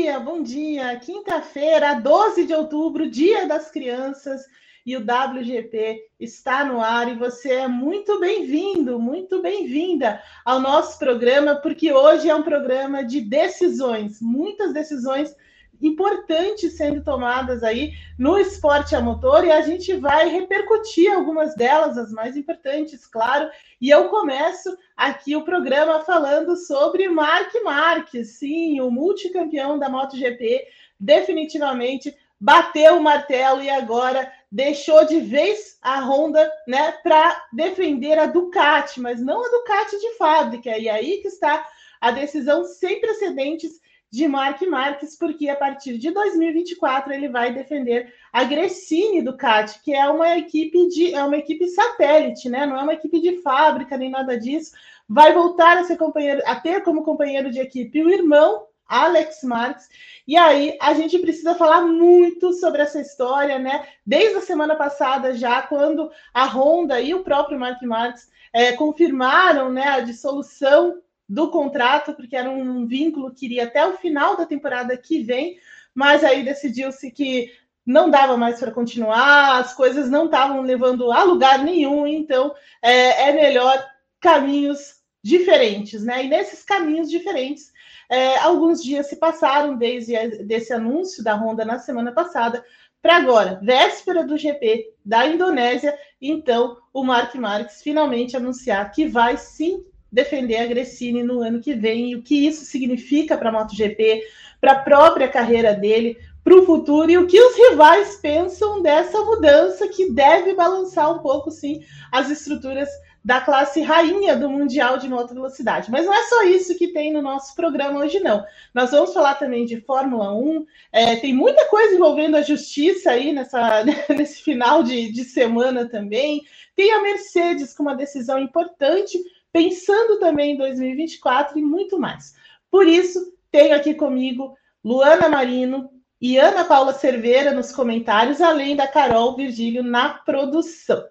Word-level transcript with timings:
Dia, 0.00 0.18
bom 0.18 0.42
dia. 0.42 0.96
Quinta-feira, 0.96 1.92
12 1.92 2.46
de 2.46 2.54
outubro, 2.54 3.10
Dia 3.10 3.46
das 3.46 3.70
Crianças, 3.70 4.40
e 4.86 4.96
o 4.96 5.00
WGP 5.00 6.02
está 6.18 6.64
no 6.64 6.80
ar 6.80 7.06
e 7.12 7.14
você 7.14 7.52
é 7.52 7.68
muito 7.68 8.18
bem-vindo, 8.18 8.98
muito 8.98 9.42
bem-vinda 9.42 10.22
ao 10.42 10.58
nosso 10.58 10.98
programa, 10.98 11.56
porque 11.56 11.92
hoje 11.92 12.30
é 12.30 12.34
um 12.34 12.42
programa 12.42 13.04
de 13.04 13.20
decisões, 13.20 14.22
muitas 14.22 14.72
decisões 14.72 15.36
importantes 15.80 16.76
sendo 16.76 17.02
tomadas 17.02 17.62
aí 17.62 17.92
no 18.18 18.38
esporte 18.38 18.94
a 18.94 19.00
motor 19.00 19.44
e 19.44 19.50
a 19.50 19.62
gente 19.62 19.94
vai 19.96 20.28
repercutir 20.28 21.12
algumas 21.12 21.54
delas, 21.54 21.96
as 21.96 22.12
mais 22.12 22.36
importantes, 22.36 23.06
claro. 23.06 23.50
E 23.80 23.88
eu 23.88 24.08
começo 24.08 24.76
aqui 24.96 25.34
o 25.34 25.44
programa 25.44 26.00
falando 26.00 26.56
sobre 26.56 27.08
Mark 27.08 27.52
Marques, 27.64 28.38
sim, 28.38 28.80
o 28.80 28.90
multicampeão 28.90 29.78
da 29.78 29.88
MotoGP, 29.88 30.66
definitivamente 30.98 32.14
bateu 32.38 32.96
o 32.96 33.02
martelo 33.02 33.62
e 33.62 33.68
agora 33.68 34.32
deixou 34.50 35.04
de 35.06 35.20
vez 35.20 35.78
a 35.82 36.00
Honda, 36.00 36.50
né, 36.66 36.92
para 37.02 37.46
defender 37.52 38.18
a 38.18 38.26
Ducati, 38.26 39.00
mas 39.00 39.20
não 39.20 39.44
a 39.44 39.48
Ducati 39.48 39.98
de 39.98 40.14
fábrica. 40.16 40.76
E 40.76 40.88
aí 40.88 41.18
que 41.18 41.28
está 41.28 41.66
a 42.00 42.10
decisão 42.10 42.64
sem 42.64 43.00
precedentes 43.00 43.80
de 44.10 44.26
Mark 44.26 44.60
Marques, 44.62 45.16
porque 45.16 45.48
a 45.48 45.54
partir 45.54 45.96
de 45.96 46.10
2024 46.10 47.12
ele 47.12 47.28
vai 47.28 47.54
defender 47.54 48.12
a 48.32 48.42
Gresini 48.42 49.22
Ducati, 49.22 49.80
que 49.82 49.94
é 49.94 50.08
uma 50.08 50.36
equipe 50.36 50.88
de 50.88 51.14
é 51.14 51.22
uma 51.22 51.36
equipe 51.36 51.68
satélite, 51.68 52.48
né? 52.48 52.66
Não 52.66 52.76
é 52.76 52.82
uma 52.82 52.94
equipe 52.94 53.20
de 53.20 53.40
fábrica 53.40 53.96
nem 53.96 54.10
nada 54.10 54.36
disso. 54.36 54.72
Vai 55.08 55.32
voltar 55.32 55.78
a 55.78 55.84
ser 55.84 55.96
companheiro, 55.96 56.42
a 56.44 56.56
ter 56.56 56.82
como 56.82 57.04
companheiro 57.04 57.50
de 57.50 57.60
equipe 57.60 58.02
o 58.02 58.10
irmão 58.10 58.66
Alex 58.90 59.44
Marques. 59.44 59.88
E 60.26 60.36
aí 60.36 60.76
a 60.80 60.92
gente 60.94 61.16
precisa 61.20 61.54
falar 61.54 61.82
muito 61.82 62.52
sobre 62.52 62.82
essa 62.82 63.00
história, 63.00 63.58
né? 63.58 63.86
Desde 64.04 64.38
a 64.38 64.42
semana 64.42 64.74
passada 64.74 65.32
já, 65.32 65.62
quando 65.62 66.10
a 66.34 66.44
Honda 66.46 67.00
e 67.00 67.14
o 67.14 67.22
próprio 67.22 67.58
Mark 67.58 67.80
Marques 67.82 68.28
é, 68.52 68.72
confirmaram 68.72 69.70
né, 69.72 69.84
a 69.84 70.00
dissolução 70.00 71.00
do 71.30 71.48
contrato, 71.48 72.12
porque 72.12 72.34
era 72.34 72.50
um 72.50 72.88
vínculo 72.88 73.32
que 73.32 73.46
iria 73.46 73.62
até 73.62 73.86
o 73.86 73.96
final 73.96 74.36
da 74.36 74.44
temporada 74.44 74.96
que 74.96 75.22
vem, 75.22 75.60
mas 75.94 76.24
aí 76.24 76.42
decidiu-se 76.42 77.08
que 77.12 77.52
não 77.86 78.10
dava 78.10 78.36
mais 78.36 78.58
para 78.58 78.72
continuar, 78.72 79.60
as 79.60 79.72
coisas 79.72 80.10
não 80.10 80.24
estavam 80.24 80.60
levando 80.62 81.12
a 81.12 81.22
lugar 81.22 81.62
nenhum, 81.62 82.04
então 82.04 82.52
é, 82.82 83.28
é, 83.28 83.32
melhor 83.32 83.80
caminhos 84.20 84.96
diferentes, 85.22 86.02
né? 86.02 86.24
E 86.24 86.28
nesses 86.28 86.64
caminhos 86.64 87.08
diferentes, 87.08 87.72
é, 88.08 88.36
alguns 88.38 88.82
dias 88.82 89.06
se 89.06 89.14
passaram 89.14 89.76
desde 89.76 90.42
desse 90.42 90.72
anúncio 90.72 91.22
da 91.22 91.36
Honda 91.36 91.64
na 91.64 91.78
semana 91.78 92.10
passada 92.10 92.64
para 93.00 93.16
agora, 93.16 93.60
véspera 93.62 94.24
do 94.24 94.36
GP 94.36 94.94
da 95.04 95.28
Indonésia, 95.28 95.96
então 96.20 96.76
o 96.92 97.04
Mark 97.04 97.36
Marques 97.36 97.82
finalmente 97.82 98.36
anunciar 98.36 98.90
que 98.90 99.06
vai 99.06 99.36
sim 99.36 99.84
defender 100.12 100.56
a 100.56 100.66
Gressini 100.66 101.22
no 101.22 101.40
ano 101.40 101.60
que 101.60 101.74
vem 101.74 102.10
e 102.10 102.16
o 102.16 102.22
que 102.22 102.46
isso 102.46 102.64
significa 102.64 103.36
para 103.36 103.48
a 103.48 103.52
MotoGP, 103.52 104.22
para 104.60 104.72
a 104.72 104.78
própria 104.78 105.28
carreira 105.28 105.74
dele, 105.74 106.18
para 106.42 106.54
o 106.54 106.64
futuro 106.64 107.10
e 107.10 107.18
o 107.18 107.26
que 107.26 107.40
os 107.40 107.56
rivais 107.56 108.16
pensam 108.16 108.82
dessa 108.82 109.20
mudança 109.22 109.88
que 109.88 110.10
deve 110.10 110.54
balançar 110.54 111.14
um 111.14 111.18
pouco, 111.18 111.50
sim, 111.50 111.82
as 112.10 112.30
estruturas 112.30 112.88
da 113.22 113.40
classe 113.40 113.82
rainha 113.82 114.34
do 114.34 114.48
Mundial 114.48 114.96
de 114.96 115.08
Moto 115.08 115.34
Velocidade. 115.34 115.90
Mas 115.90 116.06
não 116.06 116.14
é 116.14 116.22
só 116.24 116.42
isso 116.44 116.76
que 116.78 116.88
tem 116.88 117.12
no 117.12 117.20
nosso 117.20 117.54
programa 117.54 118.00
hoje, 118.00 118.18
não. 118.20 118.42
Nós 118.74 118.90
vamos 118.90 119.12
falar 119.12 119.34
também 119.34 119.66
de 119.66 119.80
Fórmula 119.82 120.32
1, 120.34 120.66
é, 120.90 121.16
tem 121.16 121.34
muita 121.34 121.66
coisa 121.66 121.94
envolvendo 121.94 122.36
a 122.36 122.42
justiça 122.42 123.10
aí 123.10 123.32
nessa, 123.32 123.84
nesse 124.08 124.42
final 124.42 124.82
de, 124.82 125.12
de 125.12 125.24
semana 125.24 125.86
também. 125.86 126.42
Tem 126.74 126.92
a 126.92 127.02
Mercedes 127.02 127.74
com 127.74 127.82
uma 127.82 127.94
decisão 127.94 128.38
importante 128.38 129.18
pensando 129.52 130.18
também 130.18 130.52
em 130.52 130.56
2024 130.56 131.58
e 131.58 131.62
muito 131.62 131.98
mais. 131.98 132.34
Por 132.70 132.86
isso, 132.86 133.34
tenho 133.50 133.74
aqui 133.74 133.94
comigo 133.94 134.56
Luana 134.84 135.28
Marino 135.28 135.90
e 136.20 136.36
Ana 136.38 136.64
Paula 136.64 136.92
Cerveira 136.92 137.52
nos 137.52 137.72
comentários, 137.72 138.40
além 138.40 138.76
da 138.76 138.86
Carol 138.86 139.36
Virgílio 139.36 139.82
na 139.82 140.10
produção. 140.10 141.04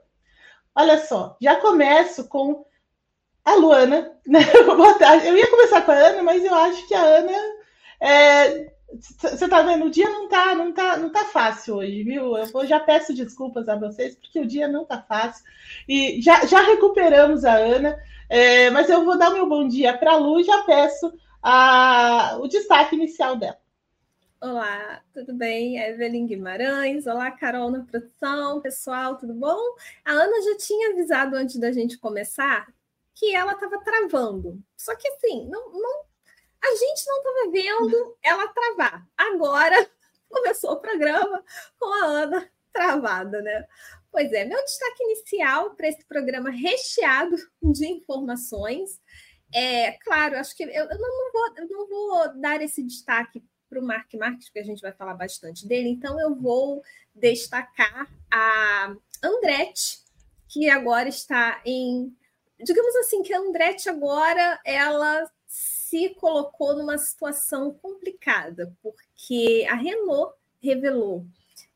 Olha 0.76 1.04
só, 1.06 1.36
já 1.42 1.56
começo 1.58 2.28
com 2.28 2.66
a 3.44 3.56
Luana. 3.56 4.16
Né? 4.30 4.42
Eu 5.26 5.36
ia 5.36 5.50
começar 5.50 5.82
com 5.82 5.92
a 5.92 5.96
Ana, 5.96 6.22
mas 6.22 6.46
eu 6.46 6.54
acho 6.54 6.88
que 6.88 6.94
a 6.94 7.02
Ana 7.02 7.34
é, 8.00 8.72
você 8.92 9.48
tá 9.48 9.62
vendo, 9.62 9.86
o 9.86 9.90
dia 9.90 10.10
não 10.10 10.28
tá, 10.28 10.56
não 10.56 10.72
tá, 10.72 10.98
não 10.98 11.12
tá 11.12 11.26
fácil 11.26 11.76
hoje, 11.76 12.04
viu? 12.04 12.36
Eu 12.38 12.66
já 12.66 12.80
peço 12.80 13.14
desculpas 13.14 13.68
a 13.70 13.76
vocês, 13.76 14.16
porque 14.16 14.40
o 14.40 14.48
dia 14.48 14.68
não 14.68 14.84
tá 14.86 15.02
fácil. 15.02 15.44
E 15.88 16.22
já, 16.22 16.46
já 16.46 16.62
recuperamos 16.62 17.46
a 17.46 17.56
Ana, 17.56 18.00
é, 18.30 18.70
mas 18.70 18.90
eu 18.90 19.04
vou 19.04 19.18
dar 19.18 19.32
meu 19.32 19.48
bom 19.48 19.68
dia 19.68 19.98
para 19.98 20.14
a 20.14 20.18
Lu 20.18 20.40
e 20.40 20.44
já 20.44 20.64
peço 20.64 21.12
a, 21.42 22.38
o 22.40 22.48
destaque 22.48 22.96
inicial 22.96 23.36
dela. 23.36 23.58
Olá, 24.42 25.02
tudo 25.14 25.34
bem? 25.34 25.78
Evelyn 25.78 26.26
Guimarães. 26.26 27.06
Olá, 27.08 27.30
Carol 27.30 27.70
na 27.70 27.84
produção. 27.84 28.62
Pessoal, 28.62 29.18
tudo 29.18 29.34
bom? 29.34 29.60
A 30.06 30.12
Ana 30.12 30.42
já 30.44 30.58
tinha 30.58 30.92
avisado 30.92 31.36
antes 31.36 31.58
da 31.58 31.74
gente 31.74 31.98
começar 31.98 32.68
que 33.16 33.36
ela 33.36 33.52
estava 33.52 33.84
travando. 33.84 34.64
Só 34.78 34.96
que 34.96 35.08
assim, 35.10 35.46
não, 35.50 35.74
não, 35.74 36.06
a 36.64 36.76
gente 36.76 37.06
não 37.06 37.18
estava 37.18 37.52
vendo 37.52 38.18
ela 38.24 38.48
travar. 38.48 39.06
Agora 39.18 39.90
começou 40.30 40.72
o 40.72 40.80
programa 40.80 41.44
com 41.78 41.94
a 42.02 42.06
Ana 42.06 42.50
travada, 42.72 43.42
né? 43.42 43.68
Pois 44.12 44.31
é, 44.31 44.44
meu 44.44 44.64
destaque 44.64 45.03
inicial 45.03 45.75
para 45.75 45.88
esse 45.88 46.03
programa 46.06 46.50
recheado 46.50 47.36
de 47.62 47.88
informações. 47.88 49.00
É, 49.53 49.94
claro, 50.03 50.38
acho 50.38 50.56
que 50.56 50.64
eu, 50.64 50.70
eu, 50.70 50.88
não, 50.88 51.31
vou, 51.31 51.58
eu 51.58 51.68
não 51.68 51.88
vou 51.88 52.40
dar 52.40 52.62
esse 52.62 52.84
destaque 52.84 53.44
para 53.68 53.80
o 53.80 53.84
Mark 53.84 54.12
Marques, 54.16 54.48
porque 54.48 54.59
a 54.59 54.64
gente 54.64 54.81
vai 54.81 54.92
falar 54.92 55.14
bastante 55.14 55.68
dele, 55.68 55.90
então 55.90 56.19
eu 56.19 56.36
vou 56.36 56.81
destacar 57.14 58.12
a 58.31 58.96
Andretti, 59.24 60.00
que 60.48 60.69
agora 60.69 61.08
está 61.08 61.62
em. 61.64 62.16
Digamos 62.59 62.96
assim, 62.98 63.22
que 63.22 63.34
a 63.34 63.40
Andretti 63.40 63.90
agora 63.90 64.59
ela 64.66 65.30
se 65.46 66.09
colocou 66.16 66.75
numa 66.75 66.98
situação 66.98 67.74
complicada, 67.74 68.75
porque 68.81 69.66
a 69.69 69.75
Renault 69.75 70.36
revelou 70.62 71.25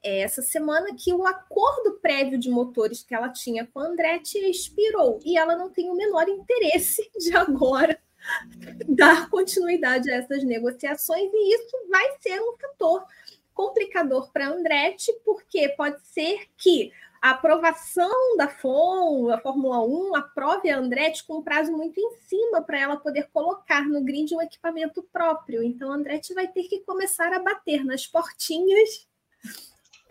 essa 0.03 0.41
semana 0.41 0.95
que 0.95 1.13
o 1.13 1.25
acordo 1.25 1.99
prévio 2.01 2.37
de 2.37 2.49
motores 2.49 3.03
que 3.03 3.15
ela 3.15 3.29
tinha 3.29 3.65
com 3.65 3.79
a 3.79 3.85
Andretti 3.85 4.37
expirou 4.39 5.19
e 5.23 5.37
ela 5.37 5.55
não 5.55 5.69
tem 5.69 5.89
o 5.89 5.95
menor 5.95 6.27
interesse 6.27 7.09
de 7.17 7.35
agora 7.35 7.97
dar 8.87 9.29
continuidade 9.29 10.11
a 10.11 10.15
essas 10.15 10.43
negociações 10.43 11.29
e 11.33 11.55
isso 11.55 11.87
vai 11.89 12.17
ser 12.19 12.39
um 12.41 12.57
fator 12.57 13.05
complicador 13.53 14.31
para 14.31 14.47
a 14.47 14.49
Andretti, 14.49 15.13
porque 15.23 15.69
pode 15.69 16.05
ser 16.07 16.47
que 16.57 16.91
a 17.21 17.29
aprovação 17.29 18.35
da 18.35 18.49
FOM, 18.49 19.31
a 19.31 19.37
Fórmula 19.37 19.81
1, 19.81 20.15
aprove 20.15 20.69
a 20.69 20.77
Andretti 20.77 21.23
com 21.25 21.37
um 21.37 21.43
prazo 21.43 21.71
muito 21.71 21.97
em 21.97 22.11
cima 22.27 22.61
para 22.61 22.81
ela 22.81 22.97
poder 22.97 23.29
colocar 23.31 23.87
no 23.87 24.03
grid 24.03 24.35
um 24.35 24.41
equipamento 24.41 25.01
próprio. 25.03 25.63
Então, 25.63 25.91
a 25.91 25.95
Andretti 25.95 26.33
vai 26.33 26.47
ter 26.47 26.63
que 26.63 26.79
começar 26.79 27.31
a 27.31 27.39
bater 27.39 27.85
nas 27.85 28.05
portinhas 28.05 29.07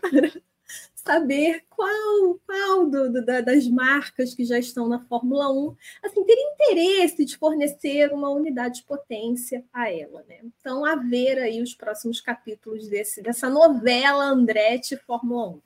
para 0.09 0.31
saber 0.95 1.63
qual, 1.69 2.39
qual 2.45 2.85
do, 2.89 3.11
do, 3.11 3.25
das 3.25 3.67
marcas 3.67 4.33
que 4.33 4.45
já 4.45 4.57
estão 4.57 4.87
na 4.87 4.99
Fórmula 4.99 5.51
1 5.51 5.75
assim, 6.03 6.23
ter 6.23 6.37
interesse 6.37 7.25
de 7.25 7.37
fornecer 7.37 8.11
uma 8.13 8.29
unidade 8.29 8.79
de 8.79 8.83
potência 8.83 9.63
a 9.73 9.91
ela. 9.91 10.23
Né? 10.27 10.39
Então, 10.43 10.85
a 10.85 10.95
ver 10.95 11.39
aí 11.39 11.61
os 11.61 11.73
próximos 11.73 12.21
capítulos 12.21 12.87
desse, 12.87 13.21
dessa 13.21 13.49
novela 13.49 14.25
Andretti 14.25 14.97
Fórmula 14.97 15.49
1. 15.49 15.61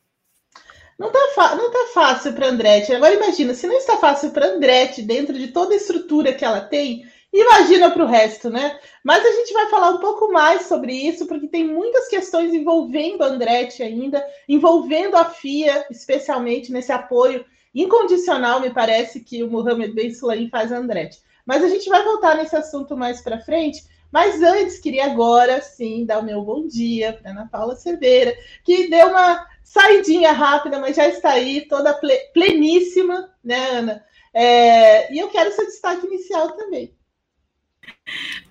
Não 0.97 1.11
tá, 1.11 1.55
não 1.55 1.71
tá 1.71 1.91
fácil 1.93 2.33
para 2.33 2.47
Andretti. 2.47 2.91
Agora 2.91 3.13
imagina, 3.13 3.53
se 3.53 3.67
não 3.67 3.77
está 3.77 3.97
fácil 3.97 4.31
para 4.31 4.47
Andretti 4.47 5.03
dentro 5.03 5.37
de 5.37 5.49
toda 5.49 5.73
a 5.73 5.77
estrutura 5.77 6.33
que 6.33 6.43
ela 6.43 6.59
tem, 6.59 7.05
Imagina 7.39 7.91
para 7.91 8.03
o 8.03 8.07
resto, 8.07 8.49
né? 8.49 8.79
Mas 9.03 9.23
a 9.23 9.31
gente 9.31 9.53
vai 9.53 9.67
falar 9.67 9.91
um 9.91 9.99
pouco 9.99 10.31
mais 10.31 10.63
sobre 10.63 10.91
isso, 10.91 11.27
porque 11.27 11.47
tem 11.47 11.67
muitas 11.67 12.07
questões 12.07 12.51
envolvendo 12.51 13.23
a 13.23 13.27
Andretti 13.27 13.83
ainda, 13.83 14.25
envolvendo 14.49 15.15
a 15.15 15.23
FIA, 15.23 15.85
especialmente 15.91 16.71
nesse 16.71 16.91
apoio 16.91 17.45
incondicional, 17.75 18.59
me 18.59 18.71
parece, 18.71 19.19
que 19.19 19.43
o 19.43 19.51
Mohamed 19.51 19.93
Ben 19.93 20.11
Sulaim 20.11 20.49
faz 20.49 20.71
a 20.71 20.77
Andretti. 20.77 21.21
Mas 21.45 21.63
a 21.63 21.69
gente 21.69 21.87
vai 21.89 22.03
voltar 22.03 22.35
nesse 22.35 22.55
assunto 22.55 22.97
mais 22.97 23.21
para 23.21 23.39
frente. 23.39 23.83
Mas 24.11 24.41
antes, 24.41 24.79
queria 24.79 25.05
agora 25.05 25.61
sim 25.61 26.07
dar 26.07 26.17
o 26.17 26.25
meu 26.25 26.41
bom 26.41 26.65
dia 26.65 27.13
para 27.13 27.29
Ana 27.29 27.47
Paula 27.51 27.75
Cerveira, 27.75 28.35
que 28.63 28.89
deu 28.89 29.09
uma 29.09 29.45
saidinha 29.63 30.31
rápida, 30.31 30.79
mas 30.79 30.95
já 30.95 31.07
está 31.07 31.33
aí, 31.33 31.67
toda 31.67 31.93
pleníssima, 32.33 33.31
né, 33.43 33.69
Ana? 33.73 34.03
É, 34.33 35.13
e 35.13 35.19
eu 35.19 35.29
quero 35.29 35.51
seu 35.51 35.65
destaque 35.67 36.07
inicial 36.07 36.53
também. 36.53 36.96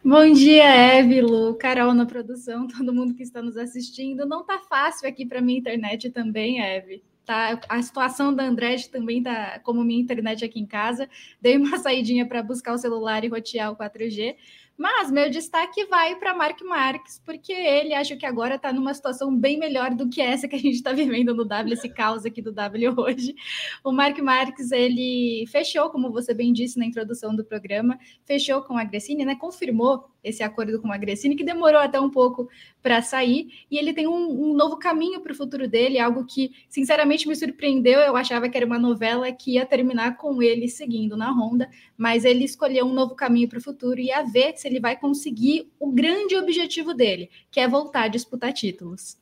Bom 0.05 0.33
dia, 0.33 0.65
Évilo, 0.65 1.55
Carol 1.57 1.93
na 1.95 2.07
produção, 2.07 2.69
todo 2.69 2.95
mundo 2.95 3.15
que 3.15 3.23
está 3.23 3.43
nos 3.43 3.57
assistindo. 3.57 4.27
Não 4.27 4.45
tá 4.45 4.59
fácil 4.59 5.09
aqui 5.09 5.27
para 5.27 5.41
minha 5.41 5.59
internet 5.59 6.11
também, 6.11 6.61
Eve. 6.61 7.03
Tá, 7.25 7.59
a 7.69 7.83
situação 7.83 8.33
da 8.33 8.45
André 8.45 8.77
também 8.91 9.21
tá 9.21 9.59
como 9.65 9.83
minha 9.83 10.01
internet 10.01 10.45
aqui 10.45 10.61
em 10.61 10.67
casa. 10.67 11.09
Dei 11.41 11.57
uma 11.57 11.77
saidinha 11.79 12.25
para 12.25 12.43
buscar 12.43 12.73
o 12.73 12.79
celular 12.79 13.25
e 13.25 13.29
rotear 13.29 13.73
o 13.73 13.77
4G, 13.77 14.37
mas 14.77 15.11
meu 15.11 15.31
destaque 15.31 15.85
vai 15.87 16.17
para 16.17 16.35
Mark 16.35 16.61
Marques, 16.63 17.21
porque 17.25 17.53
ele 17.53 17.95
acho 17.95 18.17
que 18.17 18.27
agora 18.27 18.57
está 18.57 18.73
numa 18.73 18.93
situação 18.93 19.35
bem 19.35 19.59
melhor 19.59 19.95
do 19.95 20.09
que 20.09 20.21
essa 20.21 20.47
que 20.47 20.57
a 20.57 20.59
gente 20.59 20.75
está 20.75 20.93
vivendo 20.93 21.35
no 21.35 21.45
W, 21.45 21.73
esse 21.73 21.89
caos 21.89 22.27
aqui 22.27 22.43
do 22.43 22.53
W 22.53 22.95
hoje. 22.99 23.35
O 23.83 23.93
Mark 23.93 24.19
Marques, 24.19 24.71
ele 24.71 25.47
fechou, 25.49 25.89
como 25.91 26.13
você 26.13 26.35
bem 26.35 26.53
disse 26.53 26.79
na 26.79 26.85
introdução 26.85 27.35
do 27.35 27.45
programa, 27.45 27.99
fechou 28.25 28.63
com 28.63 28.77
a 28.77 28.85
Gressini, 28.85 29.25
né? 29.25 29.35
Confirmou 29.35 30.11
esse 30.27 30.43
acordo 30.43 30.81
com 30.83 30.93
a 30.93 30.97
Gressini, 30.99 31.37
que 31.37 31.45
demorou 31.45 31.81
até 31.81 32.01
um 32.01 32.11
pouco 32.11 32.49
para 32.83 33.01
sair, 33.01 33.49
e 33.71 33.79
ele 33.79 33.95
tem 33.95 34.07
um, 34.09 34.51
um 34.51 34.55
novo 34.55 34.77
caminho 34.77 35.21
para 35.21 35.33
o 35.33 35.37
futuro 35.37 35.69
dele, 35.69 35.99
algo 35.99 36.27
que, 36.27 36.51
sinceramente, 36.69 37.29
me 37.29 37.37
surpreendeu. 37.37 38.01
Eu 38.01 38.17
achava 38.17 38.49
que 38.49 38.57
era 38.57 38.67
uma 38.67 38.79
novela 38.79 39.31
que 39.31 39.53
ia 39.53 39.65
terminar 39.65 40.17
com 40.17 40.43
ele 40.43 40.69
seguindo 40.69 41.17
na 41.17 41.31
Honda, 41.31 41.71
mas 41.97 42.25
ele 42.25 42.45
escolheu 42.45 42.85
um 42.85 42.93
novo 42.93 43.15
caminho 43.15 43.49
para 43.49 43.59
o 43.59 43.63
futuro 43.63 44.01
e 44.01 44.11
a 44.11 44.23
ver 44.23 44.57
se 44.57 44.67
ele 44.67 44.81
vai 44.81 44.97
conseguir 44.97 45.71
o 45.79 45.91
grande 45.93 46.37
objetivo 46.37 46.93
dele, 46.93 47.31
que 47.51 47.61
é 47.61 47.69
voltar 47.69 48.03
a 48.03 48.09
disputar 48.09 48.53
títulos. 48.53 49.17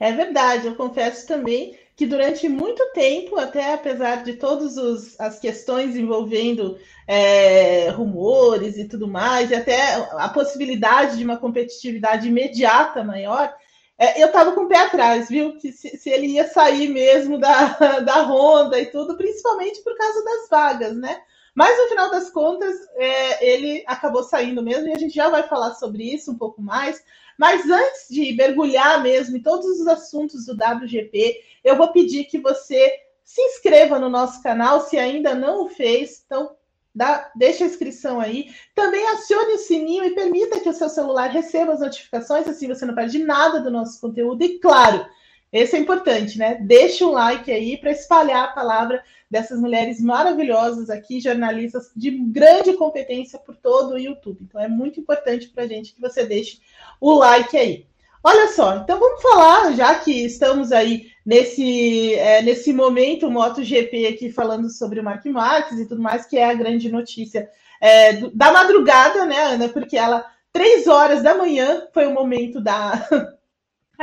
É 0.00 0.10
verdade, 0.10 0.66
eu 0.66 0.74
confesso 0.74 1.28
também 1.28 1.76
que 2.02 2.06
durante 2.06 2.48
muito 2.48 2.84
tempo, 2.92 3.38
até 3.38 3.74
apesar 3.74 4.24
de 4.24 4.32
todas 4.32 4.76
as 5.20 5.38
questões 5.38 5.94
envolvendo 5.94 6.76
é, 7.06 7.90
rumores 7.90 8.76
e 8.76 8.88
tudo 8.88 9.06
mais, 9.06 9.52
e 9.52 9.54
até 9.54 9.94
a 10.18 10.28
possibilidade 10.28 11.16
de 11.16 11.24
uma 11.24 11.36
competitividade 11.36 12.26
imediata 12.26 13.04
maior, 13.04 13.54
é, 13.96 14.20
eu 14.20 14.26
estava 14.26 14.50
com 14.50 14.62
o 14.62 14.68
pé 14.68 14.78
atrás, 14.78 15.28
viu? 15.28 15.56
Que 15.58 15.70
se, 15.70 15.96
se, 15.96 16.10
ele 16.10 16.26
ia 16.26 16.48
sair 16.48 16.88
mesmo 16.88 17.38
da, 17.38 18.00
da 18.02 18.22
Honda 18.22 18.80
e 18.80 18.86
tudo, 18.86 19.16
principalmente 19.16 19.80
por 19.84 19.96
causa 19.96 20.24
das 20.24 20.48
vagas, 20.50 20.96
né? 20.96 21.20
Mas 21.54 21.78
no 21.78 21.88
final 21.88 22.10
das 22.10 22.30
contas, 22.30 22.74
é, 22.96 23.48
ele 23.48 23.84
acabou 23.86 24.24
saindo 24.24 24.60
mesmo, 24.60 24.88
e 24.88 24.92
a 24.92 24.98
gente 24.98 25.14
já 25.14 25.28
vai 25.28 25.44
falar 25.44 25.74
sobre 25.74 26.02
isso 26.02 26.32
um 26.32 26.36
pouco 26.36 26.60
mais. 26.60 27.00
Mas 27.42 27.68
antes 27.68 28.06
de 28.08 28.32
mergulhar 28.34 29.02
mesmo 29.02 29.36
em 29.36 29.42
todos 29.42 29.66
os 29.80 29.88
assuntos 29.88 30.46
do 30.46 30.52
WGP, 30.52 31.40
eu 31.64 31.74
vou 31.74 31.88
pedir 31.88 32.26
que 32.26 32.38
você 32.38 33.00
se 33.24 33.42
inscreva 33.42 33.98
no 33.98 34.08
nosso 34.08 34.40
canal, 34.44 34.82
se 34.82 34.96
ainda 34.96 35.34
não 35.34 35.64
o 35.64 35.68
fez. 35.68 36.22
Então, 36.24 36.54
dá, 36.94 37.32
deixa 37.34 37.64
a 37.64 37.66
inscrição 37.66 38.20
aí. 38.20 38.54
Também 38.76 39.04
acione 39.08 39.54
o 39.54 39.58
sininho 39.58 40.04
e 40.04 40.14
permita 40.14 40.60
que 40.60 40.68
o 40.68 40.72
seu 40.72 40.88
celular 40.88 41.30
receba 41.30 41.72
as 41.72 41.80
notificações, 41.80 42.46
assim 42.46 42.68
você 42.68 42.86
não 42.86 42.94
perde 42.94 43.18
nada 43.18 43.60
do 43.60 43.72
nosso 43.72 44.00
conteúdo. 44.00 44.44
E 44.44 44.60
claro, 44.60 45.04
esse 45.52 45.76
é 45.76 45.78
importante, 45.78 46.38
né? 46.38 46.58
Deixa 46.62 47.04
um 47.04 47.10
like 47.10 47.50
aí 47.52 47.76
para 47.76 47.90
espalhar 47.90 48.44
a 48.44 48.52
palavra 48.52 49.02
dessas 49.30 49.60
mulheres 49.60 50.00
maravilhosas 50.00 50.88
aqui, 50.88 51.20
jornalistas 51.20 51.90
de 51.94 52.10
grande 52.10 52.72
competência 52.74 53.38
por 53.38 53.56
todo 53.56 53.94
o 53.94 53.98
YouTube. 53.98 54.38
Então 54.42 54.60
é 54.60 54.68
muito 54.68 54.98
importante 54.98 55.48
para 55.48 55.64
a 55.64 55.66
gente 55.66 55.94
que 55.94 56.00
você 56.00 56.24
deixe 56.24 56.58
o 57.00 57.12
like 57.14 57.56
aí. 57.56 57.86
Olha 58.24 58.48
só, 58.48 58.76
então 58.76 59.00
vamos 59.00 59.20
falar, 59.20 59.72
já 59.72 59.96
que 59.96 60.24
estamos 60.24 60.70
aí 60.70 61.10
nesse, 61.26 62.14
é, 62.14 62.40
nesse 62.40 62.72
momento 62.72 63.30
MotoGP 63.30 64.06
aqui 64.06 64.30
falando 64.30 64.70
sobre 64.70 65.00
o 65.00 65.04
Mark 65.04 65.24
Marques 65.26 65.78
e 65.78 65.88
tudo 65.88 66.00
mais, 66.00 66.24
que 66.24 66.38
é 66.38 66.44
a 66.44 66.54
grande 66.54 66.90
notícia 66.90 67.50
é, 67.80 68.12
do, 68.12 68.30
da 68.30 68.52
madrugada, 68.52 69.26
né, 69.26 69.42
Ana? 69.42 69.68
Porque 69.68 69.96
ela, 69.96 70.24
três 70.52 70.86
horas 70.86 71.20
da 71.20 71.34
manhã, 71.34 71.88
foi 71.92 72.06
o 72.06 72.14
momento 72.14 72.60
da. 72.60 73.08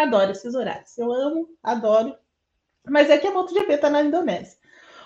adoro 0.04 0.32
esses 0.32 0.56
horários. 0.56 0.98
Eu 0.98 1.12
amo, 1.12 1.50
adoro. 1.62 2.16
Mas 2.88 3.10
é 3.10 3.18
que 3.18 3.28
a 3.28 3.32
MotoGP 3.32 3.74
está 3.74 3.90
na 3.90 4.02
Indonésia. 4.02 4.58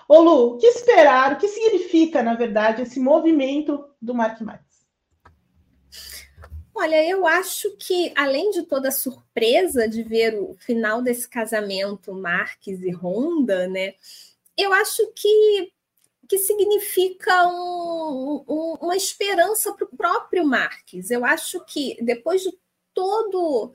Ô 0.08 0.20
Lu, 0.20 0.54
o 0.54 0.58
que 0.58 0.66
esperar? 0.66 1.32
O 1.32 1.38
que 1.38 1.48
significa, 1.48 2.22
na 2.22 2.34
verdade, 2.34 2.82
esse 2.82 3.00
movimento 3.00 3.88
do 4.00 4.14
Mark 4.14 4.40
Marques? 4.40 4.74
Olha, 6.74 7.08
eu 7.08 7.26
acho 7.26 7.76
que, 7.76 8.12
além 8.16 8.50
de 8.50 8.64
toda 8.64 8.88
a 8.88 8.92
surpresa 8.92 9.88
de 9.88 10.02
ver 10.02 10.34
o 10.34 10.54
final 10.54 11.00
desse 11.00 11.28
casamento 11.28 12.12
Marques 12.12 12.82
e 12.82 12.92
Honda, 12.92 13.68
né? 13.68 13.94
Eu 14.56 14.72
acho 14.72 15.06
que, 15.14 15.72
que 16.28 16.38
significa 16.38 17.46
um, 17.46 18.44
um, 18.48 18.76
uma 18.80 18.96
esperança 18.96 19.72
para 19.72 19.84
o 19.84 19.96
próprio 19.96 20.44
Marques. 20.44 21.10
Eu 21.10 21.24
acho 21.24 21.64
que 21.64 21.96
depois 22.02 22.42
de 22.42 22.52
todo 22.92 23.72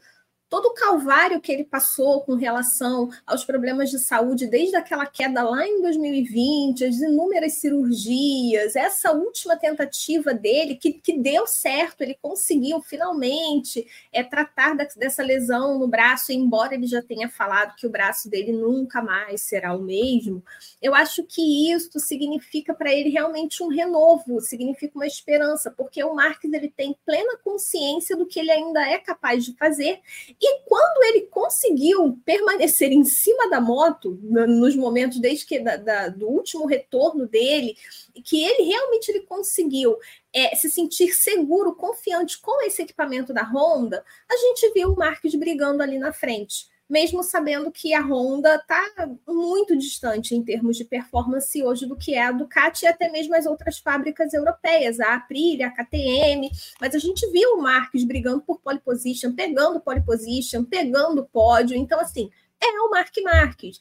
todo 0.50 0.66
o 0.66 0.74
calvário 0.74 1.40
que 1.40 1.52
ele 1.52 1.64
passou 1.64 2.22
com 2.22 2.34
relação 2.34 3.10
aos 3.26 3.46
problemas 3.46 3.90
de 3.92 4.00
saúde, 4.00 4.48
desde 4.48 4.76
aquela 4.76 5.06
queda 5.06 5.44
lá 5.44 5.66
em 5.66 5.82
2020, 5.82 6.86
as 6.86 6.96
inúmeras 6.98 7.54
cirurgias, 7.54 8.76
essa 8.76 9.12
última 9.12 9.56
tentativa 9.56 10.34
dele, 10.34 10.76
que, 10.76 10.92
que 10.94 11.18
deu 11.18 11.46
certo, 11.46 12.02
ele 12.02 12.18
conseguiu 12.20 12.82
finalmente 12.82 13.88
é, 14.12 14.24
tratar 14.24 14.76
da, 14.76 14.88
dessa 14.98 15.22
lesão 15.22 15.78
no 15.78 15.88
braço, 15.88 16.32
embora 16.32 16.74
ele 16.74 16.88
já 16.88 17.02
tenha 17.02 17.30
falado 17.30 17.76
que 17.76 17.86
o 17.86 17.90
braço 17.90 18.30
dele 18.30 18.52
nunca 18.52 19.02
mais 19.02 19.42
será 19.42 19.76
o 19.76 19.82
mesmo. 19.82 20.44
Eu 20.82 20.96
acho 20.96 21.24
que 21.24 21.72
isso 21.72 22.00
significa 22.00 22.74
para 22.74 22.92
ele 22.92 23.10
realmente 23.10 23.62
um 23.62 23.68
renovo, 23.68 24.42
significa 24.42 24.98
uma 24.98 25.06
esperança, 25.06 25.70
porque 25.70 26.04
o 26.04 26.16
Marques 26.16 26.52
ele 26.52 26.70
tem 26.76 26.98
plena 27.06 27.38
consciência 27.44 28.18
do 28.18 28.26
que 28.26 28.40
ele 28.40 28.52
ainda 28.52 28.82
é 28.88 28.98
capaz 28.98 29.46
de 29.46 29.56
fazer 29.56 30.00
e 30.42 30.60
quando 30.62 31.04
ele 31.04 31.28
conseguiu 31.28 32.18
permanecer 32.24 32.92
em 32.92 33.04
cima 33.04 33.50
da 33.50 33.60
moto, 33.60 34.18
nos 34.22 34.76
momentos 34.76 35.20
desde 35.20 35.46
que 35.46 35.60
da, 35.60 35.76
da, 35.76 36.08
do 36.08 36.28
último 36.28 36.66
retorno 36.66 37.28
dele, 37.28 37.76
que 38.24 38.44
ele 38.44 38.64
realmente 38.64 39.10
ele 39.10 39.22
conseguiu 39.22 39.98
é, 40.32 40.56
se 40.56 40.70
sentir 40.70 41.14
seguro, 41.14 41.76
confiante 41.76 42.40
com 42.40 42.64
esse 42.64 42.82
equipamento 42.82 43.34
da 43.34 43.44
Honda, 43.44 44.04
a 44.30 44.38
gente 44.38 44.72
viu 44.74 44.94
o 44.94 44.96
Marques 44.96 45.36
brigando 45.36 45.84
ali 45.84 46.00
na 46.00 46.14
frente 46.14 46.68
mesmo 46.90 47.22
sabendo 47.22 47.72
que 47.72 47.94
a 47.94 48.02
Honda 48.02 48.56
está 48.56 49.10
muito 49.28 49.78
distante 49.78 50.34
em 50.34 50.44
termos 50.44 50.76
de 50.76 50.84
performance 50.84 51.64
hoje 51.64 51.86
do 51.86 51.96
que 51.96 52.16
é 52.16 52.24
a 52.24 52.32
Ducati 52.32 52.86
e 52.86 52.88
até 52.88 53.10
mesmo 53.10 53.36
as 53.36 53.46
outras 53.46 53.78
fábricas 53.78 54.34
europeias, 54.34 55.00
a 55.00 55.14
Aprilia, 55.14 55.68
a 55.68 55.72
KTM, 55.72 56.50
mas 56.82 56.96
a 56.96 57.00
gente 57.00 57.30
viu 57.32 57.54
o 57.54 57.62
Marques 57.62 58.04
brigando 58.04 58.42
por 58.42 58.60
pole 58.60 58.80
position, 58.80 59.34
pegando 59.34 59.80
pole 59.80 60.02
position, 60.02 60.64
pegando 60.64 61.26
pódio, 61.26 61.78
então 61.78 62.00
assim, 62.00 62.30
é 62.60 62.68
o 62.82 62.90
Mark 62.90 63.14
Marques. 63.24 63.80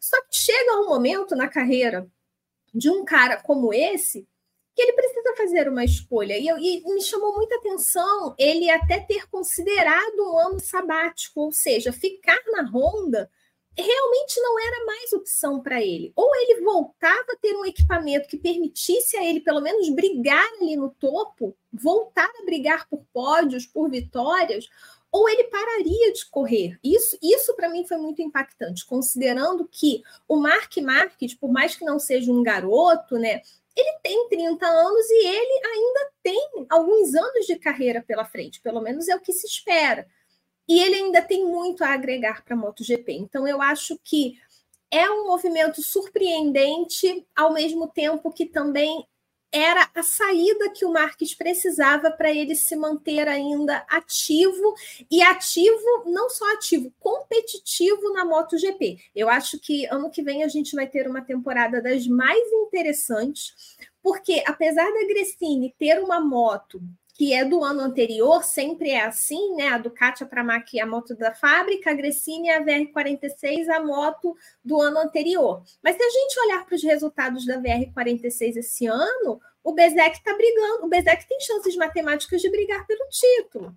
Só 0.00 0.20
que 0.22 0.36
chega 0.36 0.80
um 0.80 0.88
momento 0.88 1.36
na 1.36 1.48
carreira 1.48 2.08
de 2.74 2.90
um 2.90 3.04
cara 3.04 3.40
como 3.40 3.72
esse 3.72 4.26
que 4.78 4.82
ele 4.82 4.92
precisa 4.92 5.34
fazer 5.36 5.68
uma 5.68 5.84
escolha. 5.84 6.38
E, 6.38 6.46
eu, 6.46 6.56
e, 6.56 6.80
me 6.84 7.02
chamou 7.02 7.34
muita 7.34 7.56
atenção 7.56 8.36
ele 8.38 8.70
até 8.70 9.00
ter 9.00 9.28
considerado 9.28 10.20
um 10.20 10.38
ano 10.38 10.60
sabático, 10.60 11.40
ou 11.40 11.50
seja, 11.50 11.92
ficar 11.92 12.38
na 12.52 12.62
Honda 12.62 13.28
realmente 13.76 14.40
não 14.40 14.56
era 14.60 14.86
mais 14.86 15.12
opção 15.12 15.60
para 15.60 15.82
ele. 15.82 16.12
Ou 16.14 16.32
ele 16.36 16.60
voltava 16.60 17.26
a 17.32 17.36
ter 17.42 17.56
um 17.56 17.64
equipamento 17.64 18.28
que 18.28 18.36
permitisse 18.36 19.16
a 19.16 19.24
ele, 19.24 19.40
pelo 19.40 19.60
menos, 19.60 19.88
brigar 19.88 20.46
ali 20.60 20.76
no 20.76 20.90
topo, 20.90 21.56
voltar 21.72 22.30
a 22.40 22.44
brigar 22.44 22.88
por 22.88 23.04
pódios, 23.12 23.66
por 23.66 23.90
vitórias, 23.90 24.68
ou 25.10 25.28
ele 25.28 25.44
pararia 25.44 26.12
de 26.12 26.24
correr. 26.30 26.78
Isso, 26.84 27.18
isso 27.20 27.52
para 27.56 27.68
mim 27.68 27.84
foi 27.84 27.96
muito 27.96 28.22
impactante, 28.22 28.86
considerando 28.86 29.66
que 29.66 30.02
o 30.28 30.36
Mark 30.36 30.76
Marques, 30.76 31.34
por 31.34 31.50
mais 31.50 31.74
que 31.74 31.84
não 31.84 31.98
seja 31.98 32.30
um 32.30 32.44
garoto, 32.44 33.16
né, 33.16 33.42
ele 33.80 33.98
tem 34.02 34.28
30 34.28 34.66
anos 34.66 35.10
e 35.10 35.26
ele 35.26 35.66
ainda 35.66 36.10
tem 36.22 36.66
alguns 36.68 37.14
anos 37.14 37.46
de 37.46 37.56
carreira 37.56 38.02
pela 38.02 38.24
frente, 38.24 38.60
pelo 38.60 38.80
menos 38.80 39.08
é 39.08 39.14
o 39.14 39.20
que 39.20 39.32
se 39.32 39.46
espera. 39.46 40.06
E 40.68 40.80
ele 40.80 40.96
ainda 40.96 41.22
tem 41.22 41.46
muito 41.46 41.82
a 41.82 41.92
agregar 41.92 42.44
para 42.44 42.54
a 42.54 42.56
MotoGP. 42.56 43.12
Então, 43.12 43.46
eu 43.48 43.62
acho 43.62 43.98
que 44.04 44.38
é 44.90 45.08
um 45.08 45.26
movimento 45.26 45.82
surpreendente, 45.82 47.26
ao 47.36 47.52
mesmo 47.52 47.88
tempo 47.88 48.32
que 48.32 48.46
também 48.46 49.06
era 49.50 49.88
a 49.94 50.02
saída 50.02 50.70
que 50.70 50.84
o 50.84 50.92
Marques 50.92 51.34
precisava 51.34 52.10
para 52.10 52.30
ele 52.30 52.54
se 52.54 52.76
manter 52.76 53.26
ainda 53.26 53.84
ativo 53.88 54.74
e 55.10 55.22
ativo, 55.22 56.04
não 56.06 56.28
só 56.28 56.52
ativo, 56.54 56.92
competitivo 56.98 58.12
na 58.12 58.24
MotoGP. 58.24 58.98
Eu 59.14 59.28
acho 59.28 59.58
que 59.58 59.86
ano 59.86 60.10
que 60.10 60.22
vem 60.22 60.42
a 60.42 60.48
gente 60.48 60.74
vai 60.74 60.86
ter 60.86 61.08
uma 61.08 61.22
temporada 61.22 61.80
das 61.80 62.06
mais 62.06 62.46
interessantes, 62.52 63.78
porque 64.02 64.42
apesar 64.46 64.84
da 64.84 65.06
Gressini 65.06 65.74
ter 65.78 65.98
uma 65.98 66.20
moto 66.20 66.80
que 67.18 67.34
é 67.34 67.44
do 67.44 67.64
ano 67.64 67.80
anterior, 67.80 68.44
sempre 68.44 68.90
é 68.90 69.04
assim, 69.04 69.56
né? 69.56 69.70
A 69.70 69.78
Ducati, 69.78 70.22
a 70.22 70.26
Pramac, 70.26 70.78
a 70.78 70.86
moto 70.86 71.16
da 71.16 71.34
fábrica, 71.34 71.90
a 71.90 71.94
Gresini 71.94 72.48
a 72.48 72.64
VR46, 72.64 73.68
a 73.70 73.84
moto 73.84 74.36
do 74.64 74.80
ano 74.80 74.98
anterior. 74.98 75.64
Mas 75.82 75.96
se 75.96 76.02
a 76.04 76.10
gente 76.10 76.38
olhar 76.38 76.64
para 76.64 76.76
os 76.76 76.82
resultados 76.84 77.44
da 77.44 77.60
VR46 77.60 78.58
esse 78.58 78.86
ano, 78.86 79.40
o 79.64 79.74
Bezek 79.74 80.16
está 80.16 80.32
brigando, 80.32 80.86
o 80.86 80.88
Bezek 80.88 81.26
tem 81.26 81.40
chances 81.40 81.74
matemáticas 81.74 82.40
de 82.40 82.48
brigar 82.48 82.86
pelo 82.86 83.04
título. 83.10 83.76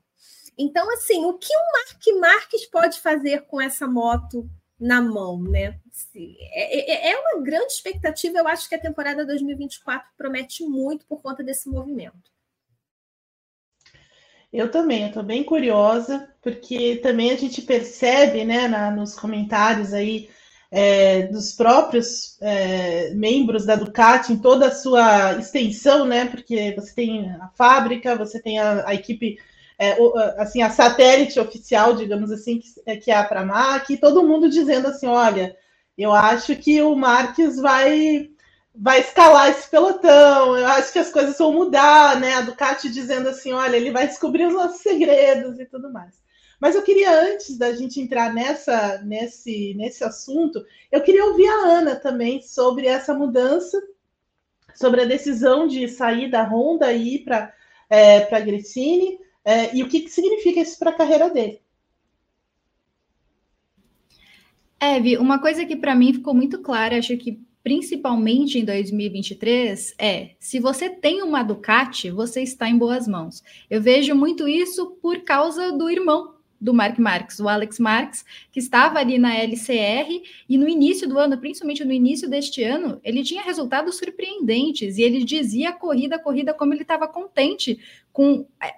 Então, 0.55 0.87
assim, 0.93 1.25
o 1.25 1.33
que 1.33 1.51
o 1.51 2.19
Mark 2.19 2.19
Marques 2.19 2.67
pode 2.67 3.01
fazer 3.01 3.47
com 3.47 3.59
essa 3.59 3.87
moto 3.87 4.47
na 4.79 5.01
mão, 5.01 5.41
né? 5.41 5.79
É, 6.13 7.09
é, 7.09 7.11
é 7.13 7.17
uma 7.17 7.41
grande 7.41 7.73
expectativa. 7.73 8.37
Eu 8.37 8.47
acho 8.47 8.69
que 8.69 8.75
a 8.75 8.81
temporada 8.81 9.25
2024 9.25 10.07
promete 10.15 10.63
muito 10.63 11.07
por 11.07 11.23
conta 11.23 11.43
desse 11.43 11.67
movimento. 11.67 12.29
Eu 14.51 14.69
também, 14.69 15.03
eu 15.03 15.07
estou 15.07 15.23
bem 15.23 15.43
curiosa, 15.43 16.27
porque 16.41 16.97
também 16.97 17.31
a 17.31 17.37
gente 17.37 17.61
percebe, 17.61 18.43
né, 18.43 18.67
na, 18.67 18.91
nos 18.91 19.15
comentários 19.15 19.93
aí 19.93 20.29
é, 20.69 21.27
dos 21.27 21.53
próprios 21.53 22.37
é, 22.41 23.11
membros 23.13 23.65
da 23.65 23.75
Ducati 23.75 24.33
em 24.33 24.37
toda 24.37 24.67
a 24.67 24.75
sua 24.75 25.37
extensão, 25.37 26.05
né, 26.05 26.25
porque 26.25 26.73
você 26.75 26.93
tem 26.93 27.29
a 27.29 27.49
fábrica, 27.55 28.15
você 28.15 28.41
tem 28.41 28.59
a, 28.59 28.87
a 28.87 28.93
equipe, 28.93 29.37
é, 29.79 29.97
assim, 30.37 30.61
a 30.61 30.69
satélite 30.69 31.39
oficial, 31.39 31.95
digamos 31.95 32.31
assim, 32.31 32.59
que, 32.59 32.67
é, 32.85 32.97
que 32.97 33.11
é 33.11 33.15
a 33.15 33.23
Pramac, 33.23 33.91
e 33.91 33.97
todo 33.97 34.27
mundo 34.27 34.49
dizendo 34.49 34.87
assim, 34.87 35.07
olha, 35.07 35.55
eu 35.97 36.11
acho 36.11 36.55
que 36.55 36.81
o 36.81 36.95
Marques 36.95 37.57
vai 37.57 38.30
vai 38.73 39.01
escalar 39.01 39.49
esse 39.49 39.69
pelotão. 39.69 40.57
Eu 40.57 40.67
acho 40.67 40.91
que 40.91 40.99
as 40.99 41.11
coisas 41.11 41.37
vão 41.37 41.53
mudar, 41.53 42.19
né? 42.19 42.33
A 42.35 42.41
Ducati 42.41 42.89
dizendo 42.89 43.29
assim, 43.29 43.51
olha, 43.51 43.75
ele 43.75 43.91
vai 43.91 44.07
descobrir 44.07 44.45
os 44.45 44.53
nossos 44.53 44.81
segredos 44.81 45.59
e 45.59 45.65
tudo 45.65 45.91
mais. 45.91 46.21
Mas 46.59 46.75
eu 46.75 46.83
queria, 46.83 47.11
antes 47.11 47.57
da 47.57 47.73
gente 47.73 47.99
entrar 47.99 48.31
nessa, 48.33 48.99
nesse, 48.99 49.73
nesse 49.73 50.03
assunto, 50.03 50.63
eu 50.91 51.01
queria 51.01 51.25
ouvir 51.25 51.47
a 51.47 51.65
Ana 51.65 51.95
também 51.95 52.41
sobre 52.41 52.85
essa 52.85 53.15
mudança, 53.15 53.81
sobre 54.75 55.01
a 55.01 55.05
decisão 55.05 55.67
de 55.67 55.87
sair 55.87 56.29
da 56.29 56.43
Honda 56.43 56.93
e 56.93 57.15
ir 57.15 57.23
para 57.23 57.51
é, 57.89 58.35
a 58.35 58.39
Gresini, 58.39 59.19
é, 59.43 59.75
e 59.75 59.81
o 59.81 59.89
que, 59.89 60.01
que 60.01 60.09
significa 60.09 60.59
isso 60.59 60.77
para 60.77 60.91
a 60.91 60.95
carreira 60.95 61.31
dele. 61.31 61.61
Eve, 64.79 65.17
uma 65.17 65.39
coisa 65.39 65.65
que 65.65 65.75
para 65.75 65.95
mim 65.95 66.13
ficou 66.13 66.33
muito 66.33 66.61
clara, 66.61 66.97
acho 66.97 67.17
que 67.17 67.39
principalmente 67.63 68.59
em 68.59 68.65
2023, 68.65 69.95
é: 69.97 70.31
se 70.39 70.59
você 70.59 70.89
tem 70.89 71.21
uma 71.21 71.43
Ducati, 71.43 72.09
você 72.09 72.41
está 72.41 72.69
em 72.69 72.77
boas 72.77 73.07
mãos. 73.07 73.43
Eu 73.69 73.81
vejo 73.81 74.15
muito 74.15 74.47
isso 74.47 74.97
por 75.01 75.21
causa 75.21 75.71
do 75.71 75.89
irmão 75.89 76.35
do 76.61 76.75
Mark 76.75 76.99
Marques, 76.99 77.39
o 77.39 77.49
Alex 77.49 77.79
Marques, 77.79 78.23
que 78.51 78.59
estava 78.59 78.99
ali 78.99 79.17
na 79.17 79.35
LCR 79.35 80.21
e 80.47 80.57
no 80.59 80.69
início 80.69 81.09
do 81.09 81.17
ano, 81.17 81.39
principalmente 81.39 81.83
no 81.83 81.91
início 81.91 82.29
deste 82.29 82.63
ano, 82.63 83.01
ele 83.03 83.23
tinha 83.23 83.41
resultados 83.41 83.97
surpreendentes 83.97 84.99
e 84.99 85.01
ele 85.01 85.23
dizia 85.23 85.71
corrida 85.71 86.19
corrida 86.19 86.53
como 86.53 86.71
ele 86.75 86.83
estava 86.83 87.07
contente 87.07 87.79
com 88.13 88.45
é, 88.61 88.75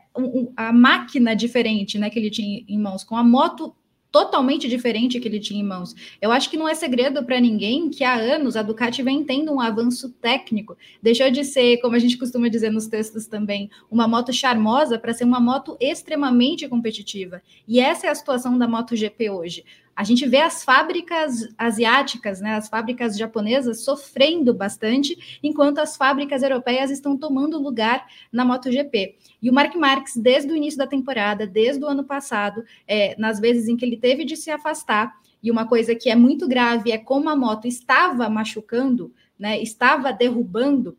a 0.55 0.71
máquina 0.71 1.35
diferente, 1.35 1.99
né, 1.99 2.09
que 2.09 2.17
ele 2.17 2.29
tinha 2.29 2.63
em 2.65 2.79
mãos, 2.79 3.03
com 3.03 3.17
a 3.17 3.23
moto 3.23 3.75
totalmente 4.13 4.69
diferente 4.69 5.19
que 5.19 5.27
ele 5.27 5.39
tinha 5.39 5.59
em 5.59 5.65
mãos. 5.65 5.95
Eu 6.21 6.31
acho 6.31 6.47
que 6.47 6.55
não 6.55 6.69
é 6.69 6.75
segredo 6.75 7.25
para 7.25 7.39
ninguém 7.39 7.89
que 7.89 8.03
há 8.03 8.13
anos 8.13 8.55
a 8.55 8.61
Ducati 8.61 9.01
vem 9.01 9.23
tendo 9.23 9.51
um 9.51 9.59
avanço 9.59 10.07
técnico. 10.21 10.77
Deixou 11.01 11.31
de 11.31 11.43
ser, 11.43 11.77
como 11.77 11.95
a 11.95 11.99
gente 11.99 12.15
costuma 12.15 12.47
dizer 12.47 12.71
nos 12.71 12.85
textos 12.85 13.25
também, 13.25 13.71
uma 13.89 14.07
moto 14.07 14.31
charmosa 14.31 14.99
para 14.99 15.15
ser 15.15 15.23
uma 15.23 15.39
moto 15.39 15.75
extremamente 15.79 16.67
competitiva. 16.67 17.41
E 17.67 17.79
essa 17.79 18.05
é 18.05 18.09
a 18.11 18.15
situação 18.15 18.55
da 18.55 18.67
MotoGP 18.67 19.31
hoje 19.31 19.65
a 19.95 20.03
gente 20.03 20.27
vê 20.27 20.37
as 20.37 20.63
fábricas 20.63 21.47
asiáticas, 21.57 22.41
né, 22.41 22.55
as 22.55 22.67
fábricas 22.67 23.17
japonesas 23.17 23.83
sofrendo 23.83 24.53
bastante, 24.53 25.39
enquanto 25.43 25.79
as 25.79 25.95
fábricas 25.95 26.41
europeias 26.41 26.89
estão 26.89 27.17
tomando 27.17 27.61
lugar 27.61 28.05
na 28.31 28.43
MotoGP. 28.43 29.15
E 29.41 29.49
o 29.49 29.53
Mark 29.53 29.75
Marques, 29.75 30.15
desde 30.17 30.51
o 30.51 30.55
início 30.55 30.77
da 30.77 30.87
temporada, 30.87 31.45
desde 31.45 31.83
o 31.83 31.87
ano 31.87 32.03
passado, 32.03 32.63
é, 32.87 33.15
nas 33.19 33.39
vezes 33.39 33.67
em 33.67 33.77
que 33.77 33.85
ele 33.85 33.97
teve 33.97 34.25
de 34.25 34.35
se 34.35 34.49
afastar, 34.49 35.13
e 35.41 35.51
uma 35.51 35.67
coisa 35.67 35.93
que 35.93 36.09
é 36.09 36.15
muito 36.15 36.47
grave 36.47 36.91
é 36.91 36.97
como 36.97 37.29
a 37.29 37.35
moto 37.35 37.67
estava 37.67 38.29
machucando, 38.29 39.13
né, 39.37 39.61
estava 39.61 40.13
derrubando. 40.13 40.97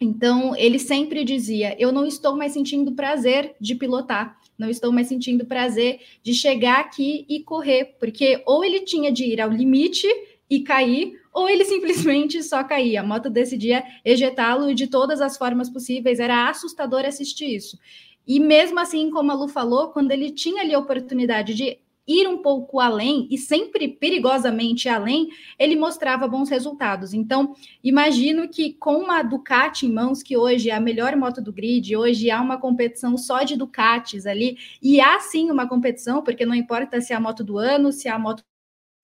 Então, 0.00 0.56
ele 0.56 0.78
sempre 0.78 1.22
dizia: 1.22 1.76
Eu 1.78 1.92
não 1.92 2.06
estou 2.06 2.36
mais 2.36 2.52
sentindo 2.52 2.92
prazer 2.92 3.54
de 3.60 3.74
pilotar 3.74 4.38
não 4.58 4.68
estou 4.68 4.92
mais 4.92 5.08
sentindo 5.08 5.44
prazer 5.46 6.00
de 6.22 6.34
chegar 6.34 6.80
aqui 6.80 7.24
e 7.28 7.40
correr, 7.40 7.96
porque 7.98 8.42
ou 8.46 8.64
ele 8.64 8.80
tinha 8.80 9.10
de 9.10 9.24
ir 9.24 9.40
ao 9.40 9.50
limite 9.50 10.06
e 10.48 10.60
cair, 10.60 11.20
ou 11.32 11.48
ele 11.48 11.64
simplesmente 11.66 12.42
só 12.42 12.62
caía. 12.62 13.00
A 13.00 13.04
moto 13.04 13.28
decidia 13.28 13.84
ejetá-lo 14.04 14.74
de 14.74 14.86
todas 14.86 15.20
as 15.20 15.36
formas 15.36 15.68
possíveis, 15.68 16.20
era 16.20 16.48
assustador 16.48 17.04
assistir 17.04 17.54
isso. 17.54 17.78
E 18.26 18.40
mesmo 18.40 18.80
assim, 18.80 19.10
como 19.10 19.30
a 19.30 19.34
Lu 19.34 19.48
falou, 19.48 19.88
quando 19.88 20.10
ele 20.10 20.30
tinha 20.30 20.62
ali 20.62 20.74
a 20.74 20.78
oportunidade 20.78 21.54
de 21.54 21.78
ir 22.06 22.28
um 22.28 22.38
pouco 22.42 22.80
além 22.80 23.26
e 23.30 23.38
sempre 23.38 23.88
perigosamente 23.88 24.88
além, 24.88 25.28
ele 25.58 25.76
mostrava 25.76 26.28
bons 26.28 26.50
resultados. 26.50 27.14
Então, 27.14 27.54
imagino 27.82 28.48
que 28.48 28.74
com 28.74 28.96
uma 28.96 29.22
Ducati 29.22 29.86
em 29.86 29.92
mãos, 29.92 30.22
que 30.22 30.36
hoje 30.36 30.70
é 30.70 30.74
a 30.74 30.80
melhor 30.80 31.16
moto 31.16 31.40
do 31.40 31.52
grid, 31.52 31.96
hoje 31.96 32.30
há 32.30 32.40
uma 32.40 32.58
competição 32.58 33.16
só 33.16 33.42
de 33.42 33.56
Ducatis 33.56 34.26
ali, 34.26 34.58
e 34.82 35.00
há 35.00 35.18
sim 35.20 35.50
uma 35.50 35.68
competição, 35.68 36.22
porque 36.22 36.44
não 36.44 36.54
importa 36.54 37.00
se 37.00 37.12
é 37.12 37.16
a 37.16 37.20
moto 37.20 37.42
do 37.42 37.58
ano, 37.58 37.92
se 37.92 38.08
é 38.08 38.10
a 38.10 38.18
moto 38.18 38.44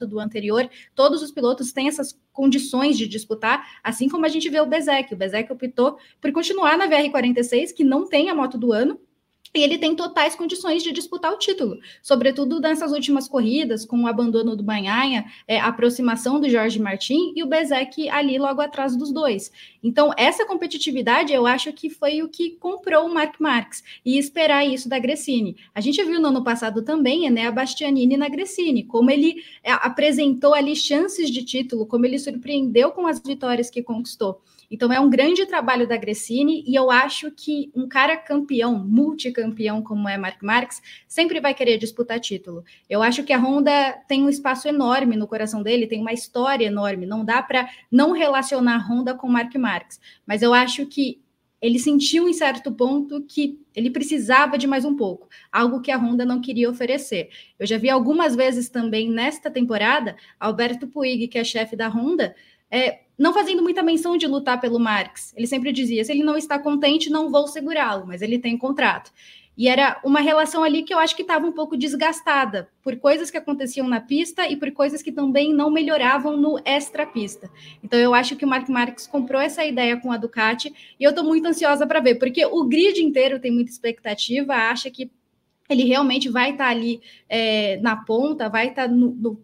do 0.07 0.19
anterior, 0.19 0.69
todos 0.95 1.23
os 1.23 1.31
pilotos 1.31 1.73
têm 1.73 1.89
essas 1.89 2.19
condições 2.33 2.97
de 2.97 3.07
disputar, 3.07 3.81
assim 3.83 4.09
como 4.09 4.25
a 4.25 4.29
gente 4.29 4.49
vê 4.49 4.61
o 4.61 4.67
Bezek. 4.67 5.13
O 5.13 5.17
Bezek 5.17 5.53
optou 5.53 5.99
por 6.21 6.33
continuar 6.33 6.79
na 6.79 6.89
VR46, 6.89 7.75
que 7.75 7.85
não 7.85 8.09
tem 8.09 8.31
a 8.31 8.35
moto 8.35 8.57
do 8.57 8.73
ano, 8.73 8.99
e 9.55 9.63
ele 9.63 9.79
tem 9.79 9.97
totais 9.97 10.35
condições 10.35 10.83
de 10.83 10.93
disputar 10.93 11.33
o 11.33 11.39
título, 11.39 11.79
sobretudo 12.03 12.61
nessas 12.61 12.93
últimas 12.93 13.29
corridas, 13.29 13.85
com 13.85 14.03
o 14.03 14.07
abandono 14.07 14.55
do 14.55 14.63
Banhaia, 14.63 15.25
é, 15.47 15.59
a 15.59 15.67
aproximação 15.67 16.41
do 16.41 16.49
Jorge 16.49 16.81
Martin 16.81 17.33
e 17.35 17.43
o 17.43 17.47
Bezek 17.47 18.09
ali 18.09 18.39
logo 18.39 18.61
atrás 18.61 18.97
dos 18.97 19.13
dois. 19.13 19.51
Então, 19.83 20.13
essa 20.17 20.45
competitividade 20.45 21.33
eu 21.33 21.47
acho 21.47 21.73
que 21.73 21.89
foi 21.89 22.23
o 22.23 22.29
que 22.29 22.51
comprou 22.51 23.07
o 23.07 23.15
Mark 23.15 23.41
Marques 23.41 23.83
e 24.05 24.19
esperar 24.19 24.67
isso 24.67 24.89
da 24.89 24.99
Gressini. 24.99 25.57
A 25.75 25.81
gente 25.81 26.03
viu 26.05 26.21
no 26.21 26.29
ano 26.29 26.45
passado 26.45 26.83
também 26.83 27.31
né, 27.31 27.47
a 27.47 27.53
Bastianini 27.53 28.17
na 28.17 28.29
Gressini, 28.29 28.85
como 28.85 29.11
ele 29.11 29.43
é, 29.63 29.73
apresentou 29.73 30.55
ali 30.55 30.77
chances 30.77 31.31
de 31.31 31.45
título, 31.45 31.87
como 31.87 32.07
ele 32.07 32.19
surpreendeu 32.19 32.91
com 32.91 33.07
as 33.07 33.21
vitórias 33.21 33.71
que 33.71 33.83
conquistou. 33.83 34.41
Então 34.71 34.93
é 34.93 35.01
um 35.01 35.11
grande 35.11 35.45
trabalho 35.47 35.87
da 35.87 35.97
Gressini 35.97 36.63
e 36.65 36.77
eu 36.77 36.93
acho 36.93 37.31
que 37.33 37.73
um 37.75 37.89
cara 37.89 38.17
campeão, 38.17 38.79
multicampeão 38.79 39.83
como 39.83 40.09
é 40.09 40.17
Mark 40.17 40.41
Marques, 40.43 40.81
sempre 41.09 41.41
vai 41.41 41.53
querer 41.53 41.77
disputar 41.77 42.21
título. 42.21 42.63
Eu 42.89 43.03
acho 43.03 43.25
que 43.25 43.33
a 43.33 43.39
Honda 43.39 43.93
tem 44.07 44.23
um 44.23 44.29
espaço 44.29 44.69
enorme 44.69 45.17
no 45.17 45.27
coração 45.27 45.61
dele, 45.61 45.89
tem 45.89 46.01
uma 46.01 46.13
história 46.13 46.67
enorme, 46.67 47.05
não 47.05 47.25
dá 47.25 47.43
para 47.43 47.69
não 47.91 48.13
relacionar 48.13 48.77
a 48.77 48.79
Honda 48.79 49.13
com 49.13 49.27
Mark 49.27 49.53
Marques, 49.71 50.01
mas 50.27 50.43
eu 50.43 50.53
acho 50.53 50.87
que 50.87 51.21
ele 51.61 51.79
sentiu 51.79 52.29
em 52.29 52.33
certo 52.33 52.73
ponto 52.73 53.23
que 53.23 53.61
ele 53.75 53.91
precisava 53.91 54.57
de 54.57 54.67
mais 54.67 54.85
um 54.85 54.97
pouco, 54.97 55.29
algo 55.53 55.81
que 55.81 55.91
a 55.91 55.99
Honda 55.99 56.25
não 56.25 56.41
queria 56.41 56.71
oferecer. 56.71 57.29
Eu 57.59 57.67
já 57.67 57.77
vi 57.77 57.91
algumas 57.91 58.35
vezes 58.35 58.71
também 58.71 59.11
nesta 59.11 59.51
temporada, 59.51 60.17
Alberto 60.39 60.87
Puig, 60.87 61.29
que 61.29 61.39
é 61.39 61.45
chefe 61.45 61.77
da 61.77 61.89
Honda, 61.89 62.35
é, 62.71 63.01
não 63.19 63.35
fazendo 63.35 63.63
muita 63.63 63.83
menção 63.83 64.17
de 64.17 64.27
lutar 64.27 64.59
pelo 64.61 64.81
Marx. 64.81 65.35
Ele 65.37 65.47
sempre 65.47 65.73
dizia: 65.73 66.03
se 66.03 66.13
ele 66.13 66.25
não 66.25 66.37
está 66.37 66.59
contente, 66.59 67.11
não 67.11 67.31
vou 67.31 67.47
segurá-lo, 67.47 68.07
mas 68.07 68.23
ele 68.23 68.39
tem 68.39 68.57
contrato. 68.57 69.13
E 69.61 69.69
era 69.69 70.01
uma 70.03 70.23
relação 70.23 70.65
ali 70.65 70.83
que 70.83 70.95
eu 70.95 70.99
acho 70.99 71.15
que 71.15 71.21
estava 71.21 71.47
um 71.47 71.53
pouco 71.53 71.77
desgastada 71.77 72.71
por 72.83 72.97
coisas 72.97 73.31
que 73.31 73.37
aconteciam 73.37 73.87
na 73.87 74.01
pista 74.01 74.49
e 74.49 74.57
por 74.57 74.73
coisas 74.73 75.03
que 75.03 75.13
também 75.13 75.53
não 75.53 75.71
melhoravam 75.71 76.35
no 76.35 76.59
extra-pista. 76.65 77.51
Então 77.85 77.99
eu 77.99 78.15
acho 78.15 78.37
que 78.37 78.45
o 78.47 78.49
Mark 78.49 78.67
Marques 78.71 79.07
comprou 79.07 79.39
essa 79.39 79.63
ideia 79.63 79.99
com 79.99 80.11
a 80.11 80.17
Ducati 80.17 80.73
e 80.99 81.05
eu 81.05 81.11
estou 81.11 81.23
muito 81.23 81.47
ansiosa 81.47 81.87
para 81.87 82.01
ver, 82.01 82.15
porque 82.15 82.43
o 82.47 82.65
grid 82.65 83.03
inteiro 83.03 83.39
tem 83.39 83.51
muita 83.51 83.71
expectativa, 83.71 84.55
acha 84.55 84.91
que 84.91 85.11
ele 85.69 85.85
realmente 85.85 86.31
vai 86.31 86.53
estar 86.53 86.65
tá 86.65 86.71
ali 86.71 87.03
é, 87.29 87.77
na 87.83 87.97
ponta, 87.97 88.49
vai 88.49 88.69
estar 88.69 88.89
tá 88.89 88.95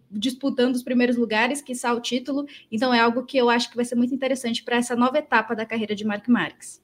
disputando 0.09 0.73
os 0.73 0.81
primeiros 0.81 1.15
lugares, 1.15 1.61
que 1.61 1.73
o 1.73 1.99
título. 2.01 2.47
Então 2.71 2.91
é 2.91 2.99
algo 2.99 3.23
que 3.23 3.37
eu 3.37 3.51
acho 3.51 3.69
que 3.69 3.75
vai 3.75 3.85
ser 3.85 3.93
muito 3.93 4.15
interessante 4.15 4.63
para 4.63 4.77
essa 4.77 4.95
nova 4.95 5.19
etapa 5.19 5.55
da 5.55 5.63
carreira 5.63 5.93
de 5.93 6.03
Mark 6.03 6.27
Marques. 6.27 6.81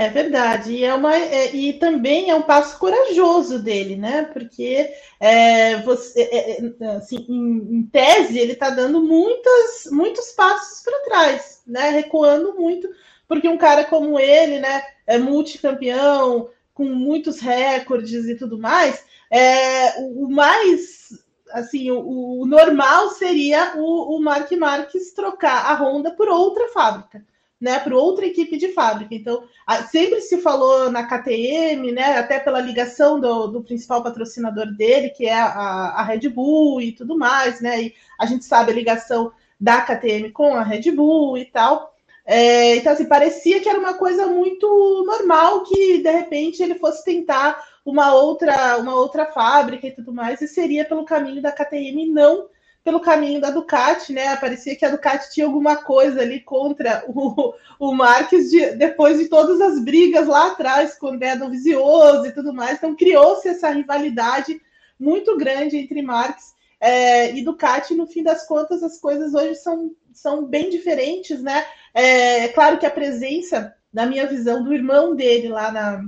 É 0.00 0.08
verdade, 0.08 0.72
e, 0.72 0.82
é 0.82 0.94
uma, 0.94 1.14
é, 1.14 1.54
e 1.54 1.74
também 1.74 2.30
é 2.30 2.34
um 2.34 2.40
passo 2.40 2.78
corajoso 2.78 3.58
dele, 3.58 3.96
né? 3.96 4.22
Porque 4.32 4.94
é, 5.20 5.76
você, 5.82 6.22
é, 6.22 6.62
é, 6.62 6.86
assim, 6.96 7.26
em, 7.28 7.76
em, 7.76 7.82
tese 7.82 8.38
ele 8.38 8.52
está 8.52 8.70
dando 8.70 9.02
muitas, 9.02 9.90
muitos 9.92 10.32
passos 10.32 10.82
para 10.82 11.04
trás, 11.04 11.60
né? 11.66 11.90
Recuando 11.90 12.54
muito 12.54 12.88
porque 13.28 13.46
um 13.46 13.58
cara 13.58 13.84
como 13.84 14.18
ele, 14.18 14.58
né, 14.58 14.82
é 15.06 15.18
multicampeão, 15.18 16.48
com 16.72 16.84
muitos 16.86 17.38
recordes 17.38 18.24
e 18.24 18.34
tudo 18.36 18.58
mais, 18.58 19.04
é, 19.30 20.00
o, 20.00 20.30
mais 20.30 21.10
assim, 21.50 21.90
o, 21.90 22.40
o 22.40 22.46
normal 22.46 23.10
seria 23.10 23.74
o, 23.76 24.16
o 24.16 24.22
Mark 24.22 24.50
Marques 24.52 25.12
trocar 25.12 25.66
a 25.66 25.74
Honda 25.74 26.10
por 26.10 26.26
outra 26.26 26.68
fábrica 26.68 27.22
né, 27.60 27.78
para 27.78 27.94
outra 27.94 28.24
equipe 28.24 28.56
de 28.56 28.68
fábrica. 28.68 29.14
Então, 29.14 29.44
sempre 29.90 30.20
se 30.22 30.38
falou 30.38 30.90
na 30.90 31.04
KTM, 31.04 31.92
né, 31.92 32.18
até 32.18 32.38
pela 32.40 32.60
ligação 32.60 33.20
do, 33.20 33.48
do 33.48 33.62
principal 33.62 34.02
patrocinador 34.02 34.74
dele, 34.74 35.10
que 35.10 35.26
é 35.26 35.34
a, 35.34 35.48
a, 35.48 36.02
Red 36.02 36.28
Bull 36.28 36.80
e 36.80 36.92
tudo 36.92 37.18
mais, 37.18 37.60
né, 37.60 37.82
e 37.82 37.94
a 38.18 38.24
gente 38.24 38.44
sabe 38.44 38.70
a 38.70 38.74
ligação 38.74 39.32
da 39.60 39.82
KTM 39.82 40.30
com 40.30 40.54
a 40.54 40.62
Red 40.62 40.90
Bull 40.90 41.36
e 41.36 41.44
tal. 41.44 41.94
É, 42.24 42.76
então, 42.76 42.92
assim, 42.92 43.04
parecia 43.06 43.60
que 43.60 43.68
era 43.68 43.78
uma 43.78 43.94
coisa 43.94 44.26
muito 44.26 45.04
normal 45.06 45.62
que, 45.64 45.98
de 45.98 46.10
repente, 46.10 46.62
ele 46.62 46.76
fosse 46.76 47.04
tentar 47.04 47.62
uma 47.84 48.14
outra, 48.14 48.78
uma 48.78 48.94
outra 48.94 49.26
fábrica 49.26 49.86
e 49.86 49.90
tudo 49.90 50.12
mais, 50.12 50.40
e 50.40 50.48
seria 50.48 50.84
pelo 50.84 51.04
caminho 51.04 51.42
da 51.42 51.52
KTM, 51.52 52.06
não 52.06 52.48
pelo 52.82 53.00
caminho 53.00 53.40
da 53.40 53.50
Ducati, 53.50 54.12
né? 54.12 54.36
Parecia 54.36 54.74
que 54.74 54.84
a 54.84 54.90
Ducati 54.90 55.30
tinha 55.30 55.46
alguma 55.46 55.76
coisa 55.76 56.22
ali 56.22 56.40
contra 56.40 57.04
o, 57.08 57.54
o 57.78 57.92
Marques 57.92 58.50
de, 58.50 58.72
depois 58.72 59.18
de 59.18 59.28
todas 59.28 59.60
as 59.60 59.82
brigas 59.84 60.26
lá 60.26 60.48
atrás 60.48 60.98
com 60.98 61.08
o 61.08 61.18
Dedo 61.18 61.50
Vizioso 61.50 62.26
e 62.26 62.32
tudo 62.32 62.52
mais. 62.52 62.78
Então 62.78 62.96
criou-se 62.96 63.48
essa 63.48 63.70
rivalidade 63.70 64.60
muito 64.98 65.36
grande 65.36 65.76
entre 65.76 66.00
Marques 66.00 66.54
é, 66.80 67.34
e 67.34 67.42
Ducati. 67.42 67.94
No 67.94 68.06
fim 68.06 68.22
das 68.22 68.46
contas, 68.46 68.82
as 68.82 68.98
coisas 68.98 69.34
hoje 69.34 69.56
são, 69.56 69.90
são 70.12 70.44
bem 70.44 70.70
diferentes, 70.70 71.42
né? 71.42 71.64
É, 71.92 72.44
é 72.44 72.48
claro 72.48 72.78
que 72.78 72.86
a 72.86 72.90
presença, 72.90 73.74
na 73.92 74.06
minha 74.06 74.26
visão, 74.26 74.64
do 74.64 74.72
irmão 74.72 75.14
dele 75.14 75.48
lá 75.48 75.70
na, 75.70 76.04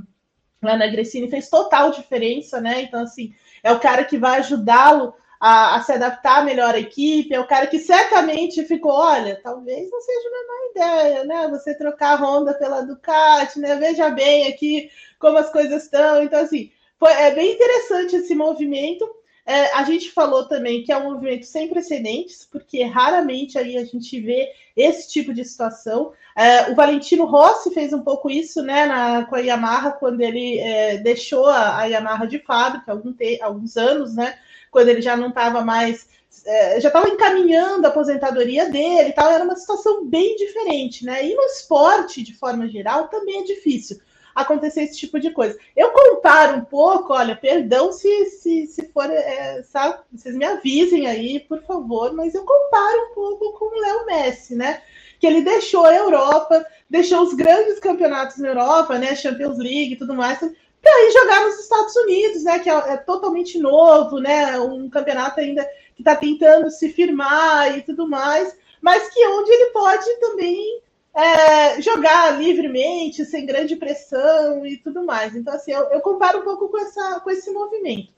lá 0.63 0.77
na 0.77 0.87
Gresini 0.87 1.29
fez 1.29 1.51
total 1.51 1.91
diferença, 1.91 2.61
né? 2.63 2.83
Então, 2.83 3.03
assim, 3.03 3.35
é 3.63 3.71
o 3.73 3.81
cara 3.81 4.05
que 4.05 4.17
vai 4.17 4.39
ajudá-lo 4.39 5.15
a, 5.45 5.75
a, 5.75 5.83
se 5.83 5.91
adaptar 5.91 6.45
melhor 6.45 6.73
à 6.73 6.79
equipe, 6.79 7.35
é 7.35 7.41
o 7.41 7.47
cara 7.49 7.67
que 7.67 7.81
certamente 7.81 8.65
ficou, 8.65 8.93
olha, 8.93 9.41
talvez 9.43 9.91
não 9.91 10.01
seja 10.01 10.29
uma 10.29 10.47
má 10.47 10.71
ideia, 10.71 11.25
né? 11.25 11.49
Você 11.49 11.75
trocar 11.75 12.13
a 12.13 12.25
Honda 12.25 12.55
pela 12.55 12.83
Ducati, 12.83 13.59
né? 13.59 13.75
Veja 13.75 14.09
bem 14.09 14.47
aqui 14.47 14.89
como 15.19 15.37
as 15.39 15.51
coisas 15.51 15.83
estão. 15.83 16.23
Então, 16.23 16.41
assim, 16.41 16.71
foi, 16.97 17.11
é 17.11 17.35
bem 17.35 17.55
interessante 17.55 18.15
esse 18.15 18.37
movimento. 18.37 19.05
É, 19.45 19.73
a 19.75 19.83
gente 19.83 20.13
falou 20.13 20.47
também 20.47 20.85
que 20.85 20.93
é 20.93 20.97
um 20.97 21.11
movimento 21.11 21.45
sem 21.45 21.67
precedentes, 21.67 22.47
porque 22.49 22.85
raramente 22.85 23.59
aí 23.59 23.77
a 23.77 23.85
gente 23.85 24.21
vê 24.21 24.49
esse 24.77 25.11
tipo 25.11 25.35
de 25.35 25.45
situação. 25.45 26.13
É, 26.37 26.71
o 26.71 26.77
Valentino 26.77 27.25
Rossi 27.25 27.75
fez 27.75 27.93
um 27.93 28.03
pouco 28.03 28.31
isso 28.31 28.63
né, 28.63 28.87
na, 28.87 29.25
com 29.25 29.35
a 29.35 29.41
Yamaha, 29.41 29.91
quando 29.91 30.21
ele 30.21 30.61
é, 30.61 30.99
deixou 30.99 31.47
a, 31.47 31.81
a, 31.81 31.85
Yamaha 31.87 32.29
de 32.29 32.39
fábrica, 32.39 32.93
algum 32.93 33.13
te, 33.13 33.43
alguns 33.43 33.77
anos, 33.77 34.15
né? 34.15 34.39
Quando 34.73 34.89
ele 34.89 35.03
já 35.03 35.17
não 35.17 35.29
estava 35.29 35.61
mais, 35.61 36.09
é, 36.47 36.81
já 36.81 36.89
estava 36.89 37.09
encaminhando 37.09 37.85
a 37.85 37.91
aposentadoria 37.91 38.71
dele 38.71 39.11
e 39.11 39.13
tal, 39.13 39.31
era 39.31 39.45
uma 39.45 39.55
situação 39.55 40.05
bem 40.07 40.35
diferente, 40.35 41.05
né? 41.05 41.25
E 41.25 41.35
no 41.35 41.43
esporte, 41.43 42.23
de 42.23 42.35
forma 42.35 42.67
geral, 42.67 43.07
também 43.09 43.43
é 43.43 43.45
difícil 43.45 44.01
acontecer 44.35 44.85
esse 44.85 44.99
tipo 44.99 45.21
de 45.21 45.31
coisa. 45.31 45.59
Eu 45.77 45.91
comparo 45.91 46.57
um 46.57 46.65
pouco, 46.65 47.13
olha, 47.13 47.37
perdão 47.37 47.93
se, 47.93 48.25
se, 48.31 48.67
se 48.67 48.89
for, 48.89 49.05
é, 49.11 49.63
sabe, 49.63 49.99
vocês 50.11 50.35
me 50.35 50.47
avisem 50.47 51.07
aí, 51.07 51.41
por 51.41 51.63
favor, 51.65 52.15
mas 52.15 52.35
eu 52.35 52.43
comparo 52.43 53.11
um 53.11 53.15
pouco 53.15 53.53
com 53.59 53.67
o 53.67 53.81
Léo 53.81 54.07
Messi, 54.07 54.55
né? 54.55 54.81
Que 55.21 55.27
ele 55.27 55.43
deixou 55.43 55.85
a 55.85 55.95
Europa, 55.95 56.65
deixou 56.89 57.23
os 57.23 57.35
grandes 57.35 57.79
campeonatos 57.79 58.39
na 58.39 58.49
Europa, 58.49 58.99
né? 58.99 59.15
Champions 59.15 59.59
League 59.59 59.93
e 59.93 59.97
tudo 59.97 60.15
mais, 60.15 60.41
para 60.83 61.05
ir 61.05 61.13
jogar 61.13 61.47
nos 61.47 61.61
Estados 61.61 61.95
Unidos, 61.95 62.43
né? 62.43 62.59
Que 62.59 62.69
é, 62.69 62.75
é, 62.75 62.97
totalmente 62.97 63.59
novo, 63.59 64.19
né? 64.19 64.59
Um 64.59 64.91
campeonato 64.91 65.41
ainda 65.41 65.65
que 65.95 66.03
está 66.03 66.17
tentando 66.17 66.71
se 66.71 66.91
firmar 66.91 67.79
e 67.79 67.83
tudo 67.83 68.09
mais, 68.09 68.55
mas 68.81 69.09
que 69.09 69.25
onde 69.29 69.51
ele 69.51 69.71
pode 69.71 70.13
também 70.21 70.83
é, 71.15 71.81
jogar 71.81 72.39
livremente, 72.39 73.25
sem 73.25 73.47
grande 73.47 73.77
pressão 73.77 74.67
e 74.67 74.77
tudo 74.77 75.05
mais. 75.05 75.37
Então, 75.37 75.55
assim, 75.55 75.71
eu, 75.71 75.85
eu, 75.91 76.01
comparo 76.01 76.41
um 76.41 76.45
pouco 76.45 76.69
com, 76.69 76.79
essa, 76.79 77.21
com 77.21 77.31
esse 77.31 77.51
movimento. 77.53 78.13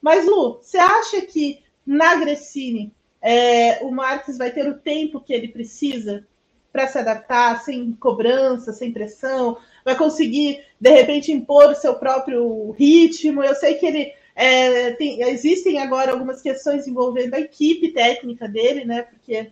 Mas, 0.00 0.26
Lu, 0.26 0.58
você 0.60 0.78
acha 0.78 1.20
que 1.22 1.62
na 1.86 2.16
Gressini 2.16 2.92
é, 3.20 3.84
o 3.84 3.90
Marques 3.90 4.38
vai 4.38 4.50
ter 4.50 4.68
o 4.68 4.78
tempo 4.78 5.20
que 5.20 5.32
ele 5.32 5.48
precisa 5.48 6.26
para 6.72 6.86
se 6.86 6.98
adaptar, 6.98 7.60
sem 7.62 7.92
cobrança, 7.92 8.72
sem 8.72 8.92
pressão? 8.92 9.58
Vai 9.88 9.96
conseguir, 9.96 10.60
de 10.78 10.90
repente, 10.90 11.32
impor 11.32 11.70
o 11.70 11.74
seu 11.74 11.94
próprio 11.94 12.70
ritmo. 12.72 13.42
Eu 13.42 13.54
sei 13.54 13.74
que 13.74 13.86
ele. 13.86 14.12
É, 14.34 14.92
tem, 14.92 15.20
existem 15.22 15.80
agora 15.80 16.12
algumas 16.12 16.40
questões 16.40 16.86
envolvendo 16.86 17.34
a 17.34 17.40
equipe 17.40 17.88
técnica 17.88 18.46
dele, 18.46 18.84
né? 18.84 19.02
Porque 19.02 19.50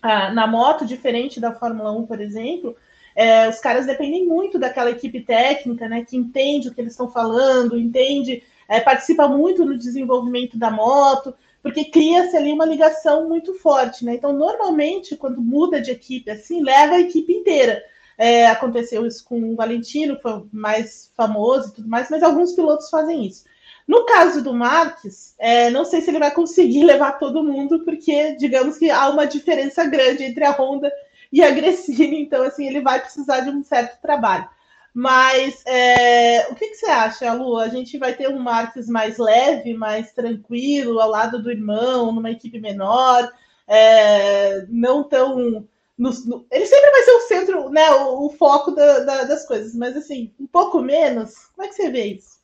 ah, 0.00 0.30
na 0.32 0.46
moto, 0.46 0.84
diferente 0.84 1.40
da 1.40 1.52
Fórmula 1.52 1.90
1, 1.92 2.06
por 2.06 2.20
exemplo, 2.20 2.76
é, 3.16 3.48
os 3.48 3.58
caras 3.58 3.86
dependem 3.86 4.26
muito 4.26 4.58
daquela 4.58 4.90
equipe 4.90 5.20
técnica, 5.22 5.88
né? 5.88 6.04
Que 6.04 6.16
entende 6.16 6.68
o 6.68 6.74
que 6.74 6.80
eles 6.80 6.92
estão 6.92 7.10
falando, 7.10 7.78
entende, 7.78 8.42
é, 8.68 8.78
participa 8.78 9.26
muito 9.26 9.64
no 9.64 9.76
desenvolvimento 9.76 10.56
da 10.58 10.70
moto, 10.70 11.34
porque 11.62 11.84
cria-se 11.84 12.36
ali 12.36 12.52
uma 12.52 12.66
ligação 12.66 13.28
muito 13.28 13.54
forte, 13.54 14.04
né? 14.04 14.14
Então, 14.14 14.32
normalmente, 14.32 15.16
quando 15.16 15.40
muda 15.40 15.80
de 15.80 15.90
equipe 15.90 16.30
assim, 16.30 16.62
leva 16.62 16.94
a 16.94 17.00
equipe 17.00 17.32
inteira. 17.32 17.82
É, 18.18 18.46
aconteceu 18.46 19.06
isso 19.06 19.24
com 19.24 19.52
o 19.52 19.56
Valentino, 19.56 20.16
que 20.16 20.22
foi 20.22 20.44
mais 20.52 21.10
famoso 21.16 21.68
e 21.68 21.72
tudo 21.72 21.88
mais, 21.88 22.10
mas 22.10 22.22
alguns 22.22 22.52
pilotos 22.52 22.90
fazem 22.90 23.26
isso. 23.26 23.44
No 23.86 24.04
caso 24.06 24.42
do 24.42 24.54
Marques, 24.54 25.34
é, 25.38 25.70
não 25.70 25.84
sei 25.84 26.00
se 26.00 26.10
ele 26.10 26.18
vai 26.18 26.30
conseguir 26.30 26.84
levar 26.84 27.18
todo 27.18 27.44
mundo, 27.44 27.84
porque 27.84 28.36
digamos 28.36 28.78
que 28.78 28.90
há 28.90 29.08
uma 29.08 29.26
diferença 29.26 29.84
grande 29.84 30.24
entre 30.24 30.44
a 30.44 30.52
Honda 30.52 30.92
e 31.32 31.42
a 31.42 31.50
Gresini, 31.50 32.22
então 32.22 32.42
assim 32.42 32.66
ele 32.66 32.80
vai 32.80 33.00
precisar 33.00 33.40
de 33.40 33.50
um 33.50 33.64
certo 33.64 34.00
trabalho. 34.00 34.48
Mas 34.94 35.62
é, 35.66 36.48
o 36.50 36.54
que, 36.54 36.68
que, 36.68 36.74
você 36.74 36.86
acha, 36.86 37.32
Lu? 37.32 37.56
A 37.56 37.68
gente 37.68 37.96
vai 37.96 38.12
ter 38.14 38.28
um 38.28 38.38
Marques 38.38 38.88
mais 38.88 39.16
leve, 39.16 39.72
mais 39.72 40.12
tranquilo, 40.12 41.00
ao 41.00 41.08
lado 41.08 41.42
do 41.42 41.50
irmão, 41.50 42.12
numa 42.12 42.30
equipe 42.30 42.60
menor, 42.60 43.32
é, 43.66 44.66
não 44.68 45.02
tão 45.02 45.66
no, 46.02 46.10
no, 46.24 46.46
ele 46.50 46.66
sempre 46.66 46.90
vai 46.90 47.02
ser 47.04 47.10
o 47.12 47.20
centro, 47.20 47.70
né, 47.70 47.88
o, 47.92 48.26
o 48.26 48.30
foco 48.30 48.72
da, 48.72 49.00
da, 49.00 49.22
das 49.22 49.46
coisas, 49.46 49.72
mas 49.72 49.96
assim, 49.96 50.34
um 50.38 50.48
pouco 50.48 50.82
menos. 50.82 51.46
Como 51.54 51.64
é 51.64 51.68
que 51.68 51.76
você 51.76 51.88
vê 51.90 52.06
isso? 52.06 52.42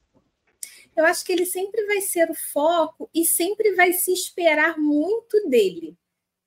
Eu 0.97 1.05
acho 1.05 1.25
que 1.25 1.33
ele 1.33 1.45
sempre 1.45 1.85
vai 1.87 2.01
ser 2.01 2.31
o 2.31 2.35
foco 2.35 3.11
e 3.13 3.25
sempre 3.25 3.75
vai 3.75 3.93
se 3.93 4.13
esperar 4.13 4.79
muito 4.79 5.49
dele. 5.49 5.97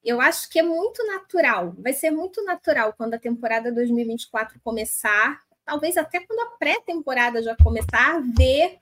Eu 0.01 0.21
acho 0.21 0.49
que 0.49 0.59
é 0.59 0.63
muito 0.63 1.05
natural, 1.05 1.75
vai 1.77 1.93
ser 1.93 2.11
muito 2.11 2.43
natural 2.45 2.93
quando 2.93 3.13
a 3.13 3.19
temporada 3.19 3.71
2024 3.71 4.59
começar, 4.63 5.41
talvez 5.65 5.97
até 5.97 6.21
quando 6.21 6.39
a 6.39 6.57
pré-temporada 6.57 7.43
já 7.43 7.55
começar, 7.57 8.21
ver 8.35 8.79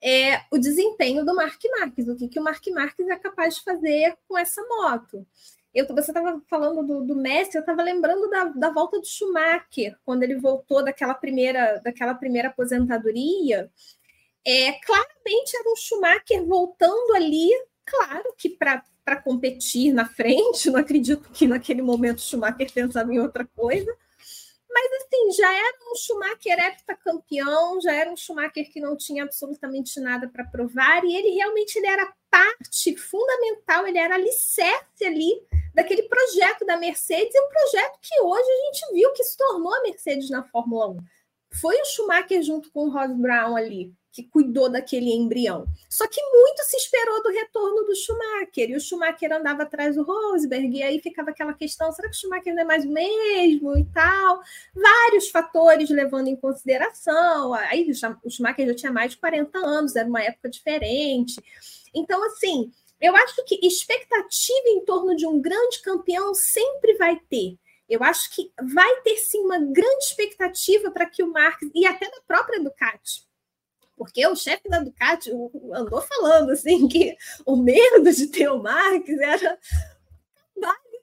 é, 0.00 0.42
o 0.50 0.58
desempenho 0.58 1.24
do 1.24 1.34
Mark 1.34 1.60
Marques, 1.78 2.08
o 2.08 2.16
que, 2.16 2.28
que 2.28 2.38
o 2.38 2.42
Mark 2.42 2.64
Marques 2.68 3.08
é 3.08 3.16
capaz 3.16 3.56
de 3.56 3.62
fazer 3.62 4.16
com 4.28 4.38
essa 4.38 4.62
moto. 4.62 5.26
Eu, 5.74 5.86
você 5.88 6.12
estava 6.12 6.40
falando 6.48 6.86
do, 6.86 7.04
do, 7.04 7.16
Messi, 7.16 7.56
eu 7.56 7.60
estava 7.60 7.82
lembrando 7.82 8.30
da, 8.30 8.44
da 8.44 8.70
volta 8.70 9.00
do 9.00 9.06
Schumacher, 9.06 9.98
quando 10.04 10.22
ele 10.22 10.36
voltou 10.36 10.84
daquela 10.84 11.14
primeira, 11.14 11.80
daquela 11.82 12.14
primeira 12.14 12.48
aposentadoria. 12.48 13.68
É, 14.46 14.72
claramente 14.72 15.56
era 15.56 15.70
um 15.70 15.76
Schumacher 15.76 16.46
voltando 16.46 17.14
ali, 17.16 17.50
claro 17.84 18.34
que 18.38 18.50
para 18.50 19.16
competir 19.22 19.92
na 19.92 20.06
frente, 20.06 20.70
não 20.70 20.78
acredito 20.78 21.28
que 21.30 21.48
naquele 21.48 21.82
momento 21.82 22.18
o 22.18 22.22
Schumacher 22.22 22.72
pensava 22.72 23.12
em 23.12 23.18
outra 23.18 23.44
coisa, 23.44 23.92
mas 24.70 24.92
assim, 24.92 25.32
já 25.32 25.52
era 25.52 25.78
um 25.90 25.96
Schumacher 25.96 26.58
heptacampeão, 26.58 27.80
já 27.80 27.92
era 27.92 28.10
um 28.10 28.16
Schumacher 28.16 28.70
que 28.72 28.80
não 28.80 28.96
tinha 28.96 29.24
absolutamente 29.24 29.98
nada 30.00 30.28
para 30.28 30.44
provar, 30.44 31.04
e 31.04 31.16
ele 31.16 31.30
realmente 31.30 31.76
ele 31.76 31.86
era 31.86 32.12
parte 32.34 32.96
fundamental, 32.96 33.86
ele 33.86 33.98
era 33.98 34.16
alicerce 34.16 35.04
ali 35.04 35.40
daquele 35.72 36.02
projeto 36.02 36.66
da 36.66 36.76
Mercedes, 36.76 37.32
e 37.32 37.40
um 37.40 37.48
projeto 37.48 37.98
que 38.02 38.20
hoje 38.20 38.48
a 38.48 38.66
gente 38.66 38.92
viu 38.92 39.12
que 39.12 39.22
se 39.22 39.36
tornou 39.36 39.72
a 39.72 39.82
Mercedes 39.82 40.30
na 40.30 40.42
Fórmula 40.42 40.88
1. 40.88 40.98
Foi 41.60 41.80
o 41.80 41.84
Schumacher 41.84 42.42
junto 42.42 42.72
com 42.72 42.86
o 42.86 42.90
Ross 42.90 43.12
Brown 43.16 43.56
ali, 43.56 43.92
que 44.10 44.24
cuidou 44.24 44.68
daquele 44.68 45.12
embrião. 45.12 45.64
Só 45.88 46.08
que 46.08 46.20
muito 46.20 46.62
se 46.64 46.76
esperou 46.76 47.22
do 47.22 47.28
retorno 47.28 47.84
do 47.84 47.94
Schumacher, 47.94 48.70
e 48.70 48.76
o 48.76 48.80
Schumacher 48.80 49.32
andava 49.32 49.62
atrás 49.62 49.94
do 49.94 50.02
Rosberg, 50.02 50.76
e 50.76 50.82
aí 50.82 51.00
ficava 51.00 51.30
aquela 51.30 51.54
questão: 51.54 51.92
será 51.92 52.08
que 52.08 52.16
o 52.16 52.18
Schumacher 52.18 52.52
não 52.52 52.62
é 52.62 52.64
mais 52.64 52.84
o 52.84 52.90
mesmo 52.90 53.78
e 53.78 53.84
tal? 53.92 54.40
Vários 54.74 55.30
fatores 55.30 55.88
levando 55.88 56.26
em 56.26 56.36
consideração. 56.36 57.54
Aí 57.54 57.88
o 58.24 58.30
Schumacher 58.30 58.66
já 58.66 58.74
tinha 58.74 58.92
mais 58.92 59.12
de 59.12 59.18
40 59.18 59.56
anos, 59.56 59.94
era 59.94 60.08
uma 60.08 60.22
época 60.22 60.50
diferente. 60.50 61.40
Então, 61.94 62.22
assim, 62.24 62.72
eu 63.00 63.14
acho 63.16 63.44
que 63.44 63.66
expectativa 63.66 64.68
em 64.68 64.84
torno 64.84 65.14
de 65.16 65.26
um 65.26 65.40
grande 65.40 65.80
campeão 65.82 66.34
sempre 66.34 66.94
vai 66.94 67.20
ter. 67.28 67.56
Eu 67.88 68.02
acho 68.02 68.34
que 68.34 68.50
vai 68.72 69.02
ter 69.02 69.16
sim 69.18 69.40
uma 69.40 69.58
grande 69.58 70.04
expectativa 70.04 70.90
para 70.90 71.06
que 71.06 71.22
o 71.22 71.30
Marques, 71.30 71.70
e 71.74 71.86
até 71.86 72.10
da 72.10 72.20
própria 72.26 72.62
Ducati, 72.62 73.26
porque 73.96 74.26
o 74.26 74.34
chefe 74.34 74.68
da 74.68 74.80
Ducati 74.80 75.30
andou 75.72 76.00
falando 76.02 76.50
assim 76.50 76.88
que 76.88 77.16
o 77.46 77.56
medo 77.56 78.10
de 78.10 78.26
ter 78.28 78.48
o 78.48 78.62
Marques 78.62 79.18
era 79.20 79.58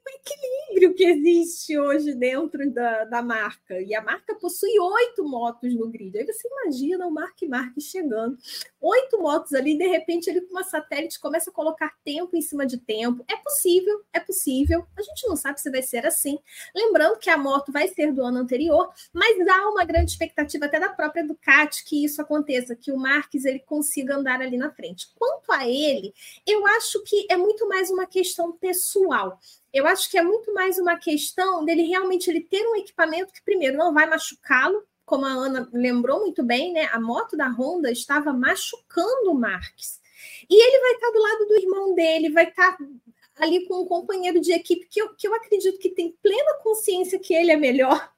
equilíbrio 0.10 0.94
que 0.96 1.04
existe 1.04 1.78
hoje 1.78 2.14
dentro 2.14 2.72
da, 2.72 3.06
da 3.06 3.22
marca. 3.22 3.80
E 3.82 3.94
a 3.94 4.02
marca 4.02 4.36
possui 4.36 4.80
oito 4.80 5.24
motos 5.24 5.74
no 5.76 5.90
grid. 5.90 6.18
Aí 6.18 6.26
você 6.26 6.48
imagina 6.48 7.08
o 7.08 7.12
Mark 7.12 7.38
Marques 7.48 7.86
chegando, 7.86 8.38
oito 8.80 9.20
motos 9.22 9.54
ali, 9.54 9.78
de 9.78 9.88
repente 9.88 10.30
ele 10.30 10.42
com 10.42 10.52
uma 10.52 10.64
satélite 10.64 11.20
começa 11.20 11.50
a 11.50 11.54
colocar 11.54 11.94
tempo 12.04 12.36
em 12.36 12.42
cima 12.42 12.66
de 12.66 12.78
tempo. 12.78 13.24
É 13.30 13.36
possível, 13.38 14.02
é 14.14 14.20
possível. 14.20 14.86
A 14.98 15.02
gente 15.02 15.28
não 15.28 15.36
sabe 15.36 15.60
se 15.60 15.70
vai 15.70 15.82
ser 15.82 16.06
assim. 16.06 16.38
Lembrando 16.76 17.20
que 17.20 17.30
a 17.30 17.38
moto 17.38 17.72
vai 17.72 17.88
ser 17.88 18.12
do 18.12 18.24
ano 18.24 18.40
anterior, 18.40 18.90
mas 19.14 19.38
há 19.48 19.70
uma 19.70 19.84
grande 19.84 20.12
expectativa 20.12 20.66
até 20.66 20.80
da 20.80 20.90
própria 20.90 21.26
Ducati 21.26 21.84
que 21.86 22.04
isso 22.04 22.22
aconteça, 22.22 22.76
que 22.76 22.92
o 22.92 22.98
Marques 22.98 23.46
ele 23.46 23.60
consiga 23.60 24.16
andar 24.16 24.42
ali 24.42 24.58
na 24.58 24.72
frente. 24.72 25.08
Quanto 25.16 25.52
a 25.52 25.68
ele, 25.68 26.14
eu 26.46 26.66
acho 26.68 27.04
que 27.04 27.28
é 27.30 27.38
muito 27.38 27.68
mais 27.68 27.90
uma 27.90 28.06
questão 28.06 28.52
pessoal. 28.52 29.40
Eu 29.74 29.88
acho 29.88 30.10
que 30.10 30.18
é 30.18 30.24
muito 30.24 30.54
mais 30.54 30.78
uma 30.78 30.98
questão 30.98 31.64
dele 31.64 31.84
realmente 31.84 32.30
ele 32.30 32.42
ter 32.42 32.68
um 32.68 32.76
equipamento 32.76 33.32
que, 33.32 33.44
primeiro, 33.44 33.78
não 33.78 33.94
vai 33.94 34.06
machucá-lo, 34.06 34.86
como 35.06 35.26
a 35.26 35.32
Ana 35.32 35.70
lembrou 35.72 36.20
muito 36.20 36.44
bem, 36.44 36.74
né? 36.74 36.90
A 36.92 37.00
moto 37.00 37.38
da 37.38 37.48
Honda 37.50 37.92
estava 37.92 38.34
machucando 38.34 39.32
o 39.32 39.36
Marques. 39.36 40.00
E 40.50 40.62
ele 40.62 40.80
vai 40.80 40.94
estar 40.94 41.12
do 41.12 41.20
lado 41.20 41.48
do 41.48 41.56
irmão 41.56 41.96
dele, 41.96 42.30
vai 42.30 42.50
estar 42.50 42.78
ali 43.38 43.66
com 43.66 43.82
um 43.82 43.86
companheiro 43.86 44.40
de 44.40 44.52
equipe 44.52 44.88
que 44.88 45.02
eu, 45.02 45.16
que 45.16 45.28
eu 45.28 45.34
acredito 45.34 45.80
que 45.80 45.90
tem 45.90 46.18
plena 46.22 46.60
consciência 46.62 47.18
que 47.20 47.34
ele 47.34 47.52
é 47.52 47.58
melhor. 47.58 48.12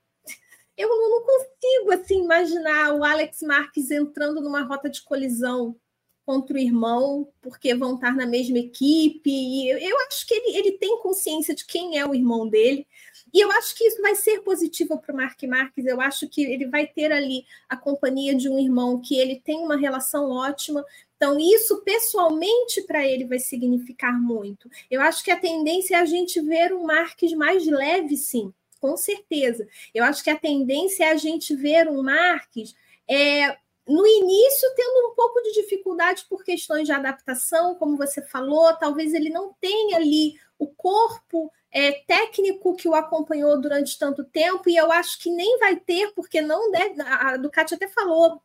Eu 0.75 0.89
não 0.89 1.23
consigo 1.23 1.91
assim 1.91 2.23
imaginar 2.23 2.93
o 2.95 3.03
Alex 3.03 3.41
Marques 3.43 3.91
entrando 3.91 4.41
numa 4.41 4.63
rota 4.63 4.89
de 4.89 5.03
colisão 5.03 5.79
contra 6.25 6.55
o 6.55 6.59
irmão, 6.59 7.27
porque 7.41 7.75
vão 7.75 7.95
estar 7.95 8.15
na 8.15 8.25
mesma 8.25 8.57
equipe. 8.57 9.29
E 9.29 9.69
eu 9.69 9.97
acho 10.07 10.25
que 10.25 10.33
ele, 10.33 10.57
ele 10.57 10.71
tem 10.73 10.99
consciência 10.99 11.53
de 11.53 11.65
quem 11.65 11.97
é 11.97 12.05
o 12.05 12.15
irmão 12.15 12.47
dele. 12.47 12.87
E 13.33 13.41
eu 13.41 13.51
acho 13.51 13.75
que 13.75 13.83
isso 13.83 14.01
vai 14.01 14.15
ser 14.15 14.41
positivo 14.41 14.99
para 14.99 15.13
o 15.13 15.17
Mark 15.17 15.41
Marques. 15.43 15.85
Eu 15.85 15.99
acho 15.99 16.29
que 16.29 16.43
ele 16.43 16.67
vai 16.67 16.85
ter 16.85 17.11
ali 17.11 17.45
a 17.67 17.75
companhia 17.75 18.35
de 18.35 18.47
um 18.47 18.59
irmão 18.59 19.01
que 19.01 19.17
ele 19.17 19.41
tem 19.43 19.57
uma 19.57 19.75
relação 19.75 20.29
ótima. 20.29 20.85
Então, 21.17 21.39
isso 21.39 21.81
pessoalmente 21.83 22.81
para 22.83 23.07
ele 23.07 23.25
vai 23.25 23.39
significar 23.39 24.13
muito. 24.13 24.69
Eu 24.89 25.01
acho 25.01 25.23
que 25.23 25.31
a 25.31 25.39
tendência 25.39 25.95
é 25.95 25.99
a 25.99 26.05
gente 26.05 26.39
ver 26.41 26.73
um 26.73 26.83
Marques 26.83 27.33
mais 27.33 27.65
leve, 27.65 28.17
sim, 28.17 28.53
com 28.79 28.95
certeza. 28.95 29.67
Eu 29.93 30.03
acho 30.03 30.23
que 30.23 30.29
a 30.29 30.37
tendência 30.37 31.05
é 31.05 31.11
a 31.11 31.17
gente 31.17 31.55
ver 31.55 31.87
um 31.87 32.03
Marques 32.03 32.75
é, 33.07 33.57
no 33.87 34.07
início 34.07 34.69
tendo 34.75 35.09
um 35.09 35.15
pouco 35.15 35.41
de 35.41 35.53
dificuldade 35.53 36.25
por 36.29 36.43
questões 36.43 36.85
de 36.85 36.93
adaptação, 36.93 37.75
como 37.75 37.97
você 37.97 38.21
falou, 38.21 38.73
talvez 38.77 39.13
ele 39.13 39.29
não 39.29 39.53
tenha 39.59 39.97
ali 39.97 40.35
o 40.57 40.67
corpo 40.67 41.51
é, 41.71 41.91
técnico 41.91 42.75
que 42.75 42.87
o 42.87 42.95
acompanhou 42.95 43.59
durante 43.59 43.97
tanto 43.97 44.23
tempo, 44.23 44.69
e 44.69 44.77
eu 44.77 44.91
acho 44.91 45.19
que 45.19 45.29
nem 45.29 45.57
vai 45.59 45.75
ter, 45.75 46.13
porque 46.13 46.41
não 46.41 46.71
deve. 46.71 47.01
A 47.01 47.35
Ducati 47.35 47.73
até 47.73 47.87
falou 47.87 48.41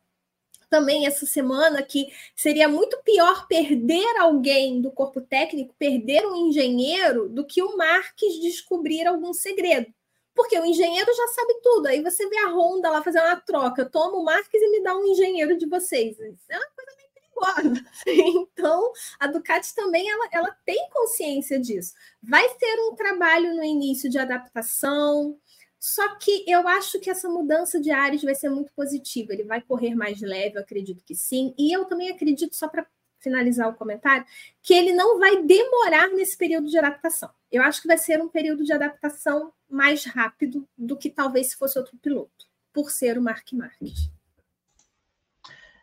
também 0.69 1.07
essa 1.07 1.25
semana 1.25 1.81
que 1.81 2.11
seria 2.35 2.67
muito 2.67 3.01
pior 3.03 3.47
perder 3.47 4.17
alguém 4.19 4.81
do 4.81 4.91
corpo 4.91 5.21
técnico, 5.21 5.73
perder 5.79 6.25
um 6.27 6.35
engenheiro, 6.47 7.29
do 7.29 7.45
que 7.45 7.61
o 7.63 7.77
Marques 7.77 8.39
descobrir 8.39 9.07
algum 9.07 9.33
segredo 9.33 9.91
porque 10.39 10.57
o 10.57 10.65
engenheiro 10.65 11.13
já 11.13 11.27
sabe 11.27 11.53
tudo. 11.61 11.87
Aí 11.87 12.01
você 12.01 12.25
vê 12.29 12.37
a 12.37 12.47
Honda 12.47 12.89
lá 12.89 13.03
fazendo 13.03 13.25
uma 13.25 13.35
troca, 13.35 13.83
toma 13.83 14.17
o 14.17 14.23
Marques 14.23 14.61
e 14.61 14.71
me 14.71 14.81
dá 14.81 14.95
um 14.95 15.03
engenheiro 15.03 15.57
de 15.57 15.67
vocês. 15.67 16.17
Isso 16.17 16.45
é 16.47 16.57
uma 16.57 16.69
coisa 16.69 16.91
meio 16.95 17.09
perigosa. 17.13 17.85
Então, 18.07 18.93
a 19.19 19.27
Ducati 19.27 19.75
também 19.75 20.09
ela, 20.09 20.29
ela 20.31 20.57
tem 20.65 20.89
consciência 20.91 21.59
disso. 21.59 21.93
Vai 22.23 22.47
ser 22.57 22.79
um 22.89 22.95
trabalho 22.95 23.53
no 23.53 23.63
início 23.65 24.09
de 24.09 24.17
adaptação, 24.17 25.37
só 25.77 26.15
que 26.15 26.45
eu 26.47 26.65
acho 26.69 27.01
que 27.01 27.09
essa 27.09 27.27
mudança 27.27 27.77
de 27.77 27.91
ares 27.91 28.23
vai 28.23 28.33
ser 28.33 28.47
muito 28.49 28.71
positiva. 28.71 29.33
Ele 29.33 29.43
vai 29.43 29.61
correr 29.61 29.93
mais 29.93 30.21
leve, 30.21 30.55
eu 30.55 30.61
acredito 30.61 31.03
que 31.03 31.15
sim. 31.15 31.53
E 31.57 31.75
eu 31.75 31.83
também 31.83 32.09
acredito, 32.09 32.55
só 32.55 32.69
para 32.69 32.87
finalizar 33.19 33.67
o 33.67 33.75
comentário, 33.75 34.25
que 34.61 34.73
ele 34.73 34.93
não 34.93 35.19
vai 35.19 35.43
demorar 35.43 36.07
nesse 36.11 36.37
período 36.37 36.69
de 36.69 36.77
adaptação. 36.77 37.29
Eu 37.51 37.63
acho 37.63 37.81
que 37.81 37.87
vai 37.87 37.97
ser 37.97 38.21
um 38.21 38.29
período 38.29 38.63
de 38.63 38.73
adaptação 38.73 39.51
mais 39.69 40.05
rápido 40.05 40.67
do 40.77 40.97
que 40.97 41.09
talvez 41.09 41.51
se 41.51 41.57
fosse 41.57 41.77
outro 41.77 41.97
piloto, 41.97 42.45
por 42.73 42.91
ser 42.91 43.17
o 43.17 43.21
Mark 43.21 43.51
Marques. 43.53 44.09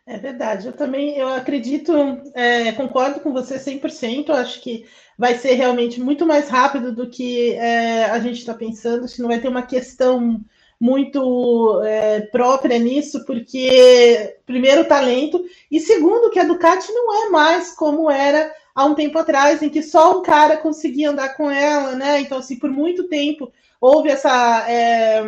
É 0.05 0.17
verdade, 0.17 0.67
eu 0.67 0.73
também 0.73 1.17
eu 1.17 1.27
acredito, 1.27 1.91
é, 2.33 2.71
concordo 2.71 3.19
com 3.19 3.33
você 3.33 3.59
100%, 3.59 4.29
acho 4.29 4.61
que 4.61 4.85
vai 5.17 5.37
ser 5.37 5.55
realmente 5.55 5.99
muito 5.99 6.25
mais 6.25 6.47
rápido 6.47 6.93
do 6.93 7.09
que 7.09 7.51
é, 7.55 8.05
a 8.05 8.17
gente 8.17 8.37
está 8.37 8.53
pensando, 8.53 9.05
que 9.05 9.21
não 9.21 9.27
vai 9.27 9.41
ter 9.41 9.49
uma 9.49 9.63
questão 9.63 10.39
muito 10.79 11.81
é, 11.83 12.21
própria 12.21 12.79
nisso, 12.79 13.25
porque, 13.25 14.37
primeiro, 14.45 14.85
talento, 14.85 15.43
e 15.69 15.79
segundo, 15.79 16.29
que 16.29 16.39
a 16.39 16.45
Ducati 16.45 16.89
não 16.93 17.25
é 17.25 17.29
mais 17.29 17.75
como 17.75 18.09
era 18.09 18.49
há 18.77 18.85
um 18.85 18.93
tempo 18.93 19.17
atrás, 19.17 19.63
em 19.63 19.69
que 19.69 19.81
só 19.81 20.19
um 20.19 20.21
cara 20.21 20.55
conseguia 20.55 21.09
andar 21.09 21.29
com 21.29 21.49
ela, 21.49 21.95
né? 21.95 22.21
Então, 22.21 22.37
assim, 22.37 22.59
por 22.59 22.69
muito 22.69 23.07
tempo 23.07 23.51
houve 23.81 24.09
essa. 24.09 24.69
É, 24.69 25.25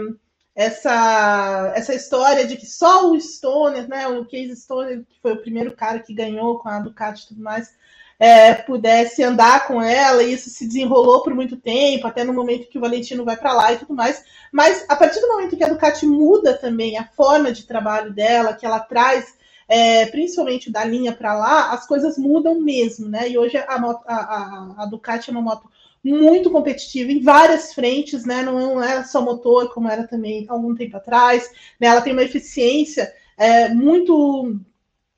essa, 0.56 1.72
essa 1.74 1.94
história 1.94 2.46
de 2.46 2.58
que 2.58 2.66
só 2.66 3.10
o 3.10 3.18
Stoner, 3.18 3.88
né, 3.88 4.10
o 4.10 4.26
Case 4.26 4.58
Stoner, 4.58 5.06
que 5.08 5.22
foi 5.22 5.32
o 5.32 5.42
primeiro 5.42 5.74
cara 5.74 6.00
que 6.00 6.14
ganhou 6.14 6.60
com 6.60 6.68
a 6.68 6.80
Ducati 6.80 7.24
e 7.24 7.28
tudo 7.30 7.42
mais, 7.42 7.74
é, 8.20 8.54
pudesse 8.54 9.24
andar 9.24 9.66
com 9.66 9.82
ela, 9.82 10.22
e 10.22 10.34
isso 10.34 10.50
se 10.50 10.68
desenrolou 10.68 11.24
por 11.24 11.34
muito 11.34 11.56
tempo, 11.56 12.06
até 12.06 12.26
no 12.26 12.34
momento 12.34 12.68
que 12.68 12.78
o 12.78 12.82
Valentino 12.82 13.24
vai 13.24 13.38
para 13.38 13.54
lá 13.54 13.72
e 13.72 13.78
tudo 13.78 13.94
mais. 13.94 14.22
Mas 14.52 14.84
a 14.90 14.98
partir 14.98 15.22
do 15.22 15.30
momento 15.30 15.56
que 15.56 15.64
a 15.64 15.70
Ducati 15.70 16.06
muda 16.06 16.58
também 16.58 16.98
a 16.98 17.06
forma 17.06 17.54
de 17.54 17.64
trabalho 17.64 18.12
dela, 18.12 18.54
que 18.54 18.66
ela 18.66 18.82
traz 18.82 19.39
é, 19.70 20.08
principalmente 20.08 20.72
da 20.72 20.84
linha 20.84 21.14
para 21.14 21.38
lá, 21.38 21.72
as 21.72 21.86
coisas 21.86 22.18
mudam 22.18 22.60
mesmo, 22.60 23.08
né? 23.08 23.30
E 23.30 23.38
hoje 23.38 23.56
a, 23.56 23.80
moto, 23.80 24.04
a, 24.08 24.16
a, 24.16 24.76
a, 24.80 24.86
Ducati 24.88 25.30
é 25.30 25.32
uma 25.32 25.44
moto 25.44 25.70
muito 26.04 26.50
competitiva 26.50 27.12
em 27.12 27.22
várias 27.22 27.72
frentes, 27.72 28.26
né? 28.26 28.42
Não 28.42 28.84
é 28.84 29.04
só 29.04 29.22
motor, 29.22 29.72
como 29.72 29.88
era 29.88 30.08
também 30.08 30.48
algum 30.50 30.74
tempo 30.74 30.98
atrás, 30.98 31.52
né? 31.80 31.88
Ela 31.88 32.02
tem 32.02 32.14
uma 32.14 32.24
eficiência 32.24 33.14
é, 33.38 33.70
muito 33.70 34.60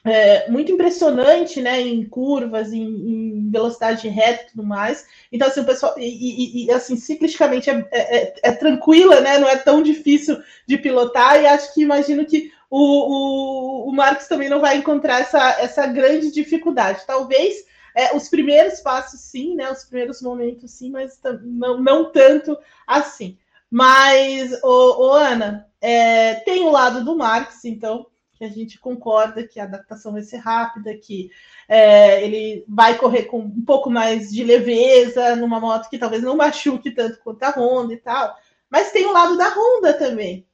é, 0.03 0.49
muito 0.49 0.71
impressionante, 0.71 1.61
né, 1.61 1.79
em 1.79 2.03
curvas, 2.03 2.73
em, 2.73 2.81
em, 2.81 3.51
velocidade 3.51 4.07
reta 4.07 4.43
e 4.43 4.47
tudo 4.51 4.63
mais. 4.63 5.05
Então, 5.31 5.47
assim, 5.47 5.61
o 5.61 5.65
pessoal, 5.65 5.93
e, 5.97 6.03
e, 6.03 6.65
e 6.65 6.71
assim, 6.71 6.95
ciclisticamente 6.95 7.69
é, 7.69 7.87
é, 7.91 8.17
é, 8.17 8.33
é, 8.43 8.51
tranquila, 8.51 9.21
né, 9.21 9.37
não 9.37 9.47
é 9.47 9.55
tão 9.57 9.83
difícil 9.83 10.37
de 10.67 10.77
pilotar, 10.77 11.39
e 11.39 11.45
acho 11.45 11.73
que 11.73 11.83
imagino 11.83 12.25
que 12.25 12.51
o, 12.71 12.79
o, 12.79 13.89
o 13.89 13.93
Marcos 13.93 14.27
também 14.27 14.47
não 14.47 14.61
vai 14.61 14.77
encontrar 14.77 15.19
essa, 15.19 15.59
essa 15.59 15.85
grande 15.85 16.31
dificuldade. 16.31 17.03
Talvez 17.05 17.65
é, 17.93 18.15
os 18.15 18.29
primeiros 18.29 18.79
passos, 18.79 19.19
sim, 19.19 19.55
né, 19.55 19.69
os 19.69 19.83
primeiros 19.83 20.21
momentos, 20.21 20.71
sim, 20.71 20.89
mas 20.89 21.19
não, 21.43 21.77
não 21.81 22.11
tanto 22.11 22.57
assim. 22.87 23.37
Mas, 23.69 24.51
ô, 24.63 25.07
ô 25.07 25.11
Ana, 25.11 25.67
é, 25.81 26.35
tem 26.35 26.63
o 26.63 26.71
lado 26.71 27.03
do 27.03 27.17
Marcos, 27.17 27.65
então, 27.65 28.07
que 28.33 28.45
a 28.45 28.49
gente 28.49 28.79
concorda 28.79 29.45
que 29.45 29.59
a 29.59 29.63
adaptação 29.63 30.13
vai 30.13 30.21
ser 30.21 30.37
rápida, 30.37 30.97
que 30.97 31.29
é, 31.67 32.23
ele 32.23 32.63
vai 32.67 32.97
correr 32.97 33.23
com 33.23 33.39
um 33.39 33.65
pouco 33.65 33.89
mais 33.89 34.31
de 34.31 34.43
leveza 34.45 35.35
numa 35.35 35.59
moto 35.59 35.89
que 35.89 35.97
talvez 35.97 36.23
não 36.23 36.37
machuque 36.37 36.91
tanto 36.91 37.19
quanto 37.19 37.43
a 37.43 37.49
Honda 37.49 37.93
e 37.93 37.97
tal. 37.97 38.33
Mas 38.69 38.91
tem 38.91 39.05
o 39.05 39.11
lado 39.11 39.37
da 39.37 39.49
Honda 39.49 39.93
também, 39.93 40.47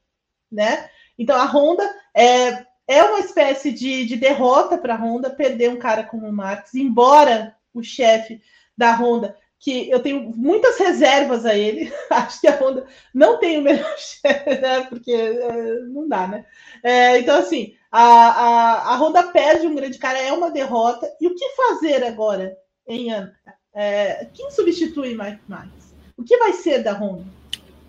né? 0.51 0.89
Então 1.17 1.35
a 1.35 1.45
Honda 1.45 1.89
é, 2.17 2.65
é 2.87 3.03
uma 3.03 3.19
espécie 3.19 3.71
de, 3.71 4.05
de 4.05 4.15
derrota 4.15 4.77
para 4.77 4.95
a 4.95 4.97
Honda 4.97 5.29
perder 5.29 5.69
um 5.69 5.77
cara 5.77 6.03
como 6.03 6.27
o 6.27 6.33
Max, 6.33 6.73
embora 6.73 7.55
o 7.73 7.83
chefe 7.83 8.41
da 8.77 8.95
Honda 8.95 9.37
que 9.59 9.89
eu 9.89 9.99
tenho 9.99 10.31
muitas 10.35 10.77
reservas 10.77 11.45
a 11.45 11.55
ele. 11.55 11.91
Acho 12.09 12.41
que 12.41 12.47
a 12.47 12.57
Honda 12.57 12.85
não 13.13 13.39
tem 13.39 13.57
o 13.57 13.63
melhor 13.63 13.93
chefe, 13.97 14.61
né? 14.61 14.81
Porque 14.89 15.11
é, 15.11 15.79
não 15.87 16.07
dá, 16.07 16.27
né? 16.27 16.45
É, 16.83 17.19
então, 17.19 17.39
assim, 17.39 17.75
a, 17.91 18.01
a, 18.01 18.93
a 18.93 18.97
Honda 18.97 19.23
perde 19.23 19.65
um 19.65 19.75
grande 19.75 19.97
cara, 19.97 20.19
é 20.19 20.31
uma 20.31 20.51
derrota. 20.51 21.11
E 21.19 21.27
o 21.27 21.35
que 21.35 21.55
fazer 21.55 22.03
agora, 22.03 22.55
em? 22.87 23.09
É, 23.73 24.27
quem 24.33 24.49
substitui 24.51 25.15
Mike 25.15 25.41
Marques? 25.47 25.93
O 26.15 26.23
que 26.23 26.37
vai 26.37 26.53
ser 26.53 26.83
da 26.83 26.93
Honda? 26.93 27.25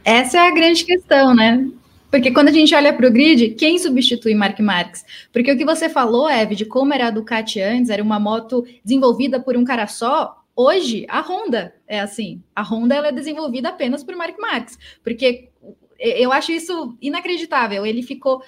Essa 0.04 0.38
é 0.38 0.48
a 0.48 0.54
grande 0.54 0.84
questão, 0.84 1.34
né? 1.34 1.66
Porque 2.10 2.30
quando 2.30 2.48
a 2.48 2.52
gente 2.52 2.74
olha 2.74 2.92
para 2.92 3.06
o 3.06 3.10
grid, 3.10 3.50
quem 3.50 3.78
substitui 3.78 4.34
Mark 4.34 4.58
Marques? 4.60 5.04
Porque 5.32 5.52
o 5.52 5.58
que 5.58 5.64
você 5.64 5.88
falou, 5.88 6.28
Eve, 6.28 6.54
de 6.54 6.64
como 6.64 6.94
era 6.94 7.08
a 7.08 7.10
Ducati 7.10 7.60
antes, 7.60 7.90
era 7.90 8.02
uma 8.02 8.18
moto 8.18 8.66
desenvolvida 8.84 9.38
por 9.38 9.56
um 9.56 9.64
cara 9.64 9.86
só, 9.86 10.38
Hoje, 10.60 11.06
a 11.08 11.20
Honda 11.20 11.72
é 11.86 12.00
assim. 12.00 12.42
A 12.52 12.62
Honda 12.64 12.92
ela 12.92 13.06
é 13.06 13.12
desenvolvida 13.12 13.68
apenas 13.68 14.02
por 14.02 14.16
Mark 14.16 14.36
Marx, 14.40 14.76
porque 15.04 15.50
eu 16.00 16.32
acho 16.32 16.50
isso 16.50 16.96
inacreditável. 17.00 17.86
Ele 17.86 18.02
ficou 18.02 18.42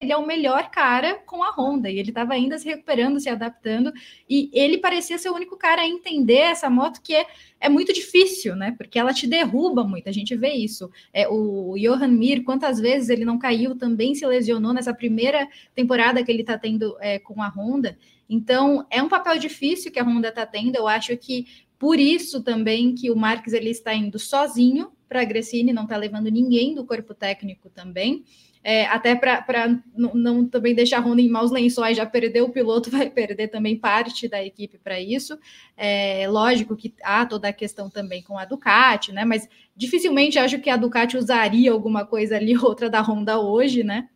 ele 0.00 0.12
é 0.12 0.16
o 0.16 0.26
melhor 0.26 0.70
cara 0.70 1.16
com 1.26 1.42
a 1.42 1.50
Honda, 1.50 1.90
e 1.90 1.98
ele 1.98 2.10
estava 2.10 2.32
ainda 2.32 2.56
se 2.56 2.66
recuperando, 2.66 3.18
se 3.18 3.28
adaptando, 3.28 3.92
e 4.30 4.48
ele 4.52 4.78
parecia 4.78 5.18
ser 5.18 5.28
o 5.28 5.34
único 5.34 5.56
cara 5.56 5.82
a 5.82 5.88
entender 5.88 6.36
essa 6.36 6.70
moto 6.70 7.02
que 7.02 7.14
é, 7.14 7.26
é 7.60 7.68
muito 7.68 7.92
difícil, 7.92 8.54
né? 8.54 8.74
Porque 8.78 8.96
ela 8.96 9.12
te 9.12 9.26
derruba 9.26 9.82
muito, 9.82 10.08
a 10.08 10.12
gente 10.12 10.36
vê 10.36 10.52
isso. 10.52 10.88
É, 11.12 11.28
o 11.28 11.74
Johan 11.76 12.08
Mir, 12.08 12.44
quantas 12.44 12.78
vezes 12.78 13.08
ele 13.08 13.24
não 13.24 13.38
caiu, 13.38 13.76
também 13.76 14.14
se 14.14 14.24
lesionou 14.24 14.72
nessa 14.72 14.94
primeira 14.94 15.48
temporada 15.74 16.22
que 16.22 16.30
ele 16.30 16.42
está 16.42 16.56
tendo 16.56 16.96
é, 17.00 17.18
com 17.18 17.42
a 17.42 17.48
Honda. 17.48 17.98
Então, 18.30 18.86
é 18.90 19.02
um 19.02 19.08
papel 19.08 19.36
difícil 19.38 19.90
que 19.90 19.98
a 19.98 20.04
Honda 20.04 20.28
está 20.28 20.46
tendo, 20.46 20.76
eu 20.76 20.86
acho 20.86 21.16
que 21.16 21.46
por 21.76 21.98
isso 21.98 22.42
também 22.42 22.94
que 22.94 23.10
o 23.10 23.16
Marques 23.16 23.52
ele 23.52 23.70
está 23.70 23.92
indo 23.94 24.18
sozinho 24.18 24.92
para 25.08 25.22
a 25.22 25.24
Gresini, 25.24 25.72
não 25.72 25.84
está 25.84 25.96
levando 25.96 26.30
ninguém 26.30 26.74
do 26.74 26.84
corpo 26.84 27.14
técnico 27.14 27.68
também 27.68 28.24
é, 28.62 28.86
até 28.86 29.14
para 29.14 29.80
não, 29.96 30.46
também 30.46 30.74
deixar 30.74 30.98
a 30.98 31.00
Honda 31.00 31.22
em 31.22 31.28
maus 31.28 31.50
lençóis, 31.50 31.96
já 31.96 32.04
perdeu 32.04 32.46
o 32.46 32.52
piloto, 32.52 32.90
vai 32.92 33.08
perder 33.08 33.48
também 33.48 33.76
parte 33.76 34.28
da 34.28 34.44
equipe 34.44 34.78
para 34.78 35.00
isso. 35.00 35.38
É, 35.76 36.26
lógico 36.28 36.76
que 36.76 36.94
há 37.02 37.24
toda 37.24 37.48
a 37.48 37.52
questão 37.52 37.88
também 37.88 38.22
com 38.22 38.38
a 38.38 38.44
Ducati, 38.44 39.12
né? 39.12 39.24
Mas 39.24 39.48
dificilmente 39.76 40.38
acho 40.38 40.58
que 40.58 40.70
a 40.70 40.76
Ducati 40.76 41.16
usaria 41.16 41.72
alguma 41.72 42.04
coisa 42.04 42.36
ali, 42.36 42.56
outra 42.58 42.90
da 42.90 43.00
Honda 43.00 43.38
hoje, 43.38 43.82
né? 43.82 44.08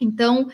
Então, 0.00 0.48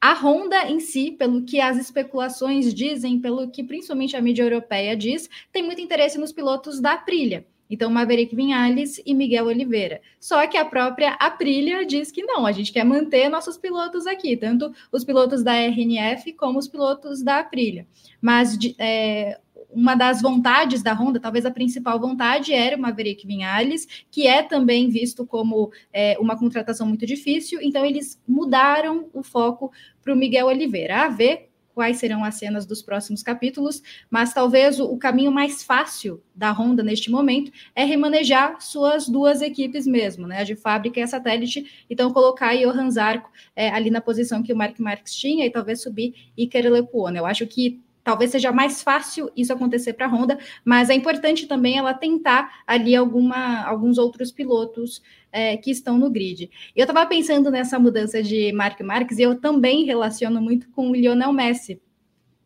a 0.00 0.14
Honda 0.14 0.68
em 0.68 0.80
si, 0.80 1.12
pelo 1.12 1.44
que 1.44 1.60
as 1.60 1.78
especulações 1.78 2.74
dizem, 2.74 3.20
pelo 3.20 3.48
que 3.50 3.62
principalmente 3.62 4.16
a 4.16 4.20
mídia 4.20 4.42
europeia 4.42 4.96
diz, 4.96 5.30
tem 5.52 5.62
muito 5.62 5.80
interesse 5.80 6.18
nos 6.18 6.32
pilotos 6.32 6.80
da 6.80 6.94
Aprilia. 6.94 7.46
Então, 7.72 7.90
Maverick 7.90 8.36
Vinhales 8.36 9.00
e 9.06 9.14
Miguel 9.14 9.46
Oliveira. 9.46 10.02
Só 10.20 10.46
que 10.46 10.58
a 10.58 10.64
própria 10.64 11.12
Aprilia 11.14 11.86
diz 11.86 12.12
que 12.12 12.22
não, 12.22 12.44
a 12.44 12.52
gente 12.52 12.70
quer 12.70 12.84
manter 12.84 13.30
nossos 13.30 13.56
pilotos 13.56 14.06
aqui, 14.06 14.36
tanto 14.36 14.70
os 14.92 15.02
pilotos 15.02 15.42
da 15.42 15.54
RNF 15.54 16.34
como 16.34 16.58
os 16.58 16.68
pilotos 16.68 17.22
da 17.22 17.38
Aprilia. 17.38 17.86
Mas 18.20 18.58
é, 18.78 19.40
uma 19.70 19.94
das 19.94 20.20
vontades 20.20 20.82
da 20.82 20.92
Honda, 20.92 21.18
talvez 21.18 21.46
a 21.46 21.50
principal 21.50 21.98
vontade, 21.98 22.52
era 22.52 22.76
o 22.76 22.80
Maverick 22.80 23.26
Vinhales, 23.26 24.04
que 24.10 24.26
é 24.26 24.42
também 24.42 24.90
visto 24.90 25.24
como 25.26 25.72
é, 25.90 26.18
uma 26.20 26.38
contratação 26.38 26.86
muito 26.86 27.06
difícil, 27.06 27.58
então 27.62 27.86
eles 27.86 28.20
mudaram 28.28 29.08
o 29.14 29.22
foco 29.22 29.72
para 30.02 30.12
o 30.12 30.16
Miguel 30.16 30.48
Oliveira, 30.48 31.06
a 31.06 31.08
ver 31.08 31.51
quais 31.74 31.98
serão 31.98 32.24
as 32.24 32.36
cenas 32.36 32.66
dos 32.66 32.82
próximos 32.82 33.22
capítulos, 33.22 33.82
mas 34.10 34.32
talvez 34.32 34.78
o, 34.78 34.86
o, 34.86 34.98
caminho 34.98 35.32
mais 35.32 35.62
fácil 35.62 36.22
da 36.34 36.52
Honda 36.52 36.82
neste 36.82 37.10
momento 37.10 37.50
é 37.74 37.84
remanejar 37.84 38.60
suas 38.60 39.08
duas 39.08 39.40
equipes 39.40 39.86
mesmo, 39.86 40.26
né? 40.26 40.40
A 40.40 40.44
de 40.44 40.54
fábrica 40.54 41.00
e 41.00 41.02
a 41.02 41.06
satélite, 41.06 41.84
então 41.88 42.12
colocar 42.12 42.56
Johan 42.56 42.90
Zarco 42.90 43.30
é, 43.56 43.68
ali 43.70 43.90
na 43.90 44.00
posição 44.00 44.42
que 44.42 44.52
o 44.52 44.56
Mark 44.56 44.78
Marques 44.78 45.14
tinha 45.14 45.46
e 45.46 45.50
talvez 45.50 45.82
subir 45.82 46.14
Iker 46.36 46.70
Lecuona. 46.70 47.18
Eu 47.18 47.26
acho 47.26 47.46
que 47.46 47.80
talvez 48.04 48.30
seja 48.30 48.52
mais 48.52 48.82
fácil 48.82 49.30
isso 49.36 49.52
acontecer 49.52 49.92
para 49.92 50.06
a 50.06 50.08
Honda, 50.08 50.38
mas 50.64 50.90
é 50.90 50.94
importante 50.94 51.46
também 51.46 51.78
ela 51.78 51.94
tentar 51.94 52.62
ali 52.66 52.94
alguma, 52.94 53.62
alguns 53.64 53.98
outros 53.98 54.30
pilotos 54.30 55.02
é, 55.30 55.56
que 55.56 55.70
estão 55.70 55.98
no 55.98 56.10
grid. 56.10 56.50
Eu 56.74 56.84
estava 56.84 57.06
pensando 57.06 57.50
nessa 57.50 57.78
mudança 57.78 58.22
de 58.22 58.52
Mark 58.52 58.80
Marques 58.80 59.18
e 59.18 59.22
eu 59.22 59.40
também 59.40 59.84
relaciono 59.84 60.40
muito 60.40 60.68
com 60.70 60.90
o 60.90 60.94
Lionel 60.94 61.32
Messi. 61.32 61.80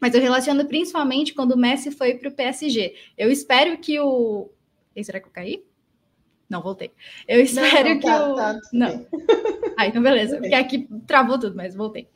Mas 0.01 0.15
eu 0.15 0.21
relaciono 0.21 0.65
principalmente 0.67 1.35
quando 1.35 1.53
o 1.53 1.59
Messi 1.59 1.91
foi 1.91 2.15
para 2.15 2.29
o 2.29 2.33
PSG. 2.33 2.95
Eu 3.17 3.31
espero 3.31 3.79
que 3.79 3.99
o. 3.99 4.51
será 5.03 5.19
que 5.19 5.27
eu 5.27 5.33
caí? 5.33 5.65
Não, 6.49 6.63
voltei. 6.63 6.93
Eu 7.27 7.41
espero 7.41 7.89
não, 7.89 7.99
que 7.99 8.07
tá, 8.07 8.29
o. 8.29 8.37
Tá, 8.37 8.61
não. 8.73 9.07
Ah, 9.77 9.87
então 9.89 10.01
beleza, 10.01 10.39
porque 10.39 10.55
aqui 10.55 10.89
travou 11.07 11.39
tudo, 11.39 11.57
mas 11.57 11.75
voltei. 11.75 12.09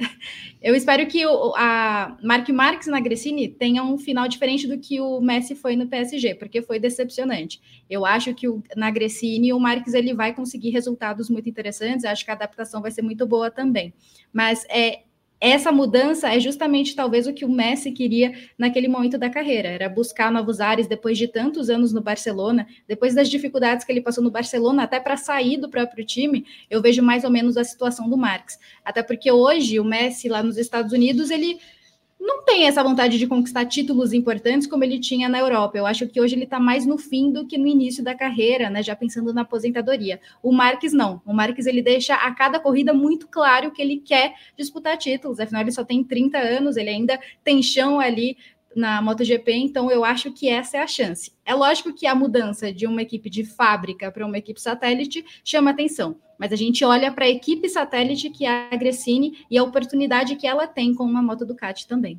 Eu 0.62 0.74
espero 0.76 1.04
que 1.06 1.26
o, 1.26 1.52
a 1.56 2.16
Mark 2.22 2.48
Marques 2.50 2.86
na 2.86 3.00
Gressini 3.00 3.48
tenha 3.48 3.82
um 3.82 3.98
final 3.98 4.28
diferente 4.28 4.68
do 4.68 4.78
que 4.78 5.00
o 5.00 5.20
Messi 5.20 5.56
foi 5.56 5.74
no 5.74 5.88
PSG, 5.88 6.36
porque 6.36 6.62
foi 6.62 6.78
decepcionante. 6.78 7.60
Eu 7.88 8.06
acho 8.06 8.32
que 8.34 8.48
o, 8.48 8.62
na 8.76 8.90
Gressini 8.90 9.52
o 9.52 9.58
Marques 9.58 9.94
ele 9.94 10.14
vai 10.14 10.32
conseguir 10.32 10.70
resultados 10.70 11.28
muito 11.28 11.48
interessantes, 11.48 12.04
acho 12.04 12.24
que 12.24 12.30
a 12.30 12.34
adaptação 12.34 12.80
vai 12.80 12.92
ser 12.92 13.02
muito 13.02 13.26
boa 13.26 13.50
também. 13.50 13.92
Mas 14.32 14.64
é, 14.68 15.02
essa 15.40 15.72
mudança 15.72 16.28
é 16.28 16.38
justamente 16.38 16.94
talvez 16.94 17.26
o 17.26 17.32
que 17.32 17.44
o 17.44 17.48
Messi 17.48 17.90
queria 17.92 18.34
naquele 18.58 18.88
momento 18.88 19.16
da 19.16 19.30
carreira, 19.30 19.68
era 19.68 19.88
buscar 19.88 20.30
novos 20.30 20.60
ares 20.60 20.86
depois 20.86 21.16
de 21.16 21.26
tantos 21.26 21.70
anos 21.70 21.92
no 21.92 22.02
Barcelona, 22.02 22.66
depois 22.86 23.14
das 23.14 23.28
dificuldades 23.28 23.84
que 23.84 23.90
ele 23.90 24.02
passou 24.02 24.22
no 24.22 24.30
Barcelona, 24.30 24.82
até 24.82 25.00
para 25.00 25.16
sair 25.16 25.56
do 25.56 25.70
próprio 25.70 26.04
time, 26.04 26.44
eu 26.68 26.82
vejo 26.82 27.02
mais 27.02 27.24
ou 27.24 27.30
menos 27.30 27.56
a 27.56 27.64
situação 27.64 28.08
do 28.10 28.18
Marques. 28.18 28.58
Até 28.84 29.02
porque 29.02 29.32
hoje 29.32 29.80
o 29.80 29.84
Messi 29.84 30.28
lá 30.28 30.42
nos 30.42 30.58
Estados 30.58 30.92
Unidos, 30.92 31.30
ele 31.30 31.58
não 32.20 32.44
tem 32.44 32.66
essa 32.66 32.82
vontade 32.82 33.18
de 33.18 33.26
conquistar 33.26 33.64
títulos 33.64 34.12
importantes 34.12 34.66
como 34.66 34.84
ele 34.84 35.00
tinha 35.00 35.28
na 35.28 35.38
Europa. 35.38 35.78
Eu 35.78 35.86
acho 35.86 36.06
que 36.06 36.20
hoje 36.20 36.34
ele 36.36 36.44
está 36.44 36.60
mais 36.60 36.84
no 36.84 36.98
fim 36.98 37.32
do 37.32 37.46
que 37.46 37.56
no 37.56 37.66
início 37.66 38.04
da 38.04 38.14
carreira, 38.14 38.68
né? 38.68 38.82
Já 38.82 38.94
pensando 38.94 39.32
na 39.32 39.40
aposentadoria. 39.40 40.20
O 40.42 40.52
Marques 40.52 40.92
não. 40.92 41.22
O 41.24 41.32
Marques 41.32 41.64
ele 41.66 41.80
deixa 41.80 42.14
a 42.14 42.30
cada 42.34 42.60
corrida 42.60 42.92
muito 42.92 43.26
claro 43.26 43.70
que 43.70 43.80
ele 43.80 43.96
quer 43.96 44.34
disputar 44.56 44.98
títulos. 44.98 45.40
Afinal, 45.40 45.62
ele 45.62 45.72
só 45.72 45.82
tem 45.82 46.04
30 46.04 46.36
anos, 46.36 46.76
ele 46.76 46.90
ainda 46.90 47.18
tem 47.42 47.62
chão 47.62 47.98
ali 47.98 48.36
na 48.76 49.02
MotoGP, 49.02 49.52
então 49.52 49.90
eu 49.90 50.04
acho 50.04 50.30
que 50.30 50.48
essa 50.48 50.76
é 50.76 50.80
a 50.80 50.86
chance. 50.86 51.32
É 51.44 51.54
lógico 51.54 51.92
que 51.92 52.06
a 52.06 52.14
mudança 52.14 52.72
de 52.72 52.86
uma 52.86 53.02
equipe 53.02 53.28
de 53.28 53.44
fábrica 53.44 54.12
para 54.12 54.24
uma 54.24 54.38
equipe 54.38 54.60
satélite 54.60 55.24
chama 55.42 55.70
atenção, 55.70 56.16
mas 56.40 56.54
a 56.54 56.56
gente 56.56 56.82
olha 56.82 57.12
para 57.12 57.26
a 57.26 57.28
equipe 57.28 57.68
satélite 57.68 58.30
que 58.30 58.46
é 58.46 58.72
a 58.72 58.76
Gressini 58.76 59.44
e 59.50 59.58
a 59.58 59.62
oportunidade 59.62 60.36
que 60.36 60.46
ela 60.46 60.66
tem 60.66 60.94
com 60.94 61.04
uma 61.04 61.20
moto 61.20 61.44
Ducati 61.44 61.86
também. 61.86 62.18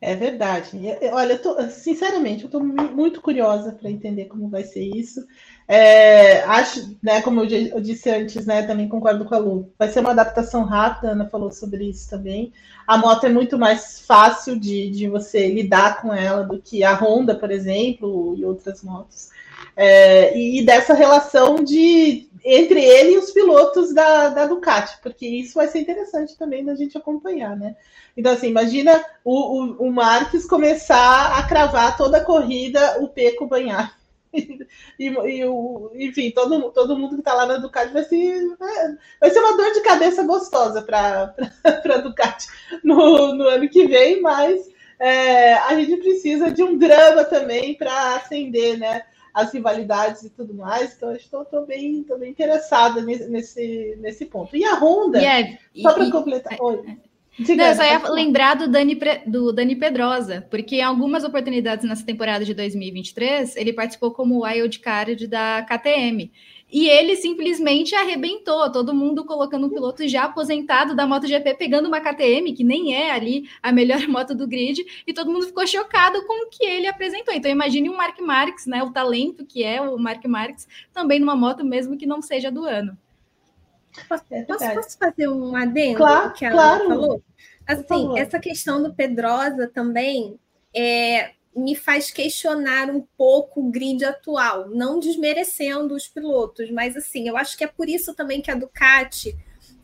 É 0.00 0.14
verdade. 0.14 0.78
Olha, 1.12 1.32
eu 1.32 1.42
tô, 1.42 1.60
sinceramente, 1.68 2.42
eu 2.42 2.46
estou 2.46 2.62
muito 2.62 3.20
curiosa 3.20 3.72
para 3.72 3.90
entender 3.90 4.26
como 4.26 4.48
vai 4.48 4.62
ser 4.62 4.84
isso. 4.84 5.26
É, 5.66 6.42
acho, 6.42 6.96
né, 7.02 7.20
como 7.22 7.40
eu, 7.40 7.48
eu, 7.48 7.80
disse 7.80 8.08
antes, 8.10 8.46
né, 8.46 8.62
também 8.62 8.88
concordo 8.88 9.24
com 9.24 9.34
a 9.34 9.38
Lu. 9.38 9.72
Vai 9.76 9.88
ser 9.88 10.00
uma 10.00 10.10
adaptação 10.10 10.62
rápida, 10.62 11.08
a 11.08 11.12
Ana 11.12 11.28
falou 11.28 11.50
sobre 11.50 11.88
isso 11.88 12.08
também. 12.08 12.52
A 12.86 12.96
moto 12.96 13.24
é 13.24 13.28
muito 13.28 13.58
mais 13.58 14.00
fácil 14.00 14.60
de, 14.60 14.88
de 14.90 15.08
você 15.08 15.48
lidar 15.48 16.00
com 16.00 16.14
ela 16.14 16.44
do 16.44 16.60
que 16.62 16.84
a 16.84 16.94
Honda, 16.94 17.34
por 17.34 17.50
exemplo, 17.50 18.36
e 18.38 18.44
outras 18.44 18.84
motos. 18.84 19.30
É, 19.76 20.36
e 20.38 20.64
dessa 20.64 20.94
relação 20.94 21.56
de 21.56 22.26
entre 22.48 22.80
ele 22.80 23.14
e 23.14 23.18
os 23.18 23.32
pilotos 23.32 23.92
da, 23.92 24.28
da 24.28 24.46
Ducati, 24.46 24.98
porque 25.02 25.26
isso 25.26 25.54
vai 25.54 25.66
ser 25.66 25.80
interessante 25.80 26.36
também 26.38 26.64
da 26.64 26.76
gente 26.76 26.96
acompanhar, 26.96 27.56
né? 27.56 27.74
Então, 28.16 28.32
assim, 28.32 28.46
imagina 28.46 29.04
o, 29.24 29.32
o, 29.34 29.88
o 29.88 29.92
Marques 29.92 30.46
começar 30.46 31.36
a 31.36 31.42
cravar 31.42 31.96
toda 31.96 32.18
a 32.18 32.24
corrida 32.24 33.02
o 33.02 33.08
Peco 33.08 33.46
banhar. 33.46 33.96
E, 34.98 35.08
e, 35.08 35.44
o, 35.44 35.90
enfim, 35.94 36.30
todo, 36.30 36.70
todo 36.70 36.96
mundo 36.96 37.14
que 37.14 37.20
está 37.20 37.34
lá 37.34 37.44
na 37.44 37.56
Ducati 37.58 37.92
vai 37.92 38.02
ser, 38.04 38.56
vai 39.20 39.30
ser 39.30 39.40
uma 39.40 39.56
dor 39.56 39.72
de 39.72 39.80
cabeça 39.80 40.22
gostosa 40.24 40.80
para 40.80 41.34
a 41.64 41.96
Ducati 42.00 42.46
no, 42.82 43.34
no 43.34 43.44
ano 43.44 43.68
que 43.68 43.86
vem, 43.86 44.22
mas 44.22 44.70
é, 44.98 45.54
a 45.54 45.74
gente 45.74 45.98
precisa 45.98 46.50
de 46.50 46.62
um 46.62 46.78
drama 46.78 47.24
também 47.24 47.74
para 47.74 48.16
acender 48.16 48.78
né, 48.78 49.02
as 49.36 49.52
rivalidades 49.52 50.22
e 50.22 50.30
tudo 50.30 50.54
mais. 50.54 50.96
Então, 50.96 51.14
estou 51.14 51.66
bem, 51.66 52.06
bem 52.18 52.30
interessada 52.30 53.02
nesse, 53.02 53.94
nesse 54.00 54.24
ponto. 54.24 54.56
E 54.56 54.64
a 54.64 54.74
Honda, 54.76 55.18
yeah, 55.18 55.58
só 55.76 55.92
para 55.92 56.10
completar. 56.10 56.54
É, 56.54 56.62
oi. 56.62 56.82
É, 56.88 56.96
Diga, 57.38 57.64
Não, 57.64 57.70
eu 57.70 57.76
só 57.76 57.84
ia 57.84 58.10
lembrar 58.10 58.54
do 58.54 58.66
Dani, 58.66 58.98
do 59.26 59.52
Dani 59.52 59.76
Pedrosa, 59.76 60.46
porque 60.50 60.76
em 60.76 60.82
algumas 60.82 61.22
oportunidades 61.22 61.86
nessa 61.86 62.02
temporada 62.02 62.46
de 62.46 62.54
2023, 62.54 63.56
ele 63.56 63.74
participou 63.74 64.10
como 64.10 64.42
wild 64.42 64.78
card 64.78 65.26
da 65.26 65.62
KTM. 65.68 66.32
E 66.70 66.88
ele 66.88 67.14
simplesmente 67.14 67.94
arrebentou, 67.94 68.70
todo 68.72 68.94
mundo 68.94 69.24
colocando 69.24 69.66
um 69.66 69.70
piloto 69.70 70.06
já 70.08 70.24
aposentado 70.24 70.96
da 70.96 71.06
MotoGP, 71.06 71.54
pegando 71.54 71.86
uma 71.86 72.00
KTM, 72.00 72.52
que 72.52 72.64
nem 72.64 72.94
é 72.94 73.12
ali 73.12 73.48
a 73.62 73.70
melhor 73.70 74.00
moto 74.08 74.34
do 74.34 74.48
grid, 74.48 74.84
e 75.06 75.12
todo 75.14 75.30
mundo 75.30 75.46
ficou 75.46 75.66
chocado 75.66 76.26
com 76.26 76.46
o 76.46 76.50
que 76.50 76.64
ele 76.64 76.88
apresentou. 76.88 77.32
Então 77.32 77.50
imagine 77.50 77.88
um 77.88 77.96
Mark 77.96 78.20
Marques, 78.20 78.66
né, 78.66 78.82
o 78.82 78.92
talento 78.92 79.46
que 79.46 79.62
é 79.62 79.80
o 79.80 79.96
Mark 79.96 80.24
Marques, 80.26 80.66
também 80.92 81.20
numa 81.20 81.36
moto 81.36 81.64
mesmo 81.64 81.96
que 81.96 82.06
não 82.06 82.20
seja 82.20 82.50
do 82.50 82.64
ano. 82.64 82.98
Posso, 84.08 84.24
é 84.30 84.42
posso, 84.42 84.74
posso, 84.74 84.98
fazer 84.98 85.28
um 85.28 85.56
adendo 85.56 85.96
claro, 85.96 86.32
que 86.32 86.44
ela 86.44 86.54
claro. 86.54 86.88
falou? 86.88 87.22
Assim, 87.66 88.18
essa 88.18 88.38
questão 88.38 88.82
do 88.82 88.92
Pedrosa 88.92 89.70
também 89.72 90.38
é, 90.74 91.30
me 91.56 91.74
faz 91.74 92.10
questionar 92.10 92.90
um 92.90 93.00
pouco 93.16 93.60
o 93.60 93.70
grid 93.70 94.04
atual, 94.04 94.68
não 94.68 95.00
desmerecendo 95.00 95.94
os 95.94 96.06
pilotos, 96.06 96.70
mas 96.70 96.96
assim, 96.96 97.26
eu 97.26 97.36
acho 97.36 97.56
que 97.56 97.64
é 97.64 97.66
por 97.66 97.88
isso 97.88 98.14
também 98.14 98.42
que 98.42 98.50
a 98.50 98.54
Ducati 98.54 99.34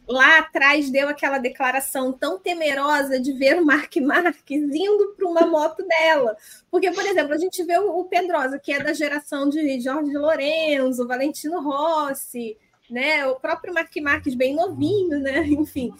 lá 0.06 0.38
atrás 0.38 0.90
deu 0.90 1.08
aquela 1.08 1.38
declaração 1.38 2.12
tão 2.12 2.38
temerosa 2.38 3.18
de 3.18 3.32
ver 3.32 3.60
o 3.60 3.64
Mark 3.64 3.96
Marques 3.96 4.62
indo 4.74 5.14
para 5.16 5.26
uma 5.26 5.46
moto 5.46 5.84
dela. 5.86 6.36
Porque, 6.70 6.90
por 6.90 7.04
exemplo, 7.04 7.32
a 7.32 7.38
gente 7.38 7.62
vê 7.64 7.78
o 7.78 8.04
Pedrosa, 8.04 8.58
que 8.58 8.72
é 8.72 8.82
da 8.82 8.92
geração 8.92 9.48
de 9.48 9.80
Jorge 9.80 10.12
Lorenzo, 10.12 11.06
Valentino 11.06 11.62
Rossi, 11.62 12.56
né? 12.90 13.26
O 13.26 13.36
próprio 13.36 13.72
Mark 13.72 13.94
Marques 14.02 14.34
bem 14.34 14.54
novinho, 14.54 15.18
né? 15.20 15.46
Enfim. 15.46 15.92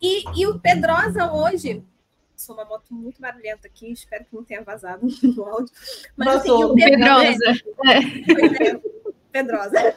E, 0.00 0.22
e 0.40 0.46
o 0.46 0.58
Pedrosa 0.58 1.32
hoje, 1.32 1.84
sou 2.40 2.54
uma 2.54 2.64
moto 2.64 2.92
muito 2.92 3.20
barulhenta 3.20 3.68
aqui, 3.68 3.92
espero 3.92 4.24
que 4.24 4.34
não 4.34 4.44
tenha 4.44 4.62
vazado 4.62 5.06
no 5.22 5.44
áudio. 5.44 5.72
Mas 6.16 6.28
assim, 6.28 6.50
o 6.50 6.74
Pedrosa. 6.74 7.38
Pedrosa. 9.30 9.78
É, 9.78 9.80
Pedrosa. 9.92 9.94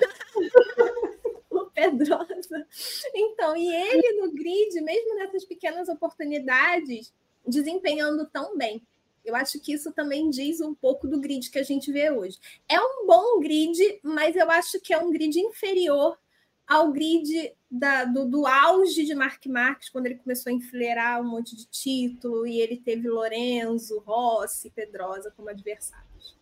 o 1.50 1.66
Pedrosa. 1.72 2.68
Então, 3.14 3.56
e 3.56 3.74
ele 3.74 4.22
no 4.22 4.32
grid, 4.34 4.82
mesmo 4.82 5.16
nessas 5.16 5.46
pequenas 5.46 5.88
oportunidades, 5.90 7.14
desempenhando 7.48 8.26
tão 8.28 8.58
bem. 8.58 8.82
Eu 9.24 9.36
acho 9.36 9.60
que 9.60 9.72
isso 9.72 9.92
também 9.94 10.30
diz 10.30 10.60
um 10.60 10.76
pouco 10.76 11.08
do 11.08 11.20
grid 11.20 11.50
que 11.50 11.60
a 11.60 11.64
gente 11.64 11.92
vê 11.92 12.12
hoje. 12.12 12.38
É 12.68 12.80
um 12.80 13.08
bom 13.08 13.40
grid, 13.40 13.80
mas 14.04 14.36
eu 14.36 14.52
acho 14.52 14.82
que 14.82 14.94
é 14.94 14.98
um 14.98 15.12
grid 15.12 15.40
inferior 15.40 16.18
ao 16.68 16.92
grid 16.92 17.54
da, 17.70 18.06
do, 18.06 18.26
do, 18.26 18.46
auge 18.46 19.04
de 19.06 19.16
Mark 19.16 19.46
Marques, 19.48 19.90
quando 19.90 20.06
ele 20.06 20.16
começou 20.16 20.52
a 20.52 20.54
enfileirar 20.54 21.22
um 21.22 21.30
monte 21.30 21.56
de 21.56 21.66
título 21.66 22.46
e 22.46 22.60
ele 22.60 22.78
teve 22.78 23.10
Lorenzo, 23.10 24.02
Rossi, 24.06 24.70
Pedrosa 24.70 25.34
como 25.36 25.50
adversários. 25.50 26.38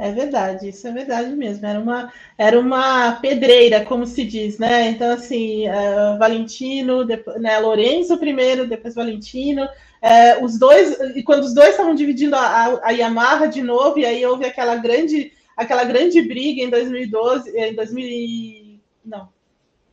É 0.00 0.10
verdade, 0.12 0.70
isso 0.70 0.88
é 0.88 0.92
verdade 0.92 1.30
mesmo. 1.36 1.66
Era 1.66 1.78
uma, 1.78 2.12
era 2.38 2.58
uma 2.58 3.12
pedreira, 3.20 3.84
como 3.84 4.06
se 4.06 4.24
diz, 4.24 4.58
né? 4.58 4.88
Então, 4.88 5.12
assim, 5.12 5.68
uh, 5.68 6.18
Valentino, 6.18 7.04
depois, 7.04 7.38
né, 7.38 7.58
Lorenzo 7.58 8.16
primeiro, 8.16 8.66
depois 8.66 8.94
Valentino. 8.94 9.64
Uh, 9.64 10.42
os 10.42 10.58
dois, 10.58 10.98
e 11.14 11.22
quando 11.22 11.44
os 11.44 11.52
dois 11.52 11.70
estavam 11.72 11.94
dividindo 11.94 12.34
a, 12.34 12.40
a, 12.40 12.88
a 12.88 12.90
Yamaha 12.92 13.46
de 13.46 13.60
novo, 13.60 13.98
e 13.98 14.06
aí 14.06 14.24
houve 14.24 14.46
aquela 14.46 14.76
grande, 14.76 15.34
aquela 15.54 15.84
grande 15.84 16.22
briga 16.22 16.62
em 16.62 16.70
2012, 16.70 17.50
em 17.54 17.74
2000 17.74 18.59
não. 19.04 19.28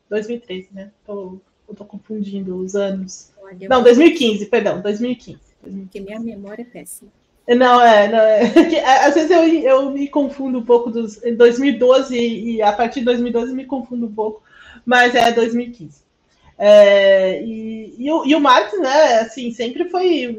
2013, 0.08 0.68
né? 0.72 0.90
Tô, 1.04 1.38
eu 1.68 1.74
tô 1.74 1.84
confundindo 1.84 2.56
os 2.56 2.74
anos. 2.74 3.32
Olha, 3.42 3.68
não, 3.68 3.82
2015, 3.82 4.46
perdão, 4.46 4.80
2015. 4.80 5.38
Porque 5.60 6.00
minha 6.00 6.18
memória 6.18 6.62
é 6.62 6.64
péssima. 6.64 7.10
Não, 7.46 7.80
é, 7.80 8.08
não, 8.08 8.18
é. 8.78 9.06
Às 9.06 9.14
vezes 9.14 9.30
eu, 9.30 9.42
eu 9.44 9.90
me 9.90 10.08
confundo 10.08 10.58
um 10.58 10.64
pouco 10.64 10.90
dos 10.90 11.16
2012 11.16 12.16
e 12.16 12.62
a 12.62 12.72
partir 12.72 13.00
de 13.00 13.06
2012 13.06 13.54
me 13.54 13.64
confundo 13.64 14.06
um 14.06 14.12
pouco, 14.12 14.42
mas 14.84 15.14
é 15.14 15.32
2015. 15.32 16.02
É, 16.58 17.42
e, 17.42 17.94
e, 17.98 18.10
o, 18.10 18.26
e 18.26 18.34
o 18.34 18.40
Marques, 18.40 18.78
né, 18.80 19.20
assim, 19.20 19.52
sempre 19.52 19.88
foi, 19.88 20.36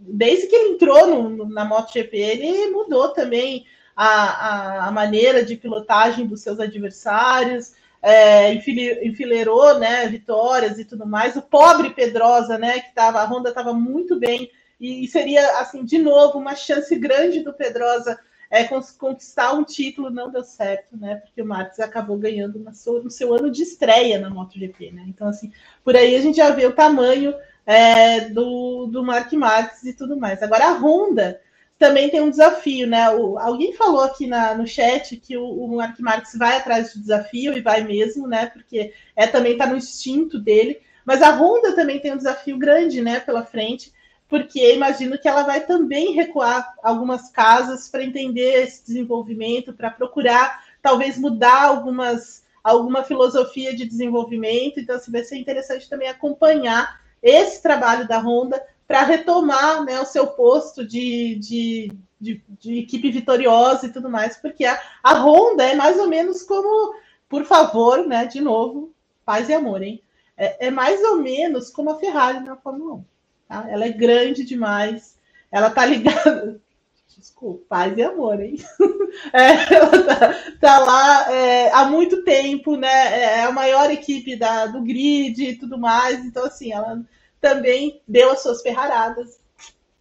desde 0.00 0.46
que 0.46 0.56
ele 0.56 0.74
entrou 0.74 1.06
no, 1.06 1.48
na 1.48 1.64
MotoGP, 1.64 2.16
ele 2.16 2.70
mudou 2.70 3.10
também 3.10 3.66
a, 3.94 4.06
a, 4.06 4.88
a 4.88 4.90
maneira 4.90 5.44
de 5.44 5.56
pilotagem 5.56 6.26
dos 6.26 6.40
seus 6.40 6.58
adversários, 6.58 7.74
é, 8.02 8.52
enfileirou 8.52 9.78
né, 9.78 10.06
vitórias 10.06 10.78
e 10.78 10.84
tudo 10.84 11.06
mais. 11.06 11.36
O 11.36 11.42
pobre 11.42 11.90
Pedrosa, 11.90 12.58
né, 12.58 12.80
que 12.80 12.94
tava, 12.94 13.20
a 13.20 13.24
Honda 13.24 13.48
estava 13.50 13.72
muito 13.72 14.18
bem, 14.18 14.50
e, 14.80 15.08
seria, 15.08 15.58
assim, 15.58 15.84
de 15.84 15.98
novo, 15.98 16.38
uma 16.38 16.54
chance 16.54 16.94
grande 16.96 17.40
do 17.40 17.52
Pedrosa 17.52 18.18
é, 18.50 18.64
conquistar 18.64 19.52
um 19.52 19.64
título, 19.64 20.08
não 20.08 20.30
deu 20.30 20.42
certo, 20.42 20.96
né? 20.96 21.16
Porque 21.16 21.42
o 21.42 21.46
Marques 21.46 21.80
acabou 21.80 22.16
ganhando 22.16 22.64
seu, 22.72 23.02
no 23.02 23.10
seu 23.10 23.34
ano 23.34 23.50
de 23.50 23.62
estreia 23.62 24.18
na 24.18 24.30
MotoGP, 24.30 24.92
né? 24.92 25.04
Então, 25.06 25.28
assim, 25.28 25.52
por 25.84 25.96
aí 25.96 26.14
a 26.14 26.20
gente 26.20 26.36
já 26.36 26.50
vê 26.50 26.64
o 26.64 26.72
tamanho 26.72 27.34
é, 27.66 28.20
do, 28.30 28.86
do 28.86 29.04
Mark 29.04 29.30
Marques 29.32 29.82
e 29.84 29.92
tudo 29.92 30.16
mais. 30.16 30.42
Agora, 30.42 30.68
a 30.68 30.78
Honda 30.78 31.40
também 31.78 32.10
tem 32.10 32.20
um 32.20 32.30
desafio, 32.30 32.86
né? 32.86 33.08
O, 33.10 33.38
alguém 33.38 33.72
falou 33.72 34.02
aqui 34.02 34.26
na, 34.26 34.54
no 34.54 34.66
chat 34.66 35.16
que 35.16 35.36
o, 35.36 35.44
o 35.44 35.76
Mark 35.76 35.98
Marques 36.00 36.36
vai 36.36 36.56
atrás 36.56 36.92
de 36.92 37.00
desafio 37.00 37.56
e 37.56 37.60
vai 37.60 37.84
mesmo, 37.84 38.26
né? 38.26 38.46
Porque 38.46 38.92
é 39.14 39.26
também 39.26 39.52
está 39.52 39.66
no 39.66 39.76
instinto 39.76 40.38
dele. 40.38 40.80
Mas 41.04 41.22
a 41.22 41.30
Honda 41.30 41.74
também 41.74 42.00
tem 42.00 42.12
um 42.12 42.16
desafio 42.16 42.58
grande, 42.58 43.00
né? 43.00 43.20
Pela 43.20 43.44
frente, 43.44 43.92
porque 44.28 44.74
imagino 44.74 45.18
que 45.18 45.28
ela 45.28 45.44
vai 45.44 45.64
também 45.64 46.12
recuar 46.12 46.74
algumas 46.82 47.30
casas 47.30 47.88
para 47.88 48.04
entender 48.04 48.64
esse 48.64 48.84
desenvolvimento, 48.84 49.72
para 49.72 49.90
procurar 49.90 50.64
talvez 50.82 51.16
mudar 51.16 51.62
algumas 51.62 52.46
alguma 52.62 53.04
filosofia 53.04 53.74
de 53.74 53.86
desenvolvimento. 53.86 54.80
Então, 54.80 54.96
assim, 54.96 55.12
vai 55.12 55.22
ser 55.22 55.36
interessante 55.36 55.88
também 55.88 56.08
acompanhar 56.08 57.00
esse 57.22 57.62
trabalho 57.62 58.06
da 58.06 58.18
Honda 58.18 58.60
para 58.88 59.02
retomar 59.02 59.84
né, 59.84 60.00
o 60.00 60.06
seu 60.06 60.28
posto 60.28 60.82
de, 60.82 61.34
de, 61.36 61.92
de, 62.18 62.42
de, 62.58 62.78
equipe 62.78 63.10
vitoriosa 63.10 63.86
e 63.86 63.92
tudo 63.92 64.08
mais, 64.08 64.38
porque 64.38 64.64
a, 64.64 64.80
a 65.02 65.12
Honda 65.20 65.62
é 65.62 65.74
mais 65.74 65.98
ou 65.98 66.08
menos 66.08 66.42
como, 66.42 66.94
por 67.28 67.44
favor, 67.44 68.06
né, 68.06 68.24
de 68.24 68.40
novo, 68.40 68.90
paz 69.26 69.50
e 69.50 69.54
amor, 69.54 69.82
hein? 69.82 70.02
É, 70.34 70.68
é 70.68 70.70
mais 70.70 71.04
ou 71.04 71.18
menos 71.18 71.68
como 71.68 71.90
a 71.90 71.98
Ferrari 71.98 72.40
na 72.40 72.56
Fórmula 72.56 72.94
1. 72.94 73.04
Tá? 73.46 73.66
Ela 73.68 73.84
é 73.84 73.90
grande 73.90 74.42
demais, 74.42 75.18
ela 75.52 75.68
tá 75.68 75.84
ligada. 75.84 76.58
Desculpa, 77.14 77.64
paz 77.68 77.98
e 77.98 78.02
amor, 78.02 78.40
hein? 78.40 78.56
É, 79.32 79.74
ela 79.74 80.04
tá, 80.04 80.34
tá 80.60 80.78
lá 80.78 81.32
é, 81.32 81.72
há 81.72 81.86
muito 81.86 82.22
tempo, 82.22 82.76
né? 82.76 83.38
É 83.38 83.42
a 83.42 83.50
maior 83.50 83.90
equipe 83.90 84.36
da, 84.36 84.66
do 84.66 84.82
grid 84.82 85.42
e 85.42 85.56
tudo 85.56 85.76
mais, 85.76 86.24
então, 86.24 86.44
assim, 86.44 86.72
ela 86.72 87.02
também 87.40 88.02
deu 88.06 88.30
as 88.30 88.42
suas 88.42 88.62
ferraradas, 88.62 89.40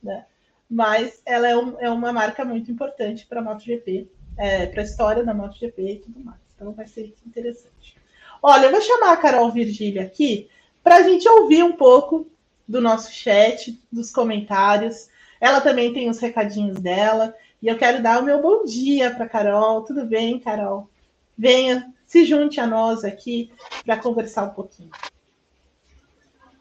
né? 0.01 0.25
Mas 0.69 1.21
ela 1.25 1.47
é, 1.47 1.55
um, 1.55 1.79
é 1.79 1.89
uma 1.89 2.11
marca 2.11 2.43
muito 2.43 2.71
importante 2.71 3.25
para 3.25 3.39
a 3.39 3.43
MotoGP, 3.43 4.09
é, 4.37 4.65
para 4.65 4.81
a 4.81 4.85
história 4.85 5.23
da 5.23 5.33
MotoGP 5.33 5.81
e 5.81 5.99
tudo 5.99 6.19
mais. 6.19 6.39
Então 6.55 6.73
vai 6.73 6.87
ser 6.87 7.15
interessante. 7.25 7.95
Olha, 8.41 8.65
eu 8.65 8.71
vou 8.71 8.81
chamar 8.81 9.13
a 9.13 9.17
Carol 9.17 9.51
Virgília 9.51 10.03
aqui 10.03 10.49
para 10.83 10.97
a 10.97 11.03
gente 11.03 11.27
ouvir 11.27 11.63
um 11.63 11.73
pouco 11.73 12.27
do 12.67 12.81
nosso 12.81 13.11
chat, 13.11 13.81
dos 13.91 14.11
comentários. 14.11 15.09
Ela 15.39 15.61
também 15.61 15.93
tem 15.93 16.09
os 16.09 16.19
recadinhos 16.19 16.79
dela. 16.79 17.33
E 17.61 17.67
eu 17.67 17.77
quero 17.77 18.03
dar 18.03 18.19
o 18.19 18.25
meu 18.25 18.41
bom 18.41 18.65
dia 18.65 19.11
para 19.11 19.27
Carol. 19.27 19.83
Tudo 19.83 20.05
bem, 20.05 20.39
Carol? 20.39 20.89
Venha, 21.37 21.93
se 22.05 22.25
junte 22.25 22.59
a 22.59 22.67
nós 22.67 23.03
aqui 23.03 23.51
para 23.85 23.97
conversar 23.97 24.43
um 24.43 24.49
pouquinho. 24.49 24.89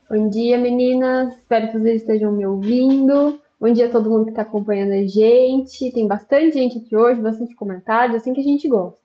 Bom 0.08 0.28
dia, 0.28 0.56
meninas. 0.56 1.34
Espero 1.34 1.66
que 1.66 1.78
vocês 1.80 2.00
estejam 2.00 2.30
me 2.30 2.46
ouvindo. 2.46 3.40
Bom 3.60 3.72
dia 3.72 3.86
a 3.86 3.90
todo 3.90 4.08
mundo 4.08 4.26
que 4.26 4.30
está 4.30 4.42
acompanhando 4.42 4.92
a 4.92 5.04
gente. 5.04 5.90
Tem 5.90 6.06
bastante 6.06 6.52
gente 6.52 6.78
aqui 6.78 6.94
hoje, 6.94 7.20
bastante 7.20 7.56
comentários, 7.56 8.14
assim 8.14 8.32
que 8.32 8.40
a 8.40 8.44
gente 8.44 8.68
gosta. 8.68 8.96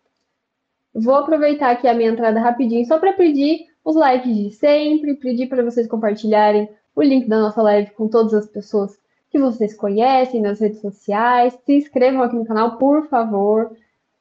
Vou 0.93 1.15
aproveitar 1.15 1.71
aqui 1.71 1.87
a 1.87 1.93
minha 1.95 2.11
entrada 2.11 2.39
rapidinho 2.39 2.85
só 2.85 2.99
para 2.99 3.13
pedir 3.13 3.65
os 3.83 3.95
likes 3.95 4.35
de 4.35 4.51
sempre, 4.51 5.15
pedir 5.15 5.47
para 5.47 5.63
vocês 5.63 5.87
compartilharem 5.87 6.69
o 6.95 7.01
link 7.01 7.27
da 7.27 7.39
nossa 7.39 7.63
live 7.63 7.89
com 7.91 8.07
todas 8.07 8.35
as 8.35 8.45
pessoas 8.45 8.95
que 9.31 9.39
vocês 9.39 9.73
conhecem 9.73 10.39
nas 10.39 10.59
redes 10.59 10.81
sociais. 10.81 11.57
Se 11.65 11.77
inscrevam 11.77 12.21
aqui 12.21 12.35
no 12.35 12.45
canal, 12.45 12.77
por 12.77 13.07
favor. 13.07 13.75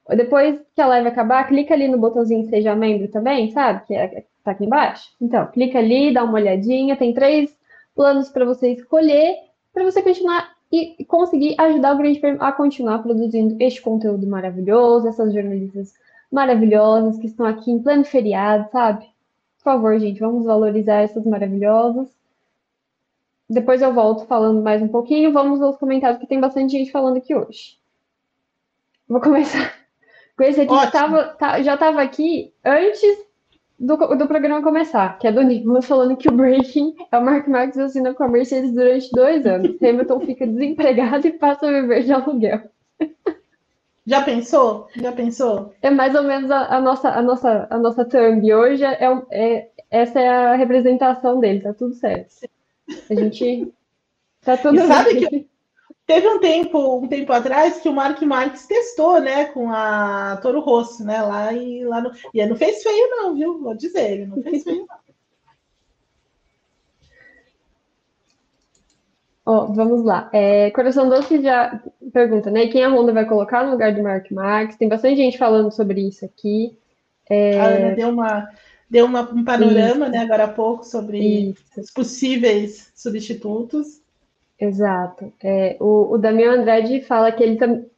Depois 0.08 0.58
que 0.74 0.80
a 0.80 0.86
live 0.86 1.08
acabar, 1.08 1.46
clica 1.46 1.74
ali 1.74 1.88
no 1.88 1.98
botãozinho 1.98 2.48
Seja 2.48 2.74
Membro 2.74 3.08
também, 3.08 3.50
sabe? 3.52 3.86
Que 3.86 3.94
é 3.94 4.24
Tá 4.42 4.52
aqui 4.52 4.64
embaixo? 4.64 5.10
Então, 5.20 5.46
clica 5.46 5.78
ali, 5.78 6.12
dá 6.12 6.24
uma 6.24 6.34
olhadinha. 6.34 6.96
Tem 6.96 7.12
três 7.12 7.54
planos 7.94 8.28
para 8.30 8.44
você 8.44 8.72
escolher, 8.72 9.36
para 9.72 9.84
você 9.84 10.02
continuar 10.02 10.54
e 10.72 11.04
conseguir 11.04 11.56
ajudar 11.58 11.94
o 11.94 11.98
Grande 11.98 12.20
Prêmio 12.20 12.42
a 12.42 12.52
continuar 12.52 13.00
produzindo 13.00 13.56
este 13.58 13.82
conteúdo 13.82 14.26
maravilhoso, 14.26 15.08
essas 15.08 15.32
jornalistas 15.34 15.92
maravilhosas 16.30 17.18
que 17.18 17.26
estão 17.26 17.44
aqui 17.44 17.72
em 17.72 17.82
pleno 17.82 18.04
feriado, 18.04 18.70
sabe? 18.70 19.04
Por 19.58 19.64
favor, 19.64 19.98
gente, 19.98 20.20
vamos 20.20 20.44
valorizar 20.44 21.02
essas 21.02 21.26
maravilhosas. 21.26 22.08
Depois 23.48 23.82
eu 23.82 23.92
volto 23.92 24.26
falando 24.26 24.62
mais 24.62 24.80
um 24.80 24.88
pouquinho. 24.88 25.32
Vamos 25.32 25.60
aos 25.60 25.76
comentários, 25.76 26.20
que 26.20 26.26
tem 26.26 26.40
bastante 26.40 26.72
gente 26.72 26.92
falando 26.92 27.16
aqui 27.16 27.34
hoje. 27.34 27.76
Vou 29.08 29.20
começar 29.20 29.74
com 30.38 30.44
esse 30.44 30.60
aqui 30.60 30.78
que 30.78 30.92
tava, 30.92 31.24
tá, 31.34 31.60
já 31.62 31.74
estava 31.74 32.00
aqui 32.00 32.54
antes 32.64 33.18
do, 33.80 33.96
do 33.96 34.28
programa 34.28 34.62
começar, 34.62 35.18
que 35.18 35.26
é 35.26 35.32
do 35.32 35.42
Nicolas 35.42 35.86
falando 35.86 36.14
que 36.14 36.28
o 36.28 36.32
Breaking 36.32 36.94
é 37.10 37.16
o 37.16 37.24
Mark 37.24 37.48
Marques 37.48 37.78
assina 37.78 38.12
com 38.12 38.24
a 38.24 38.28
Mercedes 38.28 38.72
durante 38.72 39.10
dois 39.10 39.46
anos. 39.46 39.74
Hamilton 39.82 40.20
fica 40.20 40.46
desempregado 40.46 41.26
e 41.26 41.32
passa 41.32 41.66
a 41.66 41.72
viver 41.72 42.04
de 42.04 42.12
aluguel. 42.12 42.60
Já 44.06 44.22
pensou? 44.22 44.88
Já 44.96 45.12
pensou? 45.12 45.72
É 45.80 45.90
mais 45.90 46.14
ou 46.14 46.22
menos 46.22 46.50
a, 46.50 46.76
a 46.76 46.80
nossa, 46.80 47.08
a 47.10 47.22
nossa, 47.22 47.66
a 47.70 47.78
nossa 47.78 48.04
thumb 48.04 48.52
hoje 48.52 48.84
é, 48.84 48.98
é, 49.30 49.68
essa 49.90 50.20
é 50.20 50.28
a 50.28 50.56
representação 50.56 51.40
dele, 51.40 51.60
tá 51.60 51.72
tudo 51.72 51.94
certo. 51.94 52.34
A 53.08 53.14
gente 53.14 53.72
tá 54.42 54.56
tudo 54.56 54.76
e 54.76 54.86
sabe 54.86 55.26
que 55.26 55.49
Teve 56.10 56.26
um 56.26 56.40
tempo, 56.40 56.98
um 56.98 57.06
tempo 57.06 57.32
atrás 57.32 57.78
que 57.78 57.88
o 57.88 57.92
Mark 57.92 58.20
Marques 58.22 58.66
testou, 58.66 59.20
né, 59.20 59.44
com 59.44 59.70
a 59.70 60.40
Toro 60.42 60.58
Rosso, 60.58 61.04
né, 61.04 61.22
lá 61.22 61.52
e 61.52 61.84
lá 61.84 62.00
no... 62.00 62.10
e 62.34 62.40
ele 62.40 62.50
não 62.50 62.56
fez 62.56 62.82
feio 62.82 63.10
não, 63.10 63.36
viu? 63.36 63.62
Vou 63.62 63.76
dizer, 63.76 64.10
ele 64.10 64.26
não 64.26 64.42
fez 64.42 64.64
feio 64.64 64.86
não. 64.88 64.96
Oh, 69.46 69.72
vamos 69.72 70.04
lá. 70.04 70.28
É, 70.32 70.70
Coração 70.72 71.08
Doce 71.08 71.42
já 71.42 71.80
pergunta, 72.12 72.50
né? 72.50 72.66
Quem 72.66 72.84
a 72.84 72.88
Honda 72.88 73.12
vai 73.12 73.24
colocar 73.24 73.64
no 73.64 73.72
lugar 73.72 73.94
do 73.94 74.02
Mark 74.02 74.30
Marx? 74.30 74.76
Tem 74.76 74.88
bastante 74.88 75.16
gente 75.16 75.38
falando 75.38 75.72
sobre 75.72 76.00
isso 76.00 76.24
aqui. 76.24 76.76
É... 77.28 77.58
A 77.58 77.66
Ana 77.66 77.94
deu, 77.94 78.08
uma, 78.10 78.48
deu 78.88 79.06
uma, 79.06 79.22
um 79.22 79.44
panorama, 79.44 80.06
isso. 80.06 80.12
né, 80.12 80.18
agora 80.18 80.44
há 80.44 80.48
pouco, 80.48 80.84
sobre 80.84 81.18
isso. 81.18 81.80
os 81.80 81.90
possíveis 81.90 82.92
substitutos. 82.94 83.99
Exato. 84.60 85.32
É, 85.42 85.76
o, 85.80 86.12
o 86.14 86.18
Damião 86.18 86.52
Andrade 86.52 87.00
fala 87.00 87.32
que 87.32 87.42
ele 87.42 87.56
também 87.56 87.90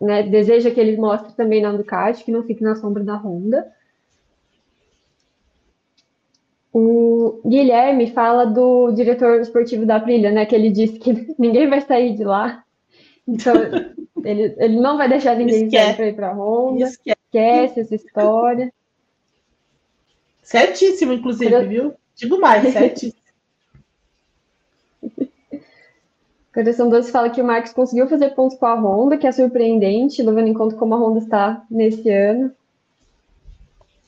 né, 0.00 0.22
deseja 0.22 0.70
que 0.70 0.80
ele 0.80 0.96
mostre 0.96 1.32
também 1.34 1.62
na 1.62 1.72
Ducati, 1.72 2.24
que 2.24 2.32
não 2.32 2.42
fique 2.42 2.62
na 2.62 2.74
sombra 2.74 3.02
da 3.02 3.16
Honda. 3.16 3.72
O 6.72 7.40
Guilherme 7.46 8.10
fala 8.10 8.44
do 8.44 8.90
diretor 8.90 9.40
esportivo 9.40 9.86
da 9.86 9.96
Aprilia, 9.96 10.32
né? 10.32 10.44
Que 10.44 10.54
ele 10.54 10.70
disse 10.70 10.98
que 10.98 11.34
ninguém 11.38 11.68
vai 11.68 11.80
sair 11.80 12.14
de 12.14 12.24
lá. 12.24 12.64
Então, 13.26 13.54
ele, 14.24 14.54
ele 14.58 14.80
não 14.80 14.98
vai 14.98 15.08
deixar 15.08 15.36
ninguém 15.36 15.70
sair 15.70 15.94
para 15.94 16.08
ir 16.08 16.14
para 16.14 16.30
a 16.30 16.34
Honda. 16.34 16.84
Esquece. 16.84 17.18
Esquece 17.26 17.80
essa 17.80 17.94
história. 17.94 18.72
Certíssimo, 20.42 21.12
inclusive, 21.12 21.54
Eu... 21.54 21.68
viu? 21.68 21.94
Digo 22.16 22.40
mais, 22.40 22.62
certíssimo. 22.72 23.24
Coração 26.54 26.88
Doce 26.88 27.10
fala 27.10 27.30
que 27.30 27.42
o 27.42 27.44
Marcos 27.44 27.72
conseguiu 27.72 28.08
fazer 28.08 28.30
pontos 28.30 28.56
com 28.56 28.66
a 28.66 28.74
Honda, 28.74 29.18
que 29.18 29.26
é 29.26 29.32
surpreendente, 29.32 30.22
levando 30.22 30.46
em 30.46 30.54
conta 30.54 30.76
como 30.76 30.94
a 30.94 30.98
Honda 30.98 31.18
está 31.18 31.66
nesse 31.68 32.08
ano. 32.08 32.54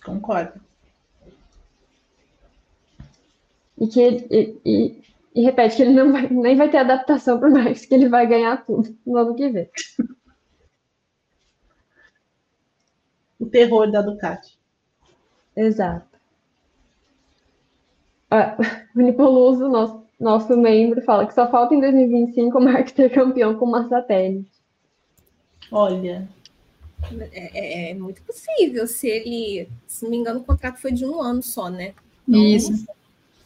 Concordo. 0.04 0.60
E 3.76 3.88
que 3.88 4.00
e, 4.30 4.60
e, 4.64 5.02
e, 5.34 5.42
repete 5.42 5.74
que 5.74 5.82
ele 5.82 5.92
não 5.92 6.12
vai, 6.12 6.28
nem 6.28 6.56
vai 6.56 6.70
ter 6.70 6.78
adaptação 6.78 7.40
para 7.40 7.48
o 7.48 7.52
Marcos, 7.52 7.84
que 7.84 7.92
ele 7.92 8.08
vai 8.08 8.28
ganhar 8.28 8.64
tudo 8.64 8.96
no 9.04 9.16
ano 9.16 9.34
que 9.34 9.48
vem. 9.48 9.68
O 13.40 13.46
terror 13.46 13.90
da 13.90 14.00
Ducati. 14.02 14.56
Exato. 15.56 16.16
Ah, 18.30 18.56
o 18.94 19.00
Nipoluso, 19.00 19.68
nosso 19.68 20.05
nosso 20.18 20.56
membro 20.56 21.02
fala 21.02 21.26
que 21.26 21.34
só 21.34 21.50
falta 21.50 21.74
em 21.74 21.80
2025 21.80 22.56
o 22.56 22.60
Mark 22.60 22.88
ter 22.90 23.10
campeão 23.10 23.54
com 23.54 23.66
uma 23.66 23.88
satélite. 23.88 24.50
Olha. 25.70 26.28
É, 27.32 27.50
é, 27.52 27.90
é, 27.90 27.94
muito 27.94 28.22
possível. 28.22 28.86
Se 28.86 29.06
ele, 29.06 29.68
se 29.86 30.02
não 30.04 30.10
me 30.10 30.16
engano, 30.16 30.40
o 30.40 30.44
contrato 30.44 30.80
foi 30.80 30.92
de 30.92 31.04
um 31.04 31.20
ano 31.20 31.42
só, 31.42 31.68
né? 31.68 31.92
Então, 32.26 32.42
Isso. 32.42 32.86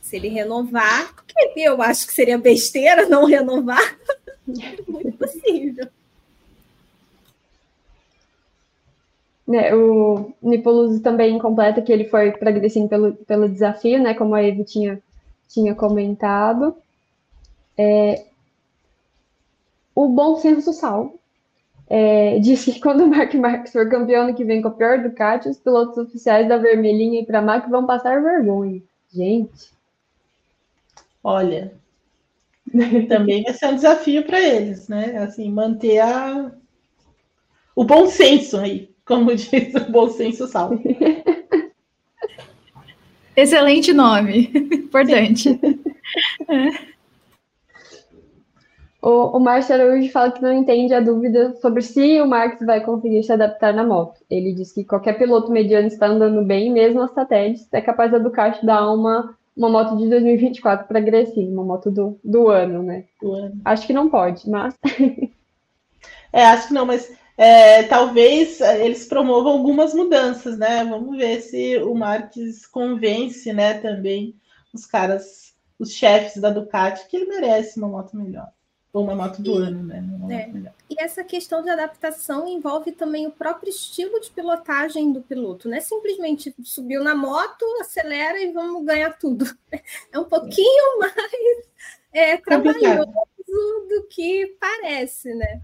Se 0.00 0.16
ele 0.16 0.28
renovar, 0.28 1.14
porque 1.14 1.60
eu 1.60 1.80
acho 1.82 2.06
que 2.06 2.12
seria 2.12 2.38
besteira 2.38 3.08
não 3.08 3.24
renovar. 3.26 3.98
muito 4.88 5.12
possível. 5.12 5.88
Né, 9.46 9.74
o 9.74 10.32
Nipoluzzi 10.40 11.00
também 11.00 11.36
completa 11.40 11.82
que 11.82 11.92
ele 11.92 12.04
foi 12.04 12.30
para 12.30 12.52
pelo, 12.88 13.14
pelo 13.14 13.48
desafio, 13.48 14.00
né? 14.00 14.14
Como 14.14 14.34
a 14.34 14.42
Eve 14.42 14.62
tinha 14.62 15.02
tinha 15.50 15.74
comentado. 15.74 16.76
É, 17.76 18.26
o 19.94 20.08
bom 20.08 20.36
senso 20.36 20.72
salvo. 20.72 21.18
É, 21.88 22.38
disse 22.38 22.72
que 22.72 22.80
quando 22.80 23.02
o 23.02 23.08
Mark 23.08 23.34
Marques 23.34 23.72
for 23.72 23.88
campeão 23.88 24.24
ano 24.24 24.34
que 24.34 24.44
vem 24.44 24.62
com 24.62 24.68
a 24.68 24.70
pior 24.70 25.02
Ducati, 25.02 25.48
os 25.48 25.58
pilotos 25.58 25.98
oficiais 25.98 26.48
da 26.48 26.56
Vermelhinha 26.56 27.20
e 27.20 27.26
para 27.26 27.40
a 27.40 27.42
Mac 27.42 27.68
vão 27.68 27.84
passar 27.84 28.22
vergonha. 28.22 28.80
Gente. 29.12 29.72
Olha, 31.22 31.74
também 33.08 33.42
vai 33.42 33.52
ser 33.52 33.66
um 33.66 33.74
desafio 33.74 34.24
para 34.24 34.40
eles, 34.40 34.88
né? 34.88 35.18
Assim, 35.18 35.50
manter 35.50 35.98
a... 35.98 36.52
o 37.74 37.84
bom 37.84 38.06
senso 38.06 38.58
aí, 38.58 38.94
como 39.04 39.34
diz 39.34 39.74
o 39.74 39.90
bom 39.90 40.08
senso 40.08 40.46
salvo. 40.46 40.80
Excelente 43.36 43.92
nome, 43.92 44.50
importante. 44.72 45.58
O, 49.02 49.36
o 49.36 49.40
Márcio 49.40 49.74
Araújo 49.74 50.10
fala 50.10 50.30
que 50.30 50.42
não 50.42 50.52
entende 50.52 50.92
a 50.92 51.00
dúvida 51.00 51.54
sobre 51.56 51.80
se 51.80 52.20
o 52.20 52.26
Marx 52.26 52.58
vai 52.64 52.82
conseguir 52.84 53.22
se 53.22 53.32
adaptar 53.32 53.72
na 53.72 53.82
moto. 53.82 54.20
Ele 54.28 54.52
diz 54.52 54.72
que 54.72 54.84
qualquer 54.84 55.14
piloto 55.14 55.50
mediano 55.50 55.88
está 55.88 56.06
andando 56.06 56.44
bem, 56.44 56.70
mesmo 56.70 57.00
as 57.00 57.12
satélites, 57.12 57.66
é 57.72 57.80
capaz 57.80 58.12
da 58.12 58.18
Ducati 58.18 58.64
dar 58.64 58.92
uma, 58.92 59.34
uma 59.56 59.70
moto 59.70 59.96
de 59.96 60.06
2024 60.08 60.86
para 60.86 61.00
Grecin, 61.00 61.50
uma 61.50 61.64
moto 61.64 61.90
do, 61.90 62.18
do 62.22 62.48
ano, 62.48 62.82
né? 62.82 63.04
Do 63.22 63.32
ano. 63.32 63.60
Acho 63.64 63.86
que 63.86 63.92
não 63.94 64.10
pode, 64.10 64.48
mas. 64.50 64.76
é, 66.30 66.44
acho 66.44 66.68
que 66.68 66.74
não, 66.74 66.84
mas 66.84 67.10
é, 67.36 67.82
talvez 67.84 68.60
é, 68.60 68.84
eles 68.84 69.06
promovam 69.06 69.52
algumas 69.52 69.94
mudanças, 69.94 70.58
né? 70.58 70.84
Vamos 70.84 71.16
ver 71.16 71.40
se 71.40 71.78
o 71.78 71.94
Marques 71.94 72.66
convence, 72.66 73.52
né, 73.52 73.74
também 73.74 74.34
os 74.72 74.86
caras, 74.86 75.54
os 75.78 75.92
chefes 75.92 76.40
da 76.40 76.50
Ducati, 76.50 77.08
que 77.08 77.16
ele 77.16 77.26
merece 77.26 77.78
uma 77.78 77.88
moto 77.88 78.16
melhor. 78.16 78.50
Ou 78.92 79.04
uma 79.04 79.14
moto 79.14 79.40
do 79.40 79.52
e, 79.52 79.56
ano, 79.62 79.84
né? 79.84 80.04
É. 80.32 80.72
E 80.90 80.96
essa 81.00 81.22
questão 81.22 81.62
de 81.62 81.70
adaptação 81.70 82.48
envolve 82.48 82.90
também 82.90 83.24
o 83.24 83.30
próprio 83.30 83.70
estilo 83.70 84.20
de 84.20 84.30
pilotagem 84.30 85.12
do 85.12 85.22
piloto, 85.22 85.68
não 85.68 85.76
é 85.76 85.80
simplesmente 85.80 86.52
subiu 86.64 87.04
na 87.04 87.14
moto, 87.14 87.64
acelera 87.80 88.40
e 88.42 88.52
vamos 88.52 88.84
ganhar 88.84 89.16
tudo. 89.18 89.44
É 90.12 90.18
um 90.18 90.24
pouquinho 90.24 90.98
mais 90.98 91.70
é, 92.12 92.36
trabalhoso 92.36 93.06
do 93.88 94.06
que 94.10 94.56
parece, 94.58 95.32
né? 95.34 95.62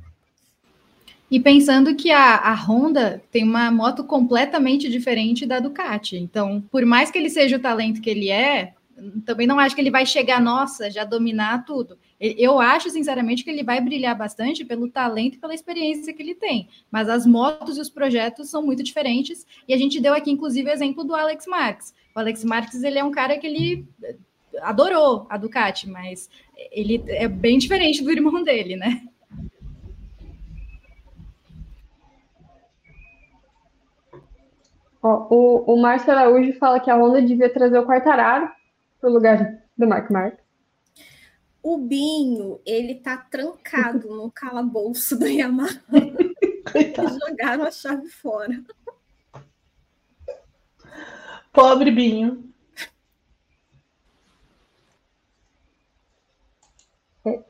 E 1.31 1.41
pensando 1.41 1.95
que 1.95 2.11
a, 2.11 2.37
a, 2.37 2.55
Honda 2.55 3.23
tem 3.33 3.43
uma 3.43 3.71
moto 3.71 4.05
completamente 4.05 4.89
diferente 4.89 5.45
da 5.45 5.59
Ducati. 5.59 6.17
Então, 6.17 6.63
por 6.71 6.87
mais 6.87 7.11
que 7.11 7.19
ele 7.19 7.29
seja 7.29 7.57
o 7.57 7.61
talento 7.61 8.01
que 8.01 8.11
ele 8.11 8.31
é, 8.31 8.75
também 9.25 9.47
não 9.47 9.59
acho 9.59 9.75
que 9.75 9.81
ele 9.81 9.91
vai 9.91 10.07
chegar, 10.07 10.41
nossa, 10.41 10.91
já 10.91 11.05
dominar 11.05 11.65
tudo. 11.65 11.99
Eu 12.19 12.59
acho, 12.59 12.89
sinceramente, 12.89 13.45
que 13.45 13.51
ele 13.51 13.63
vai 13.63 13.81
brilhar 13.81 14.17
bastante 14.17 14.65
pelo 14.65 14.89
talento 14.89 15.35
e 15.35 15.39
pela 15.39 15.55
experiência 15.55 16.13
que 16.15 16.23
ele 16.23 16.35
tem. 16.35 16.69
Mas 16.91 17.09
as 17.09 17.27
motos 17.27 17.77
e 17.77 17.81
os 17.81 17.91
projetos 17.91 18.49
são 18.49 18.63
muito 18.65 18.83
diferentes. 18.83 19.47
E 19.69 19.75
a 19.75 19.77
gente 19.77 20.01
deu 20.01 20.15
aqui, 20.15 20.31
inclusive, 20.31 20.71
o 20.71 20.73
exemplo 20.73 21.05
do 21.05 21.15
Alex 21.15 21.47
Marques. 21.47 21.93
O 22.15 22.19
Alex 22.19 22.43
Marques, 22.45 22.83
ele 22.83 22.99
é 22.99 23.05
um 23.05 23.11
cara 23.11 23.37
que 23.37 23.47
ele 23.47 23.87
adorou 24.63 25.27
a 25.29 25.37
Ducati, 25.37 25.89
mas 25.89 26.31
ele 26.71 27.03
é 27.09 27.29
bem 27.29 27.59
diferente 27.59 28.03
do 28.03 28.11
irmão 28.11 28.43
dele, 28.43 28.77
né? 28.77 29.03
Ó, 35.03 35.27
o, 35.31 35.75
o 35.75 35.81
Márcio 35.81 36.11
Araújo 36.11 36.53
fala 36.59 36.81
que 36.81 36.91
a 36.91 36.97
Honda 36.97 37.23
devia 37.23 37.53
trazer 37.53 37.79
o 37.79 37.87
Quartararo 37.87 38.51
para 39.01 39.11
o 39.11 39.13
lugar 39.13 39.63
do 39.77 39.87
Mark 39.87 40.11
Marques. 40.11 40.45
O 41.63 41.79
Binho, 41.79 42.61
ele 42.65 42.95
tá 42.95 43.17
trancado 43.17 44.09
no 44.09 44.31
calabouço 44.31 45.19
do 45.19 45.27
Yamaha. 45.27 45.83
Jogaram 47.29 47.65
a 47.65 47.71
chave 47.71 48.09
fora. 48.09 48.63
Pobre 51.53 51.91
Binho. 51.91 52.53
É, 57.25 57.43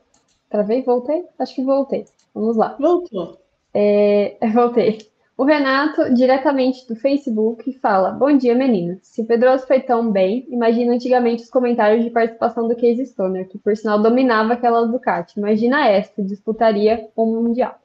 travei? 0.49 0.81
Voltei? 0.81 1.27
Acho 1.37 1.55
que 1.55 1.63
voltei. 1.63 2.05
Vamos 2.33 2.57
lá. 2.57 2.75
Voltou. 2.79 3.39
É, 3.73 4.37
voltei. 4.53 5.11
O 5.37 5.43
Renato, 5.43 6.11
diretamente 6.15 6.87
do 6.87 6.95
Facebook, 6.95 7.71
fala: 7.79 8.09
Bom 8.09 8.35
dia, 8.35 8.55
meninas. 8.55 8.97
Se 9.03 9.21
o 9.21 9.25
Pedroso 9.25 9.67
foi 9.67 9.79
tão 9.79 10.11
bem, 10.11 10.47
imagina 10.49 10.95
antigamente 10.95 11.43
os 11.43 11.49
comentários 11.49 12.03
de 12.03 12.09
participação 12.09 12.67
do 12.67 12.75
Case 12.75 13.05
Stoner, 13.05 13.47
que 13.47 13.59
por 13.59 13.77
sinal 13.77 14.01
dominava 14.01 14.53
aquela 14.53 14.87
Ducati. 14.87 15.37
Imagina 15.37 15.87
esta, 15.87 16.23
disputaria 16.23 17.07
o 17.15 17.23
um 17.23 17.43
Mundial. 17.43 17.79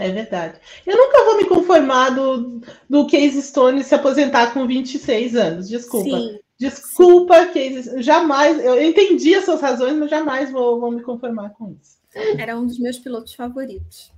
É 0.00 0.10
verdade. 0.10 0.58
Eu 0.84 0.96
nunca 0.96 1.24
vou 1.24 1.36
me 1.36 1.44
conformar 1.44 2.10
do, 2.10 2.62
do 2.90 3.06
Case 3.06 3.40
Stone 3.40 3.84
se 3.84 3.94
aposentar 3.94 4.52
com 4.52 4.66
26 4.66 5.36
anos. 5.36 5.68
Desculpa. 5.68 6.18
Sim. 6.18 6.38
Desculpa. 6.58 7.46
Case. 7.46 8.02
Jamais. 8.02 8.58
Eu 8.64 8.82
entendi 8.82 9.36
as 9.36 9.44
suas 9.44 9.60
razões, 9.60 9.96
mas 9.96 10.10
jamais 10.10 10.50
vou, 10.50 10.80
vou 10.80 10.90
me 10.90 11.02
conformar 11.02 11.50
com 11.50 11.76
isso. 11.80 11.96
Era 12.36 12.58
um 12.58 12.66
dos 12.66 12.80
meus 12.80 12.98
pilotos 12.98 13.34
favoritos. 13.34 14.12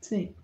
Sim. 0.00 0.34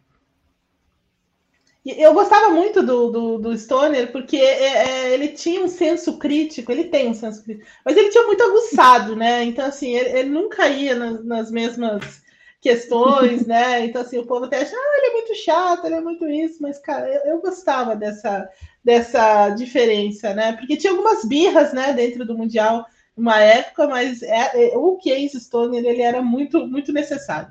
Eu 1.85 2.13
gostava 2.13 2.51
muito 2.51 2.83
do, 2.83 3.11
do, 3.11 3.39
do 3.39 3.57
Stoner, 3.57 4.13
porque 4.13 4.37
é, 4.37 4.65
é, 4.65 5.15
ele 5.15 5.29
tinha 5.29 5.63
um 5.63 5.69
senso 5.69 6.19
crítico, 6.19 6.71
ele 6.71 6.85
tem 6.85 7.09
um 7.09 7.15
senso 7.15 7.43
crítico, 7.43 7.67
mas 7.85 7.97
ele 7.97 8.11
tinha 8.11 8.27
muito 8.27 8.43
aguçado, 8.43 9.17
né? 9.17 9.45
Então, 9.45 9.65
assim, 9.65 9.95
ele, 9.95 10.19
ele 10.19 10.29
nunca 10.29 10.69
ia 10.69 10.95
nas, 10.95 11.25
nas, 11.25 11.51
mesmas 11.51 12.23
questões, 12.61 13.47
né? 13.47 13.87
Então, 13.87 14.03
assim, 14.03 14.19
o 14.19 14.27
povo 14.27 14.45
até 14.45 14.61
acha, 14.61 14.77
ah, 14.77 14.99
ele 14.99 15.07
é 15.07 15.13
muito 15.13 15.35
chato, 15.37 15.87
ele 15.87 15.95
é 15.95 16.01
muito 16.03 16.29
isso, 16.29 16.59
mas, 16.61 16.79
cara, 16.79 17.09
eu, 17.09 17.33
eu 17.33 17.41
gostava 17.41 17.97
dessa, 17.97 18.47
dessa 18.85 19.49
diferença, 19.51 20.35
né? 20.35 20.53
Porque 20.53 20.77
tinha 20.77 20.93
algumas 20.93 21.25
birras, 21.25 21.73
né, 21.73 21.95
dentro 21.95 22.27
do 22.27 22.37
Mundial, 22.37 22.85
uma 23.17 23.41
época, 23.41 23.87
mas 23.87 24.23
é, 24.23 24.73
é, 24.73 24.77
o 24.77 24.99
Case 24.99 25.41
Stoner 25.41 25.85
ele 25.85 26.03
era 26.03 26.21
muito, 26.21 26.67
muito 26.67 26.93
necessário. 26.93 27.51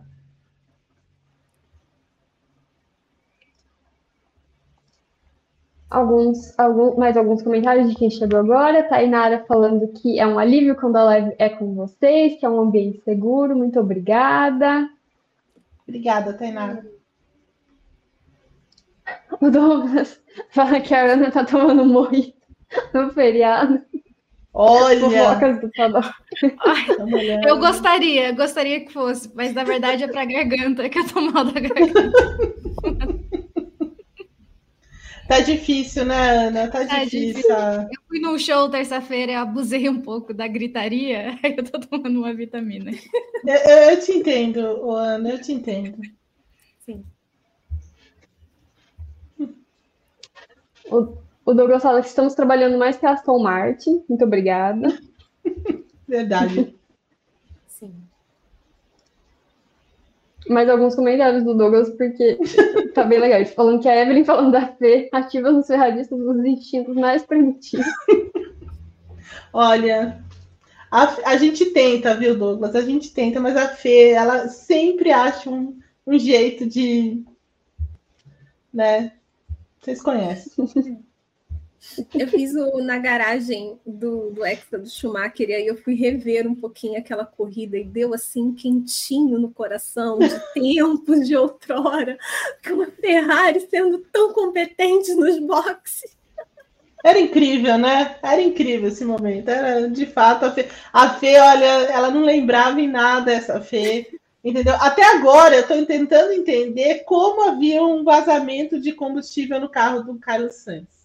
Alguns, 5.89 6.57
alguns, 6.59 6.97
mais 6.97 7.17
alguns 7.17 7.41
comentários 7.41 7.89
de 7.89 7.95
quem 7.95 8.11
chegou 8.11 8.39
agora. 8.39 8.83
Tainara 8.83 9.43
falando 9.47 9.87
que 9.87 10.19
é 10.19 10.27
um 10.27 10.37
alívio 10.37 10.75
quando 10.75 10.97
a 10.97 11.03
live 11.03 11.33
é 11.39 11.49
com 11.49 11.73
vocês, 11.73 12.39
que 12.39 12.45
é 12.45 12.49
um 12.49 12.61
ambiente 12.61 13.01
seguro. 13.03 13.55
Muito 13.55 13.79
obrigada. 13.79 14.87
Obrigada, 15.87 16.33
Tainara. 16.33 16.85
O 19.41 19.49
Douglas 19.49 20.21
fala 20.51 20.79
que 20.79 20.93
a 20.93 21.13
Ana 21.13 21.31
tá 21.31 21.43
tomando 21.43 21.83
morrito 21.85 22.37
no 22.93 23.11
feriado. 23.11 23.81
Olha! 24.53 24.99
do 24.99 25.71
Ai, 26.65 26.87
eu 27.47 27.59
gostaria, 27.59 28.31
gostaria 28.31 28.79
que 28.81 28.91
fosse, 28.91 29.31
mas 29.35 29.53
na 29.53 29.63
verdade 29.63 30.03
é 30.03 30.07
para 30.07 30.25
garganta 30.25 30.89
que 30.89 30.99
eu 30.99 31.07
tô 31.07 31.21
mal 31.21 31.45
da 31.45 31.59
garganta. 31.59 32.11
Tá 35.29 35.41
difícil, 35.41 36.05
né, 36.05 36.47
Ana? 36.47 36.67
Tá, 36.69 36.83
tá 36.87 37.03
difícil. 37.03 37.33
difícil. 37.33 37.55
Eu 37.55 38.01
fui 38.07 38.19
no 38.19 38.39
show 38.39 38.67
terça-feira 38.67 39.33
e 39.33 39.35
abusei 39.35 39.87
um 39.87 40.01
pouco 40.01 40.33
da 40.33 40.47
gritaria, 40.47 41.37
aí 41.43 41.55
eu 41.55 41.63
tô 41.63 41.79
tomando 41.79 42.19
uma 42.19 42.33
vitamina. 42.33 42.89
Eu, 43.45 43.55
eu, 43.55 43.77
eu 43.91 43.99
te 43.99 44.11
entendo, 44.11 44.89
Ana, 44.89 45.29
eu 45.29 45.39
te 45.39 45.53
entendo. 45.53 46.01
Sim. 46.79 47.05
O, 50.91 51.17
o 51.45 51.53
Douglas 51.53 51.83
fala 51.83 52.01
que 52.01 52.07
estamos 52.07 52.33
trabalhando 52.33 52.79
mais 52.79 52.97
que 52.97 53.05
a 53.05 53.11
Aston 53.11 53.37
Martin. 53.37 54.03
Muito 54.09 54.25
obrigada. 54.25 54.99
Verdade. 56.07 56.75
Sim 57.67 57.93
mais 60.49 60.67
alguns 60.67 60.95
comentários 60.95 61.43
do 61.43 61.53
Douglas, 61.53 61.89
porque 61.91 62.37
tá 62.93 63.03
bem 63.03 63.19
legal. 63.19 63.45
Falando 63.45 63.81
que 63.81 63.89
a 63.89 64.01
Evelyn 64.01 64.23
falando 64.23 64.51
da 64.51 64.67
Fê 64.67 65.09
ativa 65.11 65.51
nos 65.51 65.67
ferradistas 65.67 66.19
os 66.19 66.45
instintos 66.45 66.95
mais 66.95 67.23
primitivos. 67.23 67.85
Olha, 69.53 70.23
a, 70.91 71.31
a 71.31 71.37
gente 71.37 71.67
tenta, 71.67 72.15
viu, 72.15 72.37
Douglas? 72.37 72.75
A 72.75 72.81
gente 72.81 73.13
tenta, 73.13 73.39
mas 73.39 73.55
a 73.55 73.67
Fê, 73.67 74.09
ela 74.09 74.47
sempre 74.47 75.11
acha 75.11 75.49
um, 75.49 75.79
um 76.05 76.17
jeito 76.17 76.65
de. 76.65 77.23
Né? 78.73 79.13
Vocês 79.79 80.01
conhecem. 80.01 81.03
Eu 82.13 82.27
fiz 82.27 82.53
o 82.53 82.81
na 82.81 82.97
garagem 82.97 83.79
do, 83.85 84.31
do 84.31 84.45
Extra 84.45 84.77
do 84.77 84.89
Schumacher 84.89 85.49
e 85.49 85.53
aí 85.53 85.67
eu 85.67 85.77
fui 85.77 85.95
rever 85.95 86.47
um 86.47 86.55
pouquinho 86.55 86.99
aquela 86.99 87.25
corrida 87.25 87.77
e 87.77 87.83
deu 87.83 88.13
assim 88.13 88.53
quentinho 88.53 89.39
no 89.39 89.49
coração 89.51 90.19
de 90.19 90.29
tempos 90.53 91.27
de 91.27 91.35
outrora, 91.35 92.17
com 92.65 92.81
a 92.81 92.87
Ferrari 92.87 93.61
sendo 93.61 93.99
tão 94.11 94.33
competente 94.33 95.13
nos 95.13 95.39
boxes. 95.39 96.17
Era 97.03 97.19
incrível, 97.19 97.77
né? 97.77 98.17
Era 98.21 98.41
incrível 98.41 98.89
esse 98.89 99.05
momento. 99.05 99.49
Era 99.49 99.89
de 99.89 100.05
fato 100.05 100.45
a 100.45 100.51
Fê. 100.51 100.67
A 100.91 101.09
Fê, 101.11 101.39
olha, 101.39 101.65
ela 101.65 102.11
não 102.11 102.23
lembrava 102.23 102.79
em 102.81 102.89
nada 102.89 103.31
essa 103.31 103.61
Fê. 103.61 104.19
Entendeu? 104.43 104.75
Até 104.75 105.03
agora 105.03 105.55
eu 105.55 105.61
estou 105.61 105.85
tentando 105.85 106.33
entender 106.33 107.03
como 107.05 107.49
havia 107.49 107.83
um 107.83 108.03
vazamento 108.03 108.79
de 108.79 108.93
combustível 108.93 109.59
no 109.59 109.69
carro 109.69 110.03
do 110.03 110.17
Carlos 110.19 110.55
Sainz 110.55 110.98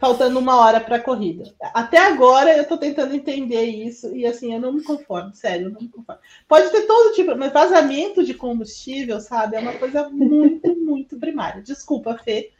faltando 0.00 0.38
uma 0.38 0.56
hora 0.56 0.80
para 0.80 0.96
a 0.96 1.02
corrida. 1.02 1.44
Até 1.74 1.98
agora 1.98 2.56
eu 2.56 2.62
estou 2.62 2.78
tentando 2.78 3.14
entender 3.14 3.64
isso 3.64 4.16
e 4.16 4.24
assim 4.24 4.54
eu 4.54 4.58
não 4.58 4.72
me 4.72 4.82
conformo, 4.82 5.34
sério, 5.34 5.66
eu 5.66 5.70
não 5.70 5.80
me 5.82 5.88
conformo. 5.88 6.20
Pode 6.48 6.70
ter 6.70 6.86
todo 6.86 7.14
tipo, 7.14 7.36
mas 7.36 7.52
vazamento 7.52 8.24
de 8.24 8.32
combustível, 8.32 9.20
sabe, 9.20 9.56
é 9.56 9.60
uma 9.60 9.74
coisa 9.74 10.08
muito, 10.08 10.74
muito 10.82 11.18
primária. 11.18 11.62
Desculpa, 11.62 12.16
Fê, 12.16 12.50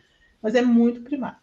mas 0.42 0.54
é 0.54 0.60
muito 0.60 1.00
primário. 1.00 1.38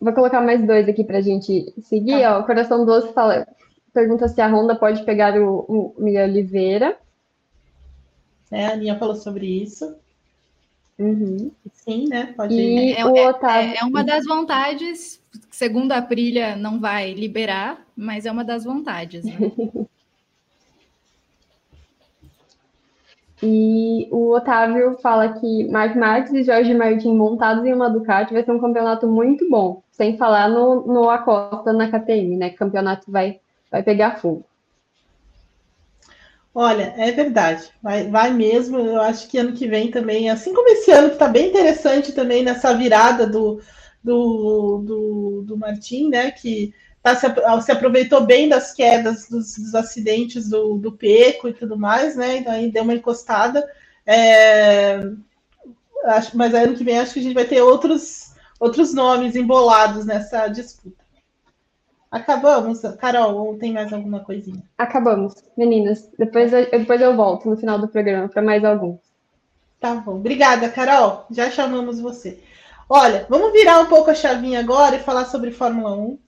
Vou 0.00 0.12
colocar 0.12 0.40
mais 0.40 0.66
dois 0.66 0.88
aqui 0.88 1.04
para 1.04 1.18
a 1.18 1.22
gente 1.22 1.72
seguir. 1.84 2.20
Tá. 2.20 2.38
Ó, 2.38 2.40
o 2.40 2.44
Coração 2.44 2.84
Doce 2.84 3.12
fala, 3.12 3.46
pergunta 3.94 4.26
se 4.26 4.40
a 4.40 4.48
Honda 4.48 4.74
pode 4.74 5.04
pegar 5.04 5.40
o, 5.40 5.60
o 5.60 5.94
Miguel 5.96 6.28
Oliveira. 6.28 6.98
Né? 8.50 8.66
A 8.66 8.72
Aninha 8.72 8.98
falou 8.98 9.16
sobre 9.16 9.46
isso. 9.46 9.96
Uhum. 10.98 11.50
Sim, 11.72 12.08
né? 12.08 12.32
Pode 12.36 12.54
e 12.54 12.92
é, 12.92 13.00
é, 13.00 13.76
é, 13.80 13.84
uma 13.84 14.02
das 14.02 14.24
vontades, 14.24 15.22
segundo 15.50 15.92
a 15.92 16.00
Prilha, 16.00 16.56
não 16.56 16.80
vai 16.80 17.12
liberar, 17.12 17.86
mas 17.94 18.24
é 18.24 18.32
uma 18.32 18.42
das 18.44 18.64
vontades. 18.64 19.24
Né? 19.24 19.32
e 23.42 24.08
o 24.10 24.34
Otávio 24.34 24.96
fala 25.02 25.34
que 25.34 25.68
Mark 25.68 25.94
Marques 25.94 26.32
e 26.32 26.42
Jorge 26.42 26.72
Martin 26.72 27.14
montados 27.14 27.66
em 27.66 27.74
uma 27.74 27.90
Ducati 27.90 28.32
vai 28.32 28.42
ser 28.42 28.52
um 28.52 28.60
campeonato 28.60 29.06
muito 29.06 29.46
bom, 29.50 29.82
sem 29.92 30.16
falar 30.16 30.48
no, 30.48 30.86
no 30.86 31.10
Acosta 31.10 31.74
na 31.74 31.90
KTM, 31.90 32.38
né? 32.38 32.48
Que 32.48 32.56
o 32.56 32.60
campeonato 32.60 33.12
vai, 33.12 33.38
vai 33.70 33.82
pegar 33.82 34.16
fogo. 34.16 34.46
Olha, 36.58 36.94
é 36.96 37.12
verdade, 37.12 37.70
vai, 37.82 38.08
vai 38.08 38.32
mesmo. 38.32 38.78
Eu 38.78 39.02
acho 39.02 39.28
que 39.28 39.36
ano 39.36 39.52
que 39.52 39.68
vem 39.68 39.90
também, 39.90 40.30
assim 40.30 40.54
como 40.54 40.66
esse 40.70 40.90
ano, 40.90 41.08
que 41.08 41.16
está 41.16 41.28
bem 41.28 41.48
interessante 41.48 42.12
também 42.12 42.42
nessa 42.42 42.72
virada 42.74 43.26
do, 43.26 43.60
do, 44.02 44.78
do, 44.78 45.42
do 45.46 45.56
Martim, 45.58 46.08
né? 46.08 46.30
Que 46.30 46.72
tá, 47.02 47.14
se, 47.14 47.26
se, 47.62 47.72
aproveitou 47.72 48.22
bem 48.24 48.48
das 48.48 48.72
quedas, 48.72 49.28
dos, 49.28 49.54
dos, 49.54 49.74
acidentes 49.74 50.48
do, 50.48 50.78
do 50.78 50.92
Peco 50.92 51.46
e 51.46 51.52
tudo 51.52 51.76
mais, 51.76 52.16
né? 52.16 52.38
Então 52.38 52.54
aí 52.54 52.70
deu 52.70 52.84
uma 52.84 52.94
encostada. 52.94 53.62
É, 54.06 54.98
acho, 56.06 56.38
mas 56.38 56.54
ano 56.54 56.74
que 56.74 56.84
vem 56.84 56.98
acho 56.98 57.12
que 57.12 57.20
a 57.20 57.22
gente 57.22 57.34
vai 57.34 57.44
ter 57.44 57.60
outros, 57.60 58.32
outros 58.58 58.94
nomes 58.94 59.36
embolados 59.36 60.06
nessa 60.06 60.48
disputa. 60.48 61.05
Acabamos. 62.10 62.80
Carol, 62.98 63.34
ou 63.34 63.58
tem 63.58 63.72
mais 63.72 63.92
alguma 63.92 64.20
coisinha? 64.20 64.62
Acabamos, 64.78 65.34
meninas. 65.56 66.08
Depois 66.18 66.52
eu, 66.52 66.70
depois 66.70 67.00
eu 67.00 67.16
volto 67.16 67.48
no 67.48 67.56
final 67.56 67.78
do 67.78 67.88
programa 67.88 68.28
para 68.28 68.42
mais 68.42 68.64
alguns. 68.64 69.00
Tá 69.80 69.94
bom. 69.94 70.16
Obrigada, 70.16 70.68
Carol. 70.68 71.26
Já 71.30 71.50
chamamos 71.50 72.00
você. 72.00 72.40
Olha, 72.88 73.26
vamos 73.28 73.52
virar 73.52 73.80
um 73.80 73.86
pouco 73.86 74.10
a 74.10 74.14
chavinha 74.14 74.60
agora 74.60 74.96
e 74.96 75.00
falar 75.00 75.24
sobre 75.26 75.50
Fórmula 75.50 75.92
1. 75.96 76.18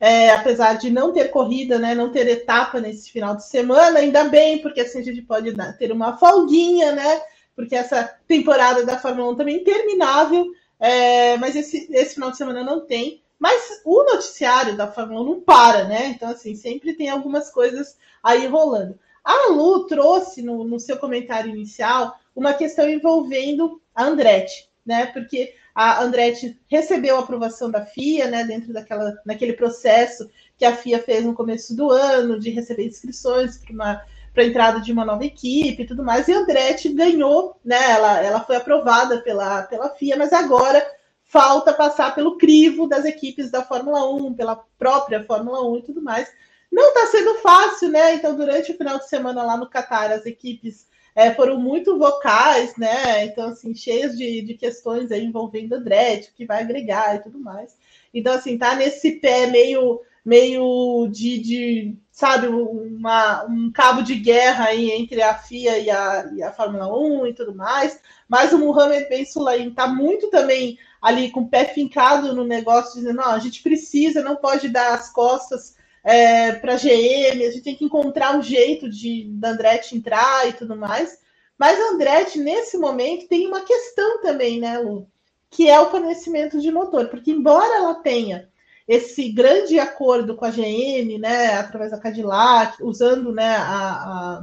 É, 0.00 0.30
apesar 0.30 0.74
de 0.74 0.90
não 0.90 1.12
ter 1.12 1.28
corrida, 1.28 1.78
né, 1.78 1.94
não 1.94 2.10
ter 2.10 2.26
etapa 2.28 2.80
nesse 2.80 3.10
final 3.10 3.34
de 3.36 3.46
semana, 3.46 4.00
ainda 4.00 4.24
bem, 4.24 4.58
porque 4.58 4.80
assim 4.80 5.00
a 5.00 5.02
gente 5.02 5.22
pode 5.22 5.52
dar, 5.52 5.72
ter 5.78 5.90
uma 5.90 6.16
folguinha, 6.16 6.92
né? 6.92 7.22
Porque 7.56 7.74
essa 7.74 8.14
temporada 8.28 8.84
da 8.84 8.98
Fórmula 8.98 9.30
1 9.32 9.36
também 9.36 9.56
é 9.56 9.60
interminável, 9.60 10.46
é, 10.78 11.36
mas 11.38 11.56
esse, 11.56 11.88
esse 11.90 12.14
final 12.14 12.30
de 12.30 12.36
semana 12.36 12.62
não 12.62 12.84
tem. 12.84 13.23
Mas 13.38 13.82
o 13.84 14.04
noticiário 14.04 14.76
da 14.76 14.90
Fórmula 14.90 15.20
1 15.22 15.24
não 15.24 15.40
para, 15.40 15.84
né? 15.84 16.08
Então, 16.08 16.30
assim, 16.30 16.54
sempre 16.54 16.94
tem 16.94 17.08
algumas 17.08 17.50
coisas 17.50 17.96
aí 18.22 18.46
rolando. 18.46 18.98
A 19.24 19.48
Lu 19.50 19.86
trouxe 19.86 20.42
no, 20.42 20.64
no 20.64 20.78
seu 20.78 20.98
comentário 20.98 21.50
inicial 21.50 22.18
uma 22.36 22.52
questão 22.52 22.88
envolvendo 22.88 23.80
a 23.94 24.04
Andretti, 24.04 24.68
né? 24.84 25.06
Porque 25.06 25.54
a 25.74 26.02
Andretti 26.02 26.60
recebeu 26.68 27.16
a 27.16 27.20
aprovação 27.20 27.70
da 27.70 27.84
FIA, 27.84 28.28
né? 28.28 28.44
Dentro 28.44 28.72
daquela, 28.72 29.14
naquele 29.24 29.54
processo 29.54 30.30
que 30.56 30.64
a 30.64 30.76
FIA 30.76 31.02
fez 31.02 31.24
no 31.24 31.34
começo 31.34 31.74
do 31.74 31.90
ano 31.90 32.38
de 32.38 32.50
receber 32.50 32.86
inscrições 32.86 33.58
para 33.58 34.42
a 34.42 34.46
entrada 34.46 34.80
de 34.80 34.92
uma 34.92 35.04
nova 35.04 35.24
equipe 35.24 35.82
e 35.82 35.86
tudo 35.86 36.04
mais, 36.04 36.28
e 36.28 36.32
a 36.32 36.38
Andretti 36.38 36.90
ganhou, 36.90 37.56
né? 37.64 37.90
Ela, 37.90 38.22
ela 38.22 38.40
foi 38.40 38.56
aprovada 38.56 39.20
pela, 39.20 39.62
pela 39.62 39.90
FIA, 39.90 40.16
mas 40.16 40.32
agora 40.32 40.84
falta 41.34 41.74
passar 41.74 42.14
pelo 42.14 42.38
crivo 42.38 42.86
das 42.86 43.04
equipes 43.04 43.50
da 43.50 43.64
Fórmula 43.64 44.08
1, 44.08 44.34
pela 44.34 44.54
própria 44.78 45.24
Fórmula 45.24 45.68
1 45.68 45.78
e 45.78 45.82
tudo 45.82 46.00
mais. 46.00 46.32
Não 46.70 46.90
está 46.90 47.06
sendo 47.08 47.34
fácil, 47.40 47.88
né? 47.88 48.14
Então, 48.14 48.36
durante 48.36 48.70
o 48.70 48.76
final 48.76 48.98
de 48.98 49.08
semana 49.08 49.42
lá 49.42 49.56
no 49.56 49.68
Catar, 49.68 50.12
as 50.12 50.26
equipes 50.26 50.86
é, 51.12 51.34
foram 51.34 51.58
muito 51.58 51.98
vocais, 51.98 52.76
né? 52.76 53.24
Então, 53.24 53.48
assim, 53.48 53.74
cheias 53.74 54.16
de, 54.16 54.42
de 54.42 54.54
questões 54.54 55.10
envolvendo 55.10 55.74
Andretti, 55.74 56.32
que 56.36 56.46
vai 56.46 56.62
agregar 56.62 57.16
e 57.16 57.22
tudo 57.24 57.40
mais. 57.40 57.76
Então, 58.14 58.32
assim, 58.32 58.56
tá 58.56 58.76
nesse 58.76 59.18
pé 59.18 59.48
meio, 59.48 60.02
meio 60.24 61.08
de, 61.08 61.38
de 61.40 61.96
sabe, 62.12 62.46
uma, 62.46 63.44
um 63.46 63.72
cabo 63.72 64.02
de 64.02 64.14
guerra 64.14 64.66
aí 64.66 64.92
entre 64.92 65.20
a 65.20 65.34
FIA 65.34 65.78
e 65.80 65.90
a, 65.90 66.30
e 66.32 66.42
a 66.44 66.52
Fórmula 66.52 66.96
1 66.96 67.26
e 67.26 67.34
tudo 67.34 67.52
mais. 67.52 68.00
Mas 68.28 68.52
o 68.52 68.58
Mohamed 68.58 69.08
Ben 69.08 69.24
Sulaim 69.24 69.70
está 69.70 69.88
muito 69.88 70.30
também 70.30 70.78
ali 71.04 71.30
com 71.30 71.40
o 71.40 71.48
pé 71.48 71.66
fincado 71.66 72.34
no 72.34 72.44
negócio, 72.44 72.94
dizendo: 72.94 73.18
não, 73.18 73.30
a 73.30 73.38
gente 73.38 73.62
precisa, 73.62 74.22
não 74.22 74.36
pode 74.36 74.68
dar 74.70 74.94
as 74.94 75.10
costas 75.12 75.76
é, 76.02 76.52
para 76.52 76.74
a 76.74 76.76
GM, 76.76 77.46
a 77.46 77.50
gente 77.50 77.62
tem 77.62 77.76
que 77.76 77.84
encontrar 77.84 78.36
um 78.36 78.42
jeito 78.42 78.88
de 78.88 79.24
da 79.34 79.50
Andretti 79.50 79.94
entrar 79.94 80.48
e 80.48 80.54
tudo 80.54 80.74
mais. 80.74 81.18
Mas 81.58 81.78
a 81.78 81.90
Andretti, 81.90 82.38
nesse 82.38 82.78
momento, 82.78 83.28
tem 83.28 83.46
uma 83.46 83.60
questão 83.60 84.22
também, 84.22 84.58
né, 84.58 84.78
Lu? 84.78 85.06
que 85.54 85.70
é 85.70 85.80
o 85.80 85.88
fornecimento 85.88 86.60
de 86.60 86.72
motor, 86.72 87.06
porque 87.06 87.30
embora 87.30 87.76
ela 87.76 87.94
tenha 87.94 88.48
esse 88.88 89.30
grande 89.30 89.78
acordo 89.78 90.34
com 90.34 90.44
a 90.44 90.50
GM, 90.50 91.16
né, 91.18 91.54
através 91.54 91.92
da 91.92 91.98
Cadillac, 91.98 92.82
usando 92.82 93.32
né, 93.32 93.56
a, 93.56 93.62
a, 93.62 94.42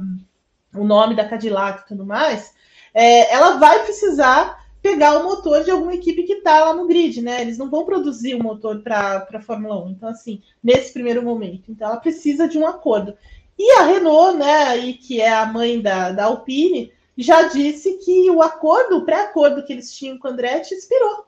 o 0.74 0.84
nome 0.84 1.14
da 1.14 1.28
Cadillac 1.28 1.82
e 1.82 1.88
tudo 1.88 2.06
mais, 2.06 2.54
é, 2.94 3.30
ela 3.32 3.58
vai 3.58 3.84
precisar 3.84 4.61
pegar 4.82 5.18
o 5.18 5.22
motor 5.22 5.62
de 5.62 5.70
alguma 5.70 5.94
equipe 5.94 6.24
que 6.24 6.34
está 6.34 6.64
lá 6.64 6.74
no 6.74 6.88
grid, 6.88 7.22
né? 7.22 7.40
Eles 7.40 7.56
não 7.56 7.70
vão 7.70 7.84
produzir 7.84 8.34
o 8.34 8.42
motor 8.42 8.82
para 8.82 9.28
a 9.32 9.40
Fórmula 9.40 9.82
1. 9.84 9.90
Então, 9.90 10.08
assim, 10.08 10.42
nesse 10.62 10.92
primeiro 10.92 11.22
momento. 11.22 11.70
Então, 11.70 11.88
ela 11.88 11.98
precisa 11.98 12.48
de 12.48 12.58
um 12.58 12.66
acordo. 12.66 13.16
E 13.56 13.70
a 13.78 13.84
Renault, 13.84 14.36
né, 14.36 14.76
e 14.78 14.94
que 14.94 15.20
é 15.20 15.32
a 15.32 15.46
mãe 15.46 15.80
da, 15.80 16.10
da 16.10 16.24
Alpine, 16.24 16.92
já 17.16 17.42
disse 17.42 17.98
que 17.98 18.28
o 18.30 18.42
acordo, 18.42 18.96
o 18.96 19.04
pré-acordo 19.04 19.64
que 19.64 19.72
eles 19.72 19.94
tinham 19.94 20.18
com 20.18 20.26
o 20.26 20.30
Andretti 20.32 20.74
expirou. 20.74 21.26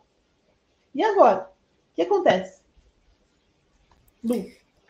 E 0.93 1.05
agora? 1.05 1.51
O 1.93 1.95
que 1.95 2.03
acontece? 2.03 2.61
Lu. 4.23 4.45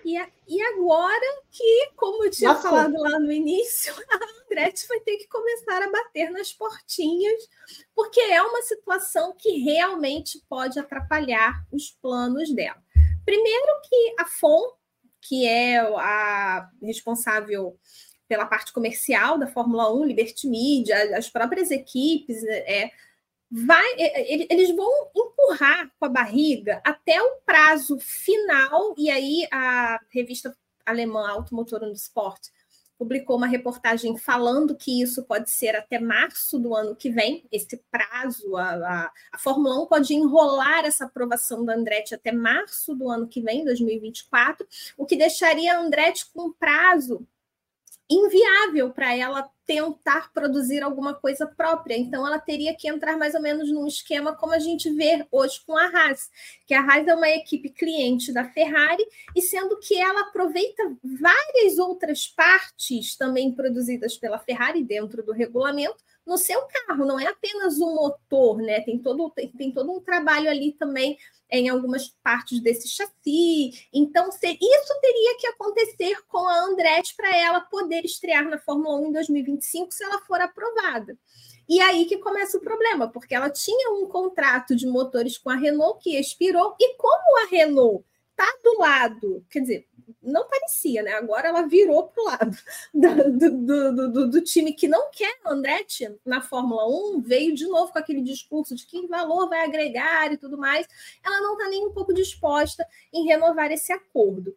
E, 0.05 0.17
a, 0.19 0.29
e 0.47 0.61
agora 0.63 1.43
que, 1.51 1.91
como 1.97 2.25
eu 2.25 2.31
tinha 2.31 2.51
Lascou. 2.51 2.71
falado 2.71 2.99
lá 2.99 3.19
no 3.19 3.33
início, 3.33 3.95
a 4.11 4.45
Andretti 4.45 4.87
vai 4.87 5.01
ter 5.01 5.17
que 5.17 5.27
começar 5.29 5.83
a 5.83 5.91
bater 5.91 6.31
nas 6.31 6.53
portinhas, 6.53 7.49
porque 7.95 8.21
é 8.21 8.43
uma 8.43 8.61
situação 8.63 9.35
que 9.37 9.59
realmente 9.59 10.45
pode 10.49 10.79
atrapalhar 10.79 11.65
os 11.73 11.91
planos 11.91 12.55
dela. 12.55 12.83
Primeiro 13.25 13.81
que 13.89 14.15
a 14.19 14.27
FOM, 14.27 14.73
que 15.23 15.47
é 15.47 15.79
a 15.79 16.69
responsável 16.83 17.79
pela 18.29 18.47
parte 18.47 18.73
comercial 18.73 19.39
da 19.39 19.47
Fórmula 19.47 19.93
1, 19.95 20.05
Liberty 20.05 20.49
Media, 20.49 21.17
as 21.17 21.31
próprias 21.31 21.71
equipes, 21.71 22.43
é, 22.45 22.91
vai, 23.57 23.87
eles 24.51 24.75
vão 24.75 24.91
empurrar 25.15 25.89
com 25.97 26.07
a 26.07 26.09
barriga 26.09 26.83
até 26.85 27.23
o 27.23 27.37
prazo 27.47 27.97
final, 28.01 28.97
e 28.99 29.09
aí 29.09 29.47
a 29.53 30.01
revista 30.11 30.57
alemã 30.85 31.31
Automotor 31.31 31.81
no 31.81 31.93
Sport 31.93 32.49
publicou 32.99 33.37
uma 33.37 33.47
reportagem 33.47 34.17
falando 34.19 34.75
que 34.75 35.01
isso 35.01 35.23
pode 35.25 35.51
ser 35.51 35.77
até 35.77 36.01
março 36.01 36.59
do 36.59 36.75
ano 36.75 36.97
que 36.97 37.11
vem, 37.11 37.45
esse 37.53 37.77
prazo, 37.93 38.57
a, 38.57 38.75
a, 38.75 39.13
a 39.33 39.39
Fórmula 39.39 39.81
1 39.83 39.87
pode 39.87 40.15
enrolar 40.15 40.85
essa 40.85 41.05
aprovação 41.05 41.65
da 41.65 41.75
Andretti 41.75 42.13
até 42.13 42.33
março 42.33 42.93
do 42.95 43.09
ano 43.09 43.29
que 43.29 43.41
vem, 43.41 43.65
2024, 43.65 44.67
o 44.97 45.07
que 45.07 45.17
deixaria 45.17 45.77
a 45.77 45.81
Andretti 45.81 46.27
com 46.33 46.53
prazo 46.53 47.25
inviável 48.11 48.91
para 48.91 49.17
ela 49.17 49.49
tentar 49.67 50.31
produzir 50.33 50.83
alguma 50.83 51.15
coisa 51.15 51.47
própria. 51.47 51.97
Então, 51.97 52.27
ela 52.27 52.39
teria 52.39 52.75
que 52.77 52.89
entrar 52.89 53.17
mais 53.17 53.35
ou 53.35 53.41
menos 53.41 53.71
num 53.71 53.87
esquema 53.87 54.37
como 54.37 54.53
a 54.53 54.59
gente 54.59 54.91
vê 54.91 55.27
hoje 55.31 55.61
com 55.67 55.77
a 55.77 55.87
Haas, 55.87 56.31
que 56.67 56.75
a 56.75 56.81
Haas 56.81 57.09
é 57.09 57.15
uma 57.15 57.29
equipe 57.31 57.71
cliente 57.71 58.33
da 58.33 58.45
Ferrari, 58.45 59.05
e 59.35 59.41
sendo 59.41 59.79
que 59.79 59.99
ela 59.99 60.21
aproveita 60.23 60.83
várias 61.03 61.79
outras 61.79 62.27
partes 62.27 63.17
também 63.17 63.53
produzidas 63.53 64.19
pela 64.19 64.39
Ferrari 64.39 64.85
dentro 64.85 65.23
do 65.25 65.33
regulamento 65.33 66.03
no 66.27 66.39
seu 66.39 66.61
carro, 66.63 67.05
não 67.05 67.21
é 67.21 67.27
apenas 67.27 67.79
o 67.79 67.95
motor, 67.95 68.57
né? 68.59 68.81
Tem 68.81 68.99
todo, 68.99 69.31
tem, 69.31 69.49
tem 69.51 69.73
todo 69.73 69.93
um 69.93 70.01
trabalho 70.01 70.49
ali 70.49 70.73
também 70.73 71.19
em 71.51 71.69
algumas 71.69 72.09
partes 72.23 72.61
desse 72.61 72.89
chassi. 72.89 73.89
Então, 73.93 74.33
se, 74.33 74.47
isso 74.47 75.01
teria 75.01 75.37
que 75.39 75.47
acontecer 75.47 76.17
com 76.27 76.49
a 76.49 76.65
Andretti 76.65 77.15
para 77.15 77.37
ela 77.37 77.61
poder 77.61 78.05
estrear 78.05 78.49
na 78.49 78.59
Fórmula 78.59 78.97
1 79.01 79.07
em 79.09 79.13
2025, 79.13 79.93
se 79.93 80.05
ela 80.05 80.19
for 80.21 80.41
aprovada. 80.41 81.17
E 81.69 81.81
aí 81.81 82.05
que 82.07 82.19
começa 82.19 82.59
o 82.59 82.61
problema, 82.61 83.09
porque 83.09 83.35
ela 83.35 83.51
tinha 83.51 83.91
um 83.93 84.07
contrato 84.07 84.75
de 84.77 84.87
motores 84.87 85.39
com 85.39 85.51
a 85.51 85.57
Renault 85.57 85.99
que 86.03 86.19
expirou, 86.19 86.75
e 86.79 86.97
como 86.97 87.45
a 87.45 87.49
Renault 87.49 88.05
está 88.37 88.47
do 88.63 88.79
lado, 88.79 89.47
quer 89.49 89.61
dizer, 89.61 89.89
não 90.23 90.49
parecia, 90.49 91.03
né? 91.03 91.13
Agora 91.13 91.49
ela 91.49 91.63
virou 91.63 92.09
para 92.09 92.23
o 92.23 92.27
lado 92.27 92.59
do, 92.93 93.51
do, 93.67 94.09
do, 94.09 94.31
do, 94.31 94.41
time 94.43 94.73
que 94.73 94.89
não 94.89 95.11
quer 95.11 95.39
Andretti 95.47 96.15
na 96.25 96.41
Fórmula 96.41 96.87
1, 97.17 97.23
veio 97.23 97.55
de 97.55 97.67
novo 97.67 97.93
com 97.93 97.99
aquele 97.99 98.21
discurso 98.21 98.75
de 98.75 98.87
que 98.87 99.07
valor 99.07 99.49
vai 99.49 99.65
agregar 99.65 100.33
e 100.33 100.37
tudo 100.37 100.59
mais. 100.59 100.87
Ela 101.23 101.41
não 101.41 101.55
está 101.55 101.69
nem 101.69 101.87
um 101.87 101.93
pouco 101.93 102.13
disposta 102.13 102.87
em 103.13 103.27
renovar 103.27 103.71
esse 103.71 103.93
acordo. 103.93 104.55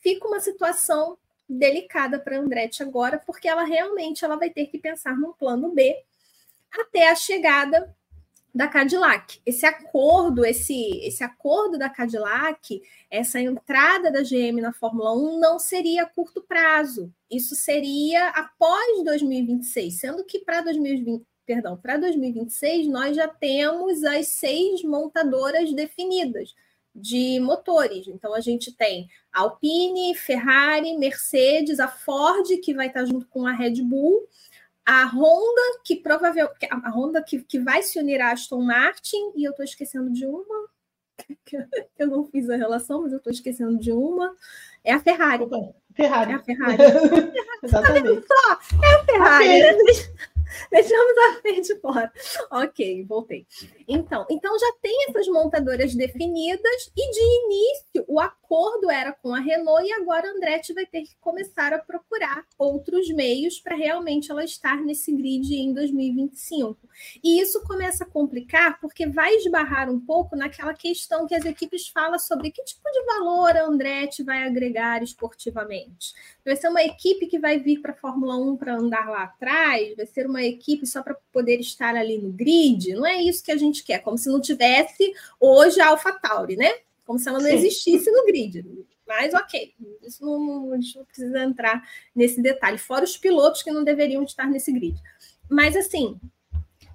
Fica 0.00 0.26
uma 0.26 0.40
situação 0.40 1.18
delicada 1.48 2.18
para 2.18 2.38
Andretti 2.38 2.82
agora, 2.82 3.18
porque 3.18 3.48
ela 3.48 3.64
realmente 3.64 4.24
ela 4.24 4.36
vai 4.36 4.50
ter 4.50 4.66
que 4.66 4.78
pensar 4.78 5.16
num 5.16 5.32
plano 5.32 5.72
B 5.72 5.96
até 6.70 7.08
a 7.10 7.14
chegada 7.14 7.96
da 8.54 8.66
Cadillac. 8.66 9.40
Esse 9.44 9.66
acordo, 9.66 10.44
esse, 10.44 10.98
esse 11.02 11.22
acordo 11.22 11.78
da 11.78 11.88
Cadillac, 11.88 12.82
essa 13.10 13.40
entrada 13.40 14.10
da 14.10 14.22
GM 14.22 14.60
na 14.60 14.72
Fórmula 14.72 15.14
1 15.14 15.38
não 15.38 15.58
seria 15.58 16.04
a 16.04 16.06
curto 16.06 16.42
prazo. 16.42 17.12
Isso 17.30 17.54
seria 17.54 18.28
após 18.28 19.04
2026, 19.04 20.00
sendo 20.00 20.24
que 20.24 20.40
para 20.40 20.62
2020, 20.62 21.24
perdão, 21.46 21.76
para 21.76 21.96
2026 21.98 22.88
nós 22.88 23.16
já 23.16 23.28
temos 23.28 24.02
as 24.04 24.28
seis 24.28 24.82
montadoras 24.82 25.72
definidas 25.72 26.54
de 26.94 27.38
motores. 27.40 28.08
Então 28.08 28.34
a 28.34 28.40
gente 28.40 28.72
tem 28.72 29.08
Alpine, 29.32 30.14
Ferrari, 30.14 30.96
Mercedes, 30.96 31.78
a 31.78 31.88
Ford 31.88 32.46
que 32.62 32.74
vai 32.74 32.88
estar 32.88 33.04
junto 33.04 33.26
com 33.28 33.46
a 33.46 33.52
Red 33.52 33.82
Bull 33.82 34.26
a 34.90 35.04
Honda, 35.04 35.80
que 35.84 35.96
provavelmente 35.96 36.66
a 36.70 36.90
Honda 36.90 37.22
que, 37.22 37.42
que 37.42 37.58
vai 37.58 37.82
se 37.82 37.98
unir 37.98 38.22
à 38.22 38.32
Aston 38.32 38.62
Martin, 38.62 39.32
e 39.36 39.44
eu 39.44 39.50
estou 39.50 39.62
esquecendo 39.62 40.10
de 40.10 40.24
uma, 40.24 40.66
eu 41.98 42.06
não 42.06 42.24
fiz 42.24 42.48
a 42.48 42.56
relação, 42.56 43.02
mas 43.02 43.12
eu 43.12 43.18
estou 43.18 43.30
esquecendo 43.30 43.78
de 43.78 43.92
uma, 43.92 44.34
é 44.82 44.94
a 44.94 44.98
Ferrari. 44.98 45.46
Ferrari. 45.94 46.32
É 46.32 46.34
a 46.36 46.42
Ferrari. 46.42 46.78
Exatamente. 47.62 48.24
é 48.82 48.94
a 48.94 49.04
Ferrari. 49.04 49.62
A 49.62 50.37
Deixamos 50.70 51.18
a 51.18 51.40
Fê 51.42 51.60
de 51.60 51.80
fora. 51.80 52.12
Ok, 52.50 53.04
voltei. 53.04 53.46
Então, 53.86 54.26
então 54.30 54.58
já 54.58 54.72
tem 54.80 55.06
essas 55.08 55.28
montadoras 55.28 55.94
definidas 55.94 56.90
e 56.96 57.10
de 57.10 57.20
início 57.20 58.04
o 58.06 58.20
acordo 58.20 58.90
era 58.90 59.12
com 59.12 59.34
a 59.34 59.40
Renault 59.40 59.86
e 59.86 59.92
agora 59.92 60.28
a 60.28 60.32
Andretti 60.32 60.72
vai 60.72 60.86
ter 60.86 61.02
que 61.02 61.16
começar 61.20 61.72
a 61.72 61.78
procurar 61.78 62.44
outros 62.58 63.08
meios 63.10 63.60
para 63.60 63.76
realmente 63.76 64.30
ela 64.30 64.44
estar 64.44 64.76
nesse 64.82 65.12
grid 65.12 65.54
em 65.54 65.72
2025. 65.72 66.78
E 67.22 67.40
isso 67.40 67.62
começa 67.64 68.04
a 68.04 68.06
complicar 68.06 68.80
porque 68.80 69.06
vai 69.06 69.34
esbarrar 69.36 69.90
um 69.90 70.00
pouco 70.00 70.36
naquela 70.36 70.74
questão 70.74 71.26
que 71.26 71.34
as 71.34 71.44
equipes 71.44 71.88
falam 71.88 72.18
sobre 72.18 72.50
que 72.50 72.62
tipo 72.64 72.90
de 72.90 73.04
valor 73.04 73.56
a 73.56 73.64
Andretti 73.64 74.22
vai 74.22 74.42
agregar 74.44 75.02
esportivamente. 75.02 76.14
Vai 76.44 76.56
ser 76.56 76.68
uma 76.68 76.82
equipe 76.82 77.26
que 77.26 77.38
vai 77.38 77.58
vir 77.58 77.80
para 77.80 77.92
a 77.92 77.96
Fórmula 77.96 78.36
1 78.36 78.56
para 78.56 78.76
andar 78.76 79.08
lá 79.08 79.24
atrás, 79.24 79.94
vai 79.96 80.06
ser 80.06 80.26
uma 80.26 80.37
equipe 80.42 80.86
só 80.86 81.02
para 81.02 81.16
poder 81.32 81.58
estar 81.60 81.94
ali 81.94 82.18
no 82.18 82.30
grid. 82.30 82.94
Não 82.94 83.06
é 83.06 83.22
isso 83.22 83.42
que 83.42 83.52
a 83.52 83.56
gente 83.56 83.82
quer, 83.84 83.98
como 83.98 84.18
se 84.18 84.28
não 84.28 84.40
tivesse 84.40 85.12
hoje 85.40 85.80
a 85.80 85.88
AlphaTauri, 85.88 86.56
né? 86.56 86.72
Como 87.06 87.18
se 87.18 87.28
ela 87.28 87.38
não 87.38 87.48
Sim. 87.48 87.54
existisse 87.54 88.10
no 88.10 88.24
grid. 88.26 88.64
Mas 89.06 89.32
ok, 89.32 89.74
isso 90.02 90.24
não, 90.24 90.72
a 90.72 90.76
gente 90.76 90.96
não 90.96 91.04
precisa 91.04 91.42
entrar 91.42 91.82
nesse 92.14 92.42
detalhe, 92.42 92.76
fora 92.76 93.04
os 93.04 93.16
pilotos 93.16 93.62
que 93.62 93.70
não 93.70 93.82
deveriam 93.82 94.22
estar 94.22 94.46
nesse 94.46 94.70
grid. 94.70 95.00
Mas 95.48 95.74
assim, 95.74 96.20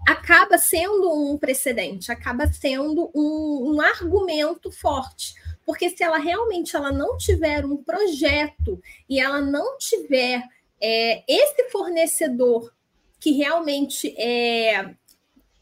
acaba 0.07 0.57
sendo 0.57 1.11
um 1.11 1.37
precedente, 1.37 2.11
acaba 2.11 2.51
sendo 2.51 3.09
um, 3.15 3.73
um, 3.73 3.81
argumento 3.81 4.71
forte, 4.71 5.33
porque 5.65 5.89
se 5.89 6.03
ela 6.03 6.17
realmente 6.17 6.75
ela 6.75 6.91
não 6.91 7.17
tiver 7.17 7.65
um 7.65 7.77
projeto 7.77 8.81
e 9.09 9.19
ela 9.19 9.41
não 9.41 9.77
tiver 9.77 10.43
é, 10.81 11.23
esse 11.27 11.69
fornecedor 11.69 12.72
que 13.23 13.31
realmente 13.31 14.13
é, 14.19 14.95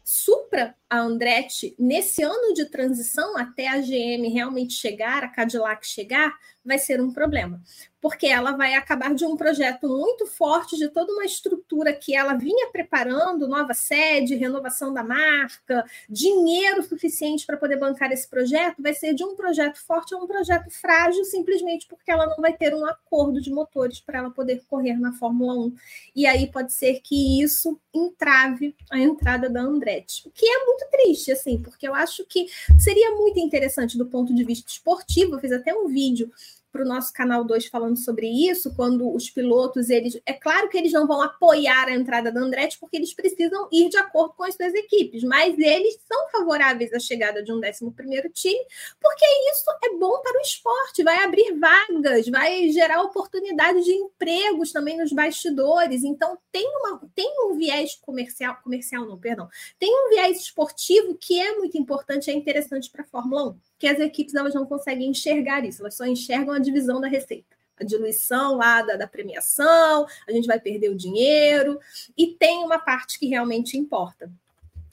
supra 0.02 0.74
a 0.92 0.98
Andretti 0.98 1.74
nesse 1.78 2.22
ano 2.22 2.52
de 2.52 2.66
transição 2.66 3.34
até 3.38 3.66
a 3.66 3.78
GM 3.78 4.28
realmente 4.30 4.74
chegar, 4.74 5.24
a 5.24 5.28
Cadillac 5.28 5.86
chegar, 5.86 6.38
vai 6.62 6.78
ser 6.78 7.00
um 7.00 7.10
problema 7.10 7.62
porque 8.02 8.26
ela 8.26 8.50
vai 8.56 8.74
acabar 8.74 9.14
de 9.14 9.24
um 9.24 9.36
projeto 9.36 9.88
muito 9.88 10.26
forte, 10.26 10.76
de 10.76 10.88
toda 10.88 11.12
uma 11.12 11.24
estrutura 11.24 11.92
que 11.92 12.16
ela 12.16 12.34
vinha 12.34 12.68
preparando, 12.72 13.46
nova 13.46 13.72
sede, 13.74 14.34
renovação 14.34 14.92
da 14.92 15.04
marca, 15.04 15.84
dinheiro 16.10 16.82
suficiente 16.82 17.46
para 17.46 17.56
poder 17.56 17.78
bancar 17.78 18.10
esse 18.10 18.28
projeto, 18.28 18.82
vai 18.82 18.92
ser 18.92 19.14
de 19.14 19.22
um 19.22 19.36
projeto 19.36 19.80
forte 19.86 20.12
a 20.12 20.18
um 20.18 20.26
projeto 20.26 20.68
frágil, 20.68 21.24
simplesmente 21.24 21.86
porque 21.86 22.10
ela 22.10 22.26
não 22.26 22.38
vai 22.38 22.52
ter 22.52 22.74
um 22.74 22.84
acordo 22.84 23.40
de 23.40 23.52
motores 23.52 24.00
para 24.00 24.18
ela 24.18 24.30
poder 24.30 24.64
correr 24.68 24.98
na 24.98 25.12
Fórmula 25.12 25.54
1. 25.54 25.74
E 26.16 26.26
aí 26.26 26.50
pode 26.50 26.72
ser 26.72 27.00
que 27.04 27.40
isso 27.40 27.80
entrave 27.94 28.74
a 28.90 28.98
entrada 28.98 29.48
da 29.48 29.60
Andretti, 29.60 30.26
o 30.26 30.30
que 30.32 30.44
é 30.44 30.64
muito 30.64 30.81
triste, 30.90 31.32
assim, 31.32 31.58
porque 31.60 31.86
eu 31.86 31.94
acho 31.94 32.24
que 32.26 32.46
seria 32.78 33.12
muito 33.12 33.38
interessante 33.38 33.98
do 33.98 34.06
ponto 34.06 34.34
de 34.34 34.44
vista 34.44 34.70
esportivo. 34.70 35.34
Eu 35.34 35.40
fiz 35.40 35.52
até 35.52 35.74
um 35.74 35.88
vídeo 35.88 36.30
para 36.72 36.82
o 36.82 36.88
nosso 36.88 37.12
canal 37.12 37.44
2 37.44 37.66
falando 37.66 37.98
sobre 37.98 38.26
isso, 38.26 38.74
quando 38.74 39.14
os 39.14 39.28
pilotos, 39.28 39.90
eles. 39.90 40.18
É 40.24 40.32
claro 40.32 40.70
que 40.70 40.78
eles 40.78 40.90
não 40.90 41.06
vão 41.06 41.20
apoiar 41.20 41.86
a 41.88 41.92
entrada 41.92 42.32
da 42.32 42.40
Andretti, 42.40 42.78
porque 42.80 42.96
eles 42.96 43.12
precisam 43.12 43.68
ir 43.70 43.90
de 43.90 43.98
acordo 43.98 44.32
com 44.34 44.42
as 44.42 44.54
suas 44.54 44.72
equipes, 44.72 45.22
mas 45.22 45.56
eles 45.58 45.98
são 46.08 46.30
favoráveis 46.30 46.92
à 46.94 46.98
chegada 46.98 47.42
de 47.42 47.52
um 47.52 47.58
11 47.58 47.92
time, 48.32 48.64
porque 49.00 49.24
isso 49.52 49.70
é 49.84 49.90
bom 49.98 50.20
para 50.22 50.38
o 50.38 50.40
esporte, 50.40 51.02
vai 51.02 51.22
abrir 51.22 51.58
vagas, 51.58 52.26
vai 52.28 52.70
gerar 52.70 53.02
oportunidade 53.02 53.84
de 53.84 53.92
empregos 53.92 54.72
também 54.72 54.96
nos 54.96 55.12
bastidores. 55.12 56.02
Então, 56.02 56.38
tem, 56.50 56.66
uma, 56.78 57.02
tem 57.14 57.30
um 57.46 57.54
viés 57.54 57.96
comercial, 57.96 58.56
comercial 58.62 59.04
não, 59.04 59.18
perdão, 59.18 59.48
tem 59.78 59.92
um 59.94 60.08
viés 60.08 60.40
esportivo 60.40 61.16
que 61.16 61.38
é 61.38 61.54
muito 61.58 61.76
importante, 61.76 62.30
é 62.30 62.34
interessante 62.34 62.90
para 62.90 63.02
a 63.02 63.06
Fórmula 63.06 63.50
1 63.50 63.71
que 63.82 63.88
as 63.88 63.98
equipes 63.98 64.36
elas 64.36 64.54
não 64.54 64.64
conseguem 64.64 65.10
enxergar 65.10 65.64
isso, 65.64 65.82
elas 65.82 65.96
só 65.96 66.06
enxergam 66.06 66.54
a 66.54 66.60
divisão 66.60 67.00
da 67.00 67.08
receita. 67.08 67.56
A 67.76 67.82
diluição 67.82 68.54
lá 68.54 68.80
da, 68.80 68.94
da 68.94 69.08
premiação, 69.08 70.06
a 70.24 70.30
gente 70.30 70.46
vai 70.46 70.60
perder 70.60 70.88
o 70.88 70.96
dinheiro, 70.96 71.80
e 72.16 72.28
tem 72.28 72.62
uma 72.62 72.78
parte 72.78 73.18
que 73.18 73.26
realmente 73.26 73.76
importa. 73.76 74.30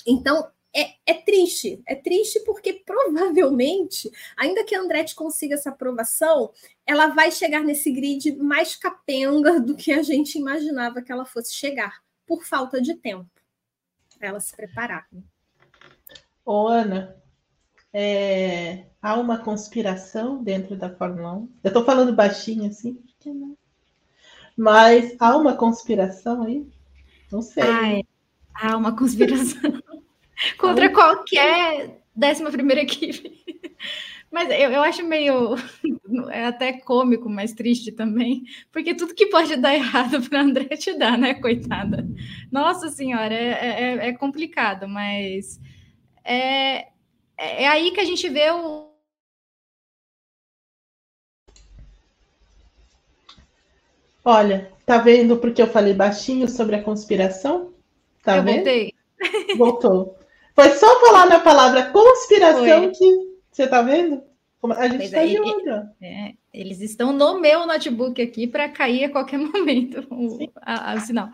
Então, 0.07 0.49
é, 0.73 0.93
é, 1.05 1.13
triste, 1.13 1.79
é 1.85 1.93
triste 1.93 2.39
porque 2.39 2.73
provavelmente, 2.73 4.09
ainda 4.35 4.63
que 4.63 4.73
a 4.73 4.81
Andretti 4.81 5.13
consiga 5.13 5.53
essa 5.53 5.69
aprovação, 5.69 6.51
ela 6.83 7.09
vai 7.09 7.31
chegar 7.31 7.63
nesse 7.63 7.91
grid 7.91 8.37
mais 8.37 8.75
capenga 8.75 9.59
do 9.59 9.75
que 9.75 9.91
a 9.91 10.01
gente 10.01 10.35
imaginava 10.35 11.03
que 11.03 11.11
ela 11.11 11.25
fosse 11.25 11.53
chegar, 11.53 12.01
por 12.25 12.43
falta 12.43 12.81
de 12.81 12.95
tempo 12.95 13.29
para 14.17 14.29
ela 14.29 14.39
se 14.39 14.55
preparar. 14.55 15.07
Ô, 16.43 16.67
Ana, 16.67 17.15
é, 17.93 18.85
há 19.01 19.15
uma 19.15 19.39
conspiração 19.39 20.43
dentro 20.43 20.75
da 20.75 20.89
Fórmula 20.89 21.33
1. 21.33 21.49
Eu 21.63 21.67
estou 21.69 21.83
falando 21.83 22.15
baixinho 22.15 22.69
assim, 22.69 22.97
mas 24.57 25.15
há 25.19 25.37
uma 25.37 25.55
conspiração 25.55 26.43
aí? 26.43 26.67
Não 27.31 27.41
sei. 27.41 27.63
Ai, 27.63 28.03
há 28.53 28.75
uma 28.75 28.95
conspiração 28.95 29.61
contra 30.57 30.91
qualquer 30.91 32.01
décima 32.15 32.51
primeira 32.51 32.81
equipe. 32.81 33.39
Mas 34.31 34.49
eu, 34.51 34.69
eu 34.71 34.83
acho 34.83 35.03
meio 35.03 35.55
é 36.29 36.45
até 36.45 36.73
cômico, 36.73 37.29
mas 37.29 37.53
triste 37.53 37.91
também, 37.91 38.43
porque 38.71 38.93
tudo 38.93 39.15
que 39.15 39.27
pode 39.27 39.55
dar 39.55 39.73
errado 39.73 40.21
para 40.29 40.41
André 40.41 40.65
te 40.77 40.93
dá, 40.97 41.17
né, 41.17 41.33
coitada? 41.33 42.07
Nossa 42.51 42.89
senhora, 42.89 43.33
é, 43.33 43.95
é, 43.95 44.07
é 44.09 44.13
complicado, 44.13 44.87
mas 44.87 45.59
é, 46.23 46.89
é, 47.39 47.63
é 47.63 47.67
aí 47.67 47.91
que 47.91 48.01
a 48.01 48.05
gente 48.05 48.27
vê 48.27 48.51
o. 48.51 48.89
Olha, 54.25 54.71
tá 54.85 54.97
vendo 54.97 55.37
porque 55.37 55.61
eu 55.61 55.67
falei 55.67 55.93
baixinho 55.93 56.47
sobre 56.49 56.75
a 56.75 56.83
conspiração? 56.83 57.73
Tá 58.21 58.37
eu 58.37 58.43
vendo? 58.43 58.55
Voltei. 58.55 58.93
Voltou. 59.57 60.19
Foi 60.53 60.69
só 60.71 60.99
falar 60.99 61.25
na 61.27 61.39
palavra 61.39 61.89
conspiração 61.91 62.83
Foi. 62.83 62.91
que 62.91 63.29
você 63.49 63.65
tá 63.65 63.81
vendo? 63.81 64.21
A 64.75 64.89
gente 64.89 65.05
está 65.05 65.25
de 65.25 65.39
olho. 65.39 65.89
É, 66.01 66.33
eles 66.53 66.81
estão 66.81 67.13
no 67.13 67.39
meu 67.39 67.65
notebook 67.65 68.21
aqui 68.21 68.45
para 68.45 68.67
cair 68.67 69.05
a 69.05 69.09
qualquer 69.09 69.37
momento 69.39 70.05
o, 70.11 70.51
a, 70.61 70.91
a, 70.91 70.95
o 70.95 70.99
sinal. 70.99 71.29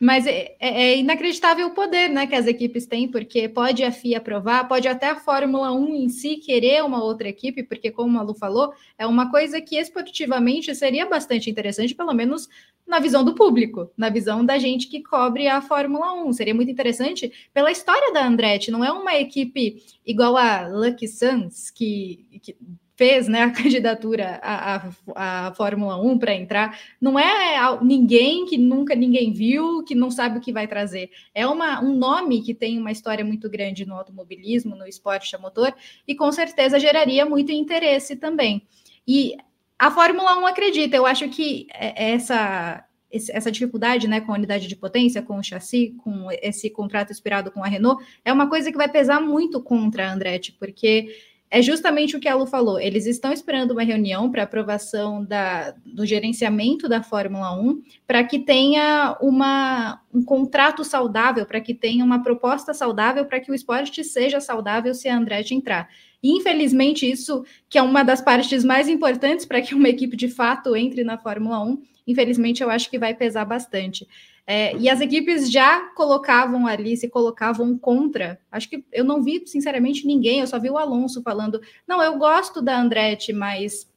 Mas 0.00 0.26
é, 0.26 0.56
é, 0.58 0.82
é, 0.82 0.98
inacreditável 0.98 1.68
o 1.68 1.70
poder 1.70 2.10
né, 2.10 2.26
que 2.26 2.34
as 2.34 2.46
equipes 2.46 2.86
têm, 2.86 3.08
porque 3.08 3.48
pode 3.48 3.84
a 3.84 3.92
FIA 3.92 4.18
aprovar, 4.18 4.66
pode 4.66 4.88
até 4.88 5.08
a 5.08 5.16
Fórmula 5.16 5.72
1 5.72 5.94
em 5.94 6.08
si 6.08 6.36
querer 6.36 6.84
uma 6.84 7.02
outra 7.02 7.28
equipe, 7.28 7.62
porque, 7.62 7.90
como 7.90 8.18
a 8.18 8.22
Lu 8.22 8.34
falou, 8.34 8.72
é 8.98 9.06
uma 9.06 9.30
coisa 9.30 9.60
que 9.60 9.76
esportivamente 9.76 10.74
seria 10.74 11.06
bastante 11.06 11.48
interessante, 11.48 11.94
pelo 11.94 12.12
menos 12.12 12.48
na 12.86 12.98
visão 12.98 13.24
do 13.24 13.34
público, 13.34 13.90
na 13.96 14.10
visão 14.10 14.44
da 14.44 14.58
gente 14.58 14.88
que 14.88 15.02
cobre 15.02 15.48
a 15.48 15.62
Fórmula 15.62 16.12
1. 16.24 16.32
Seria 16.32 16.54
muito 16.54 16.70
interessante 16.70 17.32
pela 17.52 17.70
história 17.70 18.12
da 18.12 18.26
Andretti, 18.26 18.70
não 18.70 18.84
é 18.84 18.92
uma 18.92 19.14
equipe 19.14 19.82
igual 20.04 20.36
a 20.36 20.66
Lucky 20.66 21.08
Suns, 21.08 21.70
que, 21.70 22.26
que 22.42 22.56
fez 22.96 23.28
né, 23.28 23.42
a 23.42 23.50
candidatura 23.52 24.40
à, 24.42 24.76
à, 25.14 25.46
à 25.48 25.54
Fórmula 25.54 26.00
1 26.00 26.18
para 26.18 26.34
entrar, 26.34 26.78
não 27.00 27.18
é 27.18 27.56
ninguém 27.82 28.46
que 28.46 28.56
nunca 28.56 28.94
ninguém 28.94 29.32
viu, 29.32 29.82
que 29.84 29.94
não 29.94 30.10
sabe 30.10 30.38
o 30.38 30.40
que 30.40 30.52
vai 30.52 30.66
trazer. 30.66 31.10
É 31.34 31.46
uma, 31.46 31.82
um 31.82 31.96
nome 31.96 32.42
que 32.42 32.54
tem 32.54 32.78
uma 32.78 32.92
história 32.92 33.24
muito 33.24 33.48
grande 33.50 33.84
no 33.84 33.94
automobilismo, 33.94 34.76
no 34.76 34.86
esporte 34.86 35.34
a 35.34 35.38
motor, 35.38 35.74
e 36.06 36.14
com 36.14 36.30
certeza 36.32 36.78
geraria 36.78 37.26
muito 37.26 37.52
interesse 37.52 38.16
também. 38.16 38.66
E 39.06 39.36
a 39.78 39.90
Fórmula 39.90 40.38
1 40.38 40.46
acredita, 40.46 40.96
eu 40.96 41.04
acho 41.04 41.28
que 41.28 41.66
é, 41.74 42.12
essa, 42.12 42.84
essa 43.12 43.50
dificuldade 43.50 44.08
né, 44.08 44.20
com 44.20 44.32
a 44.32 44.36
unidade 44.36 44.66
de 44.66 44.76
potência, 44.76 45.20
com 45.20 45.36
o 45.36 45.42
chassi, 45.42 45.94
com 46.02 46.28
esse 46.40 46.70
contrato 46.70 47.10
inspirado 47.10 47.50
com 47.50 47.62
a 47.62 47.66
Renault, 47.66 48.02
é 48.24 48.32
uma 48.32 48.48
coisa 48.48 48.70
que 48.70 48.78
vai 48.78 48.88
pesar 48.88 49.20
muito 49.20 49.60
contra 49.60 50.08
a 50.08 50.12
Andretti, 50.12 50.52
porque 50.52 51.14
é 51.54 51.62
justamente 51.62 52.16
o 52.16 52.20
que 52.20 52.28
a 52.28 52.34
Lu 52.34 52.46
falou. 52.46 52.80
Eles 52.80 53.06
estão 53.06 53.32
esperando 53.32 53.70
uma 53.70 53.84
reunião 53.84 54.28
para 54.28 54.42
aprovação 54.42 55.24
da, 55.24 55.72
do 55.86 56.04
gerenciamento 56.04 56.88
da 56.88 57.00
Fórmula 57.00 57.52
1 57.56 57.80
para 58.04 58.24
que 58.24 58.40
tenha 58.40 59.16
uma, 59.20 60.00
um 60.12 60.20
contrato 60.20 60.82
saudável, 60.82 61.46
para 61.46 61.60
que 61.60 61.72
tenha 61.72 62.04
uma 62.04 62.20
proposta 62.24 62.74
saudável 62.74 63.24
para 63.24 63.38
que 63.38 63.52
o 63.52 63.54
esporte 63.54 64.02
seja 64.02 64.40
saudável 64.40 64.92
se 64.94 65.08
a 65.08 65.16
Andretti 65.16 65.54
entrar. 65.54 65.88
Infelizmente, 66.20 67.08
isso, 67.08 67.44
que 67.68 67.78
é 67.78 67.82
uma 67.82 68.02
das 68.02 68.20
partes 68.20 68.64
mais 68.64 68.88
importantes 68.88 69.46
para 69.46 69.62
que 69.62 69.76
uma 69.76 69.88
equipe 69.88 70.16
de 70.16 70.26
fato 70.26 70.74
entre 70.74 71.04
na 71.04 71.16
Fórmula 71.16 71.62
1, 71.62 71.80
infelizmente 72.04 72.64
eu 72.64 72.68
acho 72.68 72.90
que 72.90 72.98
vai 72.98 73.14
pesar 73.14 73.44
bastante. 73.44 74.08
É, 74.46 74.76
e 74.76 74.90
as 74.90 75.00
equipes 75.00 75.50
já 75.50 75.80
colocavam 75.94 76.66
ali, 76.66 76.96
se 76.96 77.08
colocavam 77.08 77.78
contra. 77.78 78.38
Acho 78.52 78.68
que 78.68 78.84
eu 78.92 79.04
não 79.04 79.22
vi, 79.22 79.42
sinceramente, 79.46 80.06
ninguém, 80.06 80.40
eu 80.40 80.46
só 80.46 80.58
vi 80.58 80.70
o 80.70 80.76
Alonso 80.76 81.22
falando: 81.22 81.60
não, 81.86 82.02
eu 82.02 82.18
gosto 82.18 82.60
da 82.60 82.78
Andretti, 82.78 83.32
mas 83.32 83.90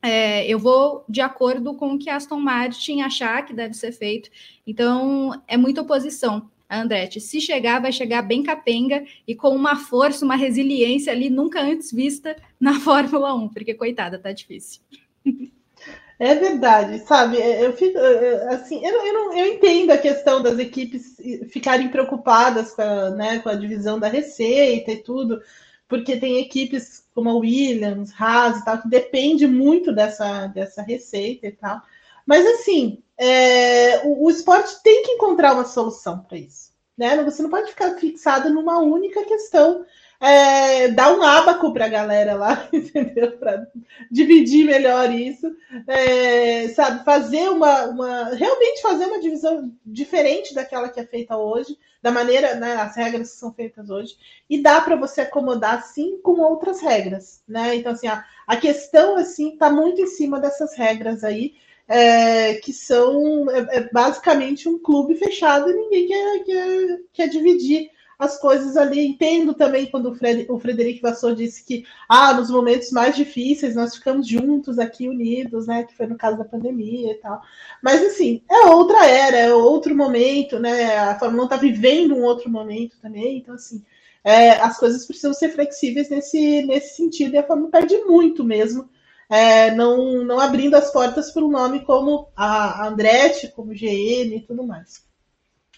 é, 0.00 0.46
eu 0.46 0.58
vou 0.58 1.04
de 1.08 1.20
acordo 1.20 1.74
com 1.74 1.92
o 1.92 1.98
que 1.98 2.08
Aston 2.10 2.40
Martin 2.40 3.02
achar 3.02 3.44
que 3.44 3.52
deve 3.52 3.74
ser 3.74 3.92
feito. 3.92 4.30
Então, 4.66 5.42
é 5.46 5.56
muita 5.56 5.82
oposição. 5.82 6.50
A 6.68 6.80
Andretti, 6.80 7.20
se 7.20 7.38
chegar, 7.38 7.82
vai 7.82 7.92
chegar 7.92 8.22
bem 8.22 8.42
capenga 8.42 9.04
e 9.28 9.34
com 9.34 9.50
uma 9.54 9.76
força, 9.76 10.24
uma 10.24 10.36
resiliência 10.36 11.12
ali 11.12 11.28
nunca 11.28 11.60
antes 11.60 11.92
vista 11.92 12.34
na 12.58 12.74
Fórmula 12.80 13.34
1, 13.34 13.50
porque 13.50 13.74
coitada, 13.74 14.18
tá 14.18 14.32
difícil. 14.32 14.80
É 16.18 16.34
verdade, 16.34 17.00
sabe? 17.00 17.38
É, 17.38 17.64
eu 17.64 17.72
fico 17.72 17.98
assim, 18.50 18.84
eu, 18.86 19.04
eu, 19.04 19.12
não, 19.12 19.36
eu 19.36 19.54
entendo 19.54 19.90
a 19.90 19.98
questão 19.98 20.42
das 20.42 20.58
equipes 20.58 21.16
ficarem 21.48 21.88
preocupadas 21.88 22.72
com 22.72 22.82
a, 22.82 23.10
né, 23.10 23.38
com 23.40 23.48
a 23.48 23.54
divisão 23.54 23.98
da 23.98 24.08
receita 24.08 24.92
e 24.92 25.02
tudo, 25.02 25.40
porque 25.88 26.16
tem 26.16 26.38
equipes 26.38 27.04
como 27.14 27.30
a 27.30 27.34
Williams, 27.34 28.12
Haas 28.18 28.58
e 28.58 28.64
tal, 28.64 28.80
que 28.80 28.88
depende 28.88 29.46
muito 29.46 29.92
dessa, 29.92 30.46
dessa 30.46 30.82
receita 30.82 31.46
e 31.46 31.52
tal. 31.52 31.80
Mas 32.26 32.46
assim, 32.46 33.02
é, 33.18 34.06
o, 34.06 34.26
o 34.26 34.30
esporte 34.30 34.82
tem 34.82 35.02
que 35.02 35.12
encontrar 35.12 35.54
uma 35.54 35.64
solução 35.64 36.20
para 36.20 36.38
isso. 36.38 36.72
Né? 36.96 37.22
Você 37.24 37.42
não 37.42 37.50
pode 37.50 37.70
ficar 37.70 37.96
fixado 37.98 38.50
numa 38.50 38.78
única 38.78 39.24
questão 39.24 39.84
é, 40.22 40.86
dar 40.86 41.12
um 41.12 41.20
abaco 41.20 41.72
para 41.72 41.86
a 41.86 41.88
galera 41.88 42.34
lá, 42.34 42.68
entendeu? 42.72 43.32
Para 43.32 43.66
dividir 44.08 44.64
melhor 44.64 45.12
isso, 45.12 45.52
é, 45.88 46.68
sabe? 46.68 47.04
Fazer 47.04 47.48
uma, 47.48 47.86
uma, 47.86 48.24
realmente 48.34 48.80
fazer 48.80 49.06
uma 49.06 49.18
divisão 49.18 49.72
diferente 49.84 50.54
daquela 50.54 50.88
que 50.88 51.00
é 51.00 51.04
feita 51.04 51.36
hoje, 51.36 51.76
da 52.00 52.12
maneira, 52.12 52.54
né? 52.54 52.76
As 52.76 52.94
regras 52.94 53.32
que 53.32 53.38
são 53.38 53.52
feitas 53.52 53.90
hoje, 53.90 54.16
e 54.48 54.62
dá 54.62 54.80
para 54.80 54.94
você 54.94 55.22
acomodar 55.22 55.82
sim 55.82 56.20
com 56.22 56.40
outras 56.40 56.80
regras, 56.80 57.42
né? 57.48 57.74
Então, 57.74 57.90
assim, 57.90 58.06
a, 58.06 58.24
a 58.46 58.56
questão 58.56 59.16
assim 59.16 59.54
está 59.54 59.70
muito 59.70 60.00
em 60.00 60.06
cima 60.06 60.38
dessas 60.38 60.76
regras 60.76 61.24
aí. 61.24 61.54
É, 61.88 62.54
que 62.54 62.72
são 62.72 63.50
é, 63.50 63.78
é 63.78 63.90
basicamente 63.92 64.68
um 64.68 64.78
clube 64.78 65.16
fechado 65.16 65.68
e 65.68 65.74
ninguém 65.74 66.06
quer, 66.06 66.44
quer, 66.44 67.00
quer 67.12 67.28
dividir 67.28 67.90
as 68.18 68.38
coisas 68.38 68.76
ali. 68.76 69.06
Entendo 69.06 69.54
também 69.54 69.86
quando 69.86 70.10
o, 70.10 70.14
Fred, 70.14 70.46
o 70.48 70.58
Frederico 70.58 71.02
Vassou 71.02 71.34
disse 71.34 71.64
que 71.64 71.84
ah, 72.08 72.32
nos 72.34 72.50
momentos 72.50 72.90
mais 72.90 73.16
difíceis 73.16 73.74
nós 73.74 73.96
ficamos 73.96 74.26
juntos 74.26 74.78
aqui, 74.78 75.08
unidos, 75.08 75.66
né? 75.66 75.84
Que 75.84 75.96
foi 75.96 76.06
no 76.06 76.16
caso 76.16 76.38
da 76.38 76.44
pandemia 76.44 77.12
e 77.12 77.16
tal. 77.16 77.40
Mas 77.82 78.02
assim, 78.04 78.42
é 78.50 78.66
outra 78.66 79.06
era, 79.06 79.36
é 79.36 79.54
outro 79.54 79.94
momento, 79.94 80.58
né? 80.58 80.96
A 80.98 81.18
Fórmula 81.18 81.42
1 81.42 81.46
está 81.46 81.56
vivendo 81.56 82.14
um 82.14 82.22
outro 82.22 82.50
momento 82.50 82.96
também, 83.00 83.38
então 83.38 83.54
assim. 83.54 83.82
É, 84.24 84.52
as 84.52 84.78
coisas 84.78 85.04
precisam 85.04 85.34
ser 85.34 85.48
flexíveis 85.48 86.08
nesse, 86.08 86.62
nesse 86.62 86.94
sentido, 86.96 87.34
e 87.34 87.38
a 87.38 87.42
Fórmula 87.42 87.70
perde 87.70 87.96
muito 88.04 88.44
mesmo, 88.44 88.88
é, 89.28 89.70
não, 89.72 90.24
não 90.24 90.38
abrindo 90.38 90.74
as 90.76 90.92
portas 90.92 91.30
para 91.32 91.44
um 91.44 91.50
nome 91.50 91.84
como 91.84 92.28
a 92.36 92.86
Andretti, 92.86 93.48
como 93.48 93.72
GM 93.72 94.36
e 94.36 94.44
tudo 94.46 94.62
mais. 94.62 95.02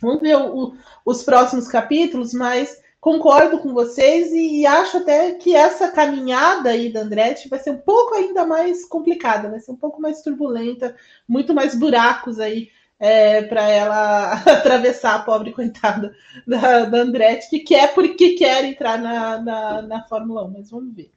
Vamos 0.04 0.20
ver 0.20 0.36
o, 0.36 0.56
o, 0.56 0.76
os 1.04 1.22
próximos 1.22 1.68
capítulos, 1.68 2.32
mas 2.32 2.80
concordo 3.00 3.58
com 3.58 3.74
vocês 3.74 4.32
e, 4.32 4.60
e, 4.60 4.66
acho 4.66 4.96
até 4.98 5.32
que 5.32 5.54
essa 5.54 5.88
caminhada 5.90 6.70
aí 6.70 6.90
da 6.90 7.00
Andretti 7.00 7.48
vai 7.48 7.58
ser 7.58 7.70
um 7.70 7.78
pouco 7.78 8.14
ainda 8.14 8.46
mais 8.46 8.86
complicada, 8.86 9.50
vai 9.50 9.60
ser 9.60 9.72
um 9.72 9.76
pouco 9.76 10.00
mais 10.00 10.22
turbulenta, 10.22 10.96
muito 11.28 11.52
mais 11.52 11.74
buracos 11.74 12.40
aí 12.40 12.70
é, 12.98 13.42
para 13.42 13.68
ela 13.68 14.32
atravessar 14.50 15.16
a 15.16 15.18
pobre 15.18 15.52
coitada 15.52 16.14
da, 16.46 16.86
da 16.86 16.98
Andretti, 16.98 17.50
que 17.50 17.60
quer 17.60 17.92
porque 17.94 18.34
quer 18.34 18.64
entrar 18.64 18.98
na, 18.98 19.38
na, 19.38 19.82
na 19.82 20.02
Fórmula 20.04 20.44
1, 20.44 20.50
mas 20.50 20.70
vamos 20.70 20.94
ver. 20.94 21.13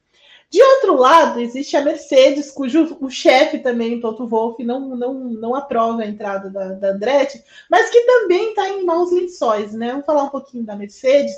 De 0.50 0.64
outro 0.64 0.96
lado, 0.96 1.42
existe 1.42 1.76
a 1.76 1.82
Mercedes, 1.82 2.50
cujo 2.52 2.98
o 3.02 3.10
chefe 3.10 3.60
também, 3.60 4.00
Toto 4.00 4.26
Wolff, 4.26 4.64
não, 4.64 4.96
não, 4.96 5.14
não 5.14 5.54
aprova 5.54 6.04
a 6.04 6.08
entrada 6.08 6.50
da, 6.50 6.70
da 6.70 6.92
Andretti, 6.92 7.44
mas 7.70 7.90
que 7.90 8.00
também 8.02 8.50
está 8.50 8.70
em 8.70 8.86
maus 8.86 9.12
lençóis, 9.12 9.74
né? 9.74 9.92
Vamos 9.92 10.06
falar 10.06 10.24
um 10.24 10.30
pouquinho 10.30 10.64
da 10.64 10.76
Mercedes, 10.76 11.36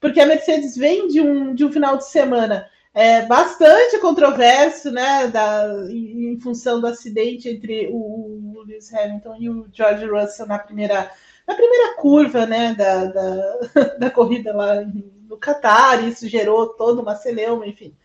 porque 0.00 0.20
a 0.20 0.26
Mercedes 0.26 0.76
vem 0.76 1.08
de 1.08 1.20
um, 1.20 1.54
de 1.54 1.64
um 1.64 1.72
final 1.72 1.96
de 1.96 2.06
semana 2.06 2.68
é, 2.94 3.26
bastante 3.26 3.98
controverso, 3.98 4.92
né? 4.92 5.26
Da, 5.26 5.66
em, 5.90 6.34
em, 6.34 6.40
função 6.40 6.80
do 6.80 6.86
acidente 6.86 7.48
entre 7.48 7.88
o, 7.88 7.96
o 7.96 8.62
Lewis 8.64 8.94
Hamilton 8.94 9.36
e 9.40 9.50
o 9.50 9.68
George 9.72 10.06
Russell 10.06 10.46
na 10.46 10.60
primeira, 10.60 11.10
na 11.48 11.54
primeira 11.54 11.96
curva, 11.96 12.46
né? 12.46 12.74
Da, 12.74 13.06
da, 13.06 13.58
da 13.98 14.10
corrida 14.10 14.54
lá 14.54 14.84
no 15.28 15.36
Qatar, 15.36 16.06
isso 16.06 16.28
gerou 16.28 16.68
toda 16.68 17.02
uma 17.02 17.16
celeuma, 17.16 17.66
enfim 17.66 17.96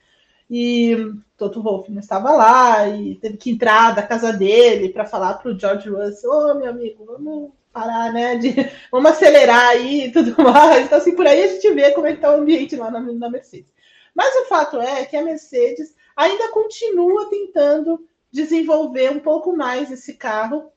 e 0.50 1.14
Toto 1.38 1.62
Wolff 1.62 1.92
não 1.92 2.00
estava 2.00 2.32
lá 2.32 2.88
e 2.88 3.16
teve 3.16 3.38
que 3.38 3.52
entrar 3.52 3.94
da 3.94 4.02
casa 4.02 4.32
dele 4.32 4.90
para 4.90 5.06
falar 5.06 5.36
para 5.36 5.52
o 5.52 5.60
George 5.60 5.90
Russell, 5.90 6.32
ô 6.32 6.52
oh, 6.52 6.56
meu 6.56 6.70
amigo, 6.70 7.06
vamos 7.06 7.52
parar, 7.72 8.12
né? 8.12 8.38
De, 8.38 8.54
vamos 8.92 9.12
acelerar 9.12 9.70
aí 9.70 10.06
e 10.06 10.12
tudo 10.12 10.36
mais. 10.42 10.86
Então, 10.86 10.98
assim, 10.98 11.16
por 11.16 11.28
aí 11.28 11.44
a 11.44 11.48
gente 11.48 11.72
vê 11.74 11.92
como 11.92 12.08
é 12.08 12.12
que 12.12 12.18
está 12.18 12.32
o 12.32 12.40
ambiente 12.40 12.76
lá 12.76 12.90
na, 12.90 13.02
na 13.02 13.30
Mercedes. 13.30 13.70
Mas 14.16 14.34
o 14.36 14.46
fato 14.46 14.82
é 14.82 15.06
que 15.06 15.16
a 15.16 15.24
Mercedes 15.24 15.96
ainda 16.16 16.52
continua 16.52 17.30
tentando 17.30 18.08
desenvolver 18.32 19.12
um 19.12 19.20
pouco 19.20 19.56
mais 19.56 19.92
esse 19.92 20.16
carro, 20.16 20.72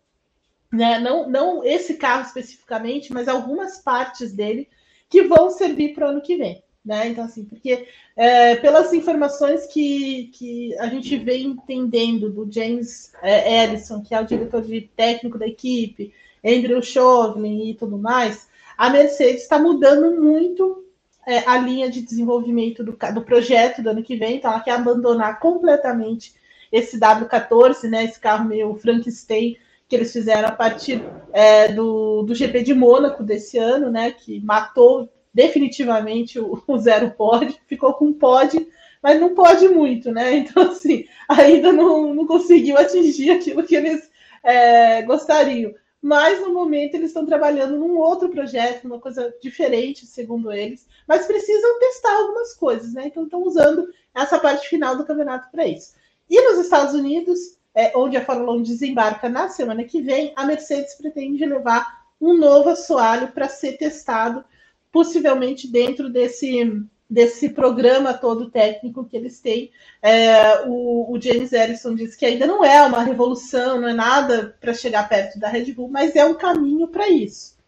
né? 0.73 0.99
Não, 0.99 1.29
não 1.29 1.65
esse 1.65 1.95
carro 1.95 2.27
especificamente, 2.27 3.13
mas 3.13 3.29
algumas 3.29 3.81
partes 3.81 4.33
dele 4.33 4.69
que 5.09 5.23
vão 5.23 5.51
servir 5.51 5.95
para 5.95 6.07
o 6.07 6.11
ano 6.11 6.21
que 6.21 6.37
vem. 6.37 6.63
Né? 6.85 7.09
Então, 7.09 7.25
assim, 7.25 7.45
porque 7.45 7.87
é, 8.17 8.57
pelas 8.57 8.93
informações 8.93 9.67
que, 9.67 10.31
que 10.35 10.75
a 10.79 10.87
gente 10.87 11.17
vem 11.19 11.49
entendendo 11.49 12.31
do 12.31 12.51
James 12.51 13.13
é, 13.23 13.65
Ellison, 13.65 14.03
que 14.03 14.15
é 14.15 14.21
o 14.21 14.27
diretor 14.27 14.63
de 14.63 14.91
técnico 14.97 15.39
da 15.39 15.47
equipe, 15.47 16.13
Andrew 16.45 16.83
Chauvelin 16.83 17.71
e 17.71 17.75
tudo 17.75 17.99
mais, 17.99 18.49
a 18.79 18.89
Mercedes 18.89 19.43
está 19.43 19.59
mudando 19.59 20.19
muito 20.19 20.87
é, 21.27 21.39
a 21.47 21.59
linha 21.59 21.91
de 21.91 22.01
desenvolvimento 22.01 22.83
do, 22.83 22.97
do 23.13 23.23
projeto 23.23 23.83
do 23.83 23.91
ano 23.91 24.03
que 24.03 24.17
vem, 24.17 24.37
então 24.37 24.51
ela 24.51 24.61
quer 24.61 24.73
abandonar 24.73 25.39
completamente 25.39 26.35
esse 26.73 26.99
W14, 26.99 27.91
né, 27.91 28.05
esse 28.05 28.19
carro 28.19 28.49
meio 28.49 28.75
Frankenstein 28.77 29.57
que 29.89 29.97
eles 29.97 30.13
fizeram 30.13 30.49
a 30.49 30.53
partir 30.53 31.03
é, 31.33 31.69
do, 31.69 32.23
do 32.23 32.35
GP 32.35 32.63
de 32.63 32.73
Mônaco 32.73 33.25
desse 33.25 33.59
ano, 33.59 33.91
né, 33.91 34.13
que 34.13 34.41
matou 34.41 35.11
definitivamente 35.33 36.39
o, 36.39 36.79
zero 36.79 37.11
pode, 37.13 37.61
ficou 37.67 37.95
com 37.95 38.13
pode, 38.13 38.67
mas 39.03 39.21
não 39.21 39.35
pode 39.35 39.69
muito, 39.69 40.11
né? 40.13 40.33
Então, 40.39 40.71
assim, 40.71 41.07
ainda 41.29 41.73
não, 41.73 42.15
não 42.15 42.27
conseguiu 42.27 42.77
atingir 42.77 43.31
aquilo 43.31 43.63
que 43.63 43.77
eles 43.77 44.11
é, 44.43 45.03
gostariam. 45.03 45.75
Mas 46.03 46.41
no 46.41 46.53
momento 46.53 46.95
eles 46.95 47.09
estão 47.09 47.27
trabalhando 47.27 47.77
num 47.77 47.99
outro 47.99 48.31
projeto, 48.31 48.87
uma 48.87 48.99
coisa 48.99 49.35
diferente, 49.43 50.07
segundo 50.07 50.51
eles, 50.51 50.87
mas 51.07 51.27
precisam 51.27 51.79
testar 51.79 52.17
algumas 52.17 52.55
coisas, 52.55 52.95
né? 52.95 53.05
Então 53.07 53.25
estão 53.25 53.43
usando 53.43 53.87
essa 54.15 54.39
parte 54.39 54.67
final 54.69 54.97
do 54.97 55.05
campeonato 55.05 55.51
para 55.51 55.67
isso. 55.67 55.93
E 56.29 56.41
nos 56.41 56.65
Estados 56.65 56.95
Unidos, 56.95 57.59
é, 57.75 57.93
onde 57.95 58.17
a 58.17 58.25
Fórmula 58.25 58.53
1 58.53 58.63
desembarca 58.63 59.29
na 59.29 59.49
semana 59.51 59.85
que 59.85 60.01
vem, 60.01 60.33
a 60.37 60.47
Mercedes 60.47 60.95
pretende 60.95 61.45
levar 61.45 62.01
um 62.21 62.35
novo 62.35 62.71
assoalho 62.71 63.29
para 63.33 63.49
ser 63.49 63.77
testado 63.77 64.45
possivelmente 64.93 65.69
dentro 65.69 66.09
desse, 66.11 66.83
desse 67.09 67.49
programa 67.51 68.15
todo 68.15 68.51
técnico 68.51 69.05
que 69.05 69.17
eles 69.17 69.41
têm. 69.41 69.71
É, 70.03 70.63
o, 70.67 71.13
o, 71.13 71.21
James 71.21 71.53
Ellison 71.53 71.95
disse 71.95 72.17
que 72.17 72.27
ainda 72.27 72.47
não 72.47 72.65
é 72.65 72.83
uma 72.83 73.03
revolução, 73.03 73.81
não 73.81 73.89
é 73.89 73.95
nada 73.95 74.57
para 74.61 74.75
chegar 74.75 75.09
perto 75.09 75.39
da 75.39 75.49
Red 75.49 75.73
Bull, 75.73 75.89
mas 75.89 76.15
é 76.15 76.25
um 76.25 76.35
caminho 76.35 76.89
para 76.89 77.09
isso. 77.09 77.59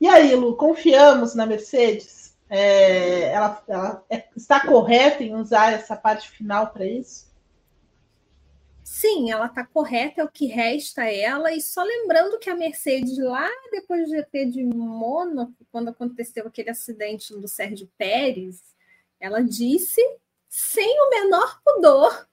E 0.00 0.06
aí, 0.06 0.34
Lu, 0.34 0.56
confiamos 0.56 1.34
na 1.34 1.46
Mercedes? 1.46 2.34
É, 2.48 3.30
ela, 3.32 3.62
ela 3.66 4.04
é, 4.08 4.24
está 4.36 4.60
correta 4.60 5.24
em 5.24 5.34
usar 5.34 5.72
essa 5.72 5.96
parte 5.96 6.30
final 6.30 6.68
para 6.68 6.86
isso? 6.86 7.25
Sim, 8.98 9.30
ela 9.30 9.44
está 9.44 9.62
correta, 9.62 10.22
é 10.22 10.24
o 10.24 10.30
que 10.30 10.46
resta 10.46 11.02
a 11.02 11.12
ela. 11.12 11.52
E 11.52 11.60
só 11.60 11.82
lembrando 11.82 12.38
que 12.38 12.48
a 12.48 12.56
Mercedes, 12.56 13.18
lá 13.18 13.46
depois 13.70 14.06
do 14.06 14.16
GP 14.16 14.46
de 14.46 14.64
Mônaco, 14.64 15.52
quando 15.70 15.88
aconteceu 15.88 16.46
aquele 16.46 16.70
acidente 16.70 17.30
do 17.34 17.46
Sérgio 17.46 17.90
Pérez, 17.98 18.62
ela 19.20 19.42
disse, 19.42 20.00
sem 20.48 20.98
o 20.98 21.10
menor 21.10 21.60
pudor, 21.62 22.26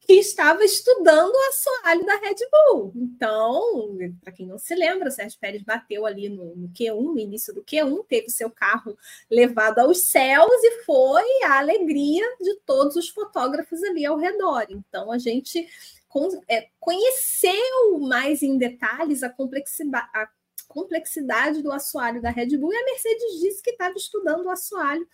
que 0.00 0.14
estava 0.14 0.62
estudando 0.62 1.32
o 1.32 1.48
assoalho 1.48 2.04
da 2.04 2.16
Red 2.16 2.36
Bull. 2.50 2.92
Então, 2.94 3.96
para 4.20 4.32
quem 4.34 4.46
não 4.46 4.58
se 4.58 4.74
lembra, 4.74 5.08
o 5.08 5.12
Sérgio 5.12 5.38
Pérez 5.40 5.62
bateu 5.62 6.04
ali 6.04 6.28
no, 6.28 6.54
no, 6.54 6.68
Q1, 6.68 7.00
no 7.00 7.18
início 7.18 7.54
do 7.54 7.62
Q1, 7.62 8.04
teve 8.06 8.28
seu 8.28 8.50
carro 8.50 8.98
levado 9.30 9.78
aos 9.78 10.10
céus 10.10 10.62
e 10.62 10.82
foi 10.84 11.24
a 11.44 11.58
alegria 11.58 12.24
de 12.38 12.56
todos 12.66 12.96
os 12.96 13.08
fotógrafos 13.08 13.82
ali 13.84 14.04
ao 14.04 14.18
redor. 14.18 14.66
Então, 14.68 15.10
a 15.10 15.18
gente 15.18 15.66
conheceu 16.78 17.98
mais 18.00 18.42
em 18.42 18.58
detalhes 18.58 19.22
a 19.22 19.30
complexidade, 19.30 20.08
a 20.14 20.28
complexidade 20.68 21.62
do 21.62 21.70
assoalho 21.70 22.22
da 22.22 22.30
Red 22.30 22.56
Bull 22.56 22.72
e 22.72 22.76
a 22.76 22.84
Mercedes 22.84 23.40
disse 23.40 23.62
que 23.62 23.70
estava 23.70 23.94
estudando 23.94 24.46
o 24.46 24.50
assoalho 24.50 25.06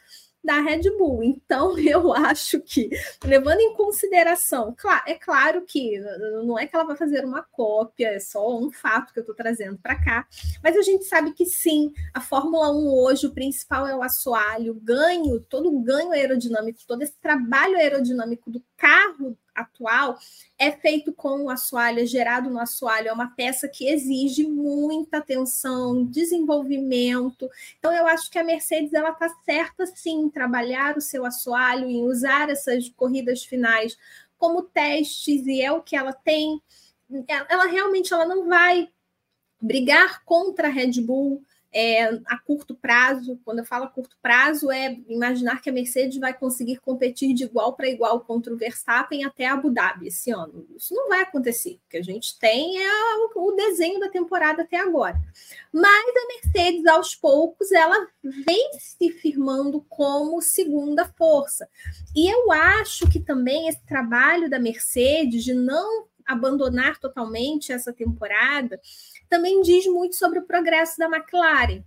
da 0.42 0.60
Red 0.60 0.82
Bull. 0.96 1.22
Então, 1.22 1.76
eu 1.78 2.12
acho 2.12 2.60
que, 2.60 2.90
levando 3.24 3.60
em 3.60 3.74
consideração, 3.74 4.74
é 5.06 5.14
claro 5.14 5.64
que 5.66 5.98
não 6.44 6.58
é 6.58 6.66
que 6.66 6.74
ela 6.74 6.86
vai 6.86 6.96
fazer 6.96 7.24
uma 7.24 7.42
cópia, 7.42 8.08
é 8.08 8.20
só 8.20 8.58
um 8.58 8.70
fato 8.70 9.12
que 9.12 9.18
eu 9.18 9.22
estou 9.22 9.34
trazendo 9.34 9.78
para 9.78 10.02
cá, 10.02 10.26
mas 10.62 10.76
a 10.76 10.82
gente 10.82 11.04
sabe 11.04 11.32
que 11.32 11.44
sim, 11.44 11.92
a 12.14 12.20
Fórmula 12.20 12.70
1 12.72 12.88
hoje, 12.88 13.26
o 13.26 13.34
principal 13.34 13.86
é 13.86 13.96
o 13.96 14.02
assoalho, 14.02 14.72
o 14.72 14.80
ganho, 14.80 15.40
todo 15.40 15.68
o 15.68 15.80
ganho 15.80 16.12
aerodinâmico, 16.12 16.80
todo 16.86 17.02
esse 17.02 17.18
trabalho 17.20 17.76
aerodinâmico 17.76 18.50
do 18.50 18.62
carro 18.76 19.36
atual 19.60 20.18
é 20.58 20.70
feito 20.72 21.12
com 21.12 21.44
o 21.44 21.50
assoalho, 21.50 22.00
é 22.00 22.06
gerado 22.06 22.50
no 22.50 22.58
assoalho, 22.58 23.08
é 23.08 23.12
uma 23.12 23.28
peça 23.34 23.68
que 23.68 23.88
exige 23.88 24.44
muita 24.44 25.18
atenção, 25.18 26.04
desenvolvimento. 26.04 27.48
Então, 27.78 27.92
eu 27.92 28.06
acho 28.06 28.30
que 28.30 28.38
a 28.38 28.44
Mercedes 28.44 28.92
ela 28.92 29.10
está 29.10 29.28
certa 29.44 29.86
sim 29.86 30.22
em 30.22 30.30
trabalhar 30.30 30.96
o 30.96 31.00
seu 31.00 31.24
assoalho, 31.24 31.88
em 31.88 32.02
usar 32.02 32.50
essas 32.50 32.88
corridas 32.90 33.44
finais 33.44 33.96
como 34.36 34.62
testes, 34.62 35.46
e 35.46 35.60
é 35.60 35.72
o 35.72 35.82
que 35.82 35.96
ela 35.96 36.12
tem. 36.12 36.62
Ela 37.26 37.66
realmente 37.66 38.12
ela 38.12 38.26
não 38.26 38.48
vai 38.48 38.88
brigar 39.60 40.24
contra 40.24 40.68
a 40.68 40.70
Red 40.70 41.00
Bull, 41.00 41.42
é, 41.72 42.04
a 42.26 42.38
curto 42.38 42.74
prazo, 42.74 43.38
quando 43.44 43.58
eu 43.58 43.64
falo 43.64 43.84
a 43.84 43.88
curto 43.88 44.16
prazo, 44.22 44.70
é 44.70 44.98
imaginar 45.06 45.60
que 45.60 45.68
a 45.68 45.72
Mercedes 45.72 46.18
vai 46.18 46.32
conseguir 46.32 46.78
competir 46.78 47.34
de 47.34 47.44
igual 47.44 47.74
para 47.74 47.88
igual 47.88 48.20
contra 48.20 48.52
o 48.52 48.56
Verstappen 48.56 49.24
até 49.24 49.46
Abu 49.46 49.70
Dhabi 49.70 50.08
esse 50.08 50.30
ano. 50.30 50.66
Isso 50.74 50.94
não 50.94 51.08
vai 51.08 51.20
acontecer. 51.20 51.78
O 51.86 51.90
que 51.90 51.98
a 51.98 52.02
gente 52.02 52.38
tem 52.38 52.82
é 52.82 52.90
o 53.36 53.52
desenho 53.52 54.00
da 54.00 54.08
temporada 54.08 54.62
até 54.62 54.78
agora. 54.78 55.20
Mas 55.72 56.08
a 56.08 56.26
Mercedes, 56.28 56.86
aos 56.86 57.14
poucos, 57.14 57.70
ela 57.70 58.06
vem 58.22 58.70
se 58.78 59.10
firmando 59.10 59.84
como 59.88 60.40
segunda 60.40 61.04
força. 61.16 61.68
E 62.16 62.32
eu 62.32 62.50
acho 62.50 63.08
que 63.10 63.20
também 63.20 63.68
esse 63.68 63.84
trabalho 63.84 64.48
da 64.48 64.58
Mercedes 64.58 65.44
de 65.44 65.52
não 65.52 66.06
abandonar 66.28 66.98
totalmente 66.98 67.72
essa 67.72 67.90
temporada 67.90 68.78
também 69.28 69.60
diz 69.62 69.86
muito 69.86 70.16
sobre 70.16 70.38
o 70.38 70.46
progresso 70.46 70.98
da 70.98 71.06
McLaren, 71.06 71.82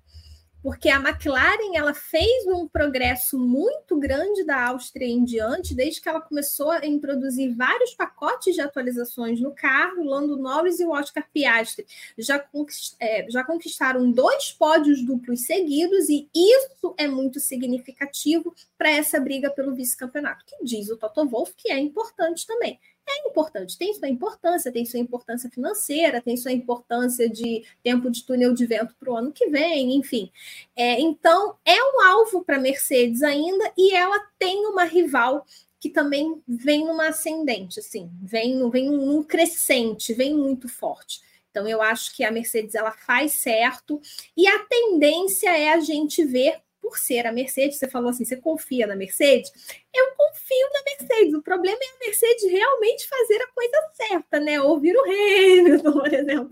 porque 0.64 0.90
a 0.90 0.98
McLaren 0.98 1.76
ela 1.76 1.94
fez 1.94 2.46
um 2.46 2.68
progresso 2.68 3.40
muito 3.40 3.98
grande 3.98 4.44
da 4.44 4.68
Áustria 4.68 5.08
em 5.08 5.24
diante, 5.24 5.74
desde 5.74 6.00
que 6.00 6.08
ela 6.08 6.22
começou 6.22 6.70
a 6.70 6.86
introduzir 6.86 7.56
vários 7.56 7.96
pacotes 7.96 8.54
de 8.54 8.62
atualizações 8.62 9.42
no 9.42 9.54
carro. 9.54 10.04
Lando 10.04 10.38
Norris 10.38 10.80
e 10.80 10.86
o 10.86 10.92
Oscar 10.92 11.28
Piastri 11.34 11.86
já, 12.18 12.38
conquist, 12.38 12.96
é, 13.00 13.26
já 13.30 13.44
conquistaram 13.44 14.12
dois 14.12 14.52
pódios 14.52 15.04
duplos 15.04 15.46
seguidos, 15.46 16.10
e 16.10 16.30
isso 16.34 16.94
é 16.96 17.08
muito 17.08 17.40
significativo 17.40 18.54
para 18.78 18.92
essa 18.92 19.20
briga 19.20 19.50
pelo 19.50 19.74
vice-campeonato, 19.74 20.46
que 20.46 20.64
diz 20.64 20.90
o 20.90 20.98
Toto 20.98 21.28
Wolff 21.28 21.54
que 21.58 21.72
é 21.72 21.80
importante 21.80 22.46
também. 22.46 22.80
É 23.08 23.28
importante, 23.28 23.78
tem 23.78 23.94
sua 23.94 24.08
importância, 24.08 24.72
tem 24.72 24.86
sua 24.86 25.00
importância 25.00 25.50
financeira, 25.50 26.22
tem 26.22 26.38
sua 26.38 26.52
importância 26.52 27.30
de 27.30 27.66
tempo 27.84 28.10
de 28.10 28.24
túnel 28.24 28.54
de 28.54 28.66
vento 28.66 28.96
para 29.00 29.12
o 29.12 29.16
ano 29.16 29.32
que 29.32 29.48
vem, 29.48 29.96
enfim. 29.96 30.32
É, 30.76 31.00
então, 31.00 31.56
é 31.66 31.76
um 31.76 32.02
alvo 32.02 32.44
para 32.44 32.58
a 32.58 32.60
Mercedes 32.60 33.24
ainda 33.24 33.72
e 33.78 33.94
ela 33.94 34.20
tem 34.38 34.66
uma 34.66 34.84
rival 34.84 35.46
que 35.80 35.90
também 35.90 36.42
vem 36.48 36.86
numa 36.86 37.08
ascendente, 37.08 37.80
assim, 37.80 38.10
vem, 38.22 38.70
vem 38.70 38.90
num 38.90 39.24
crescente, 39.24 40.14
vem 40.14 40.34
muito 40.34 40.70
forte. 40.70 41.20
Então, 41.50 41.68
eu 41.68 41.82
acho 41.82 42.16
que 42.16 42.24
a 42.24 42.32
Mercedes 42.32 42.76
ela 42.76 42.92
faz 42.92 43.34
certo 43.34 44.00
e 44.38 44.48
a 44.48 44.60
tendência 44.60 45.50
é 45.50 45.74
a 45.74 45.80
gente 45.80 46.24
ver 46.24 46.62
por 46.92 46.98
ser 46.98 47.26
a 47.26 47.32
Mercedes, 47.32 47.78
você 47.78 47.88
falou 47.88 48.10
assim, 48.10 48.26
você 48.26 48.36
confia 48.36 48.86
na 48.86 48.98
Mercedes? 48.98 49.50
Eu 49.96 50.14
confio 50.18 50.68
na 50.74 50.84
Mercedes. 50.84 51.34
O 51.34 51.42
problema 51.42 51.80
é 51.82 51.86
a 51.86 52.06
Mercedes 52.06 52.52
realmente 52.52 53.08
fazer 53.08 53.42
a 53.42 53.48
coisa 53.48 53.78
certa, 53.94 54.40
né? 54.42 54.60
Ouvir 54.60 54.94
o 54.98 55.04
Hamilton, 55.04 55.92
por 55.94 56.14
exemplo, 56.14 56.52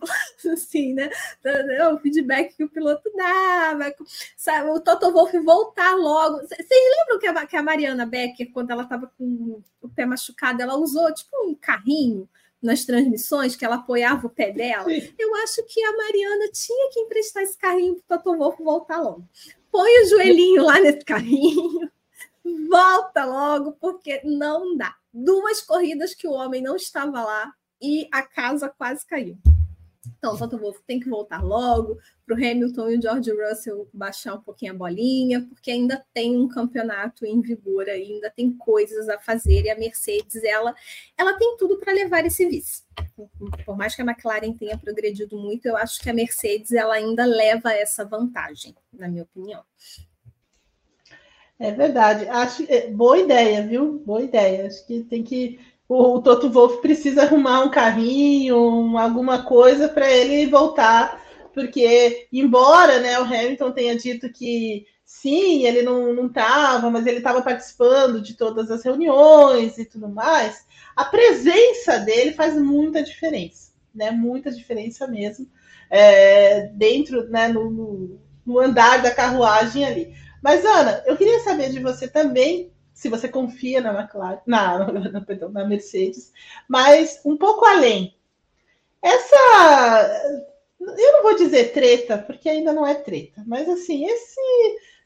assim, 0.54 0.94
né? 0.94 1.10
O 1.92 1.98
feedback 2.00 2.56
que 2.56 2.64
o 2.64 2.70
piloto 2.70 3.12
dá, 3.18 3.94
sabe? 4.38 4.70
o 4.70 4.80
Toto 4.80 5.12
Wolff 5.12 5.38
voltar 5.40 5.94
logo. 5.96 6.38
Vocês 6.38 6.70
lembram 6.70 7.20
que 7.20 7.28
a, 7.28 7.46
que 7.46 7.58
a 7.58 7.64
Mariana 7.64 8.06
Becker, 8.06 8.50
quando 8.54 8.72
ela 8.72 8.84
estava 8.84 9.12
com 9.18 9.62
o 9.82 9.90
pé 9.90 10.06
machucado, 10.06 10.62
ela 10.62 10.78
usou 10.78 11.14
tipo 11.14 11.36
um 11.44 11.54
carrinho? 11.54 12.30
nas 12.62 12.84
transmissões, 12.84 13.56
que 13.56 13.64
ela 13.64 13.76
apoiava 13.76 14.28
o 14.28 14.30
pé 14.30 14.52
dela, 14.52 14.86
eu 15.18 15.34
acho 15.36 15.64
que 15.64 15.82
a 15.82 15.96
Mariana 15.96 16.50
tinha 16.52 16.90
que 16.92 17.00
emprestar 17.00 17.42
esse 17.42 17.58
carrinho 17.58 17.96
para 18.06 18.18
o 18.18 18.22
Toto 18.22 18.38
Wolff 18.38 18.62
voltar 18.62 19.00
logo 19.00 19.26
põe 19.72 20.04
o 20.04 20.10
joelhinho 20.10 20.64
lá 20.64 20.80
nesse 20.80 21.04
carrinho, 21.06 21.90
volta 22.70 23.26
logo, 23.26 23.74
porque 23.74 24.22
não 24.24 24.76
dá. 24.76 24.96
Duas 25.14 25.62
corridas 25.62 26.14
que 26.14 26.28
o 26.28 26.32
homem 26.32 26.62
não 26.62 26.76
estava 26.76 27.24
lá 27.24 27.54
e 27.82 28.08
a 28.12 28.22
casa 28.22 28.70
quase 28.70 29.06
caiu. 29.06 29.38
Então, 30.18 30.36
Wolff 30.36 30.82
tem 30.86 31.00
que 31.00 31.10
voltar 31.10 31.44
logo 31.44 31.98
para 32.30 32.36
o 32.36 32.38
Hamilton 32.38 32.90
e 32.90 32.98
o 32.98 33.02
George 33.02 33.32
Russell 33.32 33.90
baixar 33.92 34.36
um 34.36 34.42
pouquinho 34.42 34.74
a 34.74 34.76
bolinha, 34.76 35.42
porque 35.50 35.72
ainda 35.72 36.06
tem 36.14 36.38
um 36.38 36.48
campeonato 36.48 37.26
em 37.26 37.42
vigor, 37.42 37.90
ainda 37.90 38.30
tem 38.30 38.52
coisas 38.52 39.10
a 39.10 39.18
fazer 39.18 39.66
e 39.66 39.70
a 39.70 39.78
Mercedes 39.78 40.44
ela, 40.44 40.76
ela 41.18 41.34
tem 41.34 41.58
tudo 41.58 41.78
para 41.78 41.92
levar 41.92 42.24
esse 42.26 42.48
vice. 42.48 42.84
Por 43.66 43.76
mais 43.76 43.96
que 43.96 44.04
a 44.04 44.06
McLaren 44.06 44.54
tenha 44.54 44.78
progredido 44.78 45.38
muito, 45.38 45.66
eu 45.66 45.76
acho 45.76 46.00
que 46.00 46.10
a 46.10 46.14
Mercedes 46.14 46.72
ela 46.72 46.94
ainda 46.94 47.26
leva 47.26 47.74
essa 47.74 48.06
vantagem, 48.06 48.76
na 48.94 49.08
minha 49.08 49.24
opinião. 49.24 49.64
É 51.58 51.72
verdade. 51.72 52.28
Acho 52.28 52.64
é, 52.70 52.88
boa 52.88 53.18
ideia, 53.18 53.66
viu? 53.66 54.00
Boa 54.06 54.22
ideia. 54.22 54.68
Acho 54.68 54.86
que 54.86 55.04
tem 55.04 55.24
que 55.24 55.60
o, 55.90 56.16
o 56.16 56.22
Toto 56.22 56.50
Wolff 56.50 56.80
precisa 56.80 57.24
arrumar 57.24 57.64
um 57.64 57.70
carrinho, 57.70 58.56
um, 58.56 58.98
alguma 58.98 59.44
coisa 59.44 59.90
para 59.90 60.10
ele 60.10 60.50
voltar, 60.50 61.20
porque 61.60 62.28
embora 62.32 63.02
né, 63.02 63.20
o 63.20 63.24
Hamilton 63.24 63.72
tenha 63.72 63.98
dito 63.98 64.32
que 64.32 64.88
sim, 65.04 65.66
ele 65.66 65.82
não 65.82 66.28
estava, 66.28 66.90
mas 66.90 67.06
ele 67.06 67.18
estava 67.18 67.42
participando 67.42 68.22
de 68.22 68.36
todas 68.36 68.72
as 68.72 68.84
reuniões 68.84 69.78
e 69.78 69.84
tudo 69.84 70.08
mais, 70.08 70.66
a 70.96 71.04
presença 71.04 72.00
dele 72.00 72.32
faz 72.32 72.56
muita 72.56 73.04
diferença, 73.04 73.74
né? 73.94 74.10
Muita 74.12 74.52
diferença 74.52 75.06
mesmo 75.08 75.50
é, 75.90 76.68
dentro, 76.68 77.28
né, 77.30 77.50
no, 77.50 78.20
no, 78.46 78.60
andar 78.60 79.02
da 79.02 79.12
carruagem 79.12 79.84
ali. 79.84 80.16
Mas, 80.42 80.64
Ana, 80.64 81.04
eu 81.06 81.18
queria 81.18 81.40
saber 81.42 81.72
de 81.72 81.80
você 81.82 82.08
também 82.08 82.72
se 82.94 83.10
você 83.10 83.28
confia 83.28 83.82
na 83.82 84.00
McLaren, 84.00 84.40
na, 84.46 84.92
na, 85.12 85.22
perdão, 85.22 85.50
na 85.50 85.66
Mercedes, 85.66 86.32
mas 86.68 87.20
um 87.26 87.36
pouco 87.36 87.66
além. 87.66 88.16
Essa, 89.02 90.46
eu 90.80 91.12
não 91.14 91.24
vou 91.24 91.36
dizer 91.36 91.74
treta, 91.74 92.18
porque 92.18 92.50
ainda 92.50 92.74
não 92.74 92.86
é 92.86 92.96
treta, 92.96 93.44
mas 93.46 93.68
assim, 93.68 94.06
esse, 94.06 94.42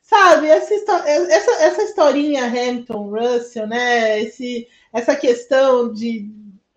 sabe, 0.02 0.48
essa, 0.48 0.74
essa, 0.74 1.52
essa 1.64 1.84
historinha 1.84 2.46
Hamilton, 2.46 3.10
Russell, 3.10 3.68
né, 3.68 4.22
esse, 4.22 4.68
essa 4.92 5.16
questão 5.16 5.92
de 5.92 6.30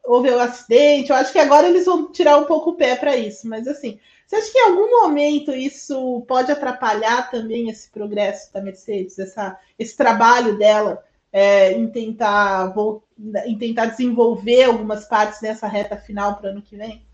houve 0.05 0.31
um 0.31 0.39
acidente, 0.39 1.11
eu 1.11 1.17
acho 1.17 1.33
que 1.33 1.39
agora 1.39 1.69
eles 1.69 1.85
vão 1.85 2.13
tirar 2.13 2.39
um 2.39 2.45
pouco 2.45 2.71
o 2.71 2.77
pé 2.77 2.95
para 2.95 3.17
isso, 3.17 3.49
mas 3.49 3.67
assim, 3.67 3.99
você 4.27 4.37
acha 4.37 4.51
que 4.51 4.59
em 4.59 4.63
algum 4.63 5.03
momento 5.03 5.53
isso 5.53 6.25
pode 6.27 6.51
atrapalhar 6.51 7.31
também 7.31 7.69
esse 7.69 7.91
progresso 7.91 8.53
da 8.53 8.61
Mercedes, 8.61 9.19
essa, 9.19 9.59
esse 9.79 9.97
trabalho 9.97 10.59
dela 10.59 11.05
é, 11.33 11.73
em, 11.73 11.89
tentar, 11.89 12.69
vou, 12.69 13.05
em 13.45 13.57
tentar 13.57 13.87
desenvolver 13.87 14.65
algumas 14.65 15.05
partes 15.07 15.41
nessa 15.41 15.69
reta 15.69 15.97
final 15.97 16.37
para 16.37 16.49
o 16.49 16.51
ano 16.53 16.63
que 16.63 16.77
vem? 16.77 17.06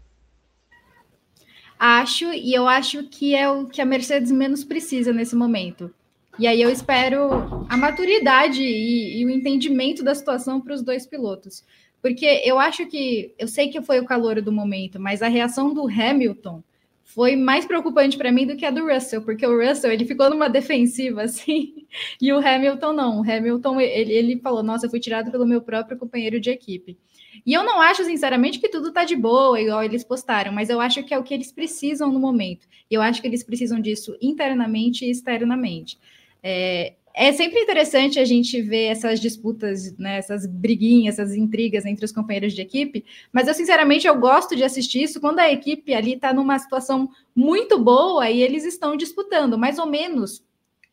Acho, 1.85 2.33
e 2.33 2.55
eu 2.55 2.69
acho 2.69 3.03
que 3.09 3.35
é 3.35 3.51
o 3.51 3.67
que 3.67 3.83
a 3.83 3.85
Mercedes 3.85 4.31
menos 4.31 4.63
precisa 4.63 5.13
nesse 5.13 5.35
momento. 5.35 5.93
E 6.39 6.47
aí 6.47 6.63
eu 6.63 6.71
espero 6.71 7.67
a 7.69 7.77
maturidade 7.77 8.63
e, 8.63 9.21
e 9.21 9.27
o 9.27 9.31
entendimento 9.31 10.05
da 10.05 10.15
situação 10.15 10.61
para 10.61 10.75
os 10.75 10.81
dois 10.81 11.05
pilotos. 11.09 11.65
Porque 12.01 12.41
eu 12.45 12.57
acho 12.61 12.87
que, 12.87 13.35
eu 13.37 13.49
sei 13.49 13.69
que 13.69 13.83
foi 13.83 13.99
o 13.99 14.05
calor 14.05 14.41
do 14.41 14.53
momento, 14.53 15.01
mas 15.01 15.23
a 15.23 15.29
reação 15.29 15.75
do 15.75 15.89
Hamilton 15.89 16.63
foi 17.03 17.35
mais 17.35 17.67
preocupante 17.67 18.17
para 18.17 18.31
mim 18.31 18.47
do 18.47 18.57
que 18.57 18.65
a 18.65 18.71
do 18.71 18.87
Russell, 18.87 19.23
porque 19.23 19.45
o 19.45 19.61
Russell 19.61 19.91
ele 19.91 20.05
ficou 20.05 20.31
numa 20.31 20.49
defensiva 20.49 21.23
assim, 21.27 21.85
e 22.21 22.33
o 22.33 22.39
Hamilton 22.39 22.93
não. 22.93 23.21
O 23.21 23.29
Hamilton 23.29 23.81
ele, 23.81 24.13
ele 24.13 24.39
falou: 24.39 24.63
Nossa, 24.63 24.87
eu 24.87 24.91
fui 24.91 25.01
tirado 25.01 25.33
pelo 25.33 25.45
meu 25.45 25.61
próprio 25.61 25.99
companheiro 25.99 26.39
de 26.41 26.49
equipe. 26.49 26.97
E 27.45 27.53
eu 27.53 27.65
não 27.65 27.81
acho, 27.81 28.05
sinceramente, 28.05 28.59
que 28.59 28.69
tudo 28.69 28.93
tá 28.93 29.05
de 29.05 29.17
boa, 29.17 29.61
igual 29.61 29.83
eles 29.83 30.05
postaram, 30.05 30.53
mas 30.53 30.69
eu 30.69 30.81
acho 30.81 31.03
que 31.03 31.15
é 31.15 31.19
o 31.19 31.23
que 31.23 31.35
eles 31.35 31.53
precisam 31.53 32.13
no 32.13 32.21
momento. 32.21 32.67
E 32.91 32.95
eu 32.95 33.03
acho 33.03 33.21
que 33.21 33.27
eles 33.27 33.43
precisam 33.43 33.81
disso 33.81 34.17
internamente 34.21 35.05
e 35.05 35.11
externamente. 35.11 35.99
É, 36.43 36.95
é 37.15 37.33
sempre 37.33 37.61
interessante 37.61 38.19
a 38.19 38.25
gente 38.25 38.61
ver 38.63 38.87
essas 38.87 39.21
disputas, 39.21 39.97
né, 39.99 40.17
essas 40.17 40.47
briguinhas, 40.47 41.19
essas 41.19 41.35
intrigas 41.35 41.85
entre 41.85 42.05
os 42.05 42.13
companheiros 42.13 42.55
de 42.55 42.63
equipe, 42.63 43.05
mas 43.31 43.47
eu 43.47 43.55
sinceramente 43.55 44.07
eu 44.07 44.19
gosto 44.19 44.57
de 44.57 44.65
assistir 44.65 45.03
isso 45.03 45.21
quando 45.21 45.39
a 45.39 45.53
equipe 45.53 45.93
ali 45.93 46.15
está 46.15 46.33
numa 46.33 46.59
situação 46.59 47.11
muito 47.35 47.79
boa 47.79 48.31
e 48.31 48.43
eles 48.43 48.65
estão 48.65 48.97
disputando, 48.97 49.59
mais 49.59 49.79
ou 49.79 49.87
menos 49.87 50.43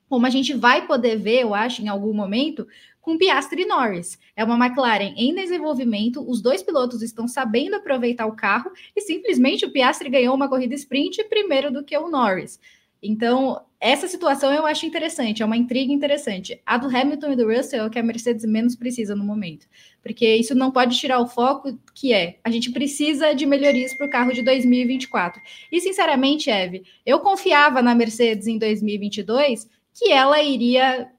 como 0.10 0.26
a 0.26 0.30
gente 0.30 0.54
vai 0.56 0.88
poder 0.88 1.18
ver, 1.18 1.44
eu 1.44 1.54
acho, 1.54 1.84
em 1.84 1.88
algum 1.88 2.12
momento, 2.12 2.68
com 3.10 3.18
Piastri 3.18 3.64
e 3.64 3.66
Norris. 3.66 4.20
É 4.36 4.44
uma 4.44 4.64
McLaren 4.64 5.16
em 5.18 5.34
desenvolvimento, 5.34 6.24
os 6.30 6.44
dois 6.44 6.62
pilotos 6.62 7.02
estão 7.02 7.28
sabendo 7.28 7.76
aproveitar 7.76 8.28
o 8.28 8.36
carro 8.36 8.72
e 8.96 9.02
simplesmente 9.02 9.66
o 9.66 9.72
Piastri 9.72 10.12
ganhou 10.12 10.36
uma 10.36 10.48
corrida 10.48 10.76
sprint 10.76 11.24
primeiro 11.24 11.74
do 11.74 11.84
que 11.84 11.98
o 11.98 12.08
Norris. 12.08 12.60
Então, 13.02 13.60
essa 13.80 14.08
situação 14.08 14.54
eu 14.54 14.64
acho 14.64 14.86
interessante, 14.86 15.42
é 15.42 15.46
uma 15.46 15.58
intriga 15.58 15.92
interessante. 15.92 16.62
A 16.64 16.78
do 16.78 16.86
Hamilton 16.86 17.32
e 17.32 17.36
do 17.36 17.48
Russell 17.52 17.82
é 17.82 17.88
o 17.88 17.90
que 17.90 17.98
a 17.98 18.04
Mercedes 18.04 18.46
menos 18.46 18.76
precisa 18.76 19.16
no 19.16 19.24
momento, 19.24 19.66
porque 20.04 20.36
isso 20.36 20.54
não 20.54 20.70
pode 20.70 20.96
tirar 20.96 21.20
o 21.20 21.28
foco 21.28 21.80
que 21.96 22.14
é 22.14 22.38
a 22.44 22.52
gente 22.52 22.72
precisa 22.72 23.34
de 23.34 23.48
melhorias 23.48 23.96
para 23.96 24.06
o 24.06 24.10
carro 24.12 24.34
de 24.34 24.44
2024. 24.44 25.42
E 25.72 25.82
sinceramente, 25.82 26.52
Eve, 26.52 26.84
eu 27.04 27.20
confiava 27.22 27.82
na 27.82 27.96
Mercedes 27.96 28.46
em 28.46 28.60
2022 28.60 29.68
que 29.96 30.12
ela 30.12 30.40
iria 30.44 31.10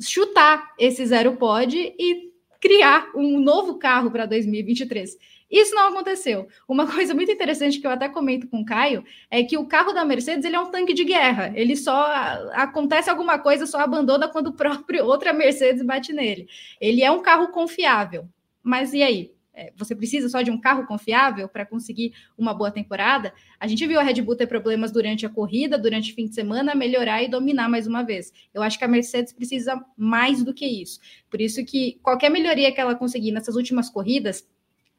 chutar 0.00 0.72
esse 0.78 1.04
zero 1.06 1.36
pod 1.36 1.76
e 1.76 2.30
criar 2.60 3.10
um 3.14 3.40
novo 3.40 3.78
carro 3.78 4.10
para 4.10 4.26
2023. 4.26 5.16
Isso 5.50 5.74
não 5.74 5.88
aconteceu. 5.88 6.46
Uma 6.68 6.86
coisa 6.92 7.14
muito 7.14 7.32
interessante 7.32 7.80
que 7.80 7.86
eu 7.86 7.90
até 7.90 8.08
comento 8.08 8.46
com 8.46 8.60
o 8.60 8.64
Caio 8.64 9.04
é 9.30 9.42
que 9.42 9.58
o 9.58 9.66
carro 9.66 9.92
da 9.92 10.04
Mercedes 10.04 10.44
ele 10.44 10.56
é 10.56 10.60
um 10.60 10.70
tanque 10.70 10.94
de 10.94 11.04
guerra. 11.04 11.52
Ele 11.54 11.76
só 11.76 12.06
acontece 12.52 13.10
alguma 13.10 13.38
coisa, 13.38 13.66
só 13.66 13.80
abandona 13.80 14.28
quando 14.28 14.48
o 14.48 14.52
próprio 14.52 15.04
outra 15.04 15.32
Mercedes 15.32 15.82
bate 15.82 16.12
nele. 16.12 16.48
Ele 16.80 17.02
é 17.02 17.10
um 17.10 17.22
carro 17.22 17.48
confiável. 17.48 18.28
Mas 18.62 18.92
e 18.92 19.02
aí? 19.02 19.32
É, 19.60 19.70
você 19.76 19.94
precisa 19.94 20.26
só 20.30 20.40
de 20.40 20.50
um 20.50 20.58
carro 20.58 20.86
confiável 20.86 21.46
para 21.46 21.66
conseguir 21.66 22.14
uma 22.38 22.54
boa 22.54 22.70
temporada? 22.70 23.30
A 23.58 23.66
gente 23.66 23.86
viu 23.86 24.00
a 24.00 24.02
Red 24.02 24.22
Bull 24.22 24.34
ter 24.34 24.46
problemas 24.46 24.90
durante 24.90 25.26
a 25.26 25.28
corrida, 25.28 25.76
durante 25.76 26.12
o 26.12 26.14
fim 26.14 26.26
de 26.26 26.34
semana, 26.34 26.74
melhorar 26.74 27.22
e 27.22 27.28
dominar 27.28 27.68
mais 27.68 27.86
uma 27.86 28.02
vez. 28.02 28.32
Eu 28.54 28.62
acho 28.62 28.78
que 28.78 28.86
a 28.86 28.88
Mercedes 28.88 29.34
precisa 29.34 29.78
mais 29.98 30.42
do 30.42 30.54
que 30.54 30.64
isso. 30.64 30.98
Por 31.28 31.42
isso 31.42 31.62
que 31.62 32.00
qualquer 32.02 32.30
melhoria 32.30 32.72
que 32.72 32.80
ela 32.80 32.94
conseguir 32.94 33.32
nessas 33.32 33.54
últimas 33.54 33.90
corridas, 33.90 34.48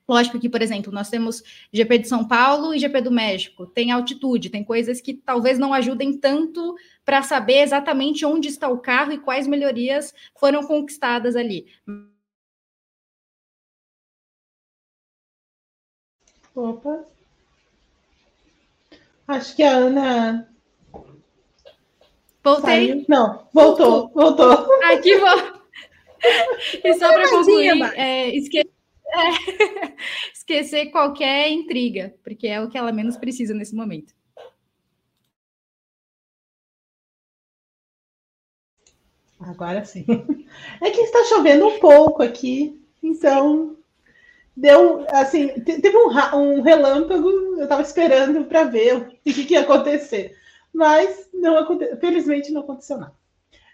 Lógico 0.07 0.39
que, 0.39 0.49
por 0.49 0.62
exemplo, 0.62 0.91
nós 0.91 1.09
temos 1.09 1.41
GP 1.72 1.99
de 1.99 2.07
São 2.09 2.28
Paulo 2.28 2.74
e 2.74 2.80
GP 2.80 3.01
do 3.01 3.12
México, 3.12 3.66
tem 3.66 3.91
altitude, 3.91 4.49
tem 4.49 4.62
coisas 4.62 4.99
que 4.99 5.14
talvez 5.14 5.57
não 5.57 5.74
ajudem 5.74 6.18
tanto 6.18 6.76
para 7.05 7.22
saber 7.22 7.62
exatamente 7.62 8.26
onde 8.26 8.49
está 8.49 8.68
o 8.68 8.80
carro 8.80 9.14
e 9.14 9.20
quais 9.20 9.47
melhorias 9.47 10.14
foram 10.36 10.64
conquistadas 10.64 11.36
ali. 11.36 11.68
Opa. 16.55 17.05
Acho 19.27 19.55
que 19.55 19.63
a 19.63 19.71
Ana. 19.71 20.53
Voltei? 22.43 22.89
Saiu. 22.89 23.05
Não, 23.07 23.47
voltou, 23.53 24.09
voltou. 24.09 24.51
Aqui 24.83 25.17
vou. 25.17 25.61
E 26.83 26.93
só 26.99 27.11
para 27.11 27.27
concluir, 27.31 27.81
é, 27.95 28.29
esqueci 28.35 28.69
é, 29.07 29.87
é. 29.87 29.95
esquecer 30.33 30.91
qualquer 30.91 31.49
intriga, 31.49 32.13
porque 32.23 32.47
é 32.47 32.61
o 32.61 32.69
que 32.69 32.77
ela 32.77 32.91
menos 32.91 33.17
precisa 33.17 33.55
nesse 33.55 33.75
momento. 33.75 34.13
Agora 39.39 39.83
sim. 39.83 40.05
É 40.79 40.91
que 40.91 41.01
está 41.01 41.23
chovendo 41.25 41.65
um 41.67 41.79
pouco 41.79 42.21
aqui, 42.21 42.79
então 43.01 43.77
deu 44.55 45.05
assim, 45.09 45.49
teve 45.61 45.95
um, 45.97 46.09
um 46.37 46.61
relâmpago, 46.61 47.29
eu 47.29 47.63
estava 47.63 47.81
esperando 47.81 48.45
para 48.45 48.63
ver 48.65 48.95
o 48.97 49.05
que, 49.23 49.45
que, 49.45 49.53
ia 49.53 49.61
acontecer, 49.61 50.35
mas 50.73 51.29
não 51.33 51.57
aconte, 51.57 51.95
felizmente 51.97 52.51
não 52.51 52.61
aconteceu 52.61 52.97
nada. 52.97 53.13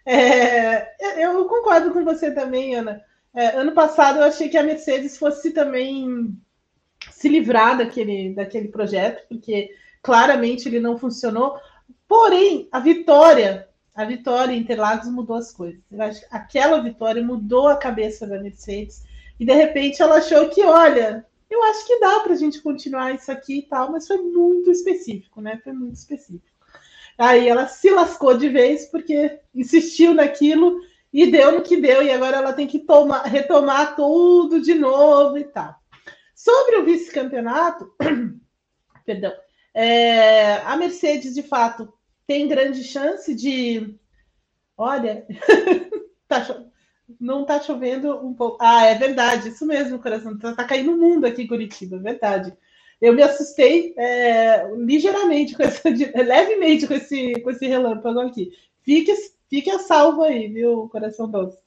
É, 0.06 1.26
eu 1.26 1.46
concordo 1.46 1.92
com 1.92 2.06
você 2.06 2.32
também, 2.32 2.76
Ana. 2.76 3.02
É, 3.36 3.58
ano 3.58 3.74
passado 3.74 4.20
eu 4.20 4.24
achei 4.24 4.48
que 4.48 4.58
a 4.58 4.64
Mercedes 4.64 5.18
fosse 5.18 5.52
também 5.52 6.34
se 7.12 7.28
livrar 7.28 7.78
daquele, 7.78 8.34
daquele 8.34 8.70
projeto, 8.70 9.28
porque 9.28 9.72
claramente 10.02 10.68
ele 10.68 10.80
não 10.80 10.98
funcionou. 10.98 11.60
Porém, 12.08 12.70
a 12.72 12.80
vitória, 12.80 13.68
a 13.94 14.06
vitória 14.06 14.54
em 14.54 14.60
Interlagos 14.60 15.10
mudou 15.10 15.36
as 15.36 15.52
coisas. 15.52 15.82
Aquela 16.32 16.80
vitória 16.82 17.22
mudou 17.22 17.68
a 17.68 17.76
cabeça 17.76 18.26
da 18.26 18.40
Mercedes 18.40 19.04
e 19.40 19.46
de 19.46 19.54
repente 19.54 20.02
ela 20.02 20.18
achou 20.18 20.50
que, 20.50 20.64
olha, 20.64 21.26
eu 21.50 21.64
acho 21.64 21.86
que 21.86 22.00
dá 22.00 22.20
para 22.20 22.34
a 22.34 22.38
gente 22.38 22.62
continuar 22.62 23.14
isso 23.14 23.32
aqui 23.32 23.60
e 23.60 23.62
tal, 23.64 23.92
mas 23.92 24.08
foi 24.08 24.18
muito 24.18 24.70
específico, 24.70 25.42
né? 25.42 25.60
Foi 25.64 25.74
muito 25.74 25.96
específico. 25.96 26.58
Aí 27.18 27.48
ela 27.48 27.68
se 27.68 27.90
lascou 27.90 28.38
de 28.38 28.50
vez 28.50 28.86
porque 28.86 29.40
insistiu 29.54 30.14
naquilo 30.14 30.80
e 31.12 31.32
deu 31.32 31.54
no 31.54 31.64
que 31.64 31.78
deu, 31.78 32.04
e 32.04 32.12
agora 32.12 32.38
ela 32.38 32.54
tem 32.54 32.68
que 32.68 32.80
tomar, 32.80 33.24
retomar 33.24 33.96
tudo 33.96 34.62
de 34.62 34.74
novo 34.74 35.38
e 35.38 35.46
tal. 35.46 35.76
Sobre 36.36 36.78
o 36.78 36.86
vice-campeonato, 36.86 37.92
perdão, 39.06 39.34
é, 39.74 40.58
a 40.58 40.76
Mercedes 40.76 41.34
de 41.34 41.42
fato 41.42 41.92
tem 42.28 42.48
grande 42.48 42.84
chance 42.84 43.34
de. 43.34 43.96
Olha, 44.76 45.26
tá, 46.28 46.46
não 47.20 47.42
está 47.42 47.62
chovendo 47.62 48.16
um 48.26 48.34
pouco. 48.34 48.58
Ah, 48.60 48.86
é 48.86 48.96
verdade, 48.96 49.50
isso 49.50 49.66
mesmo, 49.66 50.00
coração. 50.00 50.34
Está 50.34 50.54
tá 50.54 50.64
caindo 50.64 50.94
o 50.94 50.98
mundo 50.98 51.26
aqui 51.26 51.44
em 51.44 51.48
Curitiba, 51.48 51.98
é 51.98 52.00
verdade. 52.00 52.54
Eu 53.00 53.14
me 53.14 53.22
assustei 53.22 53.94
é, 53.98 54.68
ligeiramente, 54.76 55.56
com 55.56 55.64
essa, 55.64 55.82
levemente 55.90 56.88
com 56.88 56.94
esse, 56.94 57.40
com 57.42 57.52
esse 57.52 57.68
relâmpago 57.68 58.20
aqui. 58.20 58.52
Fique, 58.82 59.14
fique 59.50 59.70
a 59.70 59.80
salvo 59.80 60.24
aí, 60.24 60.48
viu, 60.48 60.90
coração 60.90 61.30
doce. 61.30 61.58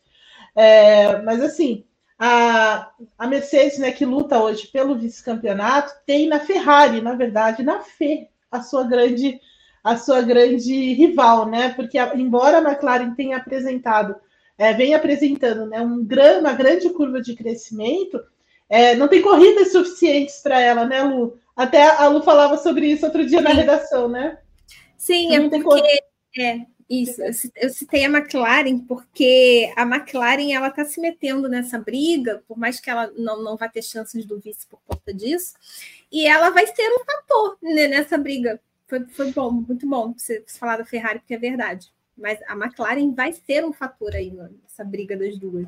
É, 0.54 1.22
mas 1.22 1.40
assim, 1.40 1.84
a, 2.18 2.90
a 3.18 3.26
Mercedes, 3.26 3.78
né, 3.78 3.92
que 3.92 4.04
luta 4.04 4.42
hoje 4.42 4.66
pelo 4.66 4.98
vice-campeonato, 4.98 5.92
tem 6.04 6.28
na 6.28 6.40
Ferrari, 6.40 7.00
na 7.00 7.14
verdade, 7.14 7.62
na 7.62 7.80
Fê, 7.80 8.28
a 8.50 8.60
sua 8.62 8.84
grande 8.84 9.40
a 9.82 9.96
sua 9.96 10.20
grande 10.20 10.92
rival, 10.92 11.46
né? 11.46 11.70
Porque 11.70 11.98
embora 12.14 12.58
a 12.58 12.60
McLaren 12.60 13.14
tenha 13.14 13.38
apresentado 13.38 14.14
é, 14.60 14.74
vem 14.74 14.94
apresentando 14.94 15.64
né, 15.64 15.80
um, 15.80 16.06
uma 16.38 16.52
grande 16.52 16.90
curva 16.90 17.22
de 17.22 17.34
crescimento, 17.34 18.22
é, 18.68 18.94
não 18.94 19.08
tem 19.08 19.22
corridas 19.22 19.72
suficientes 19.72 20.40
para 20.42 20.60
ela, 20.60 20.84
né, 20.84 21.02
Lu? 21.02 21.38
Até 21.56 21.82
a 21.82 22.06
Lu 22.08 22.22
falava 22.22 22.58
sobre 22.58 22.86
isso 22.88 23.06
outro 23.06 23.24
dia 23.24 23.38
Sim. 23.38 23.44
na 23.44 23.52
redação, 23.54 24.06
né? 24.06 24.38
Sim, 24.98 25.34
é 25.34 25.48
porque. 25.48 26.02
É, 26.38 26.58
isso, 26.90 27.22
eu 27.56 27.70
citei 27.70 28.04
a 28.04 28.08
McLaren 28.10 28.80
porque 28.80 29.72
a 29.76 29.82
McLaren 29.82 30.52
ela 30.52 30.68
está 30.68 30.84
se 30.84 31.00
metendo 31.00 31.48
nessa 31.48 31.78
briga, 31.78 32.42
por 32.46 32.58
mais 32.58 32.78
que 32.78 32.90
ela 32.90 33.10
não, 33.16 33.42
não 33.42 33.56
vá 33.56 33.66
ter 33.66 33.80
chances 33.80 34.26
do 34.26 34.38
vice 34.38 34.66
por 34.66 34.80
conta 34.86 35.14
disso, 35.14 35.54
e 36.12 36.26
ela 36.26 36.50
vai 36.50 36.66
ser 36.66 36.86
um 36.90 37.02
fator 37.02 37.56
né, 37.62 37.88
nessa 37.88 38.18
briga. 38.18 38.60
Foi, 38.86 39.06
foi 39.06 39.32
bom, 39.32 39.50
muito 39.50 39.88
bom 39.88 40.12
você 40.14 40.44
falar 40.46 40.76
da 40.76 40.84
Ferrari, 40.84 41.20
porque 41.20 41.34
é 41.34 41.38
verdade 41.38 41.90
mas 42.16 42.38
a 42.46 42.54
McLaren 42.54 43.12
vai 43.14 43.32
ser 43.32 43.64
um 43.64 43.72
fator 43.72 44.14
aí 44.14 44.30
nessa 44.30 44.84
briga 44.84 45.16
das 45.16 45.38
duas. 45.38 45.66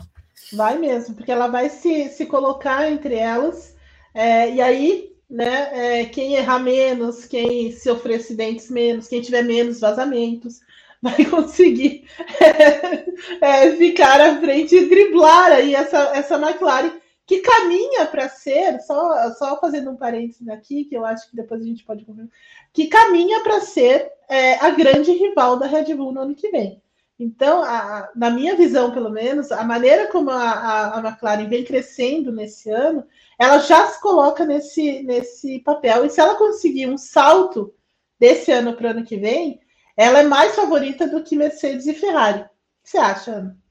Vai 0.52 0.78
mesmo, 0.78 1.14
porque 1.14 1.32
ela 1.32 1.48
vai 1.48 1.68
se, 1.68 2.08
se 2.08 2.26
colocar 2.26 2.90
entre 2.90 3.14
elas, 3.14 3.76
é, 4.14 4.50
e 4.50 4.60
aí, 4.60 5.12
né, 5.28 6.00
é, 6.00 6.04
quem 6.06 6.34
errar 6.34 6.58
menos, 6.58 7.24
quem 7.24 7.72
sofrer 7.72 8.16
acidentes 8.16 8.70
menos, 8.70 9.08
quem 9.08 9.20
tiver 9.20 9.42
menos 9.42 9.80
vazamentos, 9.80 10.60
vai 11.00 11.24
conseguir 11.24 12.04
é, 13.40 13.76
ficar 13.76 14.20
à 14.20 14.40
frente 14.40 14.76
e 14.76 14.88
driblar 14.88 15.52
aí 15.52 15.74
essa, 15.74 16.12
essa 16.14 16.36
McLaren, 16.36 16.92
que 17.32 17.40
caminha 17.40 18.04
para 18.04 18.28
ser, 18.28 18.78
só, 18.82 19.32
só 19.32 19.58
fazendo 19.58 19.90
um 19.90 19.96
parênteses 19.96 20.46
aqui, 20.48 20.84
que 20.84 20.94
eu 20.94 21.06
acho 21.06 21.30
que 21.30 21.36
depois 21.36 21.62
a 21.62 21.64
gente 21.64 21.82
pode 21.82 22.04
que 22.74 22.88
caminha 22.88 23.40
para 23.40 23.58
ser 23.60 24.12
é, 24.28 24.56
a 24.56 24.68
grande 24.68 25.12
rival 25.12 25.58
da 25.58 25.66
Red 25.66 25.94
Bull 25.94 26.12
no 26.12 26.20
ano 26.20 26.34
que 26.34 26.50
vem. 26.50 26.82
Então, 27.18 27.62
a, 27.62 28.10
na 28.14 28.28
minha 28.28 28.54
visão, 28.54 28.92
pelo 28.92 29.08
menos, 29.08 29.50
a 29.50 29.64
maneira 29.64 30.08
como 30.08 30.28
a, 30.28 30.50
a, 30.50 30.98
a, 30.98 31.00
McLaren 31.00 31.48
vem 31.48 31.64
crescendo 31.64 32.30
nesse 32.30 32.68
ano, 32.68 33.06
ela 33.38 33.58
já 33.60 33.86
se 33.86 33.98
coloca 34.02 34.44
nesse, 34.44 35.02
nesse 35.02 35.60
papel. 35.60 36.04
E 36.04 36.10
se 36.10 36.20
ela 36.20 36.34
conseguir 36.34 36.86
um 36.86 36.98
salto 36.98 37.72
desse 38.18 38.52
ano 38.52 38.74
para 38.74 38.88
o 38.88 38.90
ano 38.90 39.04
que 39.04 39.16
vem, 39.16 39.58
ela 39.96 40.18
é 40.18 40.24
mais 40.24 40.54
favorita 40.54 41.06
do 41.06 41.22
que 41.22 41.36
Mercedes 41.36 41.86
e 41.86 41.94
Ferrari. 41.94 42.40
O 42.40 42.44
que 42.82 42.90
você 42.90 42.98
acha, 42.98 43.30
Ana? 43.30 43.61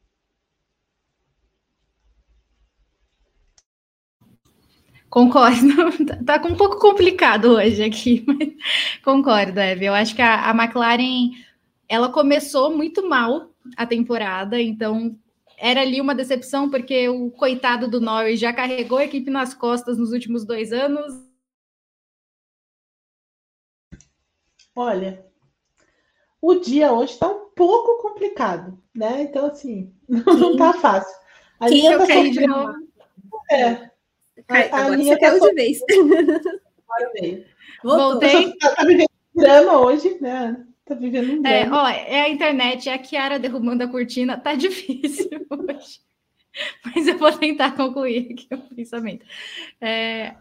Concordo. 5.12 5.68
Tá, 6.26 6.42
um 6.48 6.56
pouco 6.56 6.80
complicado 6.80 7.56
hoje 7.56 7.84
aqui, 7.84 8.24
mas 8.26 8.54
concordo, 9.04 9.60
Eve. 9.60 9.86
Eu 9.86 9.94
acho 9.94 10.16
que 10.16 10.22
a, 10.22 10.50
a 10.50 10.52
McLaren 10.52 11.32
ela 11.88 12.10
começou 12.10 12.76
muito 12.76 13.08
mal 13.08 13.52
a 13.76 13.86
temporada, 13.86 14.60
então 14.60 15.16
era 15.58 15.82
ali 15.82 16.00
uma 16.00 16.16
decepção, 16.16 16.70
porque 16.70 17.10
o 17.10 17.30
coitado 17.30 17.88
do 17.90 18.00
Norris 18.00 18.40
já 18.40 18.54
carregou 18.54 18.98
a 18.98 19.04
equipe 19.04 19.30
nas 19.30 19.54
costas 19.54 19.98
nos 19.98 20.14
últimos 20.14 20.46
dois 20.46 20.72
anos. 20.72 21.14
Olha, 24.74 25.26
o 26.42 26.56
dia 26.56 26.94
hoje 26.94 27.14
está 27.14 27.28
um 27.28 27.50
pouco 27.50 28.02
complicado, 28.02 28.82
né? 28.96 29.24
Então, 29.24 29.48
assim, 29.48 29.94
não, 30.08 30.24
não 30.40 30.56
tá 30.56 30.72
fácil. 30.74 31.14
A 31.60 31.68
Quem 31.68 31.82
linha 31.82 31.98
tá 31.98 32.06
de 32.06 32.48
novo? 32.48 32.74
É, 33.52 33.91
Cai, 34.48 34.70
agora 34.72 34.98
você 34.98 35.18
caiu 35.20 35.40
tá 35.40 35.48
de 35.48 35.54
vez. 35.54 35.80
Voltei. 37.84 38.54
Tá, 38.58 38.76
tá 38.76 38.84
vivendo 38.84 39.10
um 39.36 39.42
drama 39.42 39.80
hoje, 39.82 40.18
né? 40.22 40.66
Tá 40.86 40.96
vivendo 40.96 41.30
um 41.32 41.46
é, 41.46 41.64
drama. 41.66 41.78
É, 41.78 41.82
ó, 41.82 41.88
é 41.90 42.22
a 42.22 42.30
internet, 42.30 42.90
é 42.90 42.94
a 42.94 42.98
Kiara 42.98 43.40
derrubando 43.40 43.84
a 43.84 43.88
cortina. 43.88 44.38
Tá 44.38 44.54
difícil 44.56 45.30
hoje. 45.50 46.00
Mas 46.86 47.08
eu 47.08 47.18
vou 47.18 47.32
tentar 47.32 47.76
concluir 47.76 48.34
aqui 48.34 48.48
o 48.52 48.76
pensamento. 48.76 49.26
É, 49.80 50.36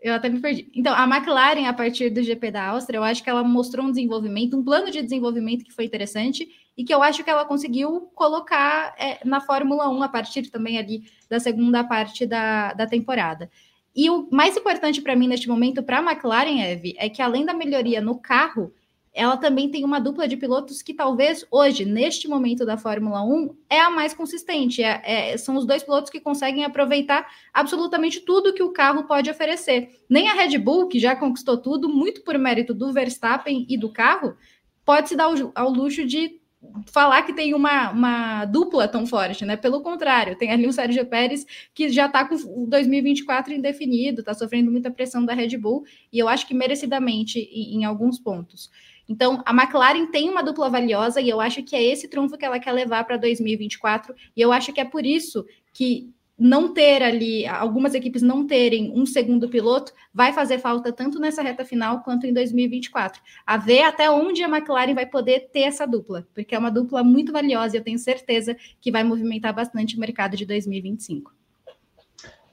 eu 0.00 0.14
até 0.14 0.28
me 0.28 0.40
perdi. 0.40 0.70
Então, 0.74 0.94
a 0.94 1.04
McLaren, 1.04 1.66
a 1.66 1.72
partir 1.72 2.10
do 2.10 2.22
GP 2.22 2.50
da 2.52 2.68
Áustria, 2.68 2.98
eu 2.98 3.04
acho 3.04 3.22
que 3.22 3.30
ela 3.30 3.42
mostrou 3.42 3.86
um 3.86 3.90
desenvolvimento, 3.90 4.56
um 4.56 4.62
plano 4.62 4.90
de 4.90 5.02
desenvolvimento 5.02 5.64
que 5.64 5.72
foi 5.72 5.84
interessante 5.84 6.48
e 6.78 6.84
que 6.84 6.94
eu 6.94 7.02
acho 7.02 7.24
que 7.24 7.28
ela 7.28 7.44
conseguiu 7.44 8.08
colocar 8.14 8.94
é, 8.96 9.18
na 9.24 9.40
Fórmula 9.40 9.88
1 9.88 10.00
a 10.04 10.08
partir 10.08 10.48
também 10.48 10.78
ali 10.78 11.02
da 11.28 11.40
segunda 11.40 11.82
parte 11.82 12.24
da, 12.24 12.72
da 12.72 12.86
temporada. 12.86 13.50
E 13.96 14.08
o 14.08 14.28
mais 14.30 14.56
importante 14.56 15.02
para 15.02 15.16
mim 15.16 15.26
neste 15.26 15.48
momento, 15.48 15.82
para 15.82 15.98
a 15.98 16.02
McLaren, 16.02 16.60
Eve, 16.62 16.94
é 16.96 17.08
que 17.08 17.20
além 17.20 17.44
da 17.44 17.52
melhoria 17.52 18.00
no 18.00 18.16
carro, 18.16 18.72
ela 19.12 19.36
também 19.36 19.68
tem 19.68 19.84
uma 19.84 19.98
dupla 19.98 20.28
de 20.28 20.36
pilotos 20.36 20.80
que 20.80 20.94
talvez 20.94 21.44
hoje, 21.50 21.84
neste 21.84 22.28
momento 22.28 22.64
da 22.64 22.78
Fórmula 22.78 23.24
1, 23.24 23.56
é 23.68 23.80
a 23.80 23.90
mais 23.90 24.14
consistente. 24.14 24.80
É, 24.80 25.32
é, 25.32 25.36
são 25.36 25.56
os 25.56 25.66
dois 25.66 25.82
pilotos 25.82 26.12
que 26.12 26.20
conseguem 26.20 26.64
aproveitar 26.64 27.26
absolutamente 27.52 28.20
tudo 28.20 28.54
que 28.54 28.62
o 28.62 28.72
carro 28.72 29.02
pode 29.02 29.28
oferecer. 29.28 29.90
Nem 30.08 30.28
a 30.28 30.34
Red 30.34 30.56
Bull, 30.58 30.86
que 30.86 31.00
já 31.00 31.16
conquistou 31.16 31.56
tudo, 31.58 31.88
muito 31.88 32.22
por 32.22 32.38
mérito 32.38 32.72
do 32.72 32.92
Verstappen 32.92 33.66
e 33.68 33.76
do 33.76 33.92
carro, 33.92 34.36
pode 34.84 35.08
se 35.08 35.16
dar 35.16 35.24
ao, 35.24 35.34
ao 35.56 35.70
luxo 35.70 36.06
de 36.06 36.38
falar 36.86 37.22
que 37.22 37.32
tem 37.32 37.54
uma, 37.54 37.90
uma 37.90 38.44
dupla 38.44 38.88
tão 38.88 39.06
forte, 39.06 39.44
né? 39.44 39.56
Pelo 39.56 39.80
contrário, 39.80 40.36
tem 40.36 40.50
ali 40.50 40.66
o 40.66 40.72
Sérgio 40.72 41.06
Pérez 41.06 41.46
que 41.72 41.88
já 41.88 42.06
está 42.06 42.24
com 42.24 42.34
o 42.34 42.66
2024 42.66 43.52
indefinido, 43.52 44.20
está 44.20 44.34
sofrendo 44.34 44.70
muita 44.70 44.90
pressão 44.90 45.24
da 45.24 45.34
Red 45.34 45.56
Bull, 45.56 45.84
e 46.12 46.18
eu 46.18 46.28
acho 46.28 46.46
que 46.46 46.54
merecidamente 46.54 47.38
em, 47.38 47.76
em 47.76 47.84
alguns 47.84 48.18
pontos. 48.18 48.70
Então, 49.08 49.42
a 49.46 49.52
McLaren 49.52 50.06
tem 50.10 50.28
uma 50.28 50.42
dupla 50.42 50.68
valiosa 50.68 51.20
e 51.20 51.28
eu 51.28 51.40
acho 51.40 51.62
que 51.62 51.74
é 51.74 51.82
esse 51.82 52.08
trunfo 52.08 52.36
que 52.36 52.44
ela 52.44 52.60
quer 52.60 52.72
levar 52.72 53.04
para 53.04 53.16
2024. 53.16 54.14
E 54.36 54.40
eu 54.40 54.52
acho 54.52 54.70
que 54.70 54.80
é 54.80 54.84
por 54.84 55.06
isso 55.06 55.46
que 55.72 56.12
não 56.38 56.72
ter 56.72 57.02
ali, 57.02 57.46
algumas 57.46 57.94
equipes 57.94 58.22
não 58.22 58.46
terem 58.46 58.92
um 58.94 59.04
segundo 59.04 59.48
piloto, 59.48 59.92
vai 60.14 60.32
fazer 60.32 60.58
falta 60.58 60.92
tanto 60.92 61.18
nessa 61.18 61.42
reta 61.42 61.64
final 61.64 62.00
quanto 62.02 62.26
em 62.26 62.32
2024. 62.32 63.20
A 63.44 63.56
ver 63.56 63.82
até 63.82 64.08
onde 64.08 64.42
a 64.44 64.48
McLaren 64.48 64.94
vai 64.94 65.06
poder 65.06 65.48
ter 65.52 65.62
essa 65.62 65.84
dupla, 65.84 66.26
porque 66.32 66.54
é 66.54 66.58
uma 66.58 66.70
dupla 66.70 67.02
muito 67.02 67.32
valiosa 67.32 67.76
e 67.76 67.80
eu 67.80 67.84
tenho 67.84 67.98
certeza 67.98 68.56
que 68.80 68.92
vai 68.92 69.02
movimentar 69.02 69.52
bastante 69.52 69.96
o 69.96 70.00
mercado 70.00 70.36
de 70.36 70.46
2025. 70.46 71.32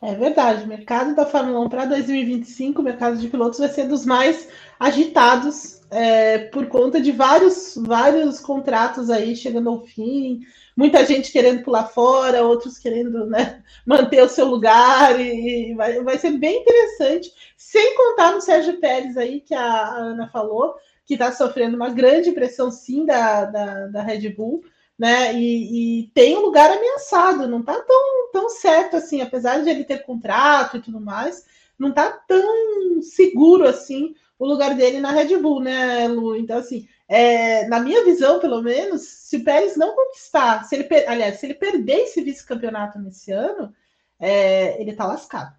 É 0.01 0.13
verdade, 0.13 0.65
o 0.65 0.67
mercado 0.67 1.15
da 1.15 1.25
Fórmula 1.25 1.59
1 1.61 1.69
para 1.69 1.85
2025, 1.85 2.81
o 2.81 2.83
mercado 2.83 3.17
de 3.17 3.27
pilotos 3.27 3.59
vai 3.59 3.69
ser 3.69 3.87
dos 3.87 4.05
mais 4.05 4.47
agitados 4.79 5.81
é, 5.89 6.39
por 6.39 6.67
conta 6.67 6.99
de 6.99 7.11
vários, 7.11 7.75
vários 7.75 8.39
contratos 8.39 9.09
aí 9.09 9.35
chegando 9.35 9.69
ao 9.69 9.81
fim, 9.81 10.41
muita 10.75 11.05
gente 11.05 11.31
querendo 11.31 11.63
pular 11.63 11.85
fora, 11.85 12.43
outros 12.43 12.77
querendo 12.77 13.25
né, 13.25 13.63
manter 13.85 14.21
o 14.23 14.29
seu 14.29 14.45
lugar, 14.45 15.19
e, 15.19 15.71
e 15.71 15.73
vai, 15.73 16.01
vai, 16.01 16.17
ser 16.17 16.31
bem 16.31 16.61
interessante, 16.61 17.31
sem 17.55 17.95
contar 17.95 18.33
no 18.33 18.41
Sérgio 18.41 18.79
Pérez 18.79 19.17
aí, 19.17 19.39
que 19.39 19.53
a, 19.53 19.63
a 19.63 19.97
Ana 19.97 20.27
falou, 20.27 20.75
que 21.05 21.13
está 21.13 21.31
sofrendo 21.31 21.75
uma 21.75 21.89
grande 21.89 22.31
pressão 22.31 22.69
sim 22.69 23.05
da, 23.05 23.45
da, 23.45 23.87
da 23.87 24.01
Red 24.01 24.29
Bull, 24.29 24.63
né? 24.97 25.33
E, 25.33 26.01
e, 26.01 26.07
tem 26.13 26.37
um 26.37 26.41
lugar 26.41 26.71
ameaçado, 26.71 27.47
não 27.47 27.59
está 27.59 27.79
tão, 27.81 28.31
tão 28.31 28.49
certo 28.49 28.95
assim, 28.95 29.21
apesar 29.21 29.61
de 29.61 29.69
ele 29.69 29.83
ter 29.83 30.03
contrato 30.03 30.77
e 30.77 30.81
tudo 30.81 30.99
mais, 30.99 31.45
não 31.77 31.89
está 31.89 32.09
tão 32.09 33.01
seguro 33.01 33.67
assim 33.67 34.15
o 34.39 34.45
lugar 34.45 34.75
dele 34.75 34.99
na 34.99 35.11
Red 35.11 35.37
Bull, 35.37 35.61
né, 35.61 36.07
Lu? 36.07 36.35
Então, 36.35 36.57
assim, 36.57 36.87
é, 37.07 37.67
na 37.67 37.79
minha 37.79 38.03
visão, 38.03 38.39
pelo 38.39 38.61
menos, 38.61 39.01
se 39.01 39.37
o 39.37 39.43
Pérez 39.43 39.77
não 39.77 39.95
conquistar, 39.95 40.63
se 40.63 40.75
ele, 40.75 40.87
aliás, 41.05 41.39
se 41.39 41.45
ele 41.45 41.53
perder 41.53 42.01
esse 42.01 42.21
vice-campeonato 42.21 42.99
nesse 42.99 43.31
ano, 43.31 43.73
é, 44.19 44.81
ele 44.81 44.93
tá 44.93 45.05
lascado, 45.05 45.55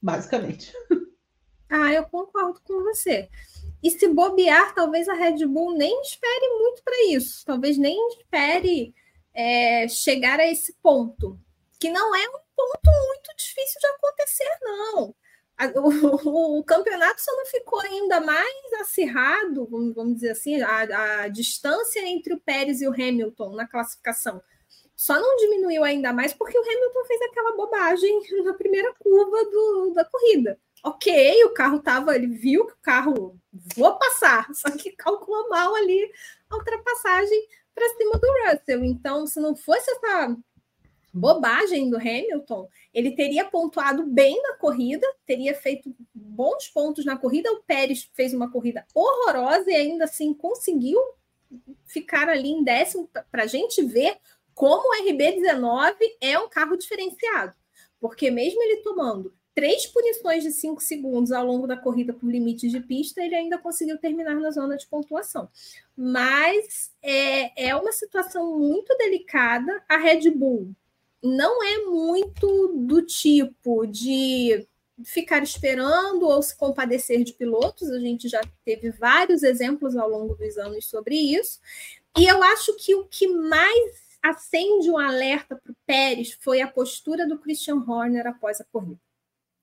basicamente. 0.00 0.72
Ah, 1.70 1.92
eu 1.92 2.04
concordo 2.04 2.58
com 2.64 2.82
você. 2.82 3.28
E 3.82 3.90
se 3.90 4.08
bobear, 4.08 4.74
talvez 4.74 5.06
a 5.06 5.12
Red 5.12 5.44
Bull 5.46 5.74
nem 5.74 6.00
espere 6.00 6.48
muito 6.58 6.82
para 6.82 7.04
isso, 7.10 7.44
talvez 7.44 7.76
nem 7.76 8.08
espere 8.08 8.94
é, 9.34 9.86
chegar 9.86 10.40
a 10.40 10.46
esse 10.46 10.72
ponto, 10.82 11.38
que 11.78 11.90
não 11.90 12.16
é 12.16 12.26
um 12.26 12.40
ponto 12.56 12.90
muito 13.06 13.36
difícil 13.36 13.78
de 13.80 13.86
acontecer, 13.88 14.48
não 14.62 15.14
o, 15.74 16.58
o, 16.58 16.64
campeonato 16.64 17.20
só 17.20 17.34
não 17.34 17.46
ficou 17.46 17.80
ainda 17.80 18.20
mais 18.20 18.72
acirrado, 18.80 19.66
vamos, 19.66 19.94
vamos 19.94 20.14
dizer 20.14 20.30
assim, 20.30 20.62
a, 20.62 21.22
a, 21.22 21.28
distância 21.28 22.00
entre 22.06 22.32
o 22.32 22.40
Pérez 22.40 22.80
e 22.80 22.86
o 22.86 22.92
Hamilton 22.92 23.54
na 23.54 23.66
classificação 23.66 24.40
só 24.94 25.14
não 25.20 25.36
diminuiu 25.36 25.84
ainda 25.84 26.12
mais 26.12 26.32
porque 26.32 26.58
o 26.58 26.62
Hamilton 26.62 27.04
fez 27.06 27.22
aquela 27.22 27.56
bobagem 27.56 28.20
na 28.44 28.54
primeira 28.54 28.92
curva 28.94 29.44
do, 29.44 29.92
da 29.94 30.04
corrida. 30.04 30.58
Ok, 30.84 31.44
o 31.44 31.50
carro 31.50 31.78
estava, 31.78 32.14
ele 32.14 32.28
viu 32.28 32.66
que 32.66 32.72
o 32.72 32.82
carro 32.82 33.38
vou 33.76 33.98
passar, 33.98 34.48
só 34.54 34.70
que 34.70 34.92
calculou 34.92 35.48
mal 35.48 35.74
ali 35.74 36.10
a 36.50 36.56
ultrapassagem 36.56 37.48
para 37.74 37.88
cima 37.96 38.18
do 38.18 38.26
Russell. 38.44 38.84
Então, 38.84 39.26
se 39.26 39.40
não 39.40 39.56
fosse 39.56 39.90
essa 39.90 40.36
bobagem 41.12 41.88
do 41.90 41.96
Hamilton, 41.96 42.68
ele 42.92 43.12
teria 43.12 43.44
pontuado 43.44 44.06
bem 44.06 44.40
na 44.42 44.56
corrida, 44.56 45.06
teria 45.26 45.54
feito 45.54 45.94
bons 46.14 46.68
pontos 46.68 47.04
na 47.04 47.16
corrida. 47.16 47.50
O 47.52 47.62
Pérez 47.62 48.08
fez 48.14 48.34
uma 48.34 48.50
corrida 48.50 48.86
horrorosa 48.94 49.70
e 49.70 49.74
ainda 49.74 50.04
assim 50.04 50.34
conseguiu 50.34 51.00
ficar 51.86 52.28
ali 52.28 52.50
em 52.50 52.62
décimo 52.62 53.08
para 53.30 53.44
a 53.44 53.46
gente 53.46 53.82
ver 53.82 54.16
como 54.54 54.88
o 54.88 55.04
RB19 55.04 55.94
é 56.20 56.38
um 56.38 56.48
carro 56.48 56.76
diferenciado. 56.76 57.54
Porque 58.00 58.30
mesmo 58.30 58.62
ele 58.62 58.82
tomando 58.82 59.32
três 59.54 59.86
punições 59.86 60.44
de 60.44 60.52
cinco 60.52 60.80
segundos 60.80 61.32
ao 61.32 61.44
longo 61.44 61.66
da 61.66 61.76
corrida 61.76 62.12
por 62.12 62.30
limites 62.30 62.70
de 62.70 62.78
pista, 62.78 63.20
ele 63.20 63.34
ainda 63.34 63.58
conseguiu 63.58 63.98
terminar 63.98 64.36
na 64.36 64.52
zona 64.52 64.76
de 64.76 64.86
pontuação. 64.86 65.48
Mas 65.96 66.92
é, 67.02 67.68
é 67.68 67.74
uma 67.74 67.90
situação 67.90 68.56
muito 68.56 68.96
delicada. 68.96 69.82
A 69.88 69.96
Red 69.96 70.30
Bull 70.30 70.72
não 71.22 71.62
é 71.62 71.78
muito 71.84 72.74
do 72.86 73.02
tipo 73.02 73.86
de 73.86 74.66
ficar 75.04 75.42
esperando 75.42 76.26
ou 76.26 76.42
se 76.42 76.56
compadecer 76.56 77.22
de 77.24 77.32
pilotos. 77.32 77.90
A 77.90 78.00
gente 78.00 78.28
já 78.28 78.40
teve 78.64 78.90
vários 78.90 79.42
exemplos 79.42 79.96
ao 79.96 80.08
longo 80.08 80.34
dos 80.34 80.56
anos 80.58 80.86
sobre 80.86 81.16
isso. 81.16 81.60
E 82.16 82.26
eu 82.26 82.42
acho 82.42 82.74
que 82.76 82.94
o 82.94 83.04
que 83.04 83.28
mais 83.28 84.18
acende 84.22 84.90
um 84.90 84.98
alerta 84.98 85.56
para 85.56 85.72
o 85.72 85.76
Pérez 85.86 86.36
foi 86.40 86.60
a 86.60 86.68
postura 86.68 87.26
do 87.26 87.38
Christian 87.38 87.84
Horner 87.86 88.26
após 88.26 88.60
a 88.60 88.64
corrida. 88.64 89.00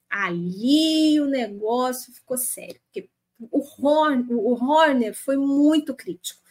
Ali 0.10 1.20
o 1.20 1.26
negócio 1.26 2.14
ficou 2.14 2.38
sério, 2.38 2.80
porque 2.86 3.10
o 3.52 3.60
Horner, 3.60 4.38
o 4.38 4.54
Horner 4.54 5.14
foi 5.14 5.36
muito 5.36 5.94
crítico 5.94 6.45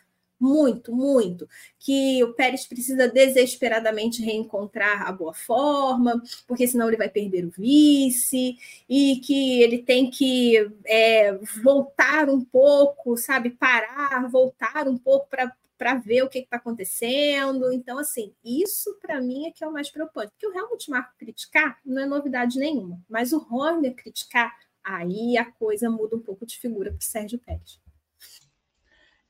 muito, 0.44 0.94
muito, 0.94 1.48
que 1.78 2.22
o 2.22 2.34
Pérez 2.34 2.66
precisa 2.66 3.08
desesperadamente 3.08 4.22
reencontrar 4.22 5.08
a 5.08 5.12
boa 5.12 5.32
forma, 5.32 6.22
porque 6.46 6.66
senão 6.66 6.88
ele 6.88 6.98
vai 6.98 7.08
perder 7.08 7.46
o 7.46 7.50
vice, 7.50 8.56
e 8.88 9.16
que 9.24 9.62
ele 9.62 9.78
tem 9.78 10.10
que 10.10 10.70
é, 10.84 11.32
voltar 11.62 12.28
um 12.28 12.44
pouco, 12.44 13.16
sabe, 13.16 13.50
parar, 13.50 14.28
voltar 14.28 14.86
um 14.86 14.98
pouco 14.98 15.28
para 15.28 15.50
para 15.76 15.96
ver 15.96 16.22
o 16.22 16.28
que 16.28 16.38
está 16.38 16.56
acontecendo. 16.56 17.72
Então, 17.72 17.98
assim, 17.98 18.32
isso 18.44 18.96
para 19.02 19.20
mim 19.20 19.46
é 19.46 19.50
que 19.50 19.64
é 19.64 19.66
o 19.66 19.72
mais 19.72 19.90
preocupante. 19.90 20.30
Porque 20.30 20.46
o 20.46 20.56
Helmut 20.56 20.88
Marko 20.88 21.12
criticar 21.18 21.78
não 21.84 22.00
é 22.00 22.06
novidade 22.06 22.58
nenhuma, 22.58 23.00
mas 23.08 23.32
o 23.32 23.44
Horner 23.50 23.92
criticar, 23.94 24.54
aí 24.84 25.36
a 25.36 25.44
coisa 25.44 25.90
muda 25.90 26.14
um 26.16 26.20
pouco 26.20 26.46
de 26.46 26.58
figura 26.58 26.90
para 26.90 27.00
o 27.00 27.04
Sérgio 27.04 27.40
Pérez. 27.40 27.83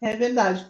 É 0.04 0.14
verdade, 0.16 0.66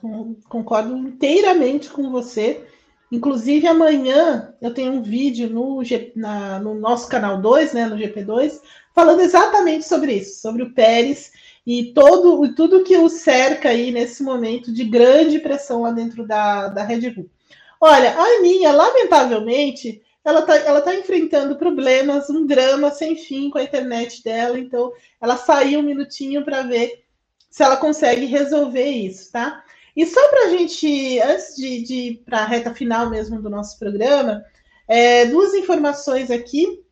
concordo 0.48 0.96
inteiramente 0.96 1.90
com 1.90 2.08
você. 2.08 2.64
Inclusive, 3.10 3.66
amanhã 3.66 4.54
eu 4.62 4.72
tenho 4.72 4.92
um 4.92 5.02
vídeo 5.02 5.50
no, 5.50 5.82
na, 6.14 6.60
no 6.60 6.76
nosso 6.76 7.08
canal 7.08 7.42
2, 7.42 7.72
né, 7.72 7.86
no 7.86 7.96
GP2, 7.96 8.60
falando 8.94 9.22
exatamente 9.22 9.88
sobre 9.88 10.12
isso, 10.12 10.40
sobre 10.40 10.62
o 10.62 10.72
Pérez 10.72 11.32
e 11.66 11.92
todo, 11.92 12.54
tudo 12.54 12.84
que 12.84 12.96
o 12.96 13.08
cerca 13.08 13.70
aí 13.70 13.90
nesse 13.90 14.22
momento 14.22 14.72
de 14.72 14.84
grande 14.84 15.40
pressão 15.40 15.82
lá 15.82 15.90
dentro 15.90 16.24
da, 16.24 16.68
da 16.68 16.84
Red 16.84 17.10
Bull. 17.10 17.28
Olha, 17.80 18.12
a 18.12 18.22
Aninha, 18.36 18.70
lamentavelmente, 18.70 20.00
ela 20.24 20.40
está 20.40 20.56
ela 20.58 20.80
tá 20.80 20.94
enfrentando 20.94 21.56
problemas, 21.56 22.30
um 22.30 22.46
drama 22.46 22.88
sem 22.92 23.16
fim 23.16 23.50
com 23.50 23.58
a 23.58 23.64
internet 23.64 24.22
dela, 24.22 24.56
então 24.56 24.92
ela 25.20 25.36
saiu 25.36 25.80
um 25.80 25.82
minutinho 25.82 26.44
para 26.44 26.62
ver 26.62 27.03
se 27.54 27.62
ela 27.62 27.76
consegue 27.76 28.26
resolver 28.26 28.90
isso, 28.90 29.30
tá? 29.30 29.62
E 29.94 30.04
só 30.04 30.28
para 30.28 30.46
a 30.46 30.48
gente, 30.48 31.20
antes 31.20 31.54
de, 31.54 31.82
de 31.84 31.94
ir 31.94 32.16
para 32.24 32.38
a 32.38 32.44
reta 32.44 32.74
final 32.74 33.08
mesmo 33.08 33.40
do 33.40 33.48
nosso 33.48 33.78
programa, 33.78 34.44
é, 34.88 35.26
duas 35.26 35.54
informações 35.54 36.32
aqui. 36.32 36.82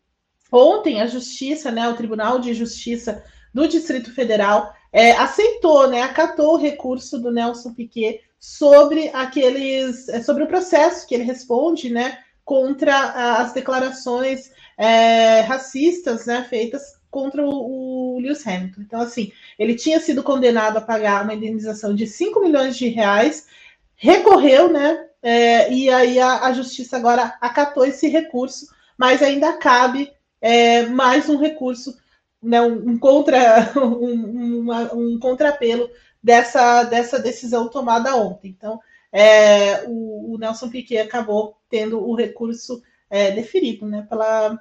Ontem, 0.53 1.01
a 1.01 1.09
Justiça, 1.09 1.73
né, 1.73 1.89
o 1.89 1.97
Tribunal 1.97 2.39
de 2.39 2.55
Justiça 2.55 3.25
do 3.53 3.67
Distrito 3.67 4.15
Federal, 4.15 4.73
é, 4.93 5.11
aceitou, 5.11 5.89
né, 5.89 6.03
acatou 6.03 6.55
o 6.55 6.59
recurso 6.59 7.19
do 7.19 7.33
Nelson 7.33 7.75
Piquet 7.75 8.21
sobre 8.39 9.11
aqueles, 9.13 10.09
é, 10.11 10.23
sobre 10.23 10.45
o 10.45 10.49
processo 10.49 11.09
que 11.09 11.15
ele 11.17 11.25
responde, 11.25 11.91
né, 11.91 12.21
contra 12.45 13.41
as 13.41 13.53
declarações 13.53 14.53
é, 14.79 15.41
racistas, 15.41 16.25
né, 16.25 16.47
feitas 16.49 17.02
contra 17.13 17.45
o, 17.45 18.17
o 18.17 18.19
Lewis 18.19 18.45
Hamilton. 18.45 18.81
Então, 18.81 19.01
assim, 19.03 19.31
ele 19.59 19.77
tinha 19.77 20.01
sido 20.01 20.23
condenado 20.23 20.79
a 20.79 20.81
pagar 20.81 21.23
uma 21.23 21.35
indenização 21.35 21.95
de 21.95 22.07
5 22.07 22.41
milhões 22.41 22.77
de 22.77 22.89
reais, 22.89 23.47
recorreu, 23.95 24.73
né? 24.73 25.07
É, 25.23 25.73
e 25.73 25.91
aí 25.91 26.19
a, 26.19 26.47
a, 26.47 26.53
justiça 26.55 26.97
agora 26.97 27.37
acatou 27.41 27.85
esse 27.85 28.09
recurso, 28.09 28.67
mas 28.99 29.23
ainda 29.23 29.53
cabe 29.53 30.11
é, 30.41 30.87
mais 30.87 31.29
um 31.29 31.37
recurso, 31.37 31.97
né, 32.43 32.61
um, 32.61 32.91
um 32.91 32.99
contra 32.99 33.73
um, 33.79 34.61
uma, 34.61 34.93
um 34.95 35.19
contrapelo 35.21 35.89
dessa, 36.21 36.85
dessa 36.85 37.21
decisão 37.21 37.69
tomada 37.69 38.17
ontem. 38.17 38.49
Então, 38.49 38.81
é, 39.13 39.85
o, 39.87 40.35
o, 40.35 40.39
Nelson 40.39 40.71
Piquet 40.71 40.99
acabou 40.99 41.59
tendo 41.69 42.01
o 42.01 42.15
recurso 42.15 42.83
é, 43.11 43.31
deferido 43.31 43.87
né, 43.87 44.07
pela, 44.09 44.59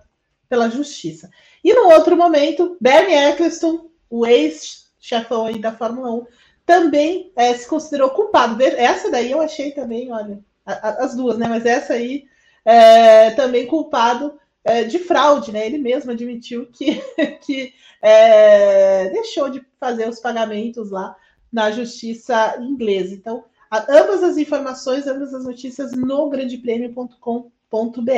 pela 0.49 0.69
justiça. 0.69 1.31
E 1.63 1.73
no 1.73 1.89
outro 1.89 2.15
momento, 2.17 2.77
Bernie 2.79 3.15
Eccleston, 3.15 3.89
o 4.09 4.25
ex-chefão 4.25 5.45
aí 5.45 5.59
da 5.59 5.71
Fórmula 5.71 6.11
1, 6.11 6.25
também 6.65 7.31
é, 7.35 7.53
se 7.53 7.67
considerou 7.67 8.09
culpado. 8.11 8.61
Essa 8.63 9.11
daí 9.11 9.31
eu 9.31 9.41
achei 9.41 9.71
também, 9.71 10.11
olha, 10.11 10.39
as 10.65 11.15
duas, 11.15 11.37
né? 11.37 11.47
Mas 11.47 11.65
essa 11.65 11.93
aí 11.93 12.25
é, 12.63 13.31
também 13.31 13.67
culpado 13.67 14.39
é, 14.63 14.83
de 14.83 14.99
fraude, 14.99 15.51
né? 15.51 15.65
Ele 15.65 15.77
mesmo 15.77 16.11
admitiu 16.11 16.67
que, 16.67 17.01
que 17.45 17.73
é, 18.01 19.09
deixou 19.09 19.49
de 19.49 19.65
fazer 19.79 20.07
os 20.07 20.19
pagamentos 20.19 20.91
lá 20.91 21.15
na 21.51 21.71
justiça 21.71 22.57
inglesa. 22.59 23.13
Então, 23.13 23.43
ambas 23.89 24.23
as 24.23 24.37
informações, 24.37 25.07
ambas 25.07 25.33
as 25.33 25.43
notícias 25.43 25.91
no 25.93 26.29
grandepremio.com.br, 26.29 28.11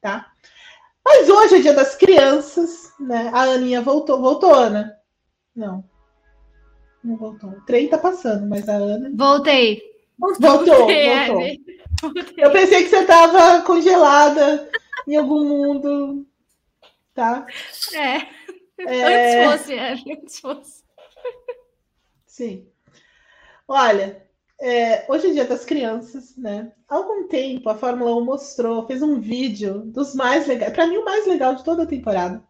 tá? 0.00 0.32
Mas 1.12 1.28
hoje 1.28 1.56
é 1.56 1.60
dia 1.60 1.74
das 1.74 1.96
crianças, 1.96 2.92
né? 3.00 3.30
A 3.34 3.42
Aninha 3.42 3.82
voltou. 3.82 4.20
Voltou, 4.20 4.54
Ana? 4.54 4.96
Não. 5.56 5.84
Não 7.02 7.16
voltou. 7.16 7.50
O 7.50 7.60
trem 7.62 7.88
tá 7.88 7.98
passando, 7.98 8.46
mas 8.46 8.68
a 8.68 8.74
Ana. 8.74 9.10
Voltei. 9.12 9.82
Voltou, 10.16 10.62
Voltei, 10.62 11.26
voltou. 11.26 12.12
Eu 12.36 12.52
pensei 12.52 12.84
que 12.84 12.90
você 12.90 12.98
estava 12.98 13.60
congelada 13.62 14.70
em 15.08 15.16
algum 15.16 15.48
mundo. 15.48 16.24
tá? 17.12 17.44
É. 17.92 18.16
é... 18.86 19.42
Antes 19.48 19.50
fosse, 19.50 19.74
é, 19.74 19.92
antes 20.12 20.38
fosse. 20.40 20.84
Sim. 22.24 22.68
Olha, 23.66 24.24
é, 24.60 25.06
hoje 25.08 25.28
é 25.28 25.32
dia 25.32 25.44
das 25.46 25.64
crianças, 25.64 26.36
né? 26.36 26.70
Há 26.88 26.96
algum 26.96 27.26
tempo 27.26 27.68
a 27.70 27.74
Fórmula 27.74 28.14
1 28.16 28.24
mostrou, 28.24 28.86
fez 28.86 29.02
um 29.02 29.18
vídeo 29.18 29.80
dos 29.86 30.14
mais 30.14 30.46
legais, 30.46 30.72
para 30.72 30.86
mim 30.86 30.98
o 30.98 31.04
mais 31.04 31.26
legal 31.26 31.54
de 31.54 31.64
toda 31.64 31.84
a 31.84 31.86
temporada, 31.86 32.44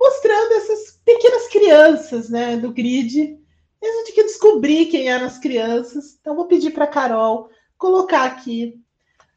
mostrando 0.00 0.52
essas 0.54 0.98
pequenas 1.04 1.48
crianças, 1.48 2.30
né, 2.30 2.56
do 2.56 2.72
grid. 2.72 3.38
E 3.82 3.86
a 3.86 3.92
gente 3.98 4.12
que 4.12 4.24
descobrir 4.24 4.86
quem 4.86 5.10
eram 5.10 5.26
as 5.26 5.38
crianças. 5.38 6.16
Então 6.20 6.36
vou 6.36 6.46
pedir 6.46 6.70
para 6.70 6.86
Carol 6.86 7.50
colocar 7.76 8.24
aqui 8.24 8.80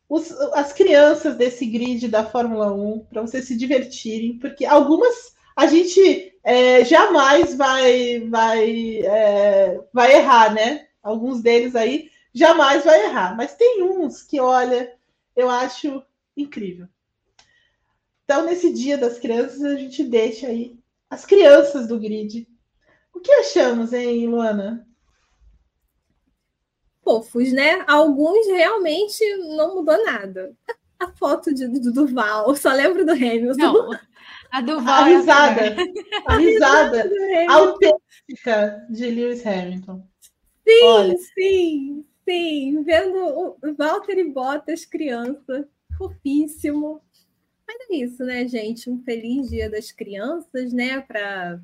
os, 0.07 0.31
as 0.53 0.71
crianças 0.71 1.35
desse 1.35 1.65
grid 1.65 2.07
da 2.07 2.23
Fórmula 2.23 2.71
1 2.71 3.07
para 3.09 3.21
vocês 3.23 3.45
se 3.45 3.57
divertirem, 3.57 4.39
porque 4.39 4.63
algumas 4.63 5.33
a 5.55 5.67
gente 5.67 6.33
é, 6.43 6.85
jamais 6.85 7.55
vai 7.55 8.19
vai 8.29 8.99
é, 8.99 9.81
vai 9.91 10.15
errar, 10.15 10.53
né? 10.53 10.84
Alguns 11.05 11.41
deles 11.41 11.75
aí, 11.75 12.09
jamais 12.33 12.83
vai 12.83 13.05
errar. 13.05 13.37
Mas 13.37 13.53
tem 13.53 13.83
uns 13.83 14.23
que, 14.23 14.39
olha, 14.39 14.91
eu 15.35 15.49
acho 15.49 16.03
incrível. 16.35 16.87
Então, 18.23 18.43
nesse 18.43 18.73
dia 18.73 18.97
das 18.97 19.19
crianças, 19.19 19.63
a 19.63 19.75
gente 19.75 20.03
deixa 20.03 20.47
aí 20.47 20.77
as 21.09 21.25
crianças 21.25 21.87
do 21.87 21.99
grid. 21.99 22.47
O 23.13 23.19
que 23.19 23.31
achamos, 23.31 23.93
hein, 23.93 24.27
Luana? 24.27 24.85
Fofos, 27.03 27.53
né? 27.53 27.85
Alguns 27.87 28.47
realmente 28.47 29.23
não 29.55 29.75
mudou 29.75 30.03
nada. 30.03 30.53
A 30.97 31.11
foto 31.11 31.53
de, 31.53 31.67
do 31.67 31.91
Duval, 31.91 32.55
só 32.55 32.71
lembro 32.71 33.05
do 33.05 33.11
Hamilton. 33.11 33.57
Não, 33.57 33.89
a 34.49 34.61
Duval. 34.61 35.03
A 35.03 35.09
é 35.09 35.13
risada. 35.13 35.75
A 36.25 36.37
risada 36.37 37.09
autêntica 37.51 38.87
de 38.89 39.09
Lewis 39.09 39.45
Hamilton. 39.45 40.07
Sim, 40.67 40.83
Olha. 40.83 41.17
sim, 41.17 42.05
sim. 42.27 42.83
Vendo 42.83 43.17
o 43.17 43.75
Walter 43.77 44.17
e 44.17 44.29
Bottas, 44.31 44.85
criança, 44.85 45.67
fofíssimo. 45.97 47.01
Mas 47.67 47.77
é 47.91 47.95
isso, 47.95 48.23
né, 48.25 48.47
gente? 48.47 48.89
Um 48.89 49.03
feliz 49.03 49.49
dia 49.49 49.69
das 49.69 49.91
crianças, 49.91 50.73
né? 50.73 51.01
Para 51.01 51.59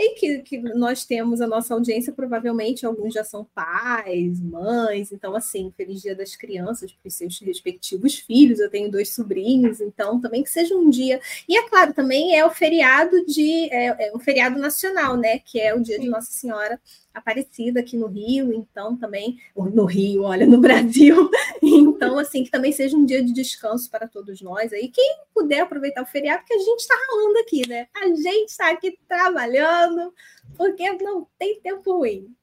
sei 0.00 0.14
que, 0.14 0.38
que 0.38 0.58
nós 0.58 1.04
temos 1.04 1.40
a 1.40 1.46
nossa 1.46 1.74
audiência, 1.74 2.12
provavelmente 2.12 2.86
alguns 2.86 3.12
já 3.12 3.22
são 3.22 3.44
pais, 3.54 4.40
mães, 4.40 5.12
então, 5.12 5.36
assim, 5.36 5.72
feliz 5.76 6.00
dia 6.00 6.14
das 6.14 6.34
crianças 6.34 6.92
para 6.92 7.08
os 7.08 7.14
seus 7.14 7.38
respectivos 7.40 8.18
filhos. 8.18 8.58
Eu 8.58 8.70
tenho 8.70 8.90
dois 8.90 9.14
sobrinhos, 9.14 9.80
então 9.80 10.20
também 10.20 10.42
que 10.42 10.50
seja 10.50 10.74
um 10.74 10.88
dia. 10.88 11.20
E 11.46 11.56
é 11.56 11.68
claro, 11.68 11.92
também 11.92 12.36
é 12.36 12.44
o 12.44 12.50
feriado 12.50 13.24
de 13.26 13.68
é, 13.70 14.08
é 14.08 14.12
um 14.16 14.18
feriado 14.18 14.58
nacional, 14.58 15.16
né? 15.16 15.38
Que 15.38 15.60
é 15.60 15.74
o 15.74 15.80
dia 15.80 15.96
Sim. 15.96 16.02
de 16.02 16.08
Nossa 16.08 16.32
Senhora 16.32 16.80
Aparecida 17.12 17.80
aqui 17.80 17.96
no 17.96 18.06
Rio, 18.06 18.52
então 18.52 18.96
também, 18.96 19.38
no 19.56 19.84
Rio, 19.84 20.22
olha, 20.22 20.46
no 20.46 20.58
Brasil. 20.62 21.28
Então, 21.62 22.18
assim, 22.18 22.44
que 22.44 22.50
também 22.50 22.72
seja 22.72 22.96
um 22.96 23.04
dia 23.04 23.22
de 23.22 23.32
descanso 23.32 23.90
para 23.90 24.06
todos 24.08 24.40
nós 24.40 24.72
aí. 24.72 24.88
Quem 24.88 25.18
puder 25.34 25.60
aproveitar 25.60 26.02
o 26.02 26.06
feriado, 26.06 26.40
porque 26.40 26.54
a 26.54 26.58
gente 26.58 26.80
está 26.80 26.94
ralando 26.94 27.38
aqui, 27.40 27.68
né? 27.68 27.88
A 27.94 28.06
gente 28.08 28.50
está 28.50 28.70
aqui 28.70 28.98
trabalhando, 29.08 30.14
porque 30.56 30.90
não 31.02 31.26
tem 31.38 31.60
tempo 31.60 31.98
ruim. 31.98 32.34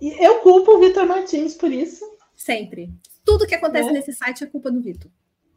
E 0.00 0.24
eu 0.24 0.40
culpo 0.40 0.72
o 0.72 0.80
Vitor 0.80 1.06
Martins 1.06 1.54
por 1.54 1.72
isso. 1.72 2.04
Sempre. 2.34 2.92
Tudo 3.24 3.46
que 3.46 3.54
acontece 3.54 3.88
é. 3.88 3.92
nesse 3.92 4.12
site 4.12 4.44
é 4.44 4.46
culpa 4.46 4.70
do 4.70 4.80
Vitor. 4.80 5.10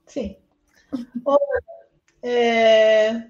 Sim. 0.05 0.37
É... 2.21 3.23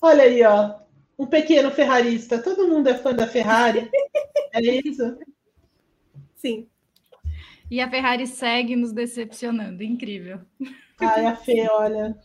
Olha 0.00 0.24
aí, 0.24 0.42
ó 0.42 0.85
um 1.18 1.26
pequeno 1.26 1.70
ferrarista. 1.70 2.42
Todo 2.42 2.68
mundo 2.68 2.88
é 2.88 2.94
fã 2.94 3.12
da 3.14 3.26
Ferrari. 3.26 3.90
é 4.52 4.60
isso? 4.60 5.18
Sim. 6.34 6.68
E 7.70 7.80
a 7.80 7.90
Ferrari 7.90 8.26
segue 8.26 8.76
nos 8.76 8.92
decepcionando. 8.92 9.82
Incrível. 9.82 10.40
Ai, 11.00 11.26
a 11.26 11.36
Fê, 11.36 11.66
olha. 11.70 12.16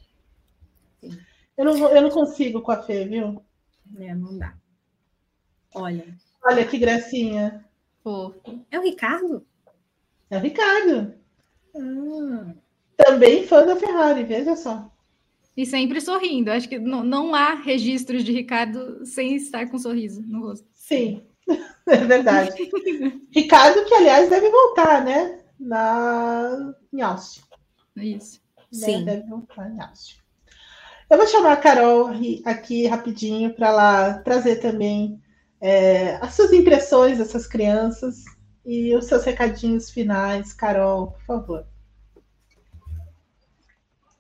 Eu 1.57 1.65
não, 1.65 1.89
eu 1.89 2.01
não 2.01 2.09
consigo 2.09 2.61
com 2.61 2.71
a 2.71 2.81
Fê, 2.81 3.05
viu? 3.05 3.43
É, 3.97 4.13
não 4.13 4.37
dá. 4.37 4.55
Olha. 5.73 6.15
Olha 6.43 6.65
que 6.65 6.77
gracinha. 6.77 7.65
Fofo. 8.03 8.65
É 8.69 8.79
o 8.79 8.83
Ricardo? 8.83 9.45
É 10.29 10.37
o 10.37 10.41
Ricardo. 10.41 11.13
Hum. 11.75 12.53
Também 12.95 13.47
fã 13.47 13.65
da 13.65 13.75
Ferrari, 13.75 14.23
veja 14.23 14.55
só. 14.55 14.90
E 15.55 15.65
sempre 15.65 15.99
sorrindo. 15.99 16.51
Acho 16.51 16.69
que 16.69 16.79
não, 16.79 17.03
não 17.03 17.35
há 17.35 17.55
registros 17.55 18.23
de 18.23 18.31
Ricardo 18.31 19.05
sem 19.05 19.35
estar 19.35 19.67
com 19.67 19.75
um 19.75 19.79
sorriso 19.79 20.21
no 20.25 20.47
rosto. 20.47 20.67
Sim, 20.73 21.21
é 21.87 21.97
verdade. 21.97 22.71
Ricardo, 23.31 23.85
que 23.85 23.93
aliás 23.93 24.29
deve 24.29 24.49
voltar, 24.49 25.03
né? 25.03 25.39
Na... 25.59 26.73
Em 26.91 27.01
Austin. 27.01 27.41
Isso. 27.97 28.41
Né? 28.71 28.79
Sim. 28.79 29.05
Deve 29.05 29.27
voltar 29.27 29.69
em 29.69 29.81
Austin. 29.81 30.21
Eu 31.09 31.17
vou 31.17 31.27
chamar 31.27 31.51
a 31.51 31.57
Carol 31.57 32.09
aqui 32.45 32.87
rapidinho 32.87 33.53
para 33.53 33.67
ela 33.67 34.13
trazer 34.19 34.57
também 34.57 35.21
é, 35.59 36.15
as 36.15 36.33
suas 36.33 36.53
impressões 36.53 37.17
dessas 37.17 37.45
crianças 37.45 38.23
e 38.65 38.95
os 38.95 39.07
seus 39.07 39.25
recadinhos 39.25 39.89
finais. 39.89 40.53
Carol, 40.53 41.11
por 41.11 41.25
favor. 41.25 41.67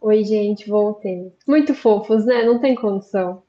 Oi, 0.01 0.23
gente, 0.23 0.67
voltei. 0.67 1.31
Muito 1.47 1.75
fofos, 1.75 2.25
né? 2.25 2.43
Não 2.43 2.57
tem 2.57 2.73
condição. 2.73 3.43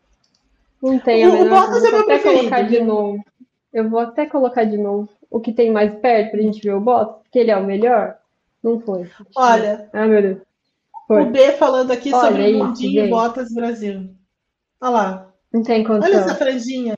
Não 0.83 0.99
tem 0.99 1.24
a 1.24 1.31
o, 1.31 1.33
menor 1.33 1.70
o 1.70 1.81
Vou 1.81 2.01
até 2.01 2.19
colocar 2.19 2.62
de 2.62 2.81
novo. 2.81 3.24
Eu 3.73 3.89
vou 3.89 4.01
até 4.01 4.27
colocar 4.27 4.65
de 4.65 4.77
novo 4.77 5.09
o 5.31 5.41
que 5.41 5.51
tem 5.51 5.73
mais 5.73 5.99
perto 6.01 6.33
pra 6.33 6.43
gente 6.43 6.61
ver 6.61 6.74
o 6.74 6.81
Bottas, 6.81 7.23
porque 7.23 7.39
ele 7.39 7.51
é 7.51 7.57
o 7.57 7.65
melhor. 7.65 8.19
Não 8.62 8.79
foi. 8.79 9.11
Olha. 9.35 9.89
Ah, 9.95 10.07
meu 10.07 10.20
Deus. 10.20 10.39
Foi. 11.09 11.23
O 11.23 11.31
B 11.31 11.53
falando 11.53 11.91
aqui 11.91 12.12
Olha 12.12 12.29
sobre 12.29 12.53
o 12.53 12.65
Mundinho 12.65 13.09
Bottas 13.09 13.55
Brasil. 13.55 14.11
Olha 14.79 14.91
lá. 14.91 15.33
Não 15.51 15.62
tem 15.62 15.83
condição. 15.83 16.12
Olha 16.12 16.20
essa 16.20 16.35
franjinha. 16.35 16.95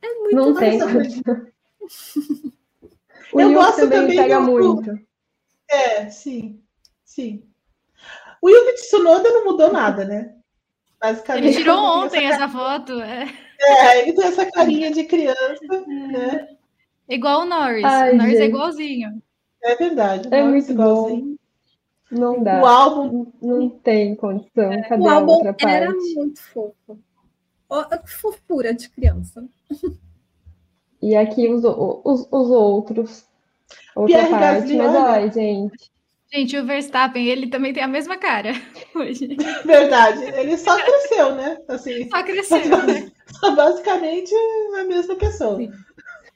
É 0.00 0.14
muito 0.14 0.34
Não 0.34 0.54
tem 0.54 0.78
condição. 0.78 1.46
Eu 3.34 3.52
gosto 3.52 3.80
também, 3.80 4.00
também 4.00 4.16
pega 4.16 4.36
do... 4.38 4.42
muito. 4.46 4.98
É, 5.68 6.08
sim. 6.08 6.60
Sim. 7.04 7.42
O 8.44 8.50
Yuki 8.50 8.74
Tsunoda 8.74 9.30
não 9.30 9.46
mudou 9.46 9.72
nada, 9.72 10.04
né? 10.04 10.34
Basicamente. 11.00 11.46
Ele 11.46 11.56
tirou 11.56 11.78
ontem 11.78 12.26
essa, 12.26 12.44
essa 12.44 12.48
foto. 12.50 13.00
É. 13.00 13.26
é, 13.58 14.02
ele 14.02 14.12
tem 14.12 14.26
essa 14.26 14.44
carinha 14.44 14.90
de 14.90 15.04
criança, 15.04 15.80
né? 15.86 16.48
Igual 17.08 17.40
o 17.40 17.44
Norris. 17.46 17.84
Ai, 17.84 18.12
o 18.12 18.16
Norris 18.18 18.34
é 18.34 18.36
gente. 18.36 18.42
é 18.42 18.48
igualzinho. 18.48 19.22
É 19.62 19.76
verdade. 19.76 20.28
É 20.30 20.42
muito 20.42 20.70
igualzinho. 20.70 21.38
Bom. 22.10 22.20
Não 22.20 22.42
dá. 22.42 22.60
O 22.60 22.66
álbum 22.66 23.32
não 23.40 23.70
tem 23.70 24.14
condição. 24.14 24.70
É. 24.74 24.82
Cadê 24.90 25.02
o 25.02 25.08
álbum 25.08 25.32
outra 25.32 25.54
parte? 25.54 25.66
era 25.66 25.90
muito 25.90 26.42
fofo. 26.42 26.98
Fofura 28.04 28.74
de 28.74 28.90
criança. 28.90 29.48
E 31.00 31.16
aqui 31.16 31.48
os, 31.48 31.64
os, 31.64 32.28
os 32.30 32.50
outros. 32.50 33.26
Outra 33.96 34.18
Pierre 34.18 34.30
parte. 34.30 34.60
Gasly, 34.60 34.76
Mas 34.76 34.94
olha, 34.94 35.32
gente. 35.32 35.93
Gente, 36.34 36.58
o 36.58 36.66
Verstappen, 36.66 37.28
ele 37.28 37.46
também 37.46 37.72
tem 37.72 37.82
a 37.84 37.88
mesma 37.88 38.16
cara 38.18 38.54
hoje. 38.92 39.36
Verdade. 39.64 40.24
Ele 40.24 40.58
só 40.58 40.76
cresceu, 40.76 41.34
né? 41.36 41.58
Assim, 41.68 42.08
só 42.10 42.22
cresceu. 42.24 42.64
Só, 42.64 42.86
né? 42.86 43.12
só 43.40 43.54
basicamente 43.54 44.34
a 44.80 44.84
mesma 44.84 45.14
pessoa. 45.14 45.56
Sim. 45.56 45.70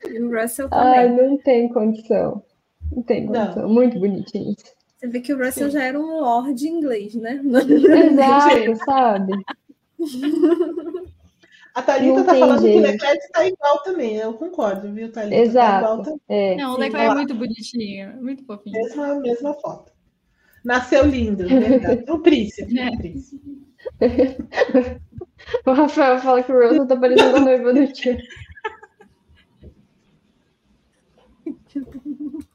E 0.06 0.22
o 0.22 0.30
Russell 0.30 0.68
também. 0.68 0.98
Ai, 1.00 1.08
não 1.08 1.36
tem 1.38 1.68
condição. 1.70 2.44
Não 2.92 3.02
tem 3.02 3.26
condição. 3.26 3.62
Não. 3.62 3.68
Muito 3.68 3.98
bonitinho. 3.98 4.54
Você 4.96 5.08
vê 5.08 5.20
que 5.20 5.34
o 5.34 5.38
Russell 5.38 5.66
Sim. 5.66 5.72
já 5.72 5.82
era 5.82 5.98
um 5.98 6.20
lord 6.20 6.68
inglês, 6.68 7.16
né? 7.16 7.40
Exato, 7.42 8.84
sabe? 8.84 9.32
A 11.78 11.82
Thalita 11.82 12.24
tá 12.24 12.34
falando 12.34 12.60
jeito. 12.60 12.74
que 12.74 12.80
o 12.80 12.90
Leclerc 12.90 13.24
está 13.24 13.46
igual 13.46 13.82
também, 13.84 14.16
eu 14.16 14.34
concordo, 14.34 14.92
viu, 14.92 15.12
Thalita? 15.12 15.36
Tá 15.36 15.42
Exato. 15.42 16.02
Tá 16.02 16.16
é. 16.28 16.56
Não, 16.56 16.74
o 16.74 16.76
Leclerc 16.76 17.12
é 17.12 17.14
muito 17.14 17.34
bonitinho, 17.36 18.20
muito 18.20 18.44
fofinho. 18.44 18.82
Mesma, 18.82 19.14
mesma 19.20 19.54
foto. 19.54 19.92
Nasceu 20.64 21.06
lindo, 21.06 21.46
verdade. 21.46 22.04
O 22.10 22.18
príncipe. 22.18 22.76
É. 22.80 22.88
O, 22.88 22.98
príncipe. 22.98 23.62
o 25.66 25.72
Rafael 25.72 26.18
fala 26.18 26.42
que 26.42 26.50
o 26.50 26.60
Russell 26.60 26.88
tá 26.88 26.96
parecendo 26.96 27.36
a 27.36 27.40
noiva 27.40 27.72
do 27.72 27.92
tio. 27.92 28.18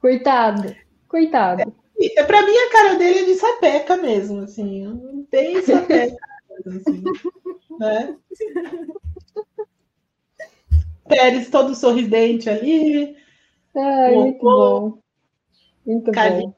Coitado, 0.00 0.74
coitado. 1.08 1.72
É, 1.98 2.24
pra 2.24 2.42
mim, 2.42 2.52
a 2.52 2.70
cara 2.70 2.94
dele 2.96 3.20
é 3.20 3.24
de 3.24 3.36
sapeca 3.36 3.96
mesmo, 3.96 4.40
assim, 4.40 5.24
bem 5.30 5.62
sapeca. 5.62 6.33
Assim, 6.66 7.04
né? 7.78 8.16
Pérez 11.08 11.50
todo 11.50 11.74
sorridente 11.74 12.48
ali. 12.48 13.16
Ai, 13.76 14.14
muito 14.14 14.38
bom. 14.42 14.98
Muito 15.86 16.10
bom. 16.10 16.54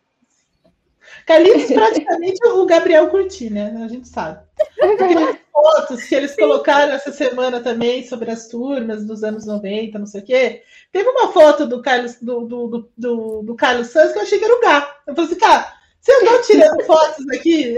Carlinhos 1.24 1.70
praticamente 1.72 2.38
o 2.46 2.66
Gabriel 2.66 3.08
Curti, 3.08 3.50
né? 3.50 3.76
A 3.84 3.88
gente 3.88 4.08
sabe. 4.08 4.44
Aquelas 4.80 5.36
fotos 5.52 6.04
que 6.04 6.14
eles 6.14 6.36
colocaram 6.36 6.92
essa 6.92 7.10
semana 7.12 7.60
também 7.60 8.06
sobre 8.06 8.30
as 8.30 8.48
turmas 8.48 9.04
dos 9.04 9.24
anos 9.24 9.44
90, 9.44 9.98
não 9.98 10.06
sei 10.06 10.20
o 10.20 10.24
quê. 10.24 10.62
Teve 10.92 11.08
uma 11.08 11.32
foto 11.32 11.66
do 11.66 11.82
Carlos, 11.82 12.16
do, 12.20 12.46
do, 12.46 12.90
do, 12.96 13.42
do 13.42 13.54
Carlos 13.56 13.88
Santos 13.88 14.12
que 14.12 14.18
eu 14.18 14.22
achei 14.22 14.38
que 14.38 14.44
era 14.44 14.56
o 14.56 14.60
gato. 14.60 14.94
Eu 15.06 15.14
falei 15.14 15.30
assim, 15.30 15.40
cara, 15.40 15.72
você 16.00 16.12
andou 16.12 16.42
tirando 16.42 16.84
fotos 16.84 17.28
aqui? 17.30 17.76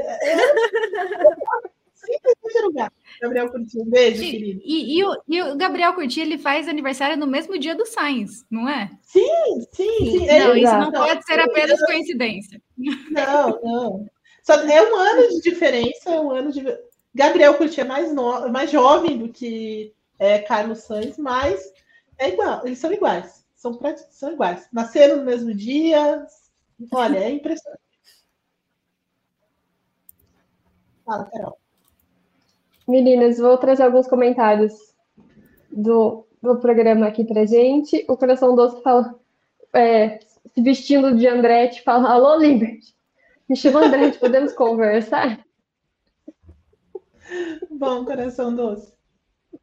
É... 2.09 2.13
Simplesmente 2.13 2.57
era 2.57 2.69
o 2.69 2.73
gato. 2.73 2.97
Gabriel 3.21 3.51
Curti, 3.51 3.79
um 3.79 3.85
beijo, 3.85 4.23
Sim, 4.23 4.31
querido. 4.31 4.61
E, 4.65 4.99
e, 4.99 5.05
o, 5.05 5.23
e 5.29 5.43
o 5.43 5.57
Gabriel 5.57 5.95
Curti, 5.95 6.21
ele 6.21 6.39
faz 6.39 6.69
aniversário 6.69 7.17
no 7.17 7.27
mesmo 7.27 7.59
dia 7.59 7.75
do 7.75 7.87
Sainz, 7.87 8.45
não 8.51 8.69
é? 8.69 8.91
Sim, 9.03 9.27
sim, 9.73 9.97
sim. 9.99 10.27
Não, 10.27 10.53
é, 10.55 10.59
isso 10.59 10.73
não 10.73 10.89
exato. 10.89 10.93
pode 10.93 11.27
ser 11.27 11.41
apenas 11.41 11.81
coincidência. 11.85 12.63
Não, 13.11 13.61
não. 13.63 14.07
Só 14.43 14.55
é 14.55 14.83
um 14.83 14.97
ano 14.97 15.29
de 15.29 15.41
diferença, 15.43 16.11
é 16.11 16.21
um 16.21 16.31
ano 16.31 16.53
de. 16.53 16.65
Gabriel 17.15 17.55
Curti 17.55 17.81
é 17.81 17.85
mais, 17.85 18.13
no... 18.15 18.49
mais 18.51 18.71
jovem 18.71 19.19
do 19.19 19.29
que 19.29 19.93
é, 20.19 20.39
Carlos 20.39 20.81
Sainz, 20.81 21.19
mas 21.19 21.61
é 22.19 22.31
igual, 22.31 22.67
eles 22.67 22.79
são 22.79 22.93
iguais. 22.93 23.45
São, 23.55 23.75
praticamente, 23.75 24.17
são 24.17 24.33
iguais. 24.33 24.69
Nasceram 24.73 25.17
no 25.17 25.25
mesmo 25.25 25.53
dia. 25.53 26.25
Olha, 26.93 27.19
é 27.19 27.31
impressionante. 27.31 27.83
Fala, 31.05 31.25
Carol. 31.31 31.59
Meninas, 32.89 33.39
vou 33.39 33.59
trazer 33.59 33.83
alguns 33.83 34.09
comentários 34.09 34.73
do, 35.71 36.27
do 36.43 36.57
programa 36.57 37.07
aqui 37.07 37.23
pra 37.23 37.45
gente. 37.45 38.05
O 38.09 38.17
Coração 38.17 38.57
Doce 38.57 38.83
fala, 38.83 39.15
é, 39.75 40.19
se 40.55 40.63
vestindo 40.63 41.15
de 41.15 41.27
Andretti, 41.27 41.83
fala: 41.83 42.11
Alô, 42.11 42.37
Liberty. 42.37 42.97
Me 43.47 43.55
chama 43.55 43.85
Andretti, 43.85 44.19
podemos 44.19 44.53
conversar? 44.55 45.45
Bom, 47.71 48.05
coração 48.05 48.55
doce. 48.55 48.93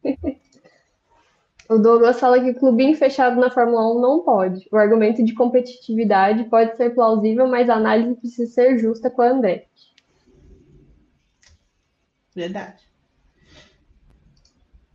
O 1.67 1.79
Douglas 1.79 2.19
fala 2.19 2.39
que 2.39 2.53
clubinho 2.53 2.95
fechado 2.95 3.41
na 3.41 3.49
Fórmula 3.49 3.91
1 3.95 3.99
não 3.99 4.19
pode. 4.19 4.67
O 4.71 4.77
argumento 4.77 5.23
de 5.23 5.33
competitividade 5.33 6.43
pode 6.43 6.77
ser 6.77 6.93
plausível, 6.93 7.47
mas 7.47 7.67
a 7.71 7.75
análise 7.75 8.13
precisa 8.17 8.51
ser 8.51 8.77
justa 8.77 9.09
com 9.09 9.23
a 9.23 9.29
Andretti. 9.29 9.91
Verdade. 12.35 12.84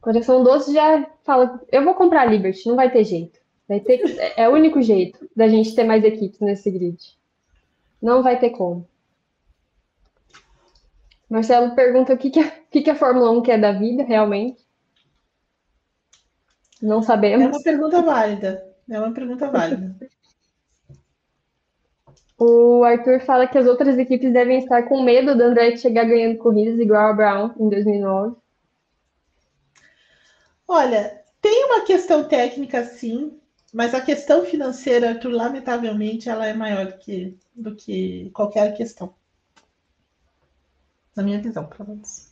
Coração 0.01 0.43
Doce 0.43 0.73
já 0.73 1.07
fala: 1.23 1.61
eu 1.71 1.85
vou 1.85 1.95
comprar 1.95 2.23
a 2.23 2.25
Liberty, 2.27 2.67
não 2.69 2.77
vai 2.77 2.91
ter 2.91 3.05
jeito. 3.05 3.39
Vai 3.69 3.81
ter, 3.81 4.01
é 4.37 4.49
o 4.49 4.53
único 4.53 4.83
jeito 4.83 5.31
da 5.37 5.47
gente 5.47 5.75
ter 5.75 5.85
mais 5.85 6.03
equipes 6.03 6.41
nesse 6.41 6.71
grid. 6.71 6.99
Não 8.03 8.23
vai 8.23 8.39
ter 8.39 8.51
como. 8.51 8.89
Marcelo 11.29 11.77
pergunta 11.77 12.13
o 12.13 12.19
que, 12.19 12.31
que, 12.31 12.43
que, 12.71 12.83
que 12.83 12.91
a 12.91 12.97
Fórmula 12.97 13.31
1 13.31 13.43
quer 13.43 13.61
da 13.61 13.71
vida, 13.71 14.03
realmente. 14.03 14.61
Não 16.83 16.99
É 16.99 17.03
sabemos. 17.03 17.47
uma 17.47 17.63
pergunta 17.63 18.03
válida. 18.03 18.65
É 18.91 18.99
uma 18.99 19.13
pergunta 19.13 19.49
válida. 19.51 19.97
O 22.43 22.83
Arthur 22.85 23.21
fala 23.21 23.47
que 23.47 23.59
as 23.59 23.67
outras 23.67 23.99
equipes 23.99 24.33
devem 24.33 24.61
estar 24.61 24.85
com 24.85 25.03
medo 25.03 25.37
do 25.37 25.43
Andretti 25.43 25.79
chegar 25.83 26.05
ganhando 26.07 26.39
corridas 26.39 26.81
igual 26.81 27.11
a 27.11 27.13
Brown 27.13 27.51
em 27.61 27.69
2009. 27.69 28.40
Olha, 30.73 31.21
tem 31.43 31.65
uma 31.65 31.81
questão 31.85 32.23
técnica, 32.29 32.85
sim, 32.85 33.37
mas 33.75 33.93
a 33.93 34.01
questão 34.01 34.45
financeira, 34.45 35.09
Arthur, 35.09 35.31
lamentavelmente, 35.33 36.29
ela 36.29 36.47
é 36.47 36.55
maior 36.55 36.87
do 36.87 36.99
que, 36.99 37.37
do 37.53 37.75
que 37.75 38.31
qualquer 38.33 38.77
questão. 38.77 39.13
Na 41.17 41.25
minha 41.25 41.41
visão, 41.43 41.67
pelo 41.67 41.89
menos. 41.89 42.31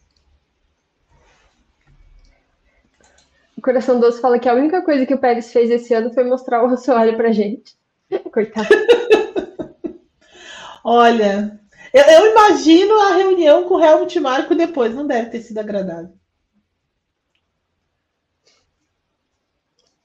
O 3.57 3.61
Coração 3.61 3.99
Doce 3.99 4.21
fala 4.21 4.39
que 4.39 4.49
a 4.49 4.55
única 4.55 4.83
coisa 4.83 5.05
que 5.05 5.15
o 5.15 5.19
Pérez 5.19 5.53
fez 5.53 5.69
esse 5.69 5.93
ano 5.93 6.15
foi 6.15 6.23
mostrar 6.23 6.63
o 6.63 6.73
assoalho 6.73 7.17
pra 7.17 7.33
gente. 7.33 7.77
Coitado. 8.33 8.69
Olha, 10.85 11.61
eu, 11.93 12.05
eu 12.05 12.31
imagino 12.31 13.01
a 13.01 13.17
reunião 13.17 13.65
com 13.65 13.75
o 13.75 13.85
Helmut 13.85 14.21
Marko 14.21 14.55
depois, 14.55 14.95
não 14.95 15.09
deve 15.09 15.29
ter 15.31 15.41
sido 15.41 15.59
agradável. 15.59 16.13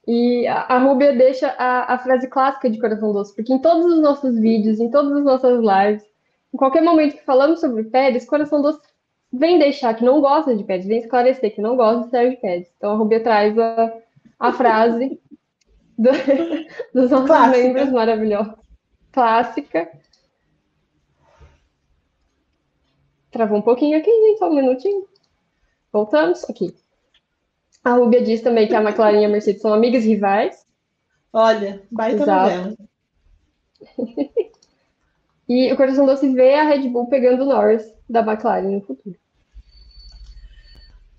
E 0.06 0.46
a, 0.46 0.60
a 0.74 0.78
Rúbia 0.78 1.14
deixa 1.16 1.48
a, 1.58 1.94
a 1.94 1.98
frase 1.98 2.28
clássica 2.28 2.68
de 2.68 2.78
Coração 2.78 3.12
Doce, 3.12 3.34
porque 3.34 3.52
em 3.52 3.58
todos 3.58 3.86
os 3.86 4.02
nossos 4.02 4.38
vídeos, 4.38 4.78
em 4.80 4.90
todas 4.90 5.12
as 5.12 5.24
nossas 5.24 5.58
lives, 5.60 6.04
em 6.52 6.56
qualquer 6.58 6.82
momento 6.82 7.16
que 7.16 7.24
falamos 7.24 7.60
sobre 7.60 7.84
Pérez, 7.84 8.24
Coração 8.26 8.60
Doce 8.60 8.80
vem 9.32 9.58
deixar 9.58 9.94
que 9.94 10.04
não 10.04 10.20
gosta 10.20 10.54
de 10.54 10.62
Pérez, 10.62 10.86
vem 10.86 10.98
esclarecer 10.98 11.54
que 11.54 11.60
não 11.60 11.74
gosta 11.76 12.04
de 12.04 12.10
Sérgio 12.10 12.40
Pérez. 12.40 12.72
Então 12.76 12.92
a 12.92 12.96
Rúbia 12.96 13.20
traz 13.22 13.58
a, 13.58 13.92
a 14.38 14.52
frase 14.52 15.18
do- 15.98 16.10
dos 16.92 17.10
nossos 17.10 17.26
Clássica. 17.26 17.58
membros 17.58 17.90
maravilhosos. 17.90 18.54
Clássica. 19.10 19.90
Travou 23.30 23.58
um 23.58 23.62
pouquinho 23.62 23.98
aqui, 23.98 24.10
gente, 24.10 24.38
só 24.38 24.48
um 24.48 24.54
minutinho. 24.54 25.08
Voltamos 25.92 26.48
aqui. 26.48 26.74
A 27.84 27.92
Rúbia 27.92 28.22
diz 28.22 28.40
também 28.40 28.66
que 28.66 28.74
a 28.74 28.82
McLaren 28.82 29.20
e 29.20 29.24
a 29.24 29.28
Mercedes 29.28 29.60
são 29.62 29.72
amigas 29.72 30.04
rivais. 30.04 30.64
Olha, 31.32 31.82
baita 31.90 32.22
Exato. 32.22 32.30
novela. 32.30 32.76
E 35.46 35.70
o 35.70 35.76
Coração 35.76 36.06
Doce 36.06 36.32
vê 36.32 36.54
a 36.54 36.64
Red 36.64 36.88
Bull 36.88 37.06
pegando 37.08 37.42
o 37.42 37.46
Norris 37.46 37.92
da 38.08 38.20
McLaren 38.20 38.70
no 38.70 38.80
futuro. 38.80 39.14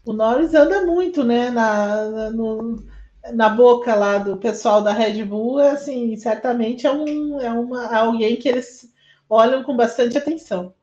O 0.03 0.13
Norris 0.13 0.53
anda 0.53 0.85
muito, 0.85 1.23
né, 1.23 1.49
na, 1.49 2.09
na, 2.09 2.29
no- 2.31 2.83
na 3.33 3.49
boca 3.49 3.95
lá 3.95 4.17
do 4.17 4.37
pessoal 4.37 4.81
da 4.81 4.91
Red 4.93 5.23
Bull, 5.25 5.59
é 5.59 5.71
assim, 5.71 6.15
certamente 6.17 6.85
é, 6.85 6.91
um, 6.91 7.39
é 7.39 7.51
uma, 7.51 7.95
alguém 7.95 8.35
que 8.35 8.47
eles 8.47 8.91
olham 9.29 9.63
com 9.63 9.75
bastante 9.75 10.17
atenção. 10.17 10.73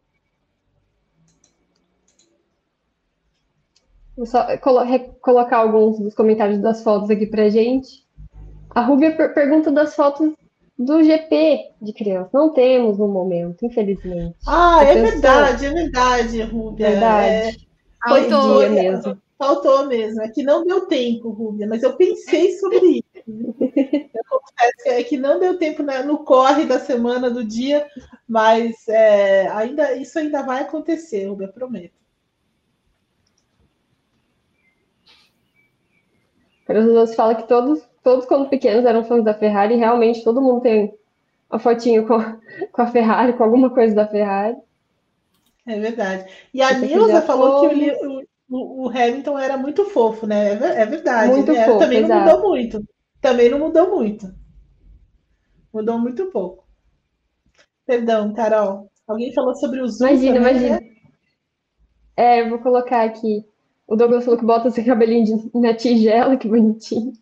Vou 4.17 4.27
só 4.27 4.57
colo- 4.59 4.85
colocar 5.21 5.59
alguns 5.59 5.99
dos 5.99 6.15
comentários 6.15 6.61
das 6.61 6.83
fotos 6.83 7.11
aqui 7.11 7.27
pra 7.27 7.49
gente. 7.49 8.03
A 8.71 8.81
Rúbia 8.83 9.15
per- 9.17 9.35
pergunta 9.35 9.71
das 9.71 9.95
fotos 9.95 10.33
do 10.79 11.03
GP 11.03 11.73
de 11.81 11.93
criança. 11.93 12.31
Não 12.33 12.53
temos 12.53 12.99
no 12.99 13.09
momento, 13.09 13.65
infelizmente. 13.65 14.37
Ah, 14.47 14.85
é 14.85 14.95
verdade, 14.95 15.67
é 15.67 15.71
verdade, 15.71 16.43
Rúbia. 16.43 16.91
Verdade. 16.91 17.49
É, 17.49 18.09
Faltou. 18.09 18.59
Dia 18.59 18.71
mesmo. 18.71 19.19
Faltou 19.39 19.87
mesmo, 19.89 20.23
é 20.23 20.29
que 20.29 20.43
não 20.45 20.65
deu 20.65 20.87
tempo, 20.87 21.31
Rúbia, 21.31 21.67
mas 21.67 21.83
eu 21.83 21.97
pensei 21.97 22.53
sobre 22.59 22.79
isso. 22.87 23.03
Eu 24.15 24.25
confesso 24.29 24.83
que 24.85 24.89
é 24.89 25.03
que 25.05 25.17
não 25.17 25.39
deu 25.41 25.59
tempo 25.59 25.83
né, 25.83 26.03
no 26.03 26.19
corre 26.25 26.65
da 26.65 26.79
semana, 26.79 27.29
do 27.31 27.45
dia, 27.45 27.87
mas 28.29 28.87
é, 28.89 29.49
ainda, 29.49 29.95
isso 29.95 30.19
ainda 30.19 30.43
vai 30.43 30.63
acontecer, 30.63 31.27
Rúbia, 31.27 31.49
prometo. 31.49 31.95
Doce 36.73 37.17
fala 37.17 37.35
que 37.35 37.47
todos, 37.49 37.81
todos, 38.03 38.27
quando 38.27 38.49
pequenos, 38.49 38.85
eram 38.85 39.05
fãs 39.05 39.25
da 39.25 39.35
Ferrari. 39.35 39.75
E 39.75 39.79
realmente, 39.79 40.25
todo 40.25 40.41
mundo 40.43 40.61
tem 40.63 40.95
uma 41.51 41.59
fotinho 41.61 42.07
com, 42.07 42.19
com 42.73 42.83
a 42.83 42.87
Ferrari, 42.89 43.35
com 43.35 43.45
alguma 43.45 43.71
coisa 43.71 43.95
da 43.95 44.09
Ferrari. 44.09 44.57
É 45.67 45.79
verdade. 45.79 46.31
E 46.55 46.61
a 46.63 46.73
Nilza 46.79 47.23
falou 47.23 47.53
que 47.61 47.67
o, 47.67 47.71
fomos. 47.71 48.25
o- 48.51 48.85
o 48.85 48.89
Hamilton 48.89 49.39
era 49.39 49.57
muito 49.57 49.85
fofo, 49.87 50.27
né? 50.27 50.53
É 50.55 50.83
é 50.83 50.87
verdade. 50.87 51.33
Muito 51.33 51.51
era- 51.53 51.65
fofo, 51.65 51.79
também 51.79 52.01
não 52.01 52.09
exato. 52.09 52.37
mudou 52.37 52.49
muito. 52.51 52.85
Também 53.21 53.49
não 53.51 53.59
mudou 53.59 53.91
muito. 53.91 54.27
Mudou 55.73 55.99
muito 55.99 56.31
pouco. 56.31 56.65
Perdão, 57.87 58.33
Carol. 58.35 58.91
Alguém 59.07 59.33
falou 59.33 59.55
sobre 59.55 59.81
o 59.81 59.87
Zoom 59.89 60.09
Imagina, 60.09 60.35
também, 60.35 60.51
imagina. 60.51 60.81
né? 60.81 60.81
É, 62.17 62.41
eu 62.41 62.49
vou 62.49 62.59
colocar 62.59 63.03
aqui. 63.05 63.45
O 63.87 63.97
Douglas 63.97 64.25
falou 64.25 64.39
que 64.41 64.45
bota 64.47 64.71
seu 64.71 64.85
cabelinho 64.85 65.25
de- 65.25 65.59
na 65.61 65.75
tigela, 65.75 66.37
que 66.37 66.49
bonitinho. 66.49 67.13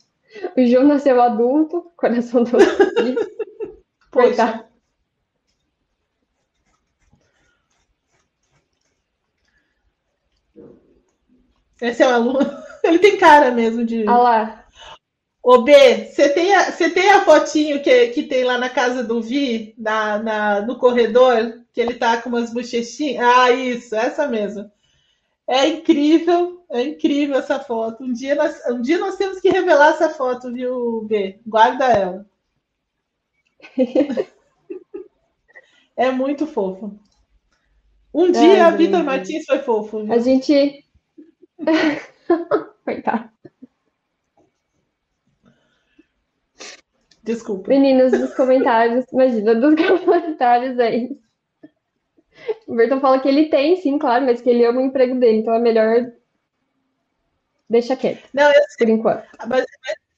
O 0.57 0.67
João 0.67 0.87
nasceu 0.87 1.21
adulto, 1.21 1.91
coração. 1.97 2.45
Poxa, 4.13 4.47
Coitado. 4.47 4.65
esse 11.81 12.03
é 12.03 12.09
um 12.09 12.11
aluno. 12.15 12.39
Ele 12.85 12.99
tem 12.99 13.17
cara 13.19 13.51
mesmo 13.51 13.85
de. 13.85 14.07
Ah 14.07 14.17
lá, 14.19 14.65
Ô, 15.43 15.63
B, 15.63 16.07
você 16.07 16.29
tem 16.31 16.55
a, 16.55 16.71
você 16.73 16.91
tem 16.91 17.11
a 17.11 17.25
fotinho 17.25 17.83
que, 17.83 18.09
que 18.09 18.23
tem 18.25 18.45
lá 18.45 18.59
na 18.59 18.71
casa 18.71 19.03
do 19.05 19.23
Vi, 19.23 19.75
na, 19.79 20.19
na, 20.19 20.61
no 20.63 20.79
corredor, 20.79 21.61
que 21.73 21.81
ele 21.81 21.95
tá 21.95 22.21
com 22.21 22.29
umas 22.31 22.53
bochechinhas? 22.53 23.25
Ah, 23.25 23.51
isso, 23.51 23.95
essa 23.97 24.27
mesmo. 24.29 24.71
É 25.51 25.67
incrível, 25.67 26.65
é 26.71 26.81
incrível 26.85 27.37
essa 27.37 27.59
foto. 27.59 28.05
Um 28.05 28.13
dia 28.13 28.37
nós, 28.37 28.65
um 28.69 28.81
dia 28.81 28.99
nós 28.99 29.17
temos 29.17 29.41
que 29.41 29.51
revelar 29.51 29.91
essa 29.91 30.09
foto, 30.09 30.53
viu, 30.53 31.03
B? 31.03 31.41
Guarda 31.45 31.87
ela. 31.87 32.27
É 35.97 36.11
muito 36.11 36.47
fofo. 36.47 36.99
Um 38.15 38.33
dia 38.33 38.67
a 38.67 38.71
Vitor 38.71 39.05
Martins 39.05 39.45
foi 39.45 39.59
fofo. 39.59 40.03
Viu? 40.03 40.15
A 40.15 40.19
gente. 40.19 40.83
Coitado. 42.87 43.31
Desculpa. 47.23 47.69
Meninas 47.69 48.13
dos 48.13 48.33
comentários, 48.35 49.05
imagina, 49.13 49.55
dos 49.55 49.75
comentários 50.03 50.79
aí. 50.79 51.21
O 52.67 52.75
Berton 52.75 53.01
fala 53.01 53.21
que 53.21 53.29
ele 53.29 53.47
tem, 53.47 53.77
sim, 53.77 53.99
claro, 53.99 54.25
mas 54.25 54.41
que 54.41 54.49
ele 54.49 54.65
ama 54.65 54.81
o 54.81 54.85
emprego 54.85 55.19
dele, 55.19 55.39
então 55.39 55.55
é 55.55 55.59
melhor 55.59 56.13
deixa 57.69 57.97
quieto. 57.97 58.29
Não, 58.35 58.49
eu 58.49 58.63
sei. 58.71 58.87
Por 58.87 58.89
enquanto. 58.89 59.25
Mas, 59.47 59.65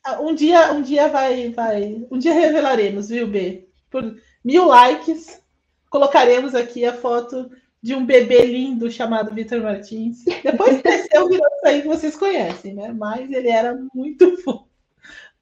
mas, 0.07 0.21
um 0.21 0.35
dia, 0.35 0.73
um 0.73 0.83
dia 0.83 1.09
vai, 1.09 1.51
vai. 1.51 2.07
Um 2.11 2.19
dia 2.19 2.33
revelaremos, 2.33 3.09
viu, 3.09 3.27
B? 3.27 3.69
Por 3.91 4.17
mil 4.45 4.67
likes, 4.67 5.43
colocaremos 5.91 6.55
aqui 6.55 6.85
a 6.85 6.93
foto 6.93 7.51
de 7.83 7.95
um 7.95 8.07
bebê 8.07 8.47
lindo 8.47 8.91
chamado 8.91 9.35
Vitor 9.35 9.61
Martins. 9.61 10.25
Depois 10.43 10.81
cresceu, 10.81 11.29
virou 11.29 11.47
isso 11.47 11.67
aí 11.67 11.83
que 11.83 11.89
vocês 11.89 12.17
conhecem, 12.17 12.75
né? 12.75 12.93
Mas 12.93 13.31
ele 13.31 13.49
era 13.49 13.79
muito 13.95 14.37
fofo 14.43 14.69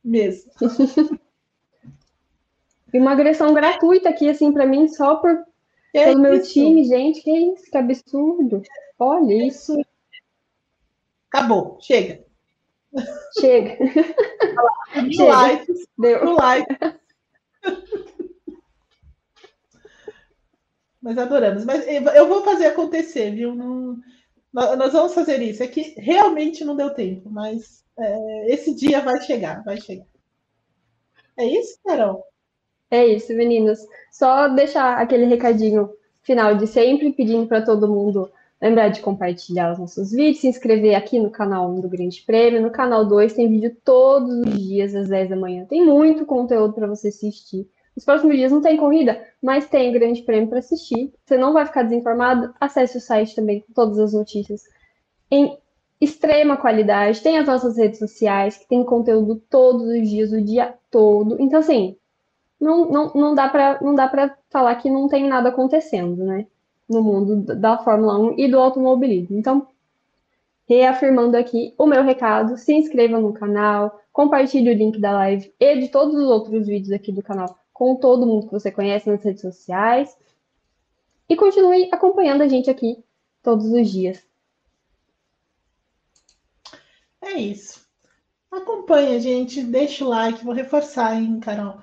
mesmo. 0.03 0.51
E 2.93 2.99
uma 2.99 3.13
agressão 3.13 3.55
gratuita 3.55 4.09
aqui, 4.09 4.29
assim, 4.29 4.53
para 4.53 4.67
mim, 4.67 4.89
só 4.89 5.15
por 5.15 5.47
que 5.93 6.05
pelo 6.05 6.21
meu 6.21 6.43
time, 6.43 6.85
gente. 6.85 7.23
Que 7.23 7.31
isso, 7.31 7.71
que 7.71 7.77
absurdo. 7.77 8.63
Olha 8.99 9.47
isso. 9.47 9.81
Acabou, 11.29 11.79
chega. 11.81 12.25
Chega. 13.39 13.79
Mil 15.03 15.13
chega. 15.13 15.25
likes. 15.25 15.87
Deu. 15.99 16.25
Mil 16.25 16.35
likes. 16.35 16.77
Mas 21.01 21.17
adoramos. 21.17 21.65
Mas 21.65 21.87
eu 21.87 22.29
vou 22.29 22.43
fazer 22.43 22.67
acontecer, 22.67 23.31
viu? 23.31 23.55
Não, 23.55 23.97
nós 24.53 24.93
vamos 24.93 25.15
fazer 25.15 25.41
isso. 25.41 25.63
É 25.63 25.69
que 25.69 25.95
realmente 25.99 26.65
não 26.65 26.77
deu 26.77 26.93
tempo, 26.93 27.31
mas 27.31 27.85
é, 27.99 28.53
esse 28.53 28.75
dia 28.75 29.01
vai 29.01 29.21
chegar, 29.21 29.63
vai 29.63 29.81
chegar. 29.81 30.07
É 31.37 31.45
isso, 31.45 31.79
Carol? 31.85 32.30
É 32.91 33.07
isso, 33.07 33.33
meninos. 33.35 33.79
Só 34.11 34.49
deixar 34.49 34.99
aquele 34.99 35.25
recadinho 35.25 35.91
final 36.23 36.57
de 36.57 36.67
sempre, 36.67 37.13
pedindo 37.13 37.47
para 37.47 37.63
todo 37.63 37.89
mundo 37.89 38.31
lembrar 38.61 38.89
de 38.89 39.01
compartilhar 39.01 39.73
os 39.73 39.79
nossos 39.79 40.11
vídeos, 40.11 40.41
se 40.41 40.49
inscrever 40.49 40.95
aqui 40.95 41.19
no 41.19 41.31
canal 41.31 41.71
1 41.71 41.81
do 41.81 41.89
Grande 41.89 42.23
Prêmio. 42.23 42.61
No 42.61 42.71
canal 42.71 43.07
2 43.07 43.33
tem 43.33 43.49
vídeo 43.49 43.75
todos 43.85 44.31
os 44.31 44.59
dias 44.61 44.95
às 44.95 45.09
10 45.09 45.31
da 45.31 45.37
manhã. 45.37 45.65
Tem 45.65 45.85
muito 45.85 46.27
conteúdo 46.27 46.75
para 46.75 46.87
você 46.87 47.09
assistir. 47.09 47.67
Nos 47.97 48.05
próximos 48.05 48.37
dias 48.37 48.53
não 48.53 48.61
tem 48.61 48.77
corrida, 48.77 49.21
mas 49.43 49.67
tem 49.67 49.93
Grande 49.93 50.23
Prêmio 50.23 50.49
para 50.49 50.59
assistir. 50.59 51.13
Você 51.25 51.39
não 51.39 51.53
vai 51.53 51.65
ficar 51.65 51.85
desinformado? 51.85 52.53
Acesse 52.61 52.99
o 52.99 53.01
site 53.01 53.35
também 53.35 53.61
com 53.61 53.73
todas 53.73 53.99
as 53.99 54.13
notícias 54.13 54.63
em 55.31 55.57
extrema 56.01 56.57
qualidade. 56.57 57.23
Tem 57.23 57.39
as 57.39 57.47
nossas 57.47 57.77
redes 57.77 57.99
sociais, 57.99 58.57
que 58.57 58.69
tem 58.69 58.85
conteúdo 58.85 59.43
todos 59.49 59.83
os 59.87 60.09
dias, 60.09 60.33
o 60.33 60.43
dia 60.43 60.75
todo. 60.91 61.37
Então, 61.41 61.61
assim, 61.61 61.97
não, 62.61 62.91
não, 62.91 63.13
não 63.15 63.35
dá 63.35 63.49
para 63.49 64.37
falar 64.51 64.75
que 64.77 64.91
não 64.91 65.09
tem 65.09 65.27
nada 65.27 65.49
acontecendo, 65.49 66.25
né? 66.25 66.47
No 66.89 67.03
mundo 67.03 67.55
da 67.57 67.79
Fórmula 67.79 68.19
1 68.19 68.39
e 68.39 68.49
do 68.49 68.59
automobilismo. 68.59 69.39
Então, 69.39 69.67
reafirmando 70.69 71.37
aqui 71.37 71.75
o 71.79 71.87
meu 71.87 72.03
recado, 72.03 72.57
se 72.57 72.75
inscreva 72.75 73.19
no 73.19 73.33
canal, 73.33 74.01
compartilhe 74.13 74.71
o 74.71 74.75
link 74.75 75.01
da 75.01 75.13
live 75.13 75.53
e 75.59 75.81
de 75.81 75.89
todos 75.89 76.15
os 76.15 76.29
outros 76.29 76.67
vídeos 76.67 76.93
aqui 76.93 77.11
do 77.11 77.23
canal 77.23 77.59
com 77.73 77.97
todo 77.97 78.27
mundo 78.27 78.47
que 78.47 78.53
você 78.53 78.71
conhece 78.71 79.09
nas 79.09 79.25
redes 79.25 79.41
sociais. 79.41 80.15
E 81.29 81.35
continue 81.35 81.89
acompanhando 81.91 82.43
a 82.43 82.49
gente 82.49 82.69
aqui 82.69 83.03
todos 83.43 83.67
os 83.67 83.91
dias. 83.91 84.23
É 87.23 87.39
isso. 87.39 87.81
Acompanhe 88.51 89.17
a 89.17 89.19
gente, 89.19 89.63
deixa 89.63 90.05
o 90.05 90.09
like, 90.09 90.45
vou 90.45 90.53
reforçar, 90.53 91.15
hein, 91.15 91.41
Carol. 91.41 91.79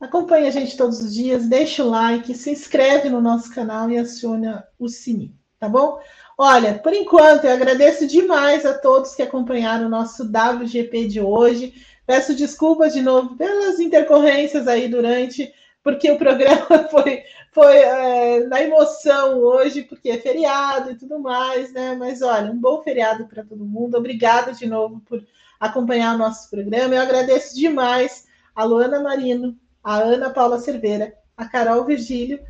Acompanhe 0.00 0.48
a 0.48 0.50
gente 0.50 0.78
todos 0.78 0.98
os 1.00 1.14
dias, 1.14 1.46
deixa 1.46 1.84
o 1.84 1.90
like, 1.90 2.34
se 2.34 2.50
inscreve 2.50 3.10
no 3.10 3.20
nosso 3.20 3.54
canal 3.54 3.90
e 3.90 3.98
aciona 3.98 4.66
o 4.78 4.88
sininho, 4.88 5.34
tá 5.58 5.68
bom? 5.68 6.00
Olha, 6.38 6.78
por 6.78 6.94
enquanto, 6.94 7.44
eu 7.44 7.52
agradeço 7.52 8.06
demais 8.06 8.64
a 8.64 8.72
todos 8.72 9.14
que 9.14 9.20
acompanharam 9.20 9.86
o 9.86 9.90
nosso 9.90 10.24
WGP 10.24 11.06
de 11.06 11.20
hoje. 11.20 11.74
Peço 12.06 12.34
desculpas 12.34 12.94
de 12.94 13.02
novo 13.02 13.36
pelas 13.36 13.78
intercorrências 13.78 14.66
aí 14.66 14.88
durante, 14.88 15.52
porque 15.82 16.10
o 16.10 16.16
programa 16.16 16.66
foi, 16.90 17.22
foi 17.52 17.76
é, 17.76 18.46
na 18.46 18.62
emoção 18.62 19.36
hoje, 19.38 19.82
porque 19.82 20.08
é 20.08 20.16
feriado 20.16 20.92
e 20.92 20.94
tudo 20.94 21.18
mais, 21.18 21.74
né? 21.74 21.94
Mas 21.94 22.22
olha, 22.22 22.50
um 22.50 22.58
bom 22.58 22.82
feriado 22.82 23.26
para 23.26 23.44
todo 23.44 23.66
mundo. 23.66 23.98
Obrigada 23.98 24.52
de 24.52 24.66
novo 24.66 25.02
por 25.04 25.22
acompanhar 25.60 26.14
o 26.14 26.18
nosso 26.18 26.48
programa. 26.48 26.94
Eu 26.94 27.02
agradeço 27.02 27.54
demais 27.54 28.26
a 28.56 28.64
Luana 28.64 28.98
Marino, 29.02 29.54
a 29.82 29.96
Ana 29.96 30.30
Paula 30.30 30.58
Cerveira, 30.58 31.14
a 31.36 31.46
Carol 31.46 31.84
Virgílio, 31.84 32.40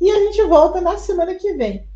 e 0.00 0.10
a 0.10 0.18
gente 0.24 0.42
volta 0.44 0.80
na 0.80 0.96
semana 0.96 1.34
que 1.34 1.54
vem. 1.54 1.88